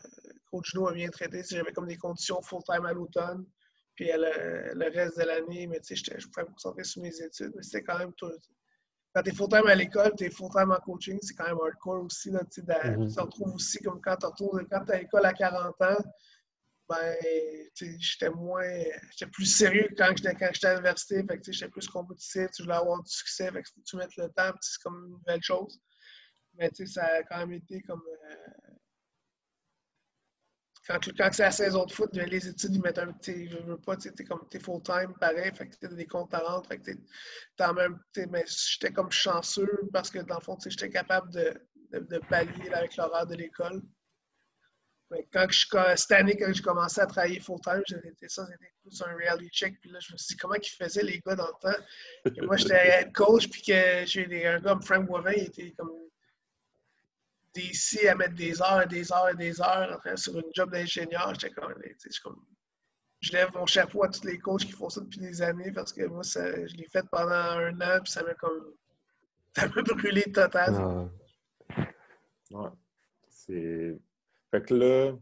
coach 0.50 0.74
No 0.76 0.88
a 0.88 0.94
bien 0.94 1.10
traité. 1.10 1.44
J'avais 1.50 1.72
comme 1.72 1.88
des 1.88 1.98
conditions 1.98 2.42
full-time 2.42 2.86
à 2.86 2.94
l'automne. 2.94 3.46
Puis 3.96 4.10
le, 4.14 4.74
le, 4.74 4.92
reste 4.92 5.20
de 5.20 5.24
l'année, 5.24 5.68
mais 5.68 5.80
tu 5.82 5.96
sais, 5.96 6.18
je 6.18 6.28
pouvais 6.28 6.44
me 6.44 6.52
concentrer 6.52 6.84
sur 6.84 7.02
mes 7.02 7.22
études. 7.22 7.52
Mais 7.56 7.64
c'était 7.64 7.84
quand 7.84 8.00
même 8.00 8.14
tout, 8.14 8.32
quand 9.14 9.24
tu 9.24 9.30
es 9.30 9.34
full-time 9.34 9.68
à 9.68 9.76
l'école, 9.76 10.14
tu 10.18 10.26
es 10.26 10.30
full-time 10.30 10.72
en 10.72 10.80
coaching, 10.80 11.20
c'est 11.22 11.34
quand 11.34 11.46
même 11.46 11.58
hardcore 11.62 12.06
aussi. 12.06 12.32
Là, 12.32 12.42
Tu 12.52 12.64
te 12.64 13.20
retrouves 13.20 13.56
aussi 13.56 13.80
comme 13.80 14.00
quand 14.02 14.16
tu 14.16 14.26
retournes, 14.26 14.66
quand 14.70 14.86
tu 14.86 14.92
es 14.92 14.96
à 14.96 15.00
l'école 15.00 15.26
à 15.26 15.34
40 15.34 15.82
ans, 15.82 15.98
ben, 16.92 17.16
j'étais 18.00 18.30
moins. 18.30 18.84
J'étais 19.12 19.32
plus 19.32 19.46
sérieux 19.46 19.88
quand 19.98 20.14
j'étais 20.16 20.68
à 20.68 20.74
l'université. 20.74 21.24
J'étais 21.48 21.70
plus 21.70 21.88
compétitif, 21.88 22.52
tu 22.52 22.64
voulais 22.64 22.76
avoir 22.76 23.02
du 23.02 23.10
succès. 23.10 23.52
Fait 23.52 23.64
que 23.64 23.70
tu 23.86 23.96
mettes 23.96 24.16
le 24.18 24.30
temps, 24.30 24.52
c'est 24.60 24.82
comme 24.84 25.06
une 25.06 25.12
nouvelle 25.12 25.42
chose. 25.42 25.80
Mais 26.56 26.70
ça 26.86 27.06
a 27.06 27.24
quand 27.24 27.38
même 27.40 27.54
été 27.54 27.82
comme. 27.84 28.04
Euh, 28.30 28.36
quand, 30.88 31.00
quand 31.16 31.30
c'est 31.32 31.44
la 31.44 31.52
saison 31.52 31.86
de 31.86 31.92
foot, 31.92 32.10
les 32.14 32.48
études, 32.48 32.76
ils 32.76 32.82
mettent 32.82 32.98
un 32.98 33.14
petit. 33.14 33.48
Je 33.50 33.58
veux 33.58 33.80
pas, 33.80 33.96
tu 33.96 34.10
es 34.10 34.24
comme 34.26 34.48
t'es 34.50 34.60
full-time, 34.60 35.14
pareil, 35.20 35.52
fait 35.56 35.70
que 35.70 35.88
tu 35.88 35.96
des 35.96 36.08
comptes 36.08 36.34
à 36.34 36.40
rendre, 36.40 36.68
fait 36.68 36.80
t'es 36.80 37.74
même. 37.74 38.00
Mais 38.30 38.44
j'étais 38.48 38.92
comme 38.92 39.12
chanceux 39.12 39.90
parce 39.94 40.10
que 40.10 40.20
dans 40.20 40.40
le 40.40 40.42
fond, 40.44 40.58
j'étais 40.66 40.90
capable 40.90 41.32
de, 41.32 41.54
de, 41.94 42.00
de, 42.00 42.18
pallier 42.28 42.70
avec 42.74 42.98
l'horaire 42.98 43.28
de 43.28 43.36
l'école. 43.36 43.82
Mais 45.12 45.28
quand 45.32 45.46
je, 45.50 45.66
cette 45.98 46.12
année, 46.14 46.38
quand 46.38 46.52
j'ai 46.54 46.64
commencé 46.64 47.02
à 47.02 47.06
travailler 47.06 47.40
full-time, 47.42 47.84
c'était 47.86 48.30
ça, 48.30 48.46
c'était 48.46 48.72
plus 48.82 49.02
un 49.02 49.14
reality 49.14 49.50
check. 49.50 49.80
Puis 49.82 49.92
là, 49.92 50.00
je 50.00 50.14
me 50.14 50.18
suis 50.18 50.36
dit, 50.36 50.38
comment 50.38 50.56
ils 50.56 50.70
faisaient 50.70 51.04
les 51.04 51.20
gars 51.20 51.36
dans 51.36 51.48
le 51.48 51.60
temps? 51.62 51.84
Et 52.26 52.42
moi, 52.46 52.56
j'étais 52.56 52.88
head 52.88 53.14
coach, 53.14 53.50
puis 53.50 53.62
que 53.62 54.06
j'ai 54.06 54.48
un 54.48 54.60
gars 54.60 54.72
comme 54.72 54.82
Frank 54.82 55.06
Boivin, 55.06 55.34
il 55.36 55.44
était 55.44 55.74
comme 55.78 55.92
d'ici 57.54 58.08
à 58.08 58.16
mettre 58.16 58.36
des 58.36 58.62
heures 58.62 58.84
et 58.84 58.88
des 58.88 59.12
heures 59.12 59.30
et 59.30 59.36
des 59.36 59.62
heures 59.62 60.02
sur 60.16 60.38
une 60.38 60.50
job 60.56 60.72
d'ingénieur, 60.72 61.34
j'étais 61.34 61.54
comme, 61.54 61.76
comme, 62.24 62.46
je 63.20 63.34
lève 63.34 63.50
mon 63.54 63.66
chapeau 63.66 64.04
à 64.04 64.10
tous 64.10 64.24
les 64.24 64.40
coachs 64.40 64.66
qui 64.66 64.72
font 64.72 64.90
ça 64.90 65.02
depuis 65.02 65.20
des 65.20 65.42
années 65.42 65.72
parce 65.72 65.92
que 65.92 66.06
moi, 66.06 66.24
je 66.24 66.76
l'ai 66.76 66.88
fait 66.88 67.06
pendant 67.12 67.34
un 67.34 67.82
an, 67.82 68.00
puis 68.02 68.12
ça 68.12 68.24
m'a 68.24 68.34
comme. 68.36 68.74
Ça 69.54 69.68
m'a 69.68 69.82
brûlé 69.82 70.24
total. 70.32 71.10
Ouais. 72.52 72.70
C'est. 73.28 74.00
Fait 74.52 74.62
que 74.62 74.74
là. 74.74 75.14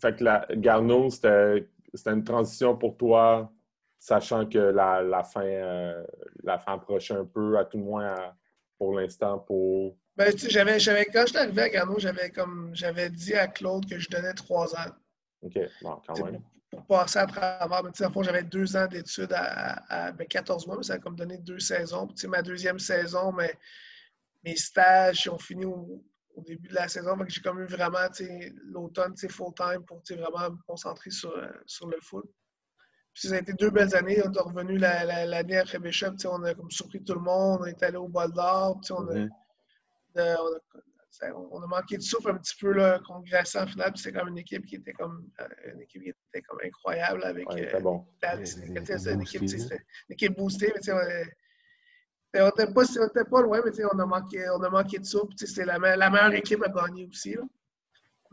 Fait 0.00 0.16
que 0.16 0.24
la 0.24 0.46
Garneau, 0.50 1.08
c'était 1.08 1.66
une 2.06 2.24
transition 2.24 2.76
pour 2.76 2.96
toi, 2.96 3.52
sachant 3.98 4.44
que 4.44 4.58
la, 4.58 5.02
la 5.02 5.22
fin, 5.22 5.44
euh, 5.44 6.04
la 6.42 6.58
fin 6.58 6.74
approchait 6.74 7.14
un 7.14 7.24
peu, 7.24 7.56
à 7.56 7.64
tout 7.64 7.78
le 7.78 7.84
moins 7.84 8.34
pour 8.76 8.98
l'instant, 8.98 9.38
pour 9.38 9.96
ben, 10.16 10.32
j'avais, 10.36 10.78
j'avais, 10.78 11.06
quand 11.06 11.24
j'étais 11.26 11.40
arrivé 11.40 11.62
à 11.62 11.68
Garneau, 11.68 11.98
j'avais 11.98 12.30
comme 12.30 12.70
j'avais 12.72 13.10
dit 13.10 13.34
à 13.34 13.48
Claude 13.48 13.88
que 13.88 13.98
je 13.98 14.08
donnais 14.08 14.32
trois 14.34 14.72
ans. 14.76 14.92
OK, 15.42 15.58
bon, 15.82 16.00
quand 16.06 16.24
même. 16.24 16.40
Pour, 16.70 16.86
passer 16.86 17.18
à 17.18 17.26
travers. 17.26 17.82
Mais, 17.82 18.06
en 18.06 18.22
j'avais 18.22 18.44
deux 18.44 18.76
ans 18.76 18.86
d'études 18.86 19.32
à, 19.32 20.12
14 20.12 20.64
ben, 20.64 20.68
mois, 20.68 20.76
mais 20.78 20.84
ça 20.84 20.94
a 20.94 20.98
comme 20.98 21.16
donné 21.16 21.38
deux 21.38 21.58
saisons. 21.58 22.06
Puis, 22.06 22.28
ma 22.28 22.42
deuxième 22.42 22.78
saison, 22.78 23.32
mais, 23.32 23.54
mes 24.44 24.56
stages 24.56 25.28
ont 25.28 25.38
fini 25.38 25.64
au, 25.64 26.04
début 26.42 26.68
de 26.68 26.74
la 26.74 26.88
saison. 26.88 27.16
j'ai 27.26 27.40
comme 27.40 27.60
eu 27.60 27.66
vraiment 27.66 27.98
l'automne 28.64 29.14
full-time 29.16 29.84
pour 29.86 30.02
vraiment 30.10 30.50
me 30.50 30.62
concentrer 30.66 31.10
sur, 31.10 31.32
sur 31.66 31.88
le 31.88 31.98
foot. 32.00 32.24
Puis 33.14 33.28
ça 33.28 33.36
a 33.36 33.38
été 33.38 33.52
deux 33.52 33.70
belles 33.70 33.94
années. 33.94 34.20
On 34.24 34.32
est 34.32 34.40
revenu 34.40 34.76
l'année 34.76 35.56
après 35.56 35.78
Bishop. 35.78 36.14
On 36.24 36.42
a 36.42 36.54
comme 36.54 36.70
surpris 36.70 37.02
tout 37.04 37.14
le 37.14 37.20
monde. 37.20 37.60
On 37.62 37.66
est 37.66 37.82
allé 37.82 37.96
au 37.96 38.08
bol 38.08 38.32
d'or. 38.32 38.80
On 38.90 39.06
a, 40.16 40.36
on, 41.32 41.62
a, 41.62 41.66
manqué 41.68 41.96
de 41.96 42.02
souffle 42.02 42.30
un 42.30 42.38
petit 42.38 42.56
peu 42.60 42.72
là, 42.72 42.98
contre 43.06 43.30
Grasset 43.30 43.60
en 43.60 43.66
finale. 43.68 43.92
C'est 43.94 44.12
comme 44.12 44.28
une 44.28 44.38
équipe 44.38 44.66
qui 44.66 44.76
était 44.76 44.92
comme 44.92 45.30
euh, 45.40 45.48
une 45.72 45.82
équipe 45.82 46.02
qui 46.02 46.08
était 46.08 46.42
comme 46.42 46.58
incroyable 46.64 47.22
avec 47.24 47.48
ouais, 47.50 47.72
euh, 47.72 47.80
bon. 47.80 48.04
une, 48.22 49.22
équipe, 49.22 49.42
une 49.42 50.12
équipe 50.12 50.36
boostée, 50.36 50.72
mais 50.74 50.80
on 52.42 52.46
n'était 52.46 52.72
pas, 52.72 53.24
pas, 53.24 53.42
loin, 53.42 53.60
mais 53.64 53.84
on 53.84 53.98
a, 53.98 54.06
manqué, 54.06 54.48
on 54.50 54.62
a 54.62 54.70
manqué 54.70 54.98
de 54.98 55.04
souffle. 55.04 55.34
C'est 55.36 55.64
la, 55.64 55.78
la, 55.78 56.10
meilleure 56.10 56.34
équipe 56.34 56.62
à 56.62 56.68
gagner 56.68 57.06
aussi. 57.06 57.34
Là. 57.34 57.42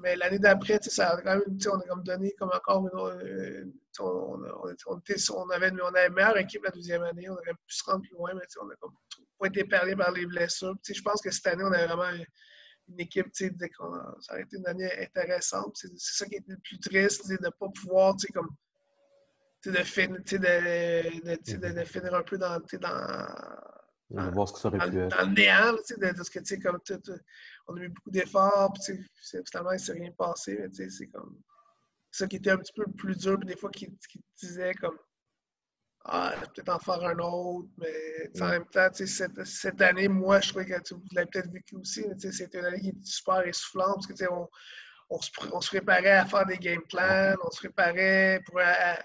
Mais 0.01 0.15
l'année 0.15 0.39
d'après, 0.39 0.79
ça 0.81 1.11
a 1.11 1.21
quand 1.21 1.37
même, 1.37 1.57
on 1.71 1.79
a 1.79 1.87
comme 1.87 2.03
donné 2.03 2.33
comme 2.39 2.49
encore 2.53 2.87
une, 2.87 2.99
euh, 2.99 3.65
on, 3.99 4.39
on, 4.87 4.99
était, 4.99 5.31
on, 5.31 5.49
avait, 5.49 5.71
on 5.71 5.87
avait 5.87 6.07
une 6.07 6.13
meilleure 6.13 6.37
équipe 6.37 6.63
la 6.63 6.71
deuxième 6.71 7.03
année, 7.03 7.29
on 7.29 7.33
aurait 7.33 7.53
pu 7.53 7.75
se 7.75 7.83
rendre 7.83 8.01
plus 8.01 8.13
loin, 8.13 8.31
mais 8.33 8.41
on 8.59 8.69
a 8.69 8.75
comme 8.77 8.93
pas 9.39 9.47
été 9.47 9.63
perdu 9.63 9.95
par 9.95 10.11
les 10.11 10.25
blessures. 10.25 10.75
je 10.87 11.01
pense 11.01 11.21
que 11.21 11.29
cette 11.29 11.47
année, 11.47 11.63
on 11.63 11.71
a 11.71 11.85
vraiment 11.85 12.23
une 12.87 12.99
équipe, 12.99 13.27
ça 13.31 13.45
a 14.33 14.39
été 14.39 14.57
une 14.57 14.67
année 14.67 14.91
intéressante. 14.99 15.77
C'est 15.77 15.91
ça 15.95 16.25
qui 16.25 16.35
était 16.35 16.51
le 16.51 16.57
plus 16.57 16.79
triste, 16.79 17.27
de 17.27 17.33
ne 17.33 17.49
pas 17.49 17.67
pouvoir, 17.69 18.15
comme, 18.33 18.49
de, 19.65 19.71
finir, 19.83 20.19
de, 20.19 21.73
de, 21.73 21.83
finir 21.83 22.15
un 22.15 22.23
peu 22.23 22.37
dans 22.37 22.59
on 24.13 24.23
va 24.23 24.29
voir 24.29 24.47
ce 24.47 24.53
que 24.53 24.59
ça 24.59 24.67
aurait 24.67 24.89
pu 24.89 24.97
être. 24.97 25.17
Dans 25.17 25.29
le 25.29 25.33
néant, 25.33 25.75
tu 25.77 25.95
sais, 25.95 26.13
de, 26.13 26.23
ce 26.23 26.29
que, 26.29 26.39
tu 26.39 26.45
sais, 26.45 26.59
comme 26.59 26.79
tout, 26.85 26.99
on 27.67 27.75
a 27.75 27.79
mis 27.79 27.87
beaucoup 27.87 28.11
d'efforts, 28.11 28.73
puis, 28.73 28.97
tu 28.97 29.09
sais, 29.21 29.41
finalement, 29.49 29.71
il 29.71 29.75
ne 29.75 29.79
s'est 29.79 29.93
rien 29.93 30.11
passé, 30.11 30.57
mais, 30.59 30.69
tu 30.69 30.75
sais, 30.75 30.89
c'est 30.89 31.07
comme, 31.07 31.39
ça 32.11 32.27
qui 32.27 32.37
était 32.37 32.51
un 32.51 32.57
petit 32.57 32.73
peu 32.73 32.85
plus 32.97 33.17
dur, 33.17 33.37
puis 33.39 33.47
des 33.47 33.55
fois, 33.55 33.69
qui, 33.69 33.87
qui 34.09 34.23
disait, 34.39 34.73
comme, 34.75 34.97
ah, 36.05 36.33
peut-être 36.53 36.69
en 36.69 36.79
faire 36.79 37.03
un 37.03 37.19
autre, 37.19 37.69
mais 37.77 38.41
en 38.41 38.49
même 38.49 38.65
temps, 38.65 38.89
cette, 38.91 39.45
cette, 39.45 39.81
année, 39.81 40.07
moi, 40.07 40.41
je 40.41 40.49
crois 40.49 40.65
que 40.65 40.93
vous 40.93 41.03
l'avez 41.13 41.29
peut-être 41.31 41.51
vécu 41.51 41.75
aussi, 41.75 42.03
c'était 42.17 42.59
une 42.59 42.65
année 42.65 42.81
qui 42.81 42.89
était 42.89 42.99
super 43.03 43.47
essoufflante, 43.47 44.07
parce 44.07 44.19
que, 44.19 44.25
on, 44.29 44.49
on, 45.09 45.21
se, 45.21 45.29
on, 45.51 45.61
se, 45.61 45.69
préparait 45.69 46.11
à 46.11 46.25
faire 46.25 46.45
des 46.45 46.57
game 46.57 46.81
plans, 46.89 47.35
on 47.45 47.51
se 47.51 47.59
préparait, 47.59 48.41
pour, 48.45 48.59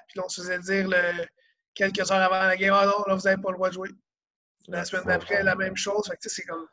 puis 0.09 0.20
on 0.20 0.28
se 0.28 0.40
faisait 0.40 0.59
dire 0.61 0.88
le, 0.88 1.26
quelques 1.74 2.11
heures 2.11 2.22
avant 2.22 2.46
la 2.46 2.57
game, 2.57 2.74
ah 2.74 2.86
non, 2.86 3.04
là, 3.07 3.14
vous 3.14 3.22
n'avez 3.22 3.40
pas 3.40 3.50
le 3.50 3.57
droit 3.57 3.68
de 3.68 3.74
jouer. 3.74 3.90
La 4.68 4.84
semaine 4.84 5.04
d'après, 5.04 5.42
la 5.42 5.54
même 5.54 5.76
chose. 5.76 6.10
c'est 6.20 6.42
comme. 6.44 6.66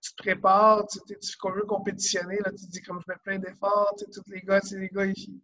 tu 0.00 0.12
te 0.12 0.16
prépares, 0.16 0.86
tu, 0.86 0.98
tu 1.18 1.36
veux 1.54 1.62
compétitionner, 1.62 2.38
là, 2.38 2.50
tu 2.50 2.66
te 2.66 2.70
dis 2.70 2.82
comme 2.82 3.00
je 3.00 3.12
mets 3.12 3.18
plein 3.22 3.38
d'efforts, 3.38 3.94
tous 3.98 4.22
les 4.28 4.40
gars, 4.42 4.60
les 4.72 4.88
gars, 4.88 5.06
ils, 5.06 5.40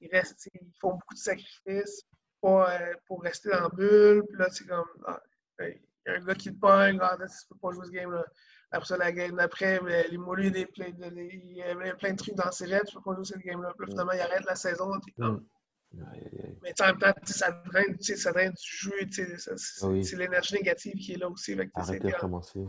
ils, 0.00 0.10
restent, 0.10 0.48
ils 0.54 0.72
font 0.80 0.92
beaucoup 0.92 1.14
de 1.14 1.18
sacrifices 1.18 2.02
pour, 2.40 2.62
euh, 2.62 2.92
pour 3.06 3.22
rester 3.22 3.50
dans 3.50 3.62
la 3.62 3.68
bulle. 3.68 4.24
Puis 4.28 4.38
là, 4.38 4.48
c'est 4.50 4.66
comme, 4.66 4.86
ah, 5.06 5.20
il 5.60 5.78
y 6.06 6.10
a 6.10 6.14
un 6.14 6.24
gars 6.24 6.34
qui 6.34 6.52
te 6.52 6.58
pogne, 6.58 6.98
ah, 7.00 7.16
tu 7.18 7.46
peux 7.48 7.58
pas 7.58 7.72
jouer 7.72 7.86
ce 7.86 7.92
game-là. 7.92 8.24
Après 8.72 8.86
ça, 8.86 8.96
la 8.96 9.10
game 9.10 9.36
d'après, 9.36 9.80
les 10.08 10.16
moulus, 10.18 10.52
il 10.54 11.56
y 11.56 11.62
avait 11.62 11.94
plein 11.94 12.12
de 12.12 12.16
trucs 12.16 12.36
dans 12.36 12.52
ses 12.52 12.66
rêves, 12.66 12.84
tu 12.86 12.94
peux 12.94 13.02
pas 13.02 13.14
jouer 13.14 13.24
cette 13.24 13.38
game-là. 13.38 13.72
Puis 13.76 13.86
là, 13.86 13.90
finalement, 13.90 14.12
il 14.12 14.20
arrête 14.20 14.44
la 14.44 14.54
saison, 14.54 14.92
t'es 15.00 15.12
comme. 15.12 15.34
Mm. 15.34 15.46
Mais 15.92 16.74
en 16.80 16.86
même 16.86 16.98
temps, 16.98 17.12
ça 17.24 17.50
draine, 17.66 17.96
ça 18.00 18.32
draine 18.32 18.52
du 18.52 18.76
jeu, 18.76 18.92
ah 19.00 19.54
c'est 20.02 20.16
l'énergie 20.16 20.54
négative 20.54 20.94
qui 20.94 21.14
est 21.14 21.16
là 21.16 21.28
aussi. 21.28 21.56
Arrêtez 21.74 22.10
de 22.10 22.16
commencer 22.16 22.60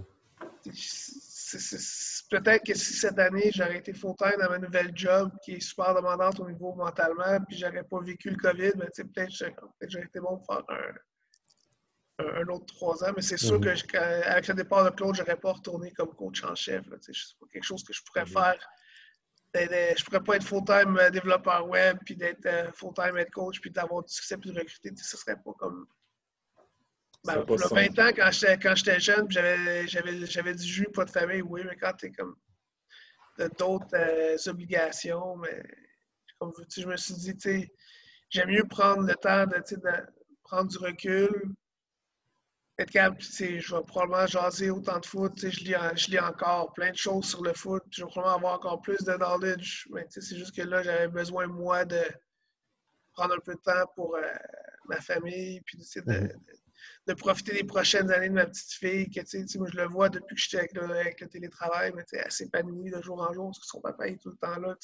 peut-être 2.30 2.64
que 2.66 2.74
si 2.74 2.94
cette 2.94 3.20
année 3.20 3.52
j'aurais 3.54 3.78
été 3.78 3.94
full-time 3.94 4.40
dans 4.40 4.50
ma 4.50 4.60
nouvelle 4.60 4.92
job 4.96 5.32
qui 5.44 5.54
est 5.54 5.60
super 5.60 5.94
demandante 5.96 6.40
au 6.40 6.50
niveau 6.50 6.74
mentalement, 6.74 7.40
puis 7.48 7.58
j'aurais 7.58 7.84
pas 7.84 8.00
vécu 8.02 8.30
le 8.30 8.38
COVID, 8.38 8.72
ben, 8.76 8.90
peut-être 8.96 9.30
que 9.80 9.90
j'aurais 9.90 10.06
été 10.06 10.20
bon 10.20 10.38
pour 10.38 10.56
faire 10.56 10.64
un, 12.20 12.48
autre 12.48 12.66
trois 12.68 13.04
ans. 13.04 13.12
Mais 13.16 13.22
c'est 13.22 13.38
sûr 13.38 13.60
que 13.60 13.98
avec 13.98 14.48
le 14.48 14.54
départ 14.54 14.86
de 14.86 14.90
Claude, 14.92 15.16
j'aurais 15.16 15.38
pas 15.38 15.54
retourné 15.54 15.92
comme 15.92 16.14
coach 16.16 16.44
en 16.44 16.56
chef. 16.56 16.86
C'est 17.02 17.14
pas 17.40 17.48
quelque 17.52 17.64
chose 17.64 17.84
que 17.84 17.94
je 17.94 18.02
pourrais 18.04 18.26
mm-hmm. 18.26 18.34
faire. 18.34 18.70
Je 19.54 20.04
pourrais 20.06 20.24
pas 20.24 20.36
être 20.38 20.46
full-time 20.46 20.98
euh, 20.98 21.10
développeur 21.10 21.68
web, 21.68 21.98
puis 22.06 22.16
d'être 22.16 22.46
euh, 22.46 22.72
full-time 22.72 23.18
head 23.18 23.30
coach, 23.32 23.60
puis 23.60 23.70
d'avoir 23.70 24.04
du 24.04 24.14
succès, 24.14 24.38
puis 24.38 24.52
de 24.52 24.60
recruter. 24.60 24.92
Ce 24.96 25.18
serait 25.18 25.36
pas 25.36 25.52
comme 25.58 25.88
ben, 27.24 27.46
pour 27.46 27.58
20 27.58 28.00
ans, 28.00 28.12
quand 28.16 28.32
j'étais, 28.32 28.58
quand 28.58 28.76
j'étais 28.76 29.00
jeune, 29.00 29.30
j'avais, 29.30 30.56
du 30.56 30.64
jus, 30.64 30.88
pas 30.94 31.06
de 31.06 31.12
famille, 31.12 31.42
oui, 31.42 31.62
mais 31.66 31.76
quand 31.76 31.94
t'es 31.94 32.12
comme 32.12 32.36
d'autres 33.60 33.96
euh, 33.96 34.38
obligations, 34.48 35.36
mais 35.38 35.64
comme 36.40 36.52
je 36.76 36.88
me 36.88 36.98
suis 36.98 37.14
dit, 37.16 37.38
tu 37.38 37.60
sais, 37.60 37.74
j'aime 38.30 38.50
mieux 38.50 38.64
prendre 38.64 39.04
le 39.04 39.16
temps 39.16 39.46
de, 39.46 39.58
de 39.58 39.92
prendre 40.44 40.70
du 40.70 40.78
recul, 40.78 41.30
être 42.78 42.92
capable, 42.92 43.22
je 43.22 43.76
vais 43.76 43.84
probablement 43.84 44.26
jaser 44.28 44.70
autant 44.70 45.00
de 45.00 45.06
foot, 45.06 45.34
je 45.38 45.60
lis, 45.60 45.76
je 45.96 46.12
lis 46.12 46.20
encore 46.20 46.74
plein 46.74 46.92
de 46.92 46.98
choses 46.98 47.26
sur 47.26 47.44
le 47.44 47.54
foot, 47.54 47.84
je 47.92 48.04
vais 48.04 48.10
probablement 48.10 48.38
avoir 48.38 48.54
encore 48.56 48.82
plus 48.82 48.98
de 49.04 49.14
knowledge, 49.14 49.88
mais 49.92 50.06
c'est 50.10 50.36
juste 50.36 50.56
que 50.56 50.64
là, 50.64 50.82
j'avais 50.82 51.08
besoin, 51.08 51.48
moi, 51.48 51.86
de 51.86 52.02
prendre 53.14 53.36
un 53.36 53.40
peu 53.40 53.54
de 53.54 53.60
temps 53.60 53.86
pour 53.96 54.16
euh, 54.16 54.22
ma 54.88 55.00
famille, 55.02 55.62
puis 55.62 55.78
de, 55.78 56.30
de 57.08 57.14
profiter 57.14 57.54
des 57.54 57.64
prochaines 57.64 58.12
années 58.12 58.30
de 58.30 58.34
ma 58.34 58.46
petite 58.46 58.72
fille, 58.72 59.10
que 59.10 59.58
moi, 59.58 59.68
je 59.72 59.78
le 59.78 59.88
vois 59.88 60.10
depuis 60.10 60.36
que 60.36 60.42
j'étais 60.42 60.58
avec, 60.58 60.78
avec, 60.78 61.22
le 61.22 61.28
télétravail, 61.28 61.92
mais 61.96 62.04
elle 62.14 62.32
s'épanouit 62.32 62.92
de 62.92 63.02
jour 63.02 63.22
en 63.22 63.34
jour 63.34 63.48
parce 63.48 63.60
que 63.60 63.66
son 63.66 63.82
papa 63.82 64.08
est 64.08 64.22
tout 64.22 64.30
le 64.30 64.38
temps 64.38 64.60
là. 64.60 64.76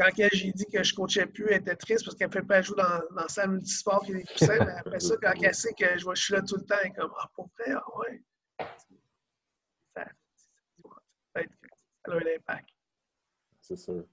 Quand 0.00 0.08
j'ai 0.32 0.52
dit 0.52 0.64
que 0.64 0.82
je 0.82 0.92
ne 0.92 0.96
coachais 0.96 1.26
plus, 1.26 1.46
elle 1.50 1.60
était 1.60 1.76
triste 1.76 2.06
parce 2.06 2.16
qu'elle 2.16 2.28
ne 2.28 2.32
fait 2.32 2.42
pas 2.42 2.62
jouer 2.62 2.76
dans, 2.78 3.20
dans 3.20 3.28
sa 3.28 3.46
multisport 3.46 4.02
qui 4.02 4.12
est 4.12 4.14
des 4.14 4.24
coussins, 4.24 4.64
mais 4.64 4.72
après 4.78 4.98
ça, 4.98 5.14
quand 5.20 5.32
elle 5.42 5.54
sait 5.54 5.74
que 5.74 5.98
je, 5.98 6.06
je, 6.14 6.22
suis 6.22 6.32
là 6.32 6.40
tout 6.40 6.56
le 6.56 6.64
temps, 6.64 6.76
elle 6.82 6.88
est 6.88 6.94
comme 6.94 7.12
Ah, 7.18 7.28
pour 7.34 7.50
vrai, 7.58 7.74
ah 7.74 7.98
ouais. 7.98 8.22
Ça, 9.94 10.04
ça, 11.34 11.40
a 11.40 12.12
un 12.12 12.34
impact. 12.34 12.68
C'est 13.60 13.76
sûr. 13.76 14.04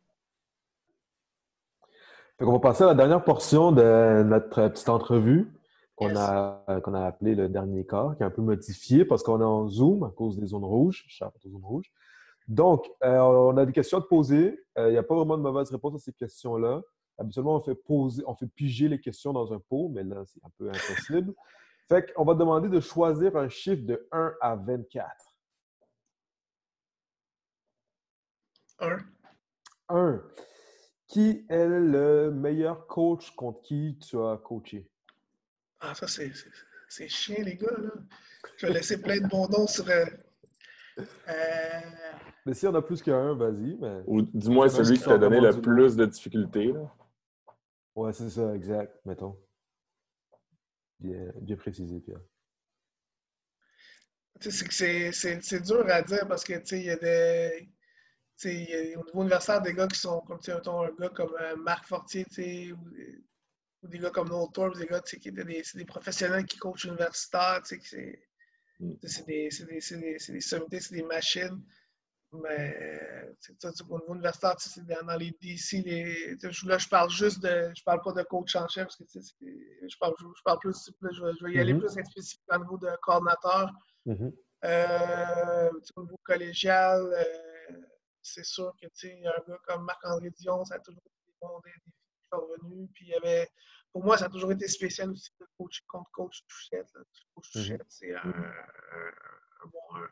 on 2.42 2.52
va 2.52 2.60
passer 2.60 2.84
à 2.84 2.88
la 2.88 2.94
dernière 2.94 3.24
portion 3.24 3.72
de 3.72 4.24
notre 4.24 4.50
petite 4.50 4.90
entrevue 4.90 5.54
qu'on 5.96 6.18
a, 6.18 6.82
qu'on 6.84 6.96
a 6.96 7.06
appelé 7.06 7.34
le 7.34 7.48
dernier 7.48 7.86
quart, 7.86 8.18
qui 8.18 8.24
est 8.24 8.26
un 8.26 8.30
peu 8.30 8.42
modifié 8.42 9.06
parce 9.06 9.24
qu'on 9.24 9.40
est 9.40 9.46
en 9.46 9.70
Zoom 9.70 10.04
à 10.04 10.10
cause 10.10 10.38
des 10.38 10.48
zones 10.48 10.66
rouges, 10.66 11.08
zones 11.18 11.64
rouges. 11.64 11.92
Donc, 12.48 12.90
euh, 13.04 13.18
on 13.18 13.58
a 13.58 13.66
des 13.66 13.74
questions 13.74 13.98
à 13.98 14.02
te 14.02 14.08
poser. 14.08 14.58
Euh, 14.78 14.90
il 14.90 14.94
n'y 14.94 14.98
a 14.98 15.04
pas 15.04 15.16
vraiment 15.16 15.38
de 15.38 15.44
mauvaise 15.44 15.70
réponse 15.70 15.96
à 15.96 16.00
ces 16.00 16.14
questions-là. 16.14 16.82
Habituellement, 17.18 17.56
on 17.56 17.62
fait 17.62 17.76
poser, 17.76 18.24
on 18.26 18.36
fait 18.36 18.48
piger 18.48 18.88
les 18.88 19.02
questions 19.02 19.34
dans 19.34 19.52
un 19.54 19.60
pot, 19.60 19.90
mais 19.90 20.04
là, 20.04 20.24
c'est 20.26 20.44
un 20.44 20.50
peu 20.58 20.70
impossible. 20.70 21.34
fait 21.90 22.14
qu'on 22.14 22.24
va 22.24 22.34
te 22.34 22.40
demander 22.40 22.70
de 22.70 22.80
choisir 22.80 23.36
un 23.36 23.50
chiffre 23.50 23.84
de 23.84 24.08
1 24.12 24.34
à 24.40 24.56
24. 24.56 25.10
1. 28.80 28.98
1. 29.90 30.24
Qui 31.08 31.46
est 31.50 31.68
le 31.68 32.32
meilleur 32.32 32.86
coach 32.88 33.32
contre 33.32 33.62
qui 33.62 33.98
tu 34.00 34.18
as 34.20 34.38
coaché? 34.38 34.90
Ah, 35.80 35.96
ça, 35.96 36.08
c'est 36.08 37.08
chiant, 37.08 37.44
les 37.44 37.56
gars. 37.56 37.78
Là. 37.78 37.92
Je 38.58 38.68
vais 38.68 38.74
laisser 38.74 39.02
plein 39.02 39.20
de 39.20 39.28
bons 39.28 39.48
noms 39.50 39.68
sur. 39.68 39.88
Euh, 39.90 40.06
euh... 41.00 41.82
Mais 42.48 42.54
si 42.54 42.66
on 42.66 42.74
a 42.76 42.82
plus 42.82 43.02
qu'un, 43.02 43.34
vas-y. 43.34 43.76
Mais... 43.76 44.04
Ou 44.08 44.22
du 44.22 44.50
moins 44.50 44.70
celui 44.70 44.98
qui 44.98 45.04
t'a 45.04 45.18
donné 45.18 45.42
le 45.42 45.60
plus 45.60 45.98
de 45.98 46.06
difficultés. 46.06 46.72
Là. 46.72 46.90
Ouais, 47.94 48.14
c'est 48.14 48.30
ça, 48.30 48.56
exact, 48.56 48.98
mettons. 49.06 49.38
Bien, 50.98 51.30
bien 51.42 51.58
précisé, 51.58 52.00
Pierre. 52.00 52.22
C'est 54.40 55.60
dur 55.60 55.86
à 55.90 56.02
dire 56.02 56.26
parce 56.26 56.46
que, 56.46 56.54
tu 56.54 56.68
sais, 56.68 56.80
il 56.80 56.86
y 56.86 56.90
a 56.90 56.96
des. 56.96 57.70
au 58.96 59.04
niveau 59.04 59.24
universitaire, 59.24 59.62
des 59.62 59.74
gars 59.74 59.88
qui 59.88 60.00
sont 60.00 60.22
comme, 60.22 60.40
tu 60.40 60.46
sais, 60.46 60.54
un 60.54 60.92
gars 60.98 61.10
comme 61.10 61.36
euh, 61.42 61.58
Marc 61.58 61.86
Fortier, 61.86 62.24
tu 62.26 62.36
sais, 62.36 62.72
ou 62.72 63.88
des 63.90 64.00
gars 64.00 64.12
comme 64.12 64.30
Noel 64.30 64.50
Torb, 64.54 64.78
des 64.78 64.86
gars 64.86 65.02
qui 65.02 65.18
étaient 65.18 65.44
des, 65.44 65.64
des 65.76 65.86
professionnels 65.86 66.46
qui 66.46 66.60
coachent 66.60 66.86
universitaires, 66.86 67.62
mm. 67.62 68.94
c'est 69.04 69.26
des, 69.26 69.50
des, 69.50 70.20
des 70.30 70.40
sommités, 70.40 70.80
c'est 70.80 70.96
des 70.96 71.04
machines. 71.04 71.62
Mais 72.42 73.30
au 73.90 74.00
niveau 74.00 74.14
universitaire, 74.14 74.56
c'est 74.60 74.86
dans 74.86 75.18
les 75.18 75.32
DC. 75.42 75.84
Les, 75.86 76.36
là, 76.66 76.78
je 76.78 76.88
parle 76.88 77.10
juste 77.10 77.42
de. 77.42 77.72
Je 77.76 77.84
parle 77.84 78.02
pas 78.02 78.14
de 78.14 78.24
coach 78.24 78.56
en 78.56 78.68
chef 78.68 78.86
parce 78.86 78.98
que 78.98 79.20
je 79.20 79.98
parle, 80.00 80.14
je 80.20 80.44
parle 80.44 80.60
plus. 80.60 80.92
Je 81.12 81.46
vais, 81.46 81.54
y 81.54 81.60
aller 81.60 81.74
mm-hmm. 81.74 81.80
plus 81.80 82.06
spécifique 82.06 82.42
au 82.50 82.58
niveau 82.58 82.78
de 82.78 82.90
coordinateur. 83.02 83.72
Mm-hmm. 84.06 84.34
euh, 84.66 85.70
au 85.96 86.04
niveau 86.04 86.20
collégial, 86.24 87.02
euh, 87.02 87.78
c'est 88.22 88.46
sûr 88.46 88.74
que 88.82 88.88
un 88.88 89.42
gars 89.48 89.60
comme 89.68 89.86
Marc-André 89.86 90.30
Dion, 90.32 90.64
ça 90.66 90.76
a 90.76 90.80
toujours 90.80 91.02
été 91.06 91.16
des 91.26 91.34
bons 91.42 91.60
défis 91.64 91.92
revenu. 92.32 92.88
Puis 92.94 93.06
il 93.06 93.12
y 93.12 93.16
avait, 93.16 93.50
pour 93.92 94.04
moi, 94.04 94.18
ça 94.18 94.26
a 94.26 94.30
toujours 94.30 94.52
été 94.52 94.68
spécial 94.68 95.10
aussi 95.10 95.32
de 95.40 95.46
coach 95.58 95.84
contre 95.88 96.10
coach 96.12 96.42
Touchette. 96.48 96.92
Coach 97.34 97.56
mhm. 97.56 97.62
Touchette, 97.62 97.86
c'est 97.90 98.14
un, 98.16 98.22
un, 98.24 99.68
bon, 99.68 99.96
un, 99.96 100.08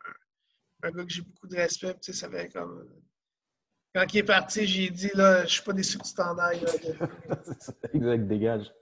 gars 0.92 1.04
que 1.04 1.10
j'ai 1.12 1.22
beaucoup 1.22 1.48
de 1.48 1.56
respect. 1.56 1.94
Tu 1.96 2.12
sais, 2.12 2.14
ça 2.14 2.30
fait 2.30 2.50
comme. 2.50 2.88
Quand 3.94 4.06
il 4.14 4.18
est 4.18 4.24
parti, 4.24 4.68
j'ai 4.68 4.90
dit, 4.90 5.12
là, 5.14 5.46
je 5.46 5.54
suis 5.54 5.64
pas 5.64 5.72
déçu 5.72 5.98
que 5.98 6.04
tu 6.04 6.14
t'en 6.14 6.38
ailles. 6.38 6.66
exact, 7.94 8.28
dégage. 8.28 8.74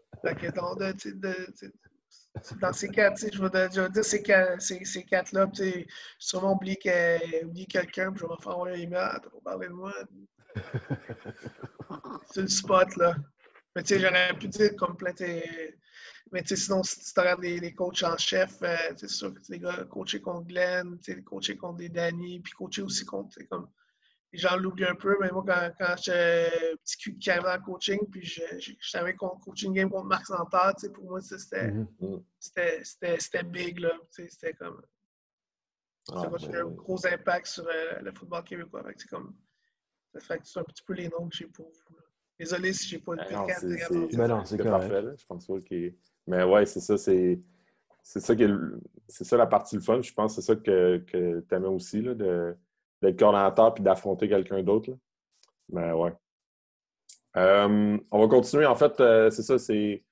donc, 0.55 0.79
dans 2.59 2.73
ces 2.73 2.89
quatre, 2.89 3.19
je 3.31 3.41
vais, 3.43 3.69
dire 3.69 4.05
ces, 4.05 4.23
ces, 4.59 4.85
ces 4.85 5.03
quatre-là, 5.03 5.47
tu 5.47 5.63
sais, 5.63 5.87
sûrement 6.17 6.53
oublié, 6.53 6.75
quelqu'un, 6.77 8.11
puis 8.11 8.21
je 8.21 8.25
vais 8.25 8.31
me 8.31 8.41
faire 8.41 8.59
un 8.59 8.73
email, 8.73 9.19
pour 9.29 9.41
parler 9.43 9.67
de 9.67 9.73
moi. 9.73 9.93
C'est 12.31 12.41
le 12.41 12.47
spot, 12.47 12.95
là. 12.97 13.15
Mais 13.75 13.83
tu 13.83 13.95
sais, 13.95 13.99
j'aurais 13.99 14.33
pu 14.37 14.47
dire 14.47 14.75
compléter. 14.75 15.75
Mais 16.31 16.41
tu 16.41 16.49
sais, 16.49 16.55
sinon, 16.55 16.83
si 16.83 17.13
tu 17.13 17.19
regardes 17.19 17.41
les, 17.41 17.59
les, 17.59 17.73
coachs 17.73 18.03
en 18.03 18.17
chef, 18.17 18.61
euh, 18.63 18.75
c'est 18.97 19.09
sûr 19.09 19.33
que 19.33 19.39
les 19.49 19.59
gars 19.59 19.85
coachés 19.89 20.21
contre 20.21 20.47
Glenn, 20.47 20.97
tu 20.99 21.13
sais, 21.13 21.21
coachés 21.21 21.57
contre 21.57 21.77
des 21.77 21.89
Danny, 21.89 22.39
puis 22.39 22.53
coachés 22.53 22.81
aussi 22.81 23.05
contre, 23.05 23.37
comme, 23.49 23.69
les 24.33 24.39
gens 24.39 24.57
l'oublient 24.57 24.85
un 24.85 24.95
peu, 24.95 25.15
mais 25.21 25.29
moi, 25.29 25.43
quand, 25.45 25.71
quand 25.79 25.95
j'étais 25.97 26.75
petit 26.83 26.97
cul 26.97 27.17
qui 27.19 27.29
arrivait 27.29 27.51
en 27.51 27.61
coaching, 27.61 27.99
puis 28.09 28.25
je, 28.25 28.41
je, 28.57 28.73
savais 28.81 29.15
qu'on 29.15 29.37
coaching 29.39 29.73
game 29.73 29.91
contre 29.91 30.07
Marc 30.07 30.25
Santerre, 30.25 30.73
tu 30.75 30.87
sais, 30.87 30.91
pour 30.91 31.05
moi, 31.05 31.21
c'était 31.21 31.71
c'était 32.83 33.43
big, 33.43 33.79
là. 33.79 33.91
Tu 34.11 34.23
sais, 34.23 34.29
c'était 34.29 34.53
comme. 34.53 34.81
Ah, 36.11 36.23
ça 36.39 36.47
a 36.47 36.61
un 36.61 36.65
gros 36.65 37.05
impact 37.05 37.45
sur 37.45 37.65
euh, 37.67 37.99
le 38.01 38.11
football 38.11 38.43
québécois. 38.43 38.83
C'est 38.97 39.07
comme. 39.07 39.37
Ça 40.13 40.19
fait 40.19 40.39
que 40.39 40.47
c'est 40.47 40.59
un 40.59 40.63
petit 40.63 40.83
peu 40.83 40.93
les 40.93 41.09
noms 41.09 41.29
que 41.29 41.35
j'ai 41.35 41.45
pour 41.45 41.69
vous. 41.69 41.95
Désolé 42.39 42.73
si 42.73 42.87
j'ai 42.87 42.99
pas 42.99 43.15
le. 43.15 43.21
C'est 43.59 44.17
ben 44.17 44.27
non, 44.27 44.43
c'est 44.45 44.57
parfait. 44.57 45.03
Je 45.17 45.25
pense 45.25 45.45
pas 45.45 45.59
que. 45.61 45.93
Mais 46.27 46.43
ouais, 46.43 46.65
c'est 46.65 46.79
ça, 46.79 46.97
c'est. 46.97 47.39
C'est 48.05 48.19
ça, 48.19 48.35
qui 48.35 48.45
c'est 49.07 49.23
ça 49.23 49.37
la 49.37 49.47
partie 49.47 49.75
le 49.75 49.81
fun. 49.81 50.01
Je 50.01 50.11
pense 50.11 50.35
que 50.35 50.41
c'est 50.41 50.53
ça 50.53 50.55
que, 50.57 50.97
que 51.07 51.39
tu 51.39 51.55
aimais 51.55 51.67
aussi, 51.67 52.01
là, 52.01 52.13
de, 52.13 52.53
d'être 53.01 53.17
coordinateur 53.17 53.73
puis 53.73 53.81
d'affronter 53.81 54.27
quelqu'un 54.27 54.61
d'autre. 54.61 54.91
Mais 55.69 55.93
ouais. 55.93 56.11
Euh, 57.37 57.97
on 58.11 58.19
va 58.19 58.27
continuer. 58.27 58.65
En 58.65 58.75
fait, 58.75 58.99
euh, 58.99 59.29
c'est 59.29 59.41
ça, 59.41 59.57
c'est, 59.57 60.03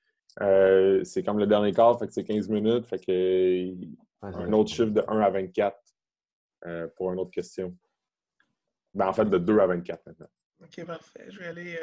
euh, 0.41 1.03
c'est 1.03 1.23
comme 1.23 1.37
le 1.37 1.47
dernier 1.47 1.73
quart, 1.73 1.99
fait 1.99 2.07
que 2.07 2.13
c'est 2.13 2.23
15 2.23 2.49
minutes. 2.49 2.85
Fait 2.85 2.99
que 2.99 3.73
un 4.21 4.53
autre 4.53 4.69
chiffre 4.69 4.91
de 4.91 5.03
1 5.07 5.19
à 5.19 5.29
24 5.29 5.77
pour 6.95 7.11
une 7.11 7.19
autre 7.19 7.31
question. 7.31 7.75
Ben, 8.93 9.07
en 9.07 9.13
fait, 9.13 9.25
de 9.25 9.37
2 9.37 9.59
à 9.59 9.67
24 9.67 10.05
maintenant. 10.05 10.27
OK, 10.61 10.85
parfait. 10.85 11.25
Je 11.29 11.39
vais 11.39 11.47
aller 11.47 11.79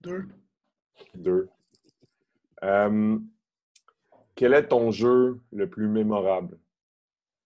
2. 0.00 0.12
Euh, 0.12 0.22
2. 1.14 1.48
Euh, 2.62 3.18
quel 4.34 4.54
est 4.54 4.68
ton 4.68 4.90
jeu 4.90 5.40
le 5.52 5.68
plus 5.68 5.88
mémorable? 5.88 6.58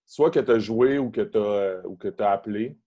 soit 0.09 0.31
que 0.31 0.39
tu 0.39 0.51
as 0.51 0.57
joué 0.57 0.97
ou 0.97 1.11
que 1.11 1.21
tu 1.21 1.37
as, 1.37 1.85
ou 1.87 1.95
que 1.95 2.07
as 2.23 2.31
appelé, 2.31 2.79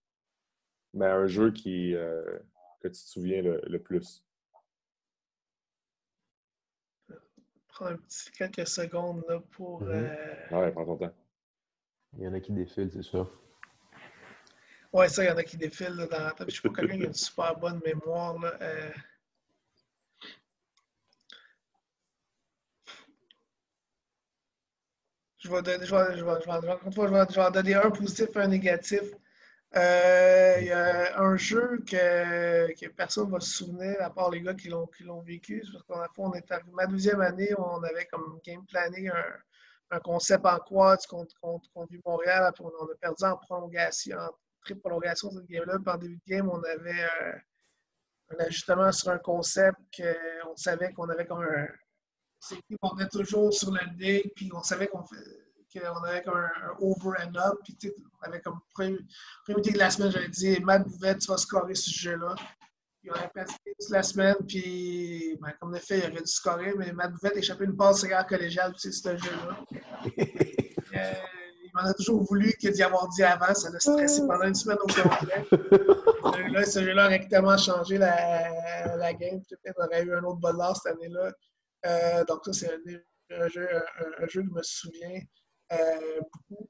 mais 0.93 1.07
un 1.07 1.29
jeu 1.29 1.53
qui, 1.53 1.93
que 1.93 2.89
tu 2.89 2.91
te 2.91 2.97
souviens 2.97 3.43
le, 3.43 3.79
plus. 3.79 4.25
Prends 7.69 7.87
un 7.87 7.97
petit 7.97 8.31
quelques 8.33 8.67
secondes 8.67 9.25
là, 9.29 9.41
pour. 9.53 9.85
Mm-hmm. 9.85 10.55
Ouais, 10.55 10.73
prends 10.73 10.85
ton 10.85 10.97
temps. 10.97 11.15
Il 12.19 12.25
y 12.25 12.29
en 12.29 12.35
a 12.35 12.41
qui 12.41 12.53
défilent, 12.53 12.91
c'est 12.91 13.03
sûr. 13.03 13.31
Ouais, 14.93 15.09
ça, 15.09 15.25
il 15.25 15.29
y 15.29 15.31
en 15.31 15.37
a 15.37 15.43
qui 15.43 15.57
défilent 15.57 15.95
là, 15.97 16.07
dans 16.07 16.25
la 16.25 16.33
tête. 16.33 16.49
Je 16.49 16.55
suis 16.55 16.69
pas 16.69 16.75
quelqu'un 16.75 16.99
qui 16.99 17.05
a 17.05 17.07
une 17.07 17.15
super 17.15 17.57
bonne 17.57 17.81
mémoire. 17.85 18.39
Là. 18.39 18.53
Euh... 18.61 18.91
Je 25.39 25.51
vais, 25.51 25.63
donner, 25.63 25.85
je, 25.87 25.95
vais, 25.95 26.17
je, 26.17 26.25
vais, 26.25 26.35
je, 26.45 26.51
vais, 26.51 27.27
je 27.31 27.35
vais 27.35 27.43
en 27.43 27.51
donner 27.51 27.75
un 27.75 27.91
positif 27.91 28.29
et 28.37 28.39
un 28.39 28.47
négatif. 28.49 29.03
Euh, 29.75 30.57
il 30.61 30.67
y 30.67 30.71
a 30.71 31.19
un 31.19 31.37
jeu 31.37 31.83
que, 31.89 32.73
que 32.79 32.89
personne 32.91 33.27
ne 33.29 33.33
va 33.33 33.41
se 33.41 33.51
souvenir, 33.51 33.97
à 34.01 34.11
part 34.13 34.31
les 34.31 34.43
gars 34.43 34.55
qui 34.55 34.69
l'ont 34.69 35.21
vécu. 35.23 35.65
Parce 35.73 35.85
qu'en 35.85 36.03
fait, 36.03 36.11
on 36.19 36.33
est 36.35 36.53
arrivé, 36.53 36.71
ma 36.73 36.87
deuxième 36.87 37.21
année, 37.23 37.51
on 37.59 37.83
avait 37.83 38.05
comme 38.07 38.39
game 38.45 38.65
planning 38.67 39.09
un, 39.09 39.97
un 39.97 40.01
concept 40.01 40.45
en 40.47 40.59
quad 40.59 41.05
contre, 41.07 41.35
contre, 41.41 41.71
contre 41.73 41.93
Montréal. 42.05 42.53
Puis 42.55 42.65
on, 42.65 42.85
a 42.85 42.95
perdu 43.01 43.25
en 43.25 43.37
prolongation, 43.37 44.19
en 44.19 44.31
pré-prolongation 44.63 45.31
cette 45.31 45.47
game-là. 45.47 45.79
Puis 45.79 45.95
en 45.95 45.99
début 45.99 46.17
de 46.17 46.35
game, 46.35 46.49
on 46.49 46.63
avait 46.63 47.05
euh, 47.05 47.33
un 48.31 48.45
ajustement 48.45 48.91
sur 48.93 49.11
un 49.11 49.19
concept 49.19 49.79
qu'on 49.97 50.57
savait 50.57 50.93
qu'on 50.93 51.09
avait 51.09 51.27
comme 51.27 51.43
un. 51.43 51.69
C'est 52.41 52.57
qu'on 52.81 52.99
était 52.99 53.09
toujours 53.09 53.53
sur 53.53 53.71
le 53.71 53.97
dig, 53.97 54.33
puis 54.35 54.51
on 54.53 54.63
savait 54.63 54.89
qu'on 54.89 55.05
qu'on 55.81 56.05
avait 56.05 56.23
comme 56.23 56.37
un, 56.37 56.51
over 56.81 57.19
and 57.23 57.37
up. 57.37 57.59
Puis 57.65 57.77
on 58.21 58.29
avait 58.29 58.41
comme 58.41 58.61
premier, 58.75 58.99
de 59.47 59.79
la 59.79 59.91
semaine, 59.91 60.11
j'avais 60.11 60.29
dit 60.29 60.61
Matt 60.61 60.87
Bouvet, 60.87 61.19
tu 61.19 61.29
vas 61.29 61.37
scorer 61.37 61.75
ce 61.75 61.91
jeu-là. 61.91 62.35
Il 63.05 63.11
aurait 63.11 63.29
pratiqué 63.31 63.75
toute 63.81 63.91
la 63.91 64.03
semaine, 64.03 64.37
puis 64.47 65.37
ben, 65.41 65.53
comme 65.61 65.73
de 65.73 65.79
fait, 65.79 65.99
il 65.99 66.13
aurait 66.13 66.23
dû 66.23 66.27
scorer, 66.27 66.73
mais 66.75 66.93
Matt 66.93 67.13
Bouvet 67.13 67.35
a 67.35 67.39
échappé 67.39 67.65
une 67.65 67.77
passe 67.77 68.03
collégiale 68.03 68.27
collégiale, 68.27 68.73
tu 68.75 68.93
sais, 68.93 68.93
ce 68.93 69.17
jeu-là. 69.17 69.65
euh, 70.97 71.13
m'en 71.75 71.83
a 71.83 71.95
toujours 71.95 72.23
voulu 72.25 72.53
qu'il 72.55 72.73
d'y 72.73 72.83
avoir 72.83 73.09
dit 73.09 73.23
avant, 73.23 73.55
ça 73.55 73.71
l'a 73.71 73.81
stressé 73.81 74.21
pendant 74.27 74.45
une 74.45 74.55
semaine 74.55 74.79
au 74.83 74.87
complet. 74.87 75.47
là, 76.51 76.65
ce 76.65 76.83
jeu-là 76.83 77.07
aurait 77.07 77.27
tellement 77.29 77.57
changé 77.57 77.99
la, 77.99 78.97
la 78.97 79.15
game, 79.15 79.41
peut-être 79.49 79.75
qu'on 79.75 79.85
aurait 79.85 80.05
eu 80.05 80.15
un 80.15 80.23
autre 80.25 80.39
bol 80.41 80.57
cette 80.75 80.95
année-là. 80.95 81.33
Euh, 81.87 82.25
donc, 82.25 82.41
ça, 82.45 82.53
c'est 82.53 82.73
un, 83.31 83.49
jeu, 83.49 83.69
un, 84.19 84.27
jeu 84.27 84.43
que 84.43 84.49
je 84.49 84.55
me 84.55 84.63
souviens 84.63 85.21
euh, 85.73 86.21
beaucoup. 86.33 86.69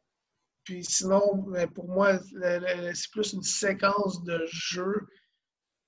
Puis 0.65 0.85
sinon, 0.85 1.45
ben, 1.49 1.69
pour 1.69 1.89
moi, 1.89 2.19
c'est 2.21 3.11
plus 3.11 3.33
une 3.33 3.43
séquence 3.43 4.23
de 4.25 4.43
jeux 4.47 5.07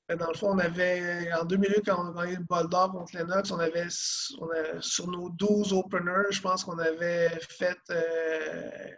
dans 0.09 0.29
le 0.29 0.35
fond, 0.35 0.51
on 0.51 0.59
avait, 0.59 1.33
en 1.33 1.45
2008, 1.45 1.83
quand 1.87 2.05
on 2.05 2.17
a 2.17 2.25
gagné 2.25 2.37
le 2.37 2.45
bol 2.45 2.69
d'or 2.69 2.93
contre 2.93 3.17
Lennox, 3.17 3.51
on 3.51 3.59
avait, 3.59 3.87
sur 3.89 5.09
nos 5.09 5.31
12 5.31 5.73
openers, 5.73 6.31
je 6.31 6.43
pense 6.43 6.65
qu'on 6.65 6.79
avait 6.79 7.31
fait 7.41 7.79
euh, 7.91 8.91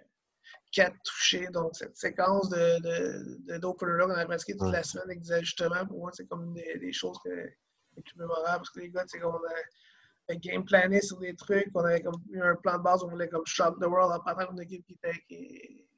4 0.76 0.94
touchés. 1.02 1.48
Donc, 1.48 1.74
cette 1.74 1.96
séquence 1.96 2.50
d'openers-là 2.50 4.06
de, 4.06 4.12
qu'on 4.12 4.20
a 4.20 4.26
pratiqué 4.26 4.56
toute 4.56 4.72
la 4.72 4.82
semaine 4.82 5.06
avec 5.06 5.22
des 5.22 5.32
ajustements, 5.32 5.86
pour 5.86 6.00
moi, 6.00 6.10
c'est 6.12 6.26
comme 6.26 6.52
des, 6.52 6.92
choses 6.92 7.18
que, 7.24 7.30
plus 7.30 8.16
mémorables. 8.16 8.58
Parce 8.58 8.70
que 8.70 8.80
les 8.80 8.90
gars, 8.90 9.04
c'est 9.06 9.18
comme 9.18 9.34
on 9.34 10.32
a 10.32 10.34
game 10.36 10.64
plané 10.64 11.00
sur 11.00 11.18
des 11.18 11.34
trucs, 11.34 11.70
on 11.74 11.80
avait 11.80 12.02
comme 12.02 12.20
eu 12.30 12.42
un 12.42 12.56
plan 12.56 12.76
de 12.76 12.82
base, 12.82 13.02
on 13.02 13.08
voulait 13.08 13.28
comme 13.28 13.46
shock 13.46 13.78
the 13.80 13.86
world 13.86 14.12
en 14.12 14.20
partant 14.20 14.52
d'une 14.52 14.62
équipe 14.62 14.84
qui 14.84 14.94
était 14.94 15.18
qui, 15.28 15.88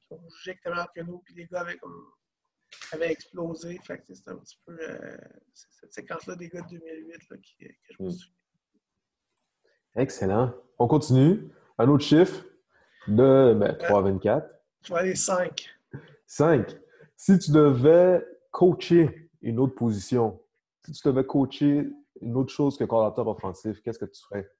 qui 0.00 0.12
ont 0.12 0.20
jugé 0.36 0.56
que 0.62 0.68
meilleur 0.68 0.92
que 0.94 1.00
nous, 1.00 1.18
puis 1.20 1.34
les 1.34 1.46
gars 1.46 1.62
avaient 1.62 1.78
comme 1.78 2.12
avait 2.92 3.10
explosé. 3.10 3.80
Fait 3.84 3.98
que 3.98 4.14
c'est 4.14 4.28
un 4.28 4.36
petit 4.36 4.58
peu 4.64 4.78
euh, 4.80 5.16
cette 5.54 5.92
séquence-là 5.92 6.36
des 6.36 6.48
gars 6.48 6.62
de 6.62 6.78
2008 6.78 7.30
là, 7.30 7.36
qui, 7.38 7.56
que 7.56 7.94
je 7.98 8.02
me 8.02 8.08
hmm. 8.08 8.12
souviens. 8.12 8.34
Excellent. 9.96 10.54
On 10.78 10.86
continue. 10.86 11.50
Un 11.78 11.88
autre 11.88 12.04
chiffre 12.04 12.44
de 13.08 13.54
ben, 13.54 13.74
3 13.74 13.98
à 13.98 14.02
24. 14.02 14.48
Je 14.82 14.92
vais 14.92 15.00
aller 15.00 15.14
5. 15.14 15.68
5. 16.26 16.76
Si 17.16 17.38
tu 17.38 17.50
devais 17.50 18.24
coacher 18.50 19.30
une 19.42 19.58
autre 19.58 19.74
position, 19.74 20.40
si 20.84 20.92
tu 20.92 21.08
devais 21.08 21.24
coacher 21.24 21.88
une 22.20 22.36
autre 22.36 22.52
chose 22.52 22.76
que 22.76 22.84
coordinateur 22.84 23.28
offensif, 23.28 23.80
qu'est-ce 23.82 23.98
que 23.98 24.06
tu 24.06 24.22
ferais? 24.22 24.50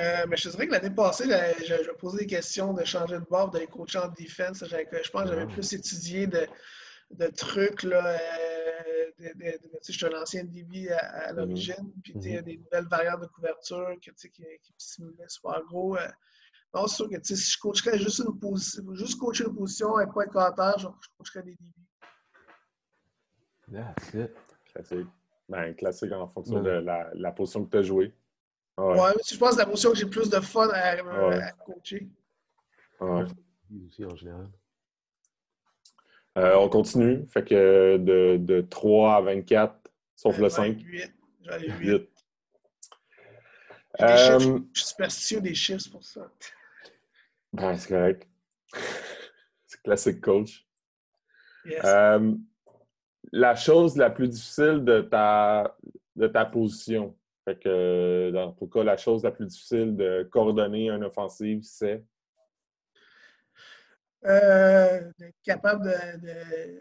Euh, 0.00 0.24
mais 0.26 0.36
je 0.36 0.48
dirais 0.48 0.66
que 0.66 0.72
l'année 0.72 0.94
passée, 0.94 1.24
je, 1.24 1.84
je, 1.84 1.90
posais 1.92 2.20
des 2.20 2.26
questions 2.26 2.72
de 2.72 2.82
changer 2.84 3.16
de 3.18 3.24
bord, 3.28 3.50
d'aller 3.50 3.66
coacher 3.66 3.98
en 3.98 4.08
défense. 4.08 4.64
Je 4.64 5.10
pense 5.10 5.22
que 5.22 5.28
j'avais 5.28 5.42
ah. 5.42 5.52
plus 5.52 5.72
étudié 5.74 6.26
de, 6.26 6.46
de 7.10 7.26
trucs. 7.26 7.82
Là, 7.82 8.18
euh, 8.18 9.28
je 9.86 9.92
suis 9.92 10.06
un 10.06 10.20
ancien 10.20 10.44
DB 10.44 10.90
à, 10.90 11.32
mhm. 11.32 11.38
l'origine, 11.38 11.92
puis 12.02 12.14
il 12.16 12.32
y 12.32 12.36
a 12.36 12.40
mhm. 12.40 12.44
des 12.44 12.56
nouvelles 12.58 12.88
variantes 12.88 13.20
de 13.20 13.26
couverture 13.26 13.94
qui, 14.00 14.10
qui, 14.12 14.30
qui 14.30 14.42
me 14.72 14.78
stimulaient 14.78 15.28
super 15.28 15.62
gros. 15.64 15.96
Euh. 15.96 16.08
Non, 16.74 16.86
c'est 16.86 16.96
sûr 16.96 17.10
que 17.10 17.22
si 17.22 17.36
je 17.36 17.58
coacherais 17.58 17.98
juste 17.98 18.20
une 18.20 18.38
position, 18.38 18.82
juste 18.94 19.18
coacher 19.18 19.44
une 19.44 19.54
position 19.54 20.00
et 20.00 20.06
pas 20.06 20.24
être 20.24 20.32
carter, 20.32 20.72
je, 20.78 20.86
coacherais 21.18 21.42
des 21.42 21.52
DB. 21.52 21.72
That's 23.72 24.14
it. 24.14 24.30
Classique. 24.72 25.08
Ben, 25.48 25.74
classique 25.74 26.12
en 26.12 26.28
fonction 26.28 26.62
de 26.62 26.70
la, 26.70 27.10
la, 27.14 27.32
position 27.32 27.64
que 27.64 27.70
tu 27.70 27.76
as 27.76 27.82
jouée. 27.82 28.14
Ouais. 28.78 29.00
ouais 29.00 29.12
je 29.30 29.36
pense 29.36 29.54
que 29.54 29.58
la 29.58 29.66
position 29.66 29.90
que 29.90 29.96
j'ai 29.96 30.04
le 30.04 30.10
plus 30.10 30.30
de 30.30 30.40
fun 30.40 30.68
à, 30.70 30.92
à 30.92 31.52
coacher. 31.52 32.08
Ouais. 33.00 33.24
Aussi 33.86 34.04
en 34.04 34.16
général. 34.16 34.48
Euh, 36.38 36.56
on 36.56 36.68
continue. 36.70 37.26
Fait 37.28 37.44
que 37.44 37.98
de, 37.98 38.38
de 38.38 38.62
3 38.62 39.16
à 39.16 39.20
24, 39.20 39.74
sauf 40.16 40.38
le 40.38 40.48
5. 40.48 40.80
8. 40.80 41.12
J'allais 41.42 41.70
8. 41.70 42.08
Euh, 44.00 44.38
je 44.38 44.44
suis 44.74 44.86
superstitieux 44.86 45.40
des 45.42 45.54
chiffres 45.54 45.90
pour 45.90 46.02
ça. 46.02 46.22
Ben, 47.52 47.76
c'est 47.76 47.88
correct. 47.88 48.28
c'est 49.66 49.82
classique 49.82 50.20
coach. 50.20 50.66
Euh, 51.84 52.34
la 53.32 53.54
chose 53.54 53.96
la 53.96 54.10
plus 54.10 54.28
difficile 54.28 54.84
de 54.84 55.02
ta, 55.02 55.76
de 56.16 56.26
ta 56.26 56.44
position. 56.44 57.16
Fait 57.44 57.58
que, 57.58 58.30
dans 58.32 58.52
tout 58.52 58.68
cas, 58.68 58.84
la 58.84 58.96
chose 58.96 59.24
la 59.24 59.32
plus 59.32 59.46
difficile 59.46 59.96
de 59.96 60.28
coordonner 60.30 60.90
une 60.90 61.04
offensive, 61.04 61.62
c'est? 61.62 62.04
Euh, 64.24 65.10
d'être 65.18 65.42
capable 65.42 65.84
de, 66.22 66.80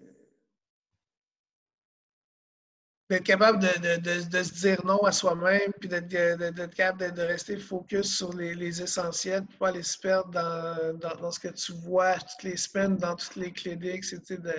d'être 3.12 3.24
capable 3.26 3.60
de, 3.60 3.98
de, 3.98 4.30
de, 4.30 4.44
se 4.44 4.54
dire 4.54 4.86
non 4.86 5.00
à 5.00 5.12
soi-même, 5.12 5.74
puis 5.80 5.90
d'être 5.90 6.74
capable 6.74 7.14
de, 7.14 7.22
rester 7.22 7.58
focus 7.58 8.16
sur 8.16 8.32
les, 8.34 8.56
les 8.56 8.82
essentiels, 8.82 9.46
pour 9.46 9.58
pas 9.58 9.68
aller 9.68 9.84
se 9.84 9.98
perdre 10.00 10.32
dans, 10.32 10.98
dans, 10.98 11.16
dans, 11.18 11.32
ce 11.32 11.40
que 11.42 11.50
tu 11.50 11.74
vois 11.74 12.14
toutes 12.16 12.44
les 12.44 12.56
semaines, 12.56 12.96
dans 12.96 13.18
toutes 13.18 13.36
les 13.36 13.52
cliniques. 13.52 14.06
C'était 14.06 14.38
de, 14.38 14.56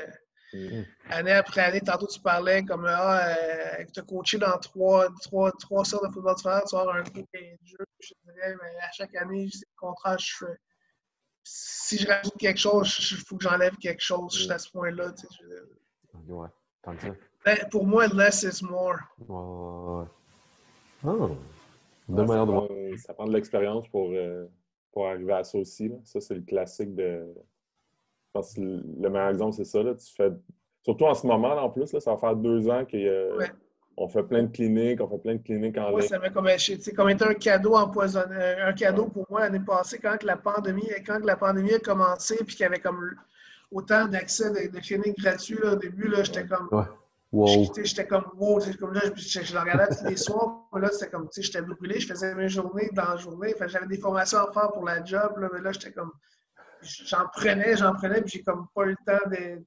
mm-hmm. 0.52 0.86
année 1.09 1.32
après 1.32 1.62
année, 1.62 1.81
tantôt 1.81 2.06
tu 2.06 2.20
parlais 2.20 2.62
comme 2.62 2.85
ah, 2.86 3.27
euh, 3.28 3.85
tu 3.90 4.01
as 4.01 4.02
coaché 4.02 4.36
dans 4.36 4.59
trois, 4.59 5.09
trois, 5.22 5.51
trois 5.52 5.86
sortes 5.86 6.06
de 6.06 6.12
football 6.12 6.35
différents, 6.36 6.60
tu 6.68 6.77
vas 6.77 6.82
avoir 6.82 6.97
un 6.97 7.02
de 7.05 7.24
jeu. 7.64 7.85
Je 8.01 8.12
dirais, 8.22 8.55
mais 8.62 8.78
à 8.82 8.93
chaque 8.93 9.14
année, 9.14 9.48
c'est 9.51 9.66
le 9.66 9.81
contraire, 9.81 10.18
je 10.18 10.36
fais 10.39 10.59
si 11.44 11.98
je 11.98 12.06
rajoute 12.06 12.36
quelque 12.39 12.60
chose, 12.60 12.94
il 13.10 13.16
faut 13.16 13.36
que 13.36 13.44
j'enlève 13.44 13.74
quelque 13.77 14.02
chose 14.02 14.36
juste 14.36 14.51
à 14.51 14.59
ce 14.59 14.70
point-là. 14.70 15.12
Tu 15.12 15.27
sais, 15.27 15.44
Ouais, 16.28 16.48
tant 16.82 16.94
que 16.94 17.02
ça. 17.02 17.09
Pour 17.70 17.86
moi, 17.86 18.06
less 18.09 18.43
is 18.43 18.64
more. 18.64 18.98
Ouais, 19.28 20.06
Oh. 21.05 21.31
De 22.09 22.23
manière 22.23 22.47
de 22.47 22.52
voir. 22.52 22.69
Ça 22.98 23.12
prend 23.12 23.27
de 23.27 23.32
l'expérience 23.32 23.89
pour, 23.89 24.10
euh, 24.12 24.47
pour 24.93 25.09
arriver 25.09 25.32
à 25.32 25.43
ça 25.43 25.59
aussi. 25.59 25.89
Là. 25.89 25.97
Ça, 26.05 26.20
c'est 26.20 26.35
le 26.35 26.43
classique 26.43 26.94
de. 26.94 27.27
Je 27.35 28.31
pense 28.32 28.55
que 28.55 28.60
le 28.60 29.10
meilleur 29.10 29.31
exemple, 29.31 29.56
c'est 29.56 29.64
ça. 29.64 29.82
Là. 29.82 29.94
Tu 29.94 30.14
fais... 30.14 30.31
Surtout 30.82 31.06
en 31.06 31.14
ce 31.14 31.27
moment, 31.27 31.55
là, 31.55 31.64
en 31.64 31.70
plus, 31.70 31.93
là, 31.93 31.98
ça 32.01 32.12
va 32.12 32.19
faire 32.19 32.36
deux 32.36 32.69
ans 32.69 32.85
qu'il 32.85 33.01
y 33.01 33.09
a. 33.09 33.35
Ouais 33.35 33.51
on 33.97 34.09
fait 34.09 34.23
plein 34.23 34.44
de 34.44 34.52
cliniques, 34.52 35.01
on 35.01 35.09
fait 35.09 35.19
plein 35.19 35.35
de 35.35 35.43
cliniques 35.43 35.78
en 35.78 35.90
ligne. 35.90 36.09
Ça 36.09 36.19
m'a 36.19 36.31
comme, 36.31 36.48
comme 36.97 37.10
été 37.10 37.24
un 37.24 37.35
cadeau 37.35 37.74
empoisonné, 37.74 38.35
euh, 38.36 38.69
un 38.69 38.73
cadeau 38.73 39.06
pour 39.06 39.27
moi 39.31 39.40
l'année 39.40 39.60
passée 39.60 39.98
quand 39.98 40.23
la 40.23 40.36
pandémie, 40.36 40.89
quand 41.06 41.24
la 41.24 41.36
pandémie 41.36 41.74
a 41.74 41.78
commencé 41.78 42.36
puis 42.36 42.56
qu'il 42.56 42.64
y 42.64 42.66
avait 42.66 42.81
comme 42.81 43.14
autant 43.70 44.06
d'accès 44.06 44.51
de, 44.51 44.78
cliniques 44.81 45.19
gratuits 45.19 45.62
au 45.62 45.77
début, 45.77 46.12
j'étais 46.23 46.47
comme. 46.47 46.69
Wow. 47.32 47.72
J'étais 47.82 48.06
comme 48.06 48.26
wow, 48.36 48.60
comme 48.78 48.92
là, 48.92 49.00
je, 49.16 49.40
je, 49.40 49.54
le 49.54 49.60
regardais 49.60 49.86
tous 49.96 50.04
les 50.04 50.16
soirs, 50.16 50.68
là, 50.74 50.90
c'était 50.92 51.10
comme, 51.10 51.30
tu 51.30 51.40
sais, 51.40 51.42
j'étais 51.42 51.62
brûlé, 51.62 51.98
je 51.98 52.06
faisais 52.06 52.34
mes 52.34 52.50
journées 52.50 52.90
dans 52.92 53.09
la 53.09 53.16
journée, 53.16 53.54
j'avais 53.59 53.86
des 53.86 53.96
formations 53.96 54.38
à 54.38 54.52
faire 54.52 54.70
pour 54.72 54.84
la 54.84 55.02
job, 55.02 55.38
là, 55.38 55.48
mais 55.50 55.62
là, 55.62 55.72
j'étais 55.72 55.92
comme, 55.92 56.12
j'en 56.82 57.26
prenais, 57.28 57.74
j'en 57.74 57.94
prenais, 57.94 58.20
puis 58.20 58.32
j'ai 58.34 58.42
comme 58.42 58.66
pas 58.74 58.84
eu 58.84 58.90
le 58.90 58.96
temps 59.06 59.30
de, 59.30 59.64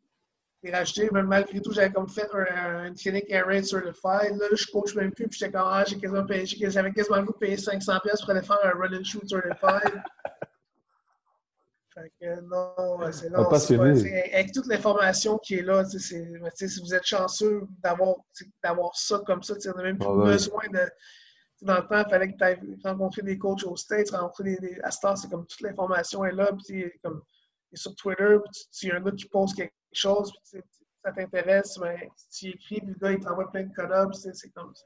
racheté, 0.71 1.09
mais 1.11 1.23
malgré 1.23 1.59
tout, 1.59 1.71
j'avais 1.71 1.91
comme 1.91 2.09
fait 2.09 2.29
un, 2.33 2.85
une 2.85 2.95
clinique 2.95 3.25
Air 3.29 3.47
Raid 3.47 3.65
Certified. 3.65 4.37
Là, 4.39 4.47
je 4.51 4.65
coach 4.71 4.95
même 4.95 5.11
plus, 5.11 5.27
puis 5.27 5.39
j'étais 5.39 5.51
comme, 5.51 5.67
ah, 5.67 5.83
j'ai 5.87 5.97
quasiment 5.97 6.25
payé, 6.25 6.45
j'avais 6.45 6.91
quasiment 6.91 7.17
le 7.17 7.25
goût 7.25 7.33
de 7.33 7.37
payer 7.37 7.55
500$ 7.55 7.99
pour 8.01 8.29
aller 8.29 8.41
faire 8.41 8.57
un 8.63 8.71
Run 8.71 8.99
and 8.99 9.03
Shoot 9.03 9.27
Certified. 9.27 10.01
Fait 11.95 12.11
que 12.19 12.41
non, 12.41 13.11
c'est 13.13 13.30
non, 13.30 13.47
avec 14.34 14.51
toute 14.51 14.67
l'information 14.67 15.38
qui 15.38 15.55
est 15.55 15.61
là, 15.61 15.84
mais 15.84 16.49
si 16.67 16.81
vous 16.81 16.93
êtes 16.93 17.05
chanceux 17.05 17.61
d'avoir 17.81 18.95
ça 18.95 19.19
comme 19.26 19.41
ça, 19.41 19.53
on 19.73 19.77
n'a 19.77 19.84
même 19.84 19.97
plus 19.97 20.07
Ah 20.09 20.13
ouais. 20.13 20.26
besoin 20.34 20.63
de. 20.73 20.89
Dans 21.61 21.76
le 21.77 21.88
temps, 21.88 22.03
il 22.05 22.09
fallait 22.09 22.31
que 22.34 22.38
tu 22.38 22.43
ailles 22.43 22.77
rencontrer 22.84 23.22
des 23.22 23.38
coachs 23.38 23.63
aux 23.63 23.77
States, 23.77 24.09
rencontrer 24.11 24.43
des. 24.43 24.57
des 24.76 24.81
à 24.84 24.91
Star, 24.91 25.17
c'est 25.17 25.30
comme 25.30 25.45
toute 25.47 25.61
l'information 25.61 26.26
est 26.26 26.34
là, 26.34 26.51
puis 26.67 26.84
comme 27.01 27.22
sur 27.73 27.95
Twitter, 27.95 28.38
puis 28.43 28.67
tu- 28.73 28.88
y 28.88 28.91
a 28.91 28.95
un 28.97 29.01
gars 29.01 29.11
qui 29.11 29.27
pose 29.30 29.53
quelque 29.53 29.73
chose, 29.93 30.31
puis 30.51 30.61
ça 31.03 31.11
t'intéresse, 31.13 31.77
mais 31.80 32.09
tu 32.30 32.47
écris, 32.49 32.81
puis 32.81 32.88
le 32.88 32.93
gars, 32.95 33.11
il 33.13 33.19
t'envoie 33.19 33.49
plein 33.51 33.63
de 33.63 33.73
code 33.73 34.13
c'est 34.15 34.49
comme 34.49 34.73
ça. 34.76 34.84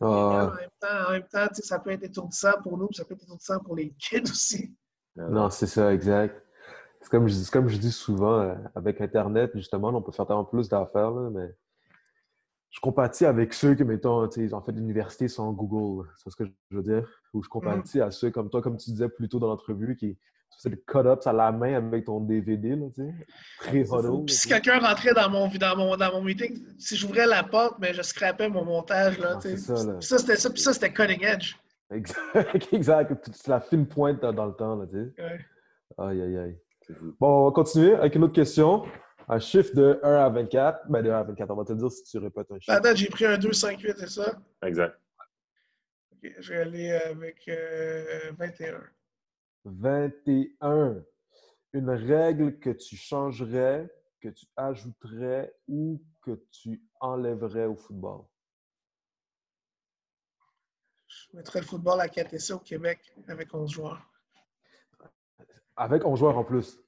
Ah, 0.00 0.06
En 0.06 0.54
même 0.54 0.70
temps, 0.80 1.08
en 1.08 1.12
même 1.12 1.28
temps 1.28 1.46
ça 1.52 1.78
peut 1.78 1.90
être 1.90 2.02
étourdissant 2.04 2.60
pour 2.62 2.78
nous, 2.78 2.86
puis 2.88 2.96
ça 2.96 3.04
peut 3.04 3.14
être 3.14 3.22
étourdissant 3.24 3.60
pour 3.60 3.76
les 3.76 3.90
kids 3.98 4.22
aussi. 4.30 4.74
Non, 5.16 5.50
c'est 5.50 5.66
ça, 5.66 5.92
exact. 5.92 6.40
C'est 7.00 7.10
comme, 7.10 7.28
je 7.28 7.50
comme 7.50 7.68
je 7.68 7.76
dis 7.76 7.92
souvent, 7.92 8.40
euh, 8.40 8.54
avec 8.74 9.00
Internet, 9.00 9.50
justement, 9.54 9.88
on 9.88 10.00
peut 10.02 10.12
faire 10.12 10.26
tellement 10.26 10.44
plus 10.44 10.68
d'affaires, 10.68 11.12
mais 11.12 11.54
je 12.70 12.80
compatis 12.80 13.26
avec 13.26 13.52
ceux 13.52 13.74
qui, 13.74 13.84
mettons, 13.84 14.26
ils 14.30 14.54
ont 14.54 14.60
fait 14.62 14.72
l'université 14.72 15.28
sans 15.28 15.52
Google. 15.52 16.08
C'est 16.16 16.30
ce 16.30 16.36
que 16.36 16.44
je 16.44 16.76
veux 16.76 16.82
dire? 16.82 17.08
Ou 17.32 17.42
je 17.42 17.48
compatis 17.48 18.00
à 18.00 18.10
ceux 18.10 18.30
comme 18.30 18.48
toi, 18.50 18.62
comme 18.62 18.76
tu 18.76 18.90
disais 18.90 19.08
plus 19.08 19.28
tôt 19.28 19.38
dans 19.38 19.48
l'entrevue, 19.48 19.96
qui 19.96 20.18
faisaient 20.56 20.74
des 20.74 20.82
cut-ups 20.82 21.26
à 21.26 21.32
la 21.32 21.52
main 21.52 21.74
avec 21.74 22.06
ton 22.06 22.20
DVD, 22.20 22.74
là, 22.74 22.86
tu 22.94 23.02
sais. 23.02 23.14
Puis 24.26 24.34
si 24.34 24.48
quelqu'un 24.48 24.78
rentrait 24.78 25.12
dans 25.14 25.28
mon, 25.28 25.48
dans, 25.48 25.76
mon, 25.76 25.96
dans 25.96 26.12
mon 26.12 26.22
meeting, 26.22 26.64
si 26.78 26.96
j'ouvrais 26.96 27.26
la 27.26 27.44
porte, 27.44 27.78
mais 27.80 27.92
je 27.92 28.02
scrapais 28.02 28.48
mon 28.48 28.64
montage. 28.64 29.18
Là, 29.18 29.34
Ah, 29.36 29.38
tu 29.40 29.56
sais. 29.56 29.74
ça, 30.00 30.18
c'était 30.18 30.36
ça. 30.36 30.50
Puis 30.50 30.62
ça, 30.62 30.72
c'était 30.72 30.92
cutting 30.92 31.22
edge. 31.22 31.54
Exact, 31.90 32.72
exact. 32.72 33.28
C'est 33.32 33.48
la 33.48 33.60
fine 33.60 33.86
pointe 33.86 34.20
dans, 34.20 34.32
dans 34.32 34.46
le 34.46 34.54
temps, 34.54 34.74
là, 34.76 34.86
tu 34.86 34.94
sais. 34.94 35.22
Ouais. 35.22 35.38
Aïe, 35.98 36.22
aïe, 36.22 36.36
aïe. 36.38 36.58
Bon, 37.20 37.42
on 37.42 37.44
va 37.46 37.50
continuer 37.52 37.94
avec 37.94 38.14
une 38.14 38.24
autre 38.24 38.32
question. 38.32 38.84
Un 39.28 39.38
chiffre 39.38 39.74
de 39.74 40.00
1 40.02 40.16
à 40.16 40.28
24. 40.28 40.90
Ben, 40.90 41.02
de 41.02 41.10
1 41.10 41.18
à 41.18 41.22
24, 41.22 41.50
on 41.50 41.56
va 41.56 41.64
te 41.64 41.72
dire 41.72 41.90
si 41.90 42.02
tu 42.04 42.18
répètes 42.18 42.50
un 42.50 42.58
chiffre. 42.58 42.76
Attends, 42.76 42.94
j'ai 42.94 43.08
pris 43.08 43.26
un 43.26 43.38
2, 43.38 43.52
5, 43.52 43.80
8, 43.80 43.94
c'est 43.98 44.08
ça? 44.08 44.38
Exact. 44.62 44.98
Ok, 46.12 46.32
je 46.38 46.52
vais 46.52 46.60
aller 46.60 46.92
avec 46.92 47.48
euh, 47.48 48.32
21. 48.38 48.82
21. 49.64 51.02
Une 51.72 51.90
règle 51.90 52.58
que 52.58 52.70
tu 52.70 52.96
changerais, 52.96 53.88
que 54.20 54.28
tu 54.28 54.46
ajouterais 54.56 55.54
ou 55.68 56.02
que 56.22 56.40
tu 56.50 56.82
enlèverais 57.00 57.66
au 57.66 57.76
football? 57.76 58.24
Je 61.14 61.36
mettrais 61.36 61.60
le 61.60 61.66
football 61.66 62.00
à 62.00 62.08
4 62.08 62.34
essais 62.34 62.52
au 62.52 62.58
Québec 62.58 63.14
avec 63.28 63.54
11 63.54 63.70
joueurs. 63.70 64.02
Avec 65.76 66.04
11 66.04 66.18
joueurs 66.18 66.36
en 66.36 66.44
plus. 66.44 66.78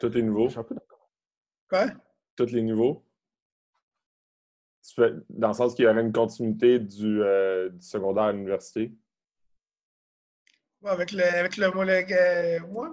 Tout 0.00 0.16
est 0.16 0.22
nouveau. 0.22 0.46
Je 0.46 0.50
suis 0.50 0.60
un 0.60 0.64
peu 0.64 0.74
d'accord. 0.74 1.10
Quoi? 1.68 1.86
Tous 2.36 2.46
les 2.46 2.62
fais- 4.94 5.14
Dans 5.30 5.48
le 5.48 5.54
sens 5.54 5.74
qu'il 5.74 5.84
y 5.84 5.88
aurait 5.88 6.00
une 6.00 6.12
continuité 6.12 6.78
du, 6.78 7.22
euh, 7.22 7.70
du 7.70 7.80
secondaire 7.82 8.24
à 8.24 8.32
l'université. 8.32 8.94
Ouais, 10.82 10.90
avec 10.90 11.12
le, 11.12 11.22
avec 11.22 11.56
le, 11.56 11.70
euh, 12.12 12.60
ouais, 12.60 12.88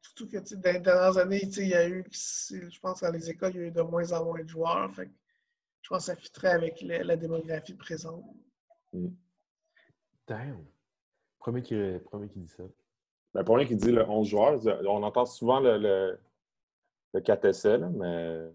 surtout 0.00 0.28
que 0.28 0.38
dans 0.56 0.72
les 0.72 0.80
dernières 0.80 1.18
années, 1.18 1.40
tu 1.42 1.52
sais, 1.52 1.62
il 1.62 1.68
y 1.68 1.74
a 1.74 1.88
eu, 1.88 2.04
je 2.12 2.80
pense, 2.80 3.00
dans 3.00 3.12
les 3.12 3.30
écoles, 3.30 3.52
il 3.54 3.60
y 3.60 3.64
a 3.64 3.66
eu 3.68 3.70
de 3.70 3.82
moins 3.82 4.10
en 4.12 4.24
moins 4.24 4.42
de 4.42 4.48
joueurs. 4.48 4.92
Fait 4.94 5.10
je 5.82 5.88
pense 5.88 6.06
que 6.06 6.12
ça 6.14 6.16
fitterait 6.16 6.50
avec 6.50 6.80
la 6.82 7.16
démographie 7.16 7.74
présente. 7.74 8.24
Damn. 10.26 10.64
Premier 11.38 11.62
qui, 11.62 11.76
premier 12.04 12.28
qui 12.28 12.40
dit 12.40 12.48
ça. 12.48 12.64
Ben, 13.34 13.44
pour 13.44 13.56
rien 13.56 13.66
qui 13.66 13.76
dit 13.76 13.92
le 13.92 14.08
11 14.08 14.26
joueurs, 14.28 14.60
on 14.86 15.02
entend 15.02 15.26
souvent 15.26 15.60
le, 15.60 15.78
le, 15.78 16.18
le 17.14 17.20
4 17.20 17.44
essais, 17.44 17.78
là, 17.78 17.88
mais 17.92 18.50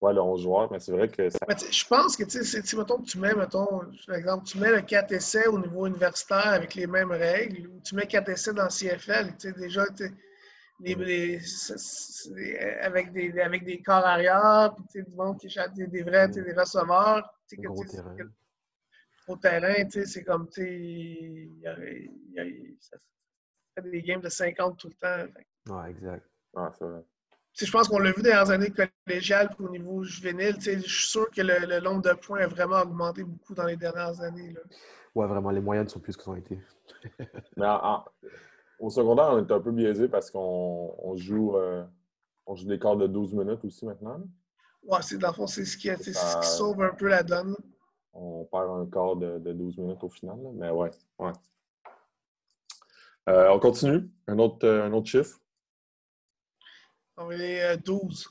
ouais, 0.00 0.12
le 0.12 0.20
11 0.20 0.42
joueurs, 0.42 0.70
mais 0.72 0.80
c'est 0.80 0.92
vrai 0.92 1.08
que 1.08 1.30
ça, 1.30 1.38
je 1.48 1.84
pense 1.86 2.16
que, 2.16 2.24
tu 2.24 2.44
sais, 2.44 2.60
tu 2.60 2.66
sais, 2.68 2.76
mettons 2.76 2.98
que 2.98 3.06
tu 3.06 3.18
mets, 3.18 3.34
mettons, 3.34 3.80
par 4.06 4.16
exemple, 4.16 4.44
tu 4.44 4.58
mets 4.58 4.72
le 4.72 4.82
4 4.82 5.12
essais 5.12 5.46
au 5.46 5.58
niveau 5.58 5.86
universitaire 5.86 6.48
avec 6.48 6.74
les 6.74 6.86
mêmes 6.86 7.12
règles, 7.12 7.68
ou 7.68 7.80
tu 7.80 7.94
mets 7.94 8.06
4 8.06 8.28
essais 8.28 8.52
dans 8.52 8.64
le 8.64 8.68
CFL, 8.70 9.36
tu 9.38 9.48
sais, 9.48 9.52
déjà, 9.52 9.86
tu 9.96 10.12
les, 10.80 11.40
c'est- 11.40 12.58
avec, 12.80 13.12
des, 13.12 13.40
avec 13.40 13.64
des 13.64 13.80
corps 13.80 14.04
arrière, 14.04 14.74
puis 14.90 15.02
du 15.04 15.10
monde 15.12 15.38
qui 15.38 15.46
échappe 15.46 15.72
des, 15.74 15.86
des 15.86 16.02
vrais, 16.02 16.26
tu 16.28 16.34
sais, 16.34 16.42
des 16.42 16.54
sais, 17.46 17.56
que, 17.56 17.68
Gros 17.68 17.84
terrain. 17.84 18.16
Au 19.26 19.36
terrain, 19.36 19.84
tu 19.84 19.90
sais, 19.90 20.06
c'est 20.06 20.24
comme, 20.24 20.48
tu 20.48 20.62
sais, 20.62 22.20
des 23.82 24.02
games 24.02 24.20
de 24.20 24.28
50 24.28 24.78
tout 24.78 24.88
le 24.88 24.94
temps. 24.94 25.32
Fait 25.32 25.72
Ouais, 25.72 25.90
exact. 25.90 26.26
ah, 26.56 26.70
je 27.56 27.70
pense 27.70 27.88
qu'on 27.88 27.98
l'a 27.98 28.10
vu 28.12 28.22
dans 28.22 28.28
les 28.28 28.30
dernières 28.30 28.50
années 28.50 28.72
collégiales 29.06 29.48
au 29.58 29.68
niveau 29.68 30.02
juvénile. 30.04 30.54
tu 30.56 30.62
sais, 30.62 30.74
Je 30.76 30.88
suis 30.88 31.06
sûr 31.08 31.30
que 31.30 31.40
le, 31.40 31.66
le 31.66 31.80
nombre 31.80 32.02
de 32.02 32.12
points 32.14 32.40
a 32.40 32.46
vraiment 32.46 32.80
augmenté 32.82 33.22
beaucoup 33.24 33.54
dans 33.54 33.64
les 33.64 33.76
dernières 33.76 34.20
années. 34.20 34.52
Là. 34.52 34.60
Ouais, 35.14 35.26
vraiment, 35.26 35.50
les 35.50 35.60
moyennes 35.60 35.88
sont 35.88 36.00
plus 36.00 36.16
que 36.16 36.22
ça 36.22 36.30
ont 36.30 36.36
été. 36.36 36.58
Mais 37.56 37.66
en- 37.66 37.84
en- 37.84 38.04
au 38.80 38.90
secondaire, 38.90 39.28
on 39.30 39.38
est 39.46 39.50
un 39.52 39.60
peu 39.60 39.70
biaisé 39.70 40.08
parce 40.08 40.30
qu'on 40.30 40.94
on 40.98 41.16
joue, 41.16 41.56
euh, 41.56 41.84
on 42.44 42.56
joue 42.56 42.66
des 42.66 42.78
quarts 42.78 42.96
de 42.96 43.06
12 43.06 43.32
minutes 43.34 43.64
aussi 43.64 43.86
maintenant. 43.86 44.20
Ouais, 44.82 44.98
c'est, 45.02 45.16
dans 45.16 45.28
le 45.28 45.34
fond, 45.34 45.46
c'est 45.46 45.64
ce 45.64 45.76
qui, 45.78 45.88
c'est 46.00 46.12
ce 46.12 46.40
qui 46.40 46.46
sauve 46.48 46.82
un 46.82 46.92
peu 46.92 47.08
la 47.08 47.22
donne. 47.22 47.56
On 48.14 48.44
perd 48.44 48.70
un 48.70 48.86
quart 48.86 49.16
de, 49.16 49.38
de 49.38 49.52
12 49.52 49.76
minutes 49.78 50.02
au 50.04 50.08
final. 50.08 50.36
là. 50.42 50.50
Mais 50.54 50.70
ouais, 50.70 50.90
ouais. 51.18 51.32
Euh, 53.28 53.48
on 53.50 53.58
continue. 53.58 54.08
Un 54.28 54.38
autre, 54.38 54.66
euh, 54.66 54.84
un 54.84 54.92
autre 54.92 55.08
chiffre. 55.08 55.40
On 57.16 57.30
est 57.30 57.62
euh, 57.64 57.76
12. 57.76 58.28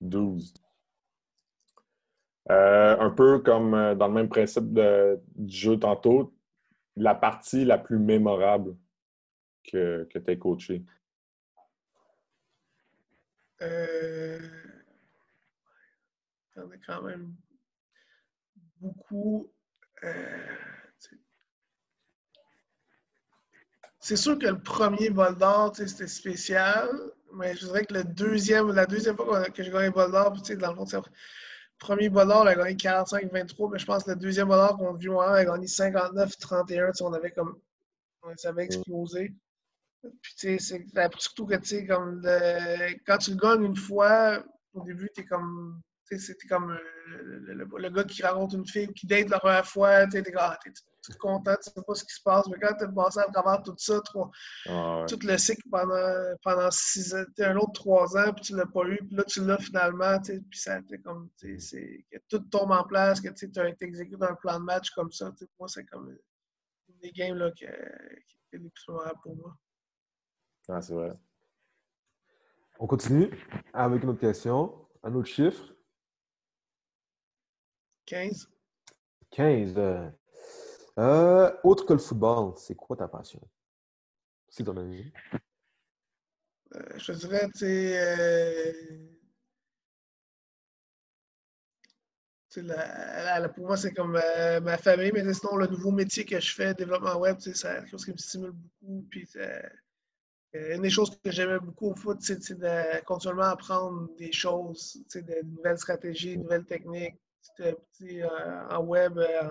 12. 0.00 0.54
Euh, 2.50 2.98
un 2.98 3.10
peu 3.10 3.38
comme 3.40 3.94
dans 3.94 4.08
le 4.08 4.12
même 4.14 4.28
principe 4.28 4.72
de- 4.72 5.18
du 5.34 5.54
jeu 5.56 5.78
tantôt, 5.78 6.34
la 6.96 7.14
partie 7.14 7.64
la 7.64 7.78
plus 7.78 7.98
mémorable 7.98 8.76
que, 9.64 10.06
que 10.12 10.18
tu 10.18 10.30
as 10.30 10.36
coachée. 10.36 10.84
Euh, 13.62 14.38
il 16.56 16.60
y 16.60 16.62
en 16.64 16.70
a 16.70 16.76
quand 16.86 17.02
même 17.02 17.34
beaucoup. 18.84 19.50
euh, 20.04 20.56
tu 21.00 21.18
c'est 24.00 24.16
sûr 24.16 24.38
que 24.38 24.46
le 24.46 24.58
premier 24.62 25.10
bol 25.10 25.36
d'or, 25.38 25.72
tu 25.72 25.88
c'était 25.88 26.06
spécial, 26.06 26.88
mais 27.34 27.54
je 27.56 27.64
dirais 27.66 27.84
que 27.86 27.94
le 27.94 28.04
deuxième, 28.04 28.70
la 28.72 28.86
deuxième 28.86 29.16
fois 29.16 29.44
que 29.50 29.62
j'ai 29.62 29.70
gagné 29.70 29.86
le 29.86 29.92
bol 29.92 30.10
d'or, 30.12 30.40
tu 30.42 30.56
dans 30.56 30.70
le 30.70 30.76
fond, 30.76 30.86
c'est 30.86 30.96
le 30.98 31.02
premier 31.78 32.08
bol 32.10 32.28
d'or, 32.28 32.42
on 32.42 32.46
a 32.46 32.54
gagné 32.54 32.76
45-23, 32.76 33.70
mais 33.72 33.78
je 33.78 33.86
pense 33.86 34.04
que 34.04 34.10
le 34.10 34.16
deuxième 34.16 34.48
bol 34.48 34.58
d'or 34.58 34.76
qu'on 34.76 34.94
a 34.94 34.98
vu, 34.98 35.08
on 35.08 35.20
a 35.20 35.44
gagné 35.44 35.66
59-31. 35.66 36.90
tu 36.92 36.98
sais, 36.98 37.04
On 37.04 37.12
avait 37.14 37.30
comme. 37.30 37.58
Ça 38.36 38.50
avait 38.50 38.64
explosé. 38.64 39.34
Puis, 40.22 40.34
tu 40.36 40.58
sais, 40.58 40.58
c'est 40.58 40.98
après, 40.98 41.20
surtout 41.20 41.46
que, 41.46 41.54
tu 41.56 41.66
sais, 41.66 41.86
comme 41.86 42.20
le- 42.22 42.94
quand 43.06 43.18
tu 43.18 43.30
le 43.32 43.36
gagnes 43.36 43.64
une 43.64 43.76
fois, 43.76 44.42
au 44.74 44.82
début, 44.82 45.10
t'es 45.14 45.24
comme. 45.24 45.80
Tu 46.10 46.18
c'était 46.18 46.46
comme 46.48 46.70
euh, 46.70 46.78
le, 47.22 47.54
le- 47.54 47.78
le 47.78 47.88
gars 47.90 48.04
qui 48.04 48.22
rencontre 48.22 48.56
une 48.56 48.66
fille 48.66 48.86
ou 48.88 48.92
qui 48.92 49.06
date 49.06 49.28
la 49.30 49.38
première 49.38 49.66
fois, 49.66 50.06
tu 50.06 50.22
ah, 50.36 50.58
t'es 50.62 50.70
tout 51.02 51.12
content, 51.18 51.54
tu 51.56 51.70
sais 51.70 51.82
pas 51.86 51.94
ce 51.94 52.04
qui 52.04 52.14
se 52.14 52.22
passe, 52.22 52.46
mais 52.48 52.58
quand 52.60 52.74
t'as 52.78 52.88
passé 52.88 53.20
à 53.20 53.24
travers 53.32 53.62
tout 53.62 53.74
ça, 53.78 54.00
trois- 54.02 54.30
Ah, 54.66 55.00
ouais. 55.00 55.06
tout 55.06 55.18
le 55.22 55.38
cycle 55.38 55.66
pendant, 55.70 56.36
pendant 56.42 56.70
six 56.70 57.14
ans, 57.14 57.24
t'es 57.34 57.44
un 57.46 57.56
autre 57.56 57.72
trois 57.72 58.16
ans, 58.18 58.32
puis 58.34 58.44
tu 58.44 58.54
l'as 58.56 58.66
pas 58.66 58.84
eu, 58.86 58.98
puis 58.98 59.16
là, 59.16 59.24
tu 59.24 59.44
l'as 59.46 59.56
finalement, 59.58 60.20
tu 60.20 60.42
puis 60.42 60.58
ça 60.58 60.82
fait 60.82 60.98
comme, 60.98 61.30
tu 61.38 61.58
c'est- 61.58 62.04
que 62.12 62.18
tout 62.28 62.40
tombe 62.50 62.70
en 62.72 62.84
place, 62.84 63.20
que 63.22 63.28
tu 63.28 63.50
sais, 63.52 63.76
exécutes 63.80 64.22
un 64.22 64.34
plan 64.34 64.58
de 64.60 64.64
match 64.64 64.90
comme 64.90 65.10
ça, 65.10 65.32
tu 65.38 65.46
moi, 65.58 65.68
c'est 65.68 65.84
comme 65.86 66.10
une 66.88 66.98
des 67.00 67.12
games 67.12 67.36
là, 67.38 67.50
que, 67.50 67.56
qui 67.56 68.36
est 68.52 68.58
les 68.58 68.68
plus 68.70 68.84
mémorables 68.88 69.20
pour 69.22 69.36
moi. 69.36 69.56
Ah, 70.68 70.82
c'est 70.82 70.92
vrai. 70.94 71.12
On 72.78 72.86
continue 72.86 73.30
avec 73.72 74.02
une 74.02 74.10
autre 74.10 74.20
question. 74.20 74.86
Un 75.02 75.14
autre 75.14 75.28
chiffre. 75.28 75.73
15. 78.06 78.48
15. 79.30 79.74
euh, 79.78 80.10
euh, 80.98 81.50
autre 81.64 81.84
que 81.86 81.92
le 81.94 81.98
football, 81.98 82.54
c'est 82.56 82.74
quoi 82.74 82.96
ta 82.96 83.08
passion? 83.08 83.40
Si 84.48 84.62
t'en 84.62 84.76
as 84.76 84.82
une. 84.82 85.10
Euh, 86.74 86.98
je 86.98 87.12
te 87.12 87.18
dirais, 87.18 87.48
tu 87.52 87.58
sais, 92.48 92.62
la- 92.62 93.48
pour 93.48 93.66
moi, 93.66 93.76
c'est 93.76 93.92
comme 93.92 94.12
ma 94.12 94.78
famille, 94.78 95.10
mais 95.12 95.34
sinon, 95.34 95.56
le 95.56 95.66
nouveau 95.66 95.90
métier 95.90 96.24
que 96.24 96.38
je 96.38 96.54
fais, 96.54 96.74
développement 96.74 97.16
web, 97.18 97.36
c'est 97.40 97.52
quelque 97.52 97.88
chose 97.88 98.04
qui 98.04 98.12
me 98.12 98.16
stimule 98.16 98.52
beaucoup. 98.52 99.06
Puis, 99.10 99.28
une 100.52 100.82
des 100.82 100.90
choses 100.90 101.10
que 101.20 101.32
j'aimais 101.32 101.58
beaucoup 101.58 101.90
au 101.90 101.96
foot, 101.96 102.18
c'est 102.20 102.40
c'est 102.42 102.58
de 102.58 103.02
continuellement 103.04 103.50
apprendre 103.50 104.08
des 104.16 104.30
choses, 104.30 105.04
de 105.14 105.42
nouvelles 105.44 105.78
stratégies, 105.78 106.36
de 106.36 106.42
nouvelles 106.42 106.64
techniques, 106.64 107.16
tu 107.56 107.62
tu 107.96 108.08
sais, 108.08 108.22
euh, 108.22 108.68
en 108.70 108.82
web, 108.84 109.18
euh, 109.18 109.42
en 109.42 109.50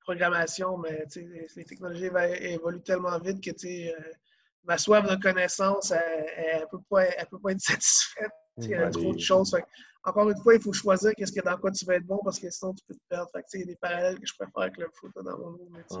programmation, 0.00 0.78
mais 0.78 1.06
tu 1.10 1.48
les 1.56 1.64
technologies 1.64 2.10
évoluent 2.40 2.82
tellement 2.82 3.18
vite 3.18 3.42
que 3.42 3.50
tu 3.50 3.88
euh, 3.88 3.92
ma 4.64 4.78
soif 4.78 5.08
de 5.08 5.16
connaissance, 5.20 5.92
elle 5.92 6.60
ne 6.60 6.66
peut, 6.66 6.78
pas, 6.88 7.04
peut 7.30 7.38
pas 7.38 7.52
être 7.52 7.60
satisfaite. 7.60 8.32
Il 8.58 8.68
y 8.68 8.74
a 8.74 8.90
trop 8.90 9.12
de 9.12 9.18
choses. 9.18 9.56
encore 10.04 10.30
une 10.30 10.40
fois, 10.42 10.54
il 10.54 10.60
faut 10.60 10.72
choisir 10.72 11.12
qu'est-ce 11.16 11.32
que 11.32 11.44
dans 11.44 11.56
quoi 11.56 11.70
tu 11.72 11.84
vas 11.84 11.96
être 11.96 12.06
bon 12.06 12.20
parce 12.24 12.38
que 12.38 12.48
sinon 12.50 12.72
tu 12.72 12.84
peux 12.86 12.94
te 12.94 13.00
perdre. 13.08 13.30
il 13.52 13.60
y 13.60 13.62
a 13.62 13.66
des 13.66 13.76
parallèles 13.76 14.18
que 14.18 14.26
je 14.26 14.34
préfère 14.38 14.62
avec 14.62 14.76
le 14.78 14.88
foot 14.92 15.10
dans 15.16 15.38
mon 15.38 15.58
métier. 15.70 15.98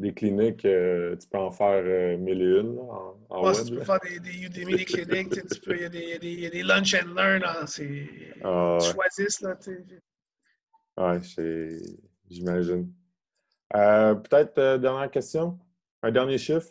Des 0.00 0.12
cliniques, 0.12 0.64
euh, 0.64 1.14
tu 1.16 1.28
peux 1.28 1.38
en 1.38 1.52
faire 1.52 1.84
euh, 1.84 2.16
mille 2.16 2.42
et 2.42 2.60
une 2.60 2.78
en, 2.80 3.16
en 3.28 3.44
web, 3.44 3.64
Tu 3.64 3.74
peux 3.76 3.84
faire 3.84 4.00
des, 4.00 4.18
des 4.18 4.42
Udemy, 4.42 4.76
des 4.76 4.84
cliniques, 4.84 5.30
tu 5.30 5.60
peux, 5.60 5.76
il, 5.76 5.82
y 5.82 5.84
a 5.84 5.88
des, 5.88 6.18
des, 6.18 6.32
y 6.32 6.46
a 6.46 6.50
des 6.50 6.62
lunch 6.64 6.94
and 6.94 7.14
learn. 7.14 7.44
Hein, 7.44 7.64
ah, 8.42 8.78
ouais. 8.78 8.92
choisissent. 8.92 9.40
Là, 9.40 9.56
ouais, 10.96 11.20
j'imagine. 12.30 12.92
Euh, 13.74 14.14
peut-être 14.14 14.78
dernière 14.78 15.10
question? 15.10 15.58
Un 16.02 16.10
dernier 16.10 16.38
chiffre? 16.38 16.68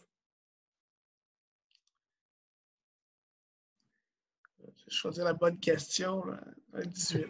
choisir 4.94 5.26
la 5.26 5.34
bonne 5.34 5.60
question. 5.60 6.24
Là. 6.26 6.40
Le 6.74 6.86
18. 6.86 7.28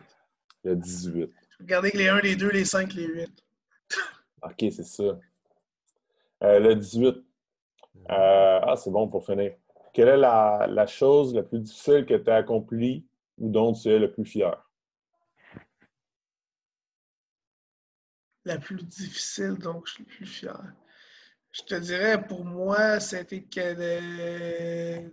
Le 0.64 0.76
18. 0.76 1.32
Regardez 1.60 1.91
que 1.91 1.98
les 1.98 2.07
1, 2.07 2.20
les 2.22 2.36
2, 2.36 2.49
les 2.49 2.65
5, 2.65 2.94
les 2.94 3.07
8. 3.07 3.44
OK, 4.44 4.56
c'est 4.60 4.84
ça. 4.84 5.20
Euh, 6.44 6.60
le 6.60 6.76
18. 6.76 7.07
Euh, 7.07 7.22
ah, 8.10 8.76
c'est 8.76 8.91
bon 8.91 9.07
pour 9.07 9.26
finir. 9.26 9.53
Quelle 9.94 10.10
est 10.10 10.18
la, 10.18 10.68
la 10.70 10.88
chose 10.88 11.34
la 11.34 11.44
plus 11.44 11.60
difficile 11.60 12.06
que 12.06 12.15
tu 12.15 12.30
as 12.30 12.36
accomplie 12.36 13.06
ou 13.38 13.49
dont 13.49 13.74
tu 13.74 13.90
es 13.90 13.99
le 13.99 14.11
plus 14.11 14.26
fier? 14.26 14.70
La 18.45 18.57
plus 18.57 18.84
difficile, 18.84 19.56
donc 19.56 19.88
je 19.88 19.94
suis 19.94 20.03
le 20.03 20.10
plus 20.10 20.26
fier. 20.26 20.60
Je 21.53 21.61
te 21.61 21.76
dirais, 21.76 22.26
pour 22.28 22.44
moi, 22.44 22.99
c'était 22.99 23.41
de, 23.41 25.07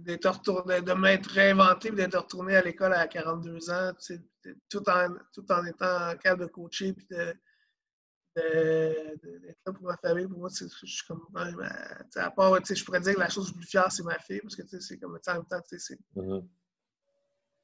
de 0.80 0.92
m'être 0.94 1.30
réinventé 1.30 1.90
d'être 1.90 2.18
retourné 2.18 2.56
à 2.56 2.62
l'école 2.62 2.94
à 2.94 3.06
42 3.06 3.70
ans, 3.70 3.92
tout 4.70 4.88
en, 4.88 5.08
tout 5.34 5.52
en 5.52 5.64
étant 5.66 6.16
capable 6.16 6.42
de 6.42 6.46
coacher 6.46 6.88
et 6.88 6.94
de, 7.14 7.36
d'être 8.36 9.58
là 9.66 9.72
pour 9.72 9.84
ma 9.84 9.98
famille. 9.98 10.26
Pour 10.26 10.38
moi, 10.38 10.48
je 10.48 10.66
suis 10.66 11.06
comme. 11.06 11.26
à 11.36 12.30
part, 12.30 12.58
je 12.64 12.84
pourrais 12.84 13.00
dire 13.00 13.14
que 13.14 13.20
la 13.20 13.28
chose 13.28 13.48
la 13.48 13.56
plus 13.58 13.66
fière, 13.66 13.92
c'est 13.92 14.02
ma 14.02 14.18
fille, 14.18 14.40
parce 14.40 14.56
que 14.56 14.62
c'est 14.80 14.98
comme. 14.98 15.18
En 15.26 15.32
même 15.34 15.44
temps, 15.44 15.60
mm-hmm. 15.60 16.48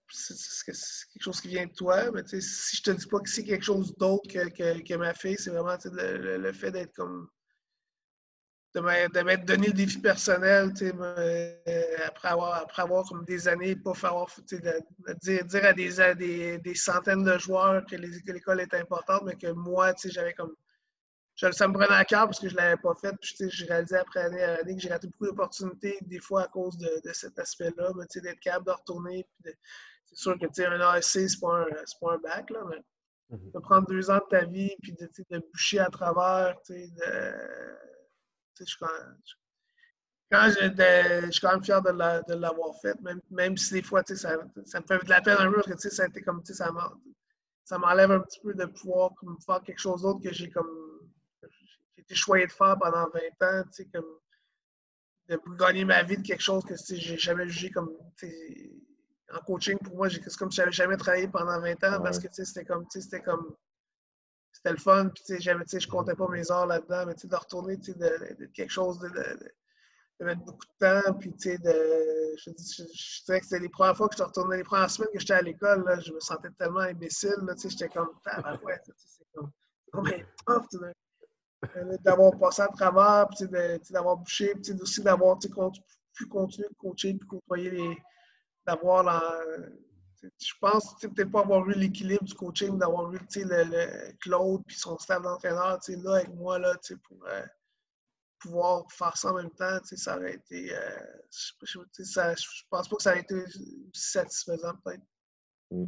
C'est. 0.08 0.34
quelque 1.12 1.22
chose 1.22 1.40
qui 1.40 1.48
vient 1.48 1.66
de 1.66 1.72
toi, 1.72 2.10
mais 2.12 2.22
si 2.26 2.76
je 2.76 2.82
te 2.82 2.90
dis 2.90 3.06
pas 3.06 3.20
que 3.20 3.28
c'est 3.28 3.44
quelque 3.44 3.64
chose 3.64 3.94
d'autre 3.96 4.28
que, 4.28 4.48
que, 4.82 4.94
ma 4.94 5.14
fille, 5.14 5.36
c'est 5.38 5.50
vraiment 5.50 5.76
le, 5.84 6.52
fait 6.52 6.70
d'être 6.70 6.94
comme 6.94 7.28
de 8.80 9.22
m'être 9.22 9.44
donné 9.44 9.68
le 9.68 9.72
défi 9.72 9.98
personnel, 9.98 10.72
euh, 10.82 11.96
après 12.04 12.28
avoir, 12.28 12.54
après 12.62 12.82
avoir 12.82 13.04
comme 13.08 13.24
des 13.24 13.48
années, 13.48 13.76
pas 13.76 13.94
falloir 13.94 14.28
dire, 15.22 15.44
dire 15.44 15.64
à 15.64 15.72
des, 16.14 16.58
des, 16.58 16.74
centaines 16.74 17.24
de 17.24 17.38
joueurs 17.38 17.84
que 17.86 17.96
l'école 17.96 18.60
est 18.60 18.74
importante, 18.74 19.22
mais 19.24 19.36
que 19.36 19.50
moi, 19.52 19.94
j'avais 20.04 20.34
comme. 20.34 20.54
ça 21.36 21.68
me 21.68 21.72
prenait 21.72 21.94
à 21.94 22.04
cœur 22.04 22.26
parce 22.26 22.40
que 22.40 22.48
je 22.48 22.54
ne 22.54 22.58
l'avais 22.60 22.80
pas 22.80 22.94
fait. 23.00 23.14
Puis, 23.20 23.34
j'ai 23.48 23.66
réalisé 23.66 23.96
après 23.96 24.20
année 24.20 24.42
à 24.42 24.60
année 24.60 24.74
que 24.74 24.82
j'ai 24.82 24.90
raté 24.90 25.06
beaucoup 25.06 25.26
d'opportunités, 25.26 25.98
des 26.02 26.20
fois 26.20 26.44
à 26.44 26.48
cause 26.48 26.76
de, 26.76 27.12
cet 27.12 27.38
aspect-là, 27.38 27.92
d'être 28.14 28.40
capable 28.40 28.66
de 28.66 28.72
retourner. 28.72 29.26
C'est 30.06 30.16
sûr 30.16 30.38
que 30.38 30.46
un 30.62 30.80
ASC, 30.80 31.04
ce 31.04 31.18
n'est 31.18 31.40
pas, 31.40 31.66
pas, 32.00 32.14
un 32.14 32.18
bac, 32.18 32.50
là, 32.50 32.60
mais 32.68 33.36
mm-hmm. 33.36 33.52
de 33.52 33.58
prendre 33.58 33.86
deux 33.88 34.10
ans 34.10 34.18
de 34.18 34.28
ta 34.30 34.44
vie, 34.44 34.74
puis 34.82 34.92
de, 34.92 35.08
de 35.30 35.38
boucher 35.52 35.80
à 35.80 35.90
travers, 35.90 36.56
de, 36.68 36.74
je 38.58 38.64
suis 38.64 38.76
quand, 40.30 40.48
je, 40.48 41.30
suis 41.30 41.40
quand 41.40 41.52
même 41.52 41.64
fier 41.64 41.82
de 41.82 42.34
l'avoir 42.34 42.74
fait, 42.80 43.00
même, 43.00 43.20
même, 43.30 43.56
si 43.56 43.74
des 43.74 43.82
fois, 43.82 44.02
ça, 44.06 44.16
ça, 44.16 44.80
me 44.80 44.86
fait 44.86 45.04
de 45.04 45.08
la 45.08 45.20
peine 45.20 45.36
un 45.38 45.52
peu 45.52 45.62
parce 45.64 45.82
que 45.82 45.90
ça 45.90 46.04
a 46.04 46.06
été 46.06 46.20
comme, 46.22 46.42
ça 46.44 47.78
m'enlève 47.78 48.10
un 48.10 48.20
petit 48.20 48.40
peu 48.40 48.54
de 48.54 48.64
pouvoir 48.64 49.14
comme, 49.16 49.36
faire 49.44 49.62
quelque 49.62 49.78
chose 49.78 50.02
d'autre 50.02 50.20
que 50.20 50.32
j'ai 50.32 50.50
comme, 50.50 51.00
j'ai 51.94 52.02
été 52.02 52.14
choyé 52.14 52.46
de 52.46 52.52
faire 52.52 52.76
pendant 52.80 53.08
20 53.40 53.60
ans, 53.60 53.64
comme, 53.92 54.18
de 55.28 55.40
gagner 55.58 55.84
ma 55.84 56.02
vie 56.02 56.16
de 56.16 56.22
quelque 56.22 56.42
chose 56.42 56.64
que 56.64 56.74
j'ai 56.76 57.18
jamais 57.18 57.48
jugé 57.48 57.70
comme, 57.70 57.90
en 59.32 59.40
coaching, 59.40 59.78
pour 59.78 59.97
moi, 59.97 60.09
c'est 60.09 60.36
comme 60.36 60.51
si 60.51 60.57
j'avais 60.57 60.73
jamais 60.73 60.97
travaillé 60.97 61.28
pendant 61.28 61.61
20 61.61 61.73
ans 61.85 62.03
parce 62.03 62.19
que 62.19 62.28
c'était 62.31 62.65
comme, 62.65 62.86
c'était 62.90 63.20
comme, 63.20 63.57
c'était 64.53 64.70
le 64.70 64.78
fun. 64.78 65.09
Puis, 65.09 65.40
je 65.40 65.89
comptais 65.89 66.15
pas 66.15 66.28
mes 66.28 66.51
heures 66.51 66.66
là-dedans, 66.66 67.07
mais 67.07 67.15
de 67.15 67.36
retourner 67.36 67.77
de, 67.77 67.93
de, 67.93 68.47
quelque 68.47 68.70
chose, 68.70 68.98
de, 69.01 69.09
de, 69.09 70.24
mettre 70.24 70.43
beaucoup 70.43 70.65
de 70.65 70.86
temps. 70.86 71.15
Puis, 71.15 71.31
de, 71.31 71.57
je, 72.39 72.51
je, 72.51 72.82
je 72.93 73.24
dirais 73.24 73.40
que 73.40 73.47
c'était 73.47 73.62
les 73.62 73.69
premières 73.69 73.97
fois 73.97 74.09
que 74.09 74.16
je 74.16 74.23
retournais, 74.23 74.59
les 74.59 74.65
premières 74.65 74.90
semaines 74.90 75.11
que 75.12 75.19
j'étais 75.19 75.35
à 75.35 75.43
l'école, 75.43 75.85
je 76.05 76.12
me 76.12 76.20
sentais 76.20 76.51
tellement 76.59 76.81
imbécile. 76.81 77.35
J'étais 77.62 77.89
comme, 77.89 78.11
ah, 78.27 78.57
ouais, 78.62 78.81
c'est 78.97 79.27
comme, 79.32 79.51
d'avoir 82.05 82.39
passé 82.39 82.62
à 82.62 82.69
travers, 82.69 83.27
d'avoir 83.90 84.16
bouché, 84.16 84.55
puis 84.55 84.73
aussi 84.81 85.03
d'avoir 85.03 85.39
pu 85.39 85.48
continuer 86.28 86.69
de 86.69 86.74
coacher, 86.74 87.15
puis 87.15 87.28
côtoyer 87.28 87.70
les. 87.70 87.98
D'avoir 88.66 89.05
je 90.38 90.52
pense 90.60 90.94
peut-être 91.01 91.30
pas 91.30 91.40
avoir 91.40 91.68
eu 91.68 91.74
l'équilibre 91.74 92.24
du 92.24 92.34
coaching, 92.34 92.78
d'avoir 92.78 93.12
eu 93.12 93.18
le, 93.18 94.12
Claude 94.20 94.62
puis 94.66 94.76
son 94.76 94.98
staff 94.98 95.22
d'entraîneur 95.22 95.78
là 95.88 96.14
avec 96.14 96.34
moi 96.34 96.59
là, 96.59 96.74
pour 97.09 97.18
euh, 97.26 97.43
pouvoir 98.40 98.84
faire 98.90 99.16
ça 99.16 99.30
en 99.30 99.34
même 99.34 99.51
temps. 99.51 99.78
Ça 99.84 100.16
aurait 100.16 100.34
été. 100.34 100.74
Euh, 100.74 100.80
je, 101.30 101.52
je, 101.62 102.62
pense 102.70 102.88
pas 102.88 102.97
que 102.97 103.02
ça 103.02 103.10
aurait 103.10 103.20
été 103.20 103.44
satisfaisant 103.93 104.74
peut-être. 104.84 105.05
Mm. 105.70 105.86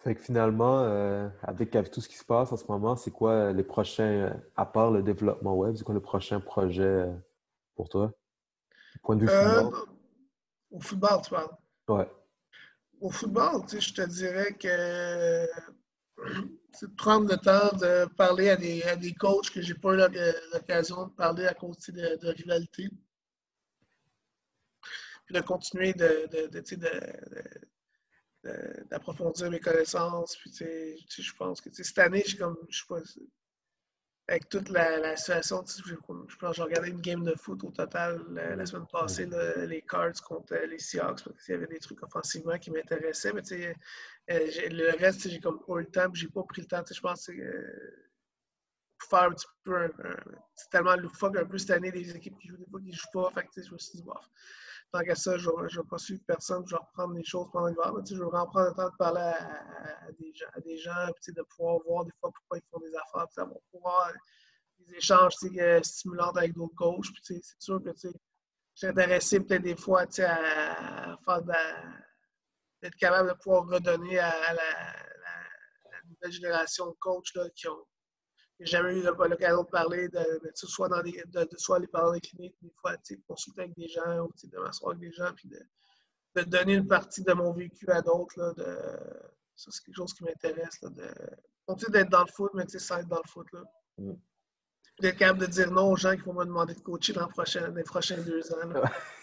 Fait 0.00 0.16
que 0.16 0.20
finalement, 0.20 0.80
euh, 0.80 1.28
avec, 1.42 1.70
tout 1.92 2.00
ce 2.00 2.08
qui 2.08 2.16
se 2.16 2.24
passe 2.24 2.50
en 2.50 2.56
ce 2.56 2.64
moment, 2.66 2.96
c'est 2.96 3.12
quoi 3.12 3.52
les 3.52 3.62
prochains, 3.62 4.36
à 4.56 4.66
part 4.66 4.90
le 4.90 5.00
développement 5.00 5.54
web, 5.54 5.76
c'est 5.76 5.84
quoi 5.84 5.94
le 5.94 6.00
prochain 6.00 6.40
projet 6.40 7.08
pour 7.76 7.88
toi? 7.88 8.12
point 9.02 9.16
de 9.16 9.26
vue? 9.26 9.91
Au 10.72 10.80
football, 10.80 11.20
tu 11.22 11.30
parles? 11.30 11.56
Ouais 11.88 12.08
au 13.02 13.10
football, 13.10 13.62
je 13.68 13.92
te 13.92 14.02
dirais 14.02 14.54
que 14.54 15.48
c'est 16.72 16.88
de 16.88 16.94
prendre 16.94 17.28
le 17.28 17.36
temps 17.36 17.76
de 17.76 18.06
parler 18.14 18.50
à 18.50 18.56
des, 18.56 18.82
à 18.84 18.94
des 18.94 19.12
coachs 19.12 19.50
que 19.50 19.60
j'ai 19.60 19.74
pas 19.74 19.94
eu 19.94 20.00
l'occasion 20.52 21.08
de 21.08 21.12
parler 21.12 21.46
à 21.46 21.54
cause 21.54 21.78
de, 21.88 22.16
de, 22.16 22.28
rivalité. 22.28 22.88
Puis 25.26 25.34
de 25.34 25.40
continuer 25.40 25.92
de, 25.94 26.28
d'approfondir 28.88 29.50
mes 29.50 29.60
connaissances. 29.60 30.36
Puis, 30.36 30.52
je 31.08 31.32
pense 31.34 31.60
que 31.60 31.70
cette 31.72 31.98
année, 31.98 32.22
je 32.24 32.36
comme, 32.36 32.56
je 32.68 32.78
sais 32.78 32.86
pas, 32.88 33.00
avec 34.28 34.48
toute 34.48 34.68
la, 34.68 35.16
situation, 35.16 35.64
je, 35.84 35.94
pense 36.36 36.56
j'ai 36.56 36.62
regardé 36.62 36.90
une 36.90 37.00
game 37.00 37.24
de 37.24 37.34
foot 37.34 37.64
au 37.64 37.70
total 37.70 38.22
la, 38.30 38.64
semaine 38.64 38.86
passée, 38.90 39.28
les 39.66 39.82
Cards 39.82 40.22
contre 40.26 40.54
les 40.54 40.78
Seahawks, 40.78 41.24
parce 41.24 41.44
qu'il 41.44 41.54
y 41.54 41.56
avait 41.56 41.66
des 41.66 41.80
trucs 41.80 42.02
offensivement 42.02 42.56
qui 42.58 42.70
m'intéressaient, 42.70 43.32
mais 43.32 43.42
euh, 44.30 44.46
le 44.70 44.96
reste, 44.98 45.28
j'ai 45.28 45.40
comme 45.40 45.60
pas 45.60 45.74
eu 45.74 45.80
le 45.80 45.90
temps, 45.90 46.08
j'ai 46.14 46.28
pas 46.28 46.44
pris 46.44 46.62
le 46.62 46.68
temps. 46.68 46.84
Je 46.88 47.00
pense 47.00 47.26
que 47.26 47.32
euh, 47.32 48.10
pour 48.98 49.10
faire 49.10 49.28
un 49.28 49.32
petit 49.32 49.46
peu, 49.64 49.92
c'est 50.54 50.70
tellement 50.70 50.94
loufoque 50.94 51.36
un 51.36 51.44
peu 51.44 51.58
cette 51.58 51.70
année, 51.70 51.90
des 51.90 52.14
équipes 52.14 52.38
qui 52.38 52.48
jouent 52.48 52.56
des 52.56 52.70
fois 52.70 52.80
qui 52.80 52.92
jouent 52.92 53.10
pas, 53.12 53.30
fait 53.30 53.62
je 53.64 53.72
me 53.72 53.78
suis 53.78 53.98
dit, 53.98 54.02
bof 54.04 54.24
tant 54.92 55.00
qu'à 55.00 55.14
ça, 55.14 55.38
je 55.38 55.48
ne 55.48 55.68
vais 55.68 55.88
pas 55.88 55.98
suivre 55.98 56.22
personne, 56.26 56.62
je 56.66 56.74
vais 56.74 56.80
reprendre 56.80 57.14
les 57.14 57.24
choses 57.24 57.48
pendant 57.52 57.68
l'hiver. 57.68 57.92
Je 58.06 58.14
vais 58.14 58.24
vraiment 58.24 58.46
prendre 58.46 58.68
le 58.68 58.74
temps 58.74 58.90
de 58.90 58.96
parler 58.96 59.20
à, 59.20 60.12
des 60.18 60.32
gens, 60.34 60.46
à 60.54 60.60
gens 60.76 61.12
de 61.28 61.42
pouvoir 61.42 61.78
voir 61.86 62.04
des 62.04 62.12
fois 62.20 62.30
pourquoi 62.30 62.58
ils 62.58 62.70
font 62.70 62.78
des 62.80 62.94
affaires, 62.94 63.46
de 63.46 63.54
pouvoir 63.70 64.12
des 64.78 64.94
échanges 64.96 65.34
euh, 65.58 65.82
stimulants 65.82 66.30
avec 66.32 66.52
d'autres 66.54 66.74
coachs. 66.74 67.06
C'est 67.22 67.40
sûr 67.58 67.82
que 67.82 67.90
je 67.94 68.08
suis 68.74 68.86
intéressé 68.86 69.40
peut-être 69.40 69.62
des 69.62 69.76
fois 69.76 70.02
à, 70.02 71.16
faire 71.24 71.42
d'être 72.82 72.96
capable 72.96 73.30
de 73.30 73.34
pouvoir 73.34 73.66
redonner 73.66 74.18
à, 74.18 74.52
la, 74.52 74.62
nouvelle 76.04 76.32
génération 76.32 76.86
de 76.88 76.96
coachs 77.00 77.34
là, 77.34 77.48
qui 77.54 77.68
ont 77.68 77.86
j'ai 78.60 78.66
jamais 78.66 78.98
eu 78.98 79.02
l'occasion 79.02 79.62
de 79.62 79.68
parler, 79.68 80.08
de, 80.08 80.50
soit, 80.54 80.88
dans 80.88 81.02
des, 81.02 81.22
de, 81.26 81.48
soit 81.56 81.76
aller 81.76 81.86
parler 81.86 82.06
dans 82.06 82.14
des 82.14 82.20
cliniques, 82.20 82.56
des 82.62 82.72
fois, 82.80 82.96
consulter 83.26 83.62
avec 83.62 83.74
des 83.76 83.88
gens, 83.88 84.26
ou 84.26 84.32
de 84.44 84.58
m'asseoir 84.58 84.92
avec 84.92 85.00
des 85.00 85.12
gens, 85.12 85.32
puis 85.34 85.48
de, 85.48 86.42
donner 86.44 86.74
une 86.74 86.86
partie 86.86 87.22
de 87.22 87.32
mon 87.32 87.52
vécu 87.52 87.88
à 87.90 88.00
d'autres. 88.02 88.54
Ça, 89.54 89.70
c'est 89.70 89.84
quelque 89.84 89.96
chose 89.96 90.14
qui 90.14 90.24
m'intéresse. 90.24 90.80
De 90.80 91.06
d'être 91.88 92.10
dans 92.10 92.24
le 92.24 92.32
foot, 92.32 92.50
mais 92.54 92.66
sans 92.68 92.98
être 92.98 93.08
dans 93.08 93.20
le 93.22 93.28
foot. 93.28 93.46
Là. 93.52 93.62
Mm. 93.98 94.12
D'être 95.00 95.16
capable 95.16 95.40
de 95.40 95.46
dire 95.46 95.70
non 95.70 95.90
aux 95.90 95.96
gens 95.96 96.14
qui 96.14 96.22
vont 96.22 96.34
me 96.34 96.44
demander 96.44 96.74
de 96.74 96.80
coacher 96.80 97.12
dans 97.12 97.26
les 97.74 97.82
prochains 97.82 98.20
deux 98.20 98.52
ans. 98.52 98.72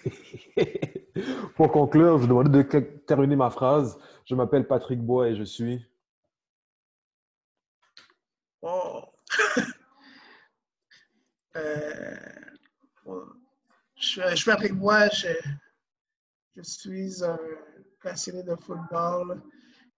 Pour 1.55 1.71
conclure, 1.71 2.17
je 2.17 2.23
vais 2.23 2.27
demander 2.27 2.63
de 2.63 2.79
terminer 3.05 3.35
ma 3.35 3.49
phrase. 3.49 3.97
Je 4.25 4.35
m'appelle 4.35 4.67
Patrick 4.67 4.99
Bois 4.99 5.29
et 5.29 5.35
je 5.35 5.43
suis. 5.43 5.85
Oh! 8.61 9.03
Euh, 11.55 12.15
je, 13.95 14.21
je 14.29 14.35
suis 14.35 14.51
avec 14.51 14.71
moi, 14.71 15.09
je, 15.09 15.29
je 16.55 16.61
suis 16.61 17.23
un 17.23 17.39
passionné 18.01 18.43
de 18.43 18.55
football 18.55 19.41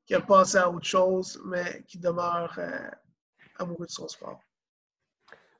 qui 0.06 0.16
a 0.16 0.22
passé 0.22 0.58
à 0.58 0.70
autre 0.70 0.86
chose, 0.86 1.42
mais 1.46 1.84
qui 1.88 1.98
demeure 2.00 2.54
euh, 2.58 2.90
amoureux 3.60 3.86
de 3.86 3.92
son 3.92 4.08
sport. 4.08 4.40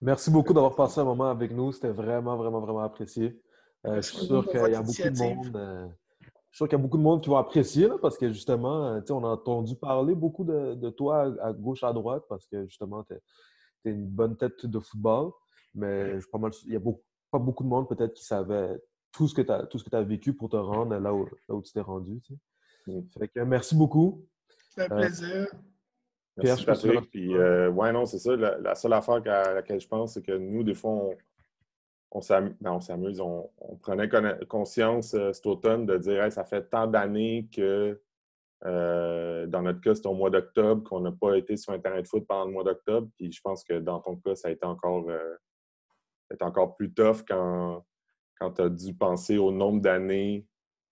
Merci 0.02 0.32
beaucoup 0.32 0.54
d'avoir 0.54 0.76
passé 0.76 1.00
un 1.00 1.04
moment 1.04 1.30
avec 1.30 1.52
nous. 1.52 1.72
C'était 1.72 1.92
vraiment, 1.92 2.36
vraiment, 2.36 2.60
vraiment 2.60 2.82
apprécié. 2.82 3.40
Euh, 3.86 3.98
je 3.98 4.02
suis 4.02 4.26
sûr 4.26 4.48
qu'il 4.50 4.60
y 4.60 4.76
a 4.76 4.82
beaucoup 4.82 5.10
de 5.10 5.20
monde. 5.20 5.56
Euh, 5.56 5.88
je 6.20 6.26
suis 6.26 6.58
sûr 6.58 6.68
qu'il 6.68 6.78
y 6.78 6.82
a 6.82 6.84
beaucoup 6.84 6.98
de 6.98 7.04
monde 7.04 7.22
qui 7.22 7.30
vont 7.30 7.38
apprécier 7.38 7.88
parce 8.02 8.18
que 8.18 8.28
justement, 8.30 9.00
on 9.10 9.24
a 9.24 9.28
entendu 9.30 9.76
parler 9.76 10.16
beaucoup 10.16 10.44
de, 10.44 10.90
toi 10.90 11.34
à, 11.42 11.54
gauche, 11.54 11.84
à 11.84 11.94
droite 11.94 12.24
parce 12.28 12.46
que 12.48 12.66
justement, 12.66 13.04
tu 13.04 13.14
es, 13.14 13.22
une 13.86 14.08
bonne 14.08 14.38
tête 14.38 14.66
de 14.66 14.80
football. 14.80 15.32
Mais 15.74 16.20
je 16.20 16.28
pas 16.28 16.38
mal, 16.38 16.52
il 16.66 16.74
y 16.74 16.76
a 16.76 16.80
beaucoup, 16.80 17.04
pas 17.32 17.40
beaucoup 17.40 17.64
de 17.64 17.70
monde 17.70 17.88
peut-être 17.88 18.14
qui 18.14 18.26
savait 18.26 18.80
tout 19.12 19.28
ce 19.28 19.36
que 19.36 19.42
tu 19.42 19.52
as, 19.52 19.98
as, 19.98 20.04
vécu 20.04 20.34
pour 20.34 20.50
te 20.50 20.58
rendre 20.58 20.98
là 20.98 21.14
où, 21.14 21.26
là 21.26 21.56
où 21.56 21.62
tu 21.62 21.72
t'es 21.72 21.82
rendu. 21.82 22.22
Mm. 22.88 23.02
merci 23.46 23.76
beaucoup. 23.76 24.26
C'est 24.70 24.92
un 24.92 24.96
euh, 24.96 25.00
plaisir. 25.00 25.48
Merci, 26.38 26.66
Patrick. 26.66 27.10
Puis, 27.10 27.36
euh, 27.36 27.70
ouais, 27.70 27.92
non, 27.92 28.06
c'est 28.06 28.20
ça. 28.20 28.36
La, 28.36 28.76
seule 28.76 28.94
affaire 28.94 29.22
à 29.26 29.54
laquelle 29.54 29.82
je 29.82 29.88
pense, 29.88 30.14
c'est 30.14 30.22
que 30.22 30.32
nous, 30.32 30.64
des 30.64 30.74
fois, 30.74 30.92
on, 32.12 32.20
ben, 32.62 32.80
s'amuse, 32.80 33.20
on, 33.20 33.50
prenait 33.82 34.10
conscience 34.48 35.14
euh, 35.14 35.34
cet 35.34 35.46
automne 35.46 35.86
de 35.86 35.98
dire 35.98 36.32
ça 36.32 36.44
fait 36.44 36.64
tant 36.64 36.88
d'années 36.88 37.48
que 37.54 38.02
dans 38.64 39.62
notre 39.62 39.82
cas, 39.82 39.96
c'est 39.96 40.06
au 40.06 40.14
mois 40.14 40.30
d'octobre 40.30 40.84
qu'on 40.84 41.02
n'a 41.02 41.12
pas 41.12 41.36
été 41.36 41.58
sur 41.58 41.74
un 41.74 41.80
terrain 41.80 42.02
de 42.02 42.08
foot 42.08 42.26
pendant 42.28 42.46
le 42.46 42.52
mois 42.52 42.64
d'octobre. 42.64 43.08
Puis 43.18 43.32
je 43.32 43.42
pense 43.42 43.64
que 43.64 43.80
dans 43.80 44.00
ton 44.00 44.18
cas, 44.18 44.36
ça 44.36 44.50
a 44.50 44.52
été 44.52 44.66
encore, 44.66 45.08
encore 46.42 46.76
plus 46.76 46.94
tough 46.94 47.24
quand, 47.28 47.84
quand 48.40 48.52
tu 48.52 48.62
as 48.62 48.70
dû 48.70 48.94
penser 48.94 49.38
au 49.38 49.52
nombre 49.52 49.82
d'années 49.82 50.46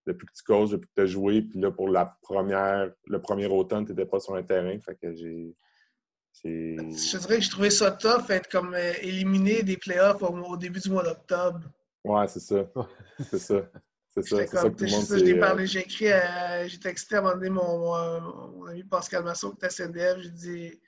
depuis 0.05 0.25
que 0.25 0.33
tu 0.33 0.43
coaches, 0.43 0.71
depuis 0.71 0.87
que 0.87 0.93
tu 0.95 1.01
as 1.01 1.05
joué, 1.05 1.41
puis 1.41 1.59
là, 1.59 1.71
pour 1.71 1.89
la 1.89 2.17
première, 2.21 2.91
le 3.05 3.21
premier 3.21 3.47
automne, 3.47 3.85
tu 3.85 3.91
n'étais 3.91 4.05
pas 4.05 4.19
sur 4.19 4.35
un 4.35 4.43
terrain. 4.43 4.77
Fait 4.79 4.95
que 4.95 5.13
j'ai. 5.13 5.55
Je 6.43 7.17
dirais 7.17 7.37
que 7.37 7.41
j'ai 7.41 7.49
trouvé 7.49 7.69
ça 7.69 7.91
tough, 7.91 8.29
être 8.29 8.49
comme 8.49 8.73
euh, 8.73 8.93
éliminé 9.01 9.63
des 9.63 9.77
playoffs 9.77 10.21
au, 10.21 10.57
début 10.57 10.79
du 10.79 10.89
mois 10.89 11.03
d'octobre. 11.03 11.59
Ouais, 12.03 12.27
c'est 12.27 12.39
ça. 12.39 12.65
C'est 13.29 13.39
ça. 13.39 13.61
C'est 14.11 14.23
ça, 14.23 14.37
c'est 14.37 14.47
ça 14.47 14.69
que 14.69 14.75
tout 14.75 14.85
le 14.85 14.91
monde 14.91 15.25
J'ai 15.25 15.39
parlé, 15.39 15.67
j'ai 15.67 15.79
écrit, 15.79 16.07
j'ai 16.67 16.79
texté 16.79 17.15
à 17.15 17.19
un 17.19 17.21
moment 17.21 17.35
donné 17.35 17.49
mon, 17.49 18.57
mon, 18.57 18.65
ami 18.65 18.83
Pascal 18.83 19.23
Masson 19.23 19.51
qui 19.51 19.67
CNDF, 19.67 20.17
j'ai 20.19 20.29
dit 20.29 20.79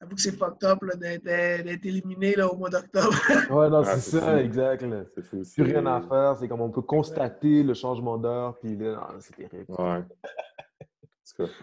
Avoue 0.00 0.14
que 0.14 0.20
c'est 0.20 0.36
fucked 0.36 0.62
up 0.62 0.78
d'être 1.00 1.86
éliminé 1.86 2.34
là, 2.34 2.48
au 2.48 2.56
mois 2.56 2.68
d'octobre. 2.68 3.16
ouais, 3.50 3.70
non, 3.70 3.82
c'est 3.82 4.18
ça, 4.18 4.42
exact. 4.42 4.84
C'est 5.14 5.22
fou. 5.22 5.42
Plus 5.54 5.62
rien 5.62 5.86
à 5.86 6.02
faire. 6.02 6.36
C'est 6.38 6.48
comme 6.48 6.60
on 6.60 6.70
peut 6.70 6.82
constater 6.82 7.62
le 7.62 7.72
changement 7.72 8.18
d'heure, 8.18 8.58
puis 8.58 8.76
là, 8.76 9.08
c'est 9.20 9.34
terrible. 9.34 9.72
Ouais. 9.78 10.02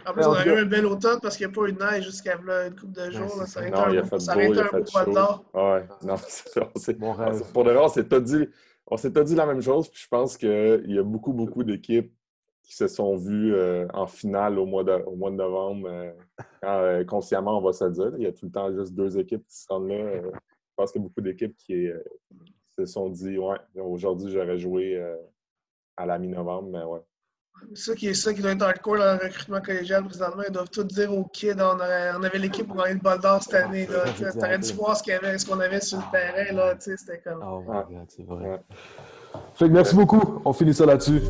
En 0.06 0.14
plus, 0.14 0.26
on 0.26 0.34
a 0.34 0.46
eu 0.46 0.60
un 0.60 0.66
bel 0.66 0.86
automne 0.86 1.20
parce 1.20 1.36
qu'il 1.36 1.48
n'y 1.48 1.54
a 1.54 1.56
pas 1.56 1.68
eu 1.68 1.74
de 1.74 1.84
neige 1.84 2.04
jusqu'à 2.04 2.36
une 2.38 2.76
couple 2.76 2.92
de 2.92 3.10
jours. 3.10 3.32
ça 3.48 3.60
aurait 3.60 3.70
été 3.70 3.80
un, 3.80 4.04
beau, 4.04 4.20
ça 4.20 4.34
aurait 4.34 4.48
été 4.48 4.60
un 4.60 4.66
beau 4.66 4.84
mois 4.94 5.06
d'or. 5.06 5.46
Ouais, 5.54 5.88
non, 6.04 6.16
c'est 6.76 7.00
bon 7.00 7.16
Pour 7.54 7.64
de 7.64 7.76
s'est 7.88 8.04
pas 8.04 8.20
dit, 8.20 8.48
on 8.88 8.98
s'est 8.98 9.12
dit 9.12 9.36
la 9.36 9.46
même 9.46 9.62
chose. 9.62 9.90
Puis 9.90 10.02
je 10.04 10.08
pense 10.08 10.38
qu'il 10.38 10.84
y 10.88 10.98
a 10.98 11.04
beaucoup, 11.04 11.34
beaucoup 11.34 11.64
d'équipes 11.64 12.14
qui 12.64 12.76
se 12.76 12.88
sont 12.88 13.18
vus 13.18 13.54
euh, 13.54 13.88
en 13.94 14.08
finale 14.08 14.58
au 14.58 14.66
mois 14.66 14.84
de, 14.84 15.32
novembre. 15.32 15.88
Euh, 15.90 16.12
euh, 16.64 17.06
consciemment, 17.06 17.58
on 17.58 17.62
va 17.62 17.74
se 17.74 17.86
dire. 17.86 18.14
Il 18.18 18.24
y 18.24 18.28
a 18.28 18.32
tout 18.32 18.46
le 18.46 18.52
temps 18.52 18.74
juste 18.74 18.94
deux 18.94 19.18
équipes 19.18 19.46
qui 19.48 19.66
rendent 19.70 19.90
là. 19.90 20.22
je 20.22 20.30
pense 20.76 20.92
qu'il 20.92 21.02
y 21.02 21.04
a 21.04 21.08
beaucoup 21.08 21.22
d'équipes 21.22 21.56
qui, 21.58 21.88
se 22.78 22.86
sont 22.86 23.10
dit 23.10 23.38
Ouais, 23.38 23.58
aujourd'hui, 23.76 24.32
j'aurais 24.32 24.58
joué 24.58 25.00
à 25.98 26.06
la 26.06 26.18
mi-novembre, 26.18 26.70
mais 26.70 26.84
ouais. 26.84 27.02
Ça 27.76 27.96
qui 27.96 28.08
est 28.08 28.14
ça 28.14 28.34
qui 28.34 28.42
doit 28.42 28.52
être 28.52 28.62
hardcore 28.62 28.98
dans 28.98 29.18
le 29.18 29.24
recrutement 29.24 29.62
collégial 29.62 30.04
présentement. 30.06 30.44
Ils 30.48 30.54
doivent 30.54 30.70
tout 30.70 30.84
dire 30.84 31.12
aux 31.14 31.26
kids 31.26 31.54
on, 31.60 31.80
avait 31.80 32.40
l'équipe 32.40 32.68
pour 32.68 32.78
gagner 32.78 32.96
le 32.96 33.00
bol 33.00 33.20
d'or 33.20 33.42
cette 33.42 33.56
année. 33.56 33.88
Tu 34.16 34.38
aurais 34.38 34.60
dû 34.60 34.74
voir 34.74 34.98
ce 34.98 35.46
qu'on 35.46 35.60
avait, 35.60 35.82
sur 35.82 36.00
le 36.00 36.04
terrain. 36.12 36.56
Là, 36.56 36.76
c'était 36.80 37.20
comme. 37.20 37.44
Oh, 37.44 37.64
c'est 38.10 38.26
vrai. 38.26 38.62
Fait 39.56 39.68
que 39.68 39.74
merci 39.74 39.96
beaucoup. 39.96 40.42
On 40.46 40.54
finit 40.54 40.74
ça 40.74 40.86
là-dessus. 40.86 41.22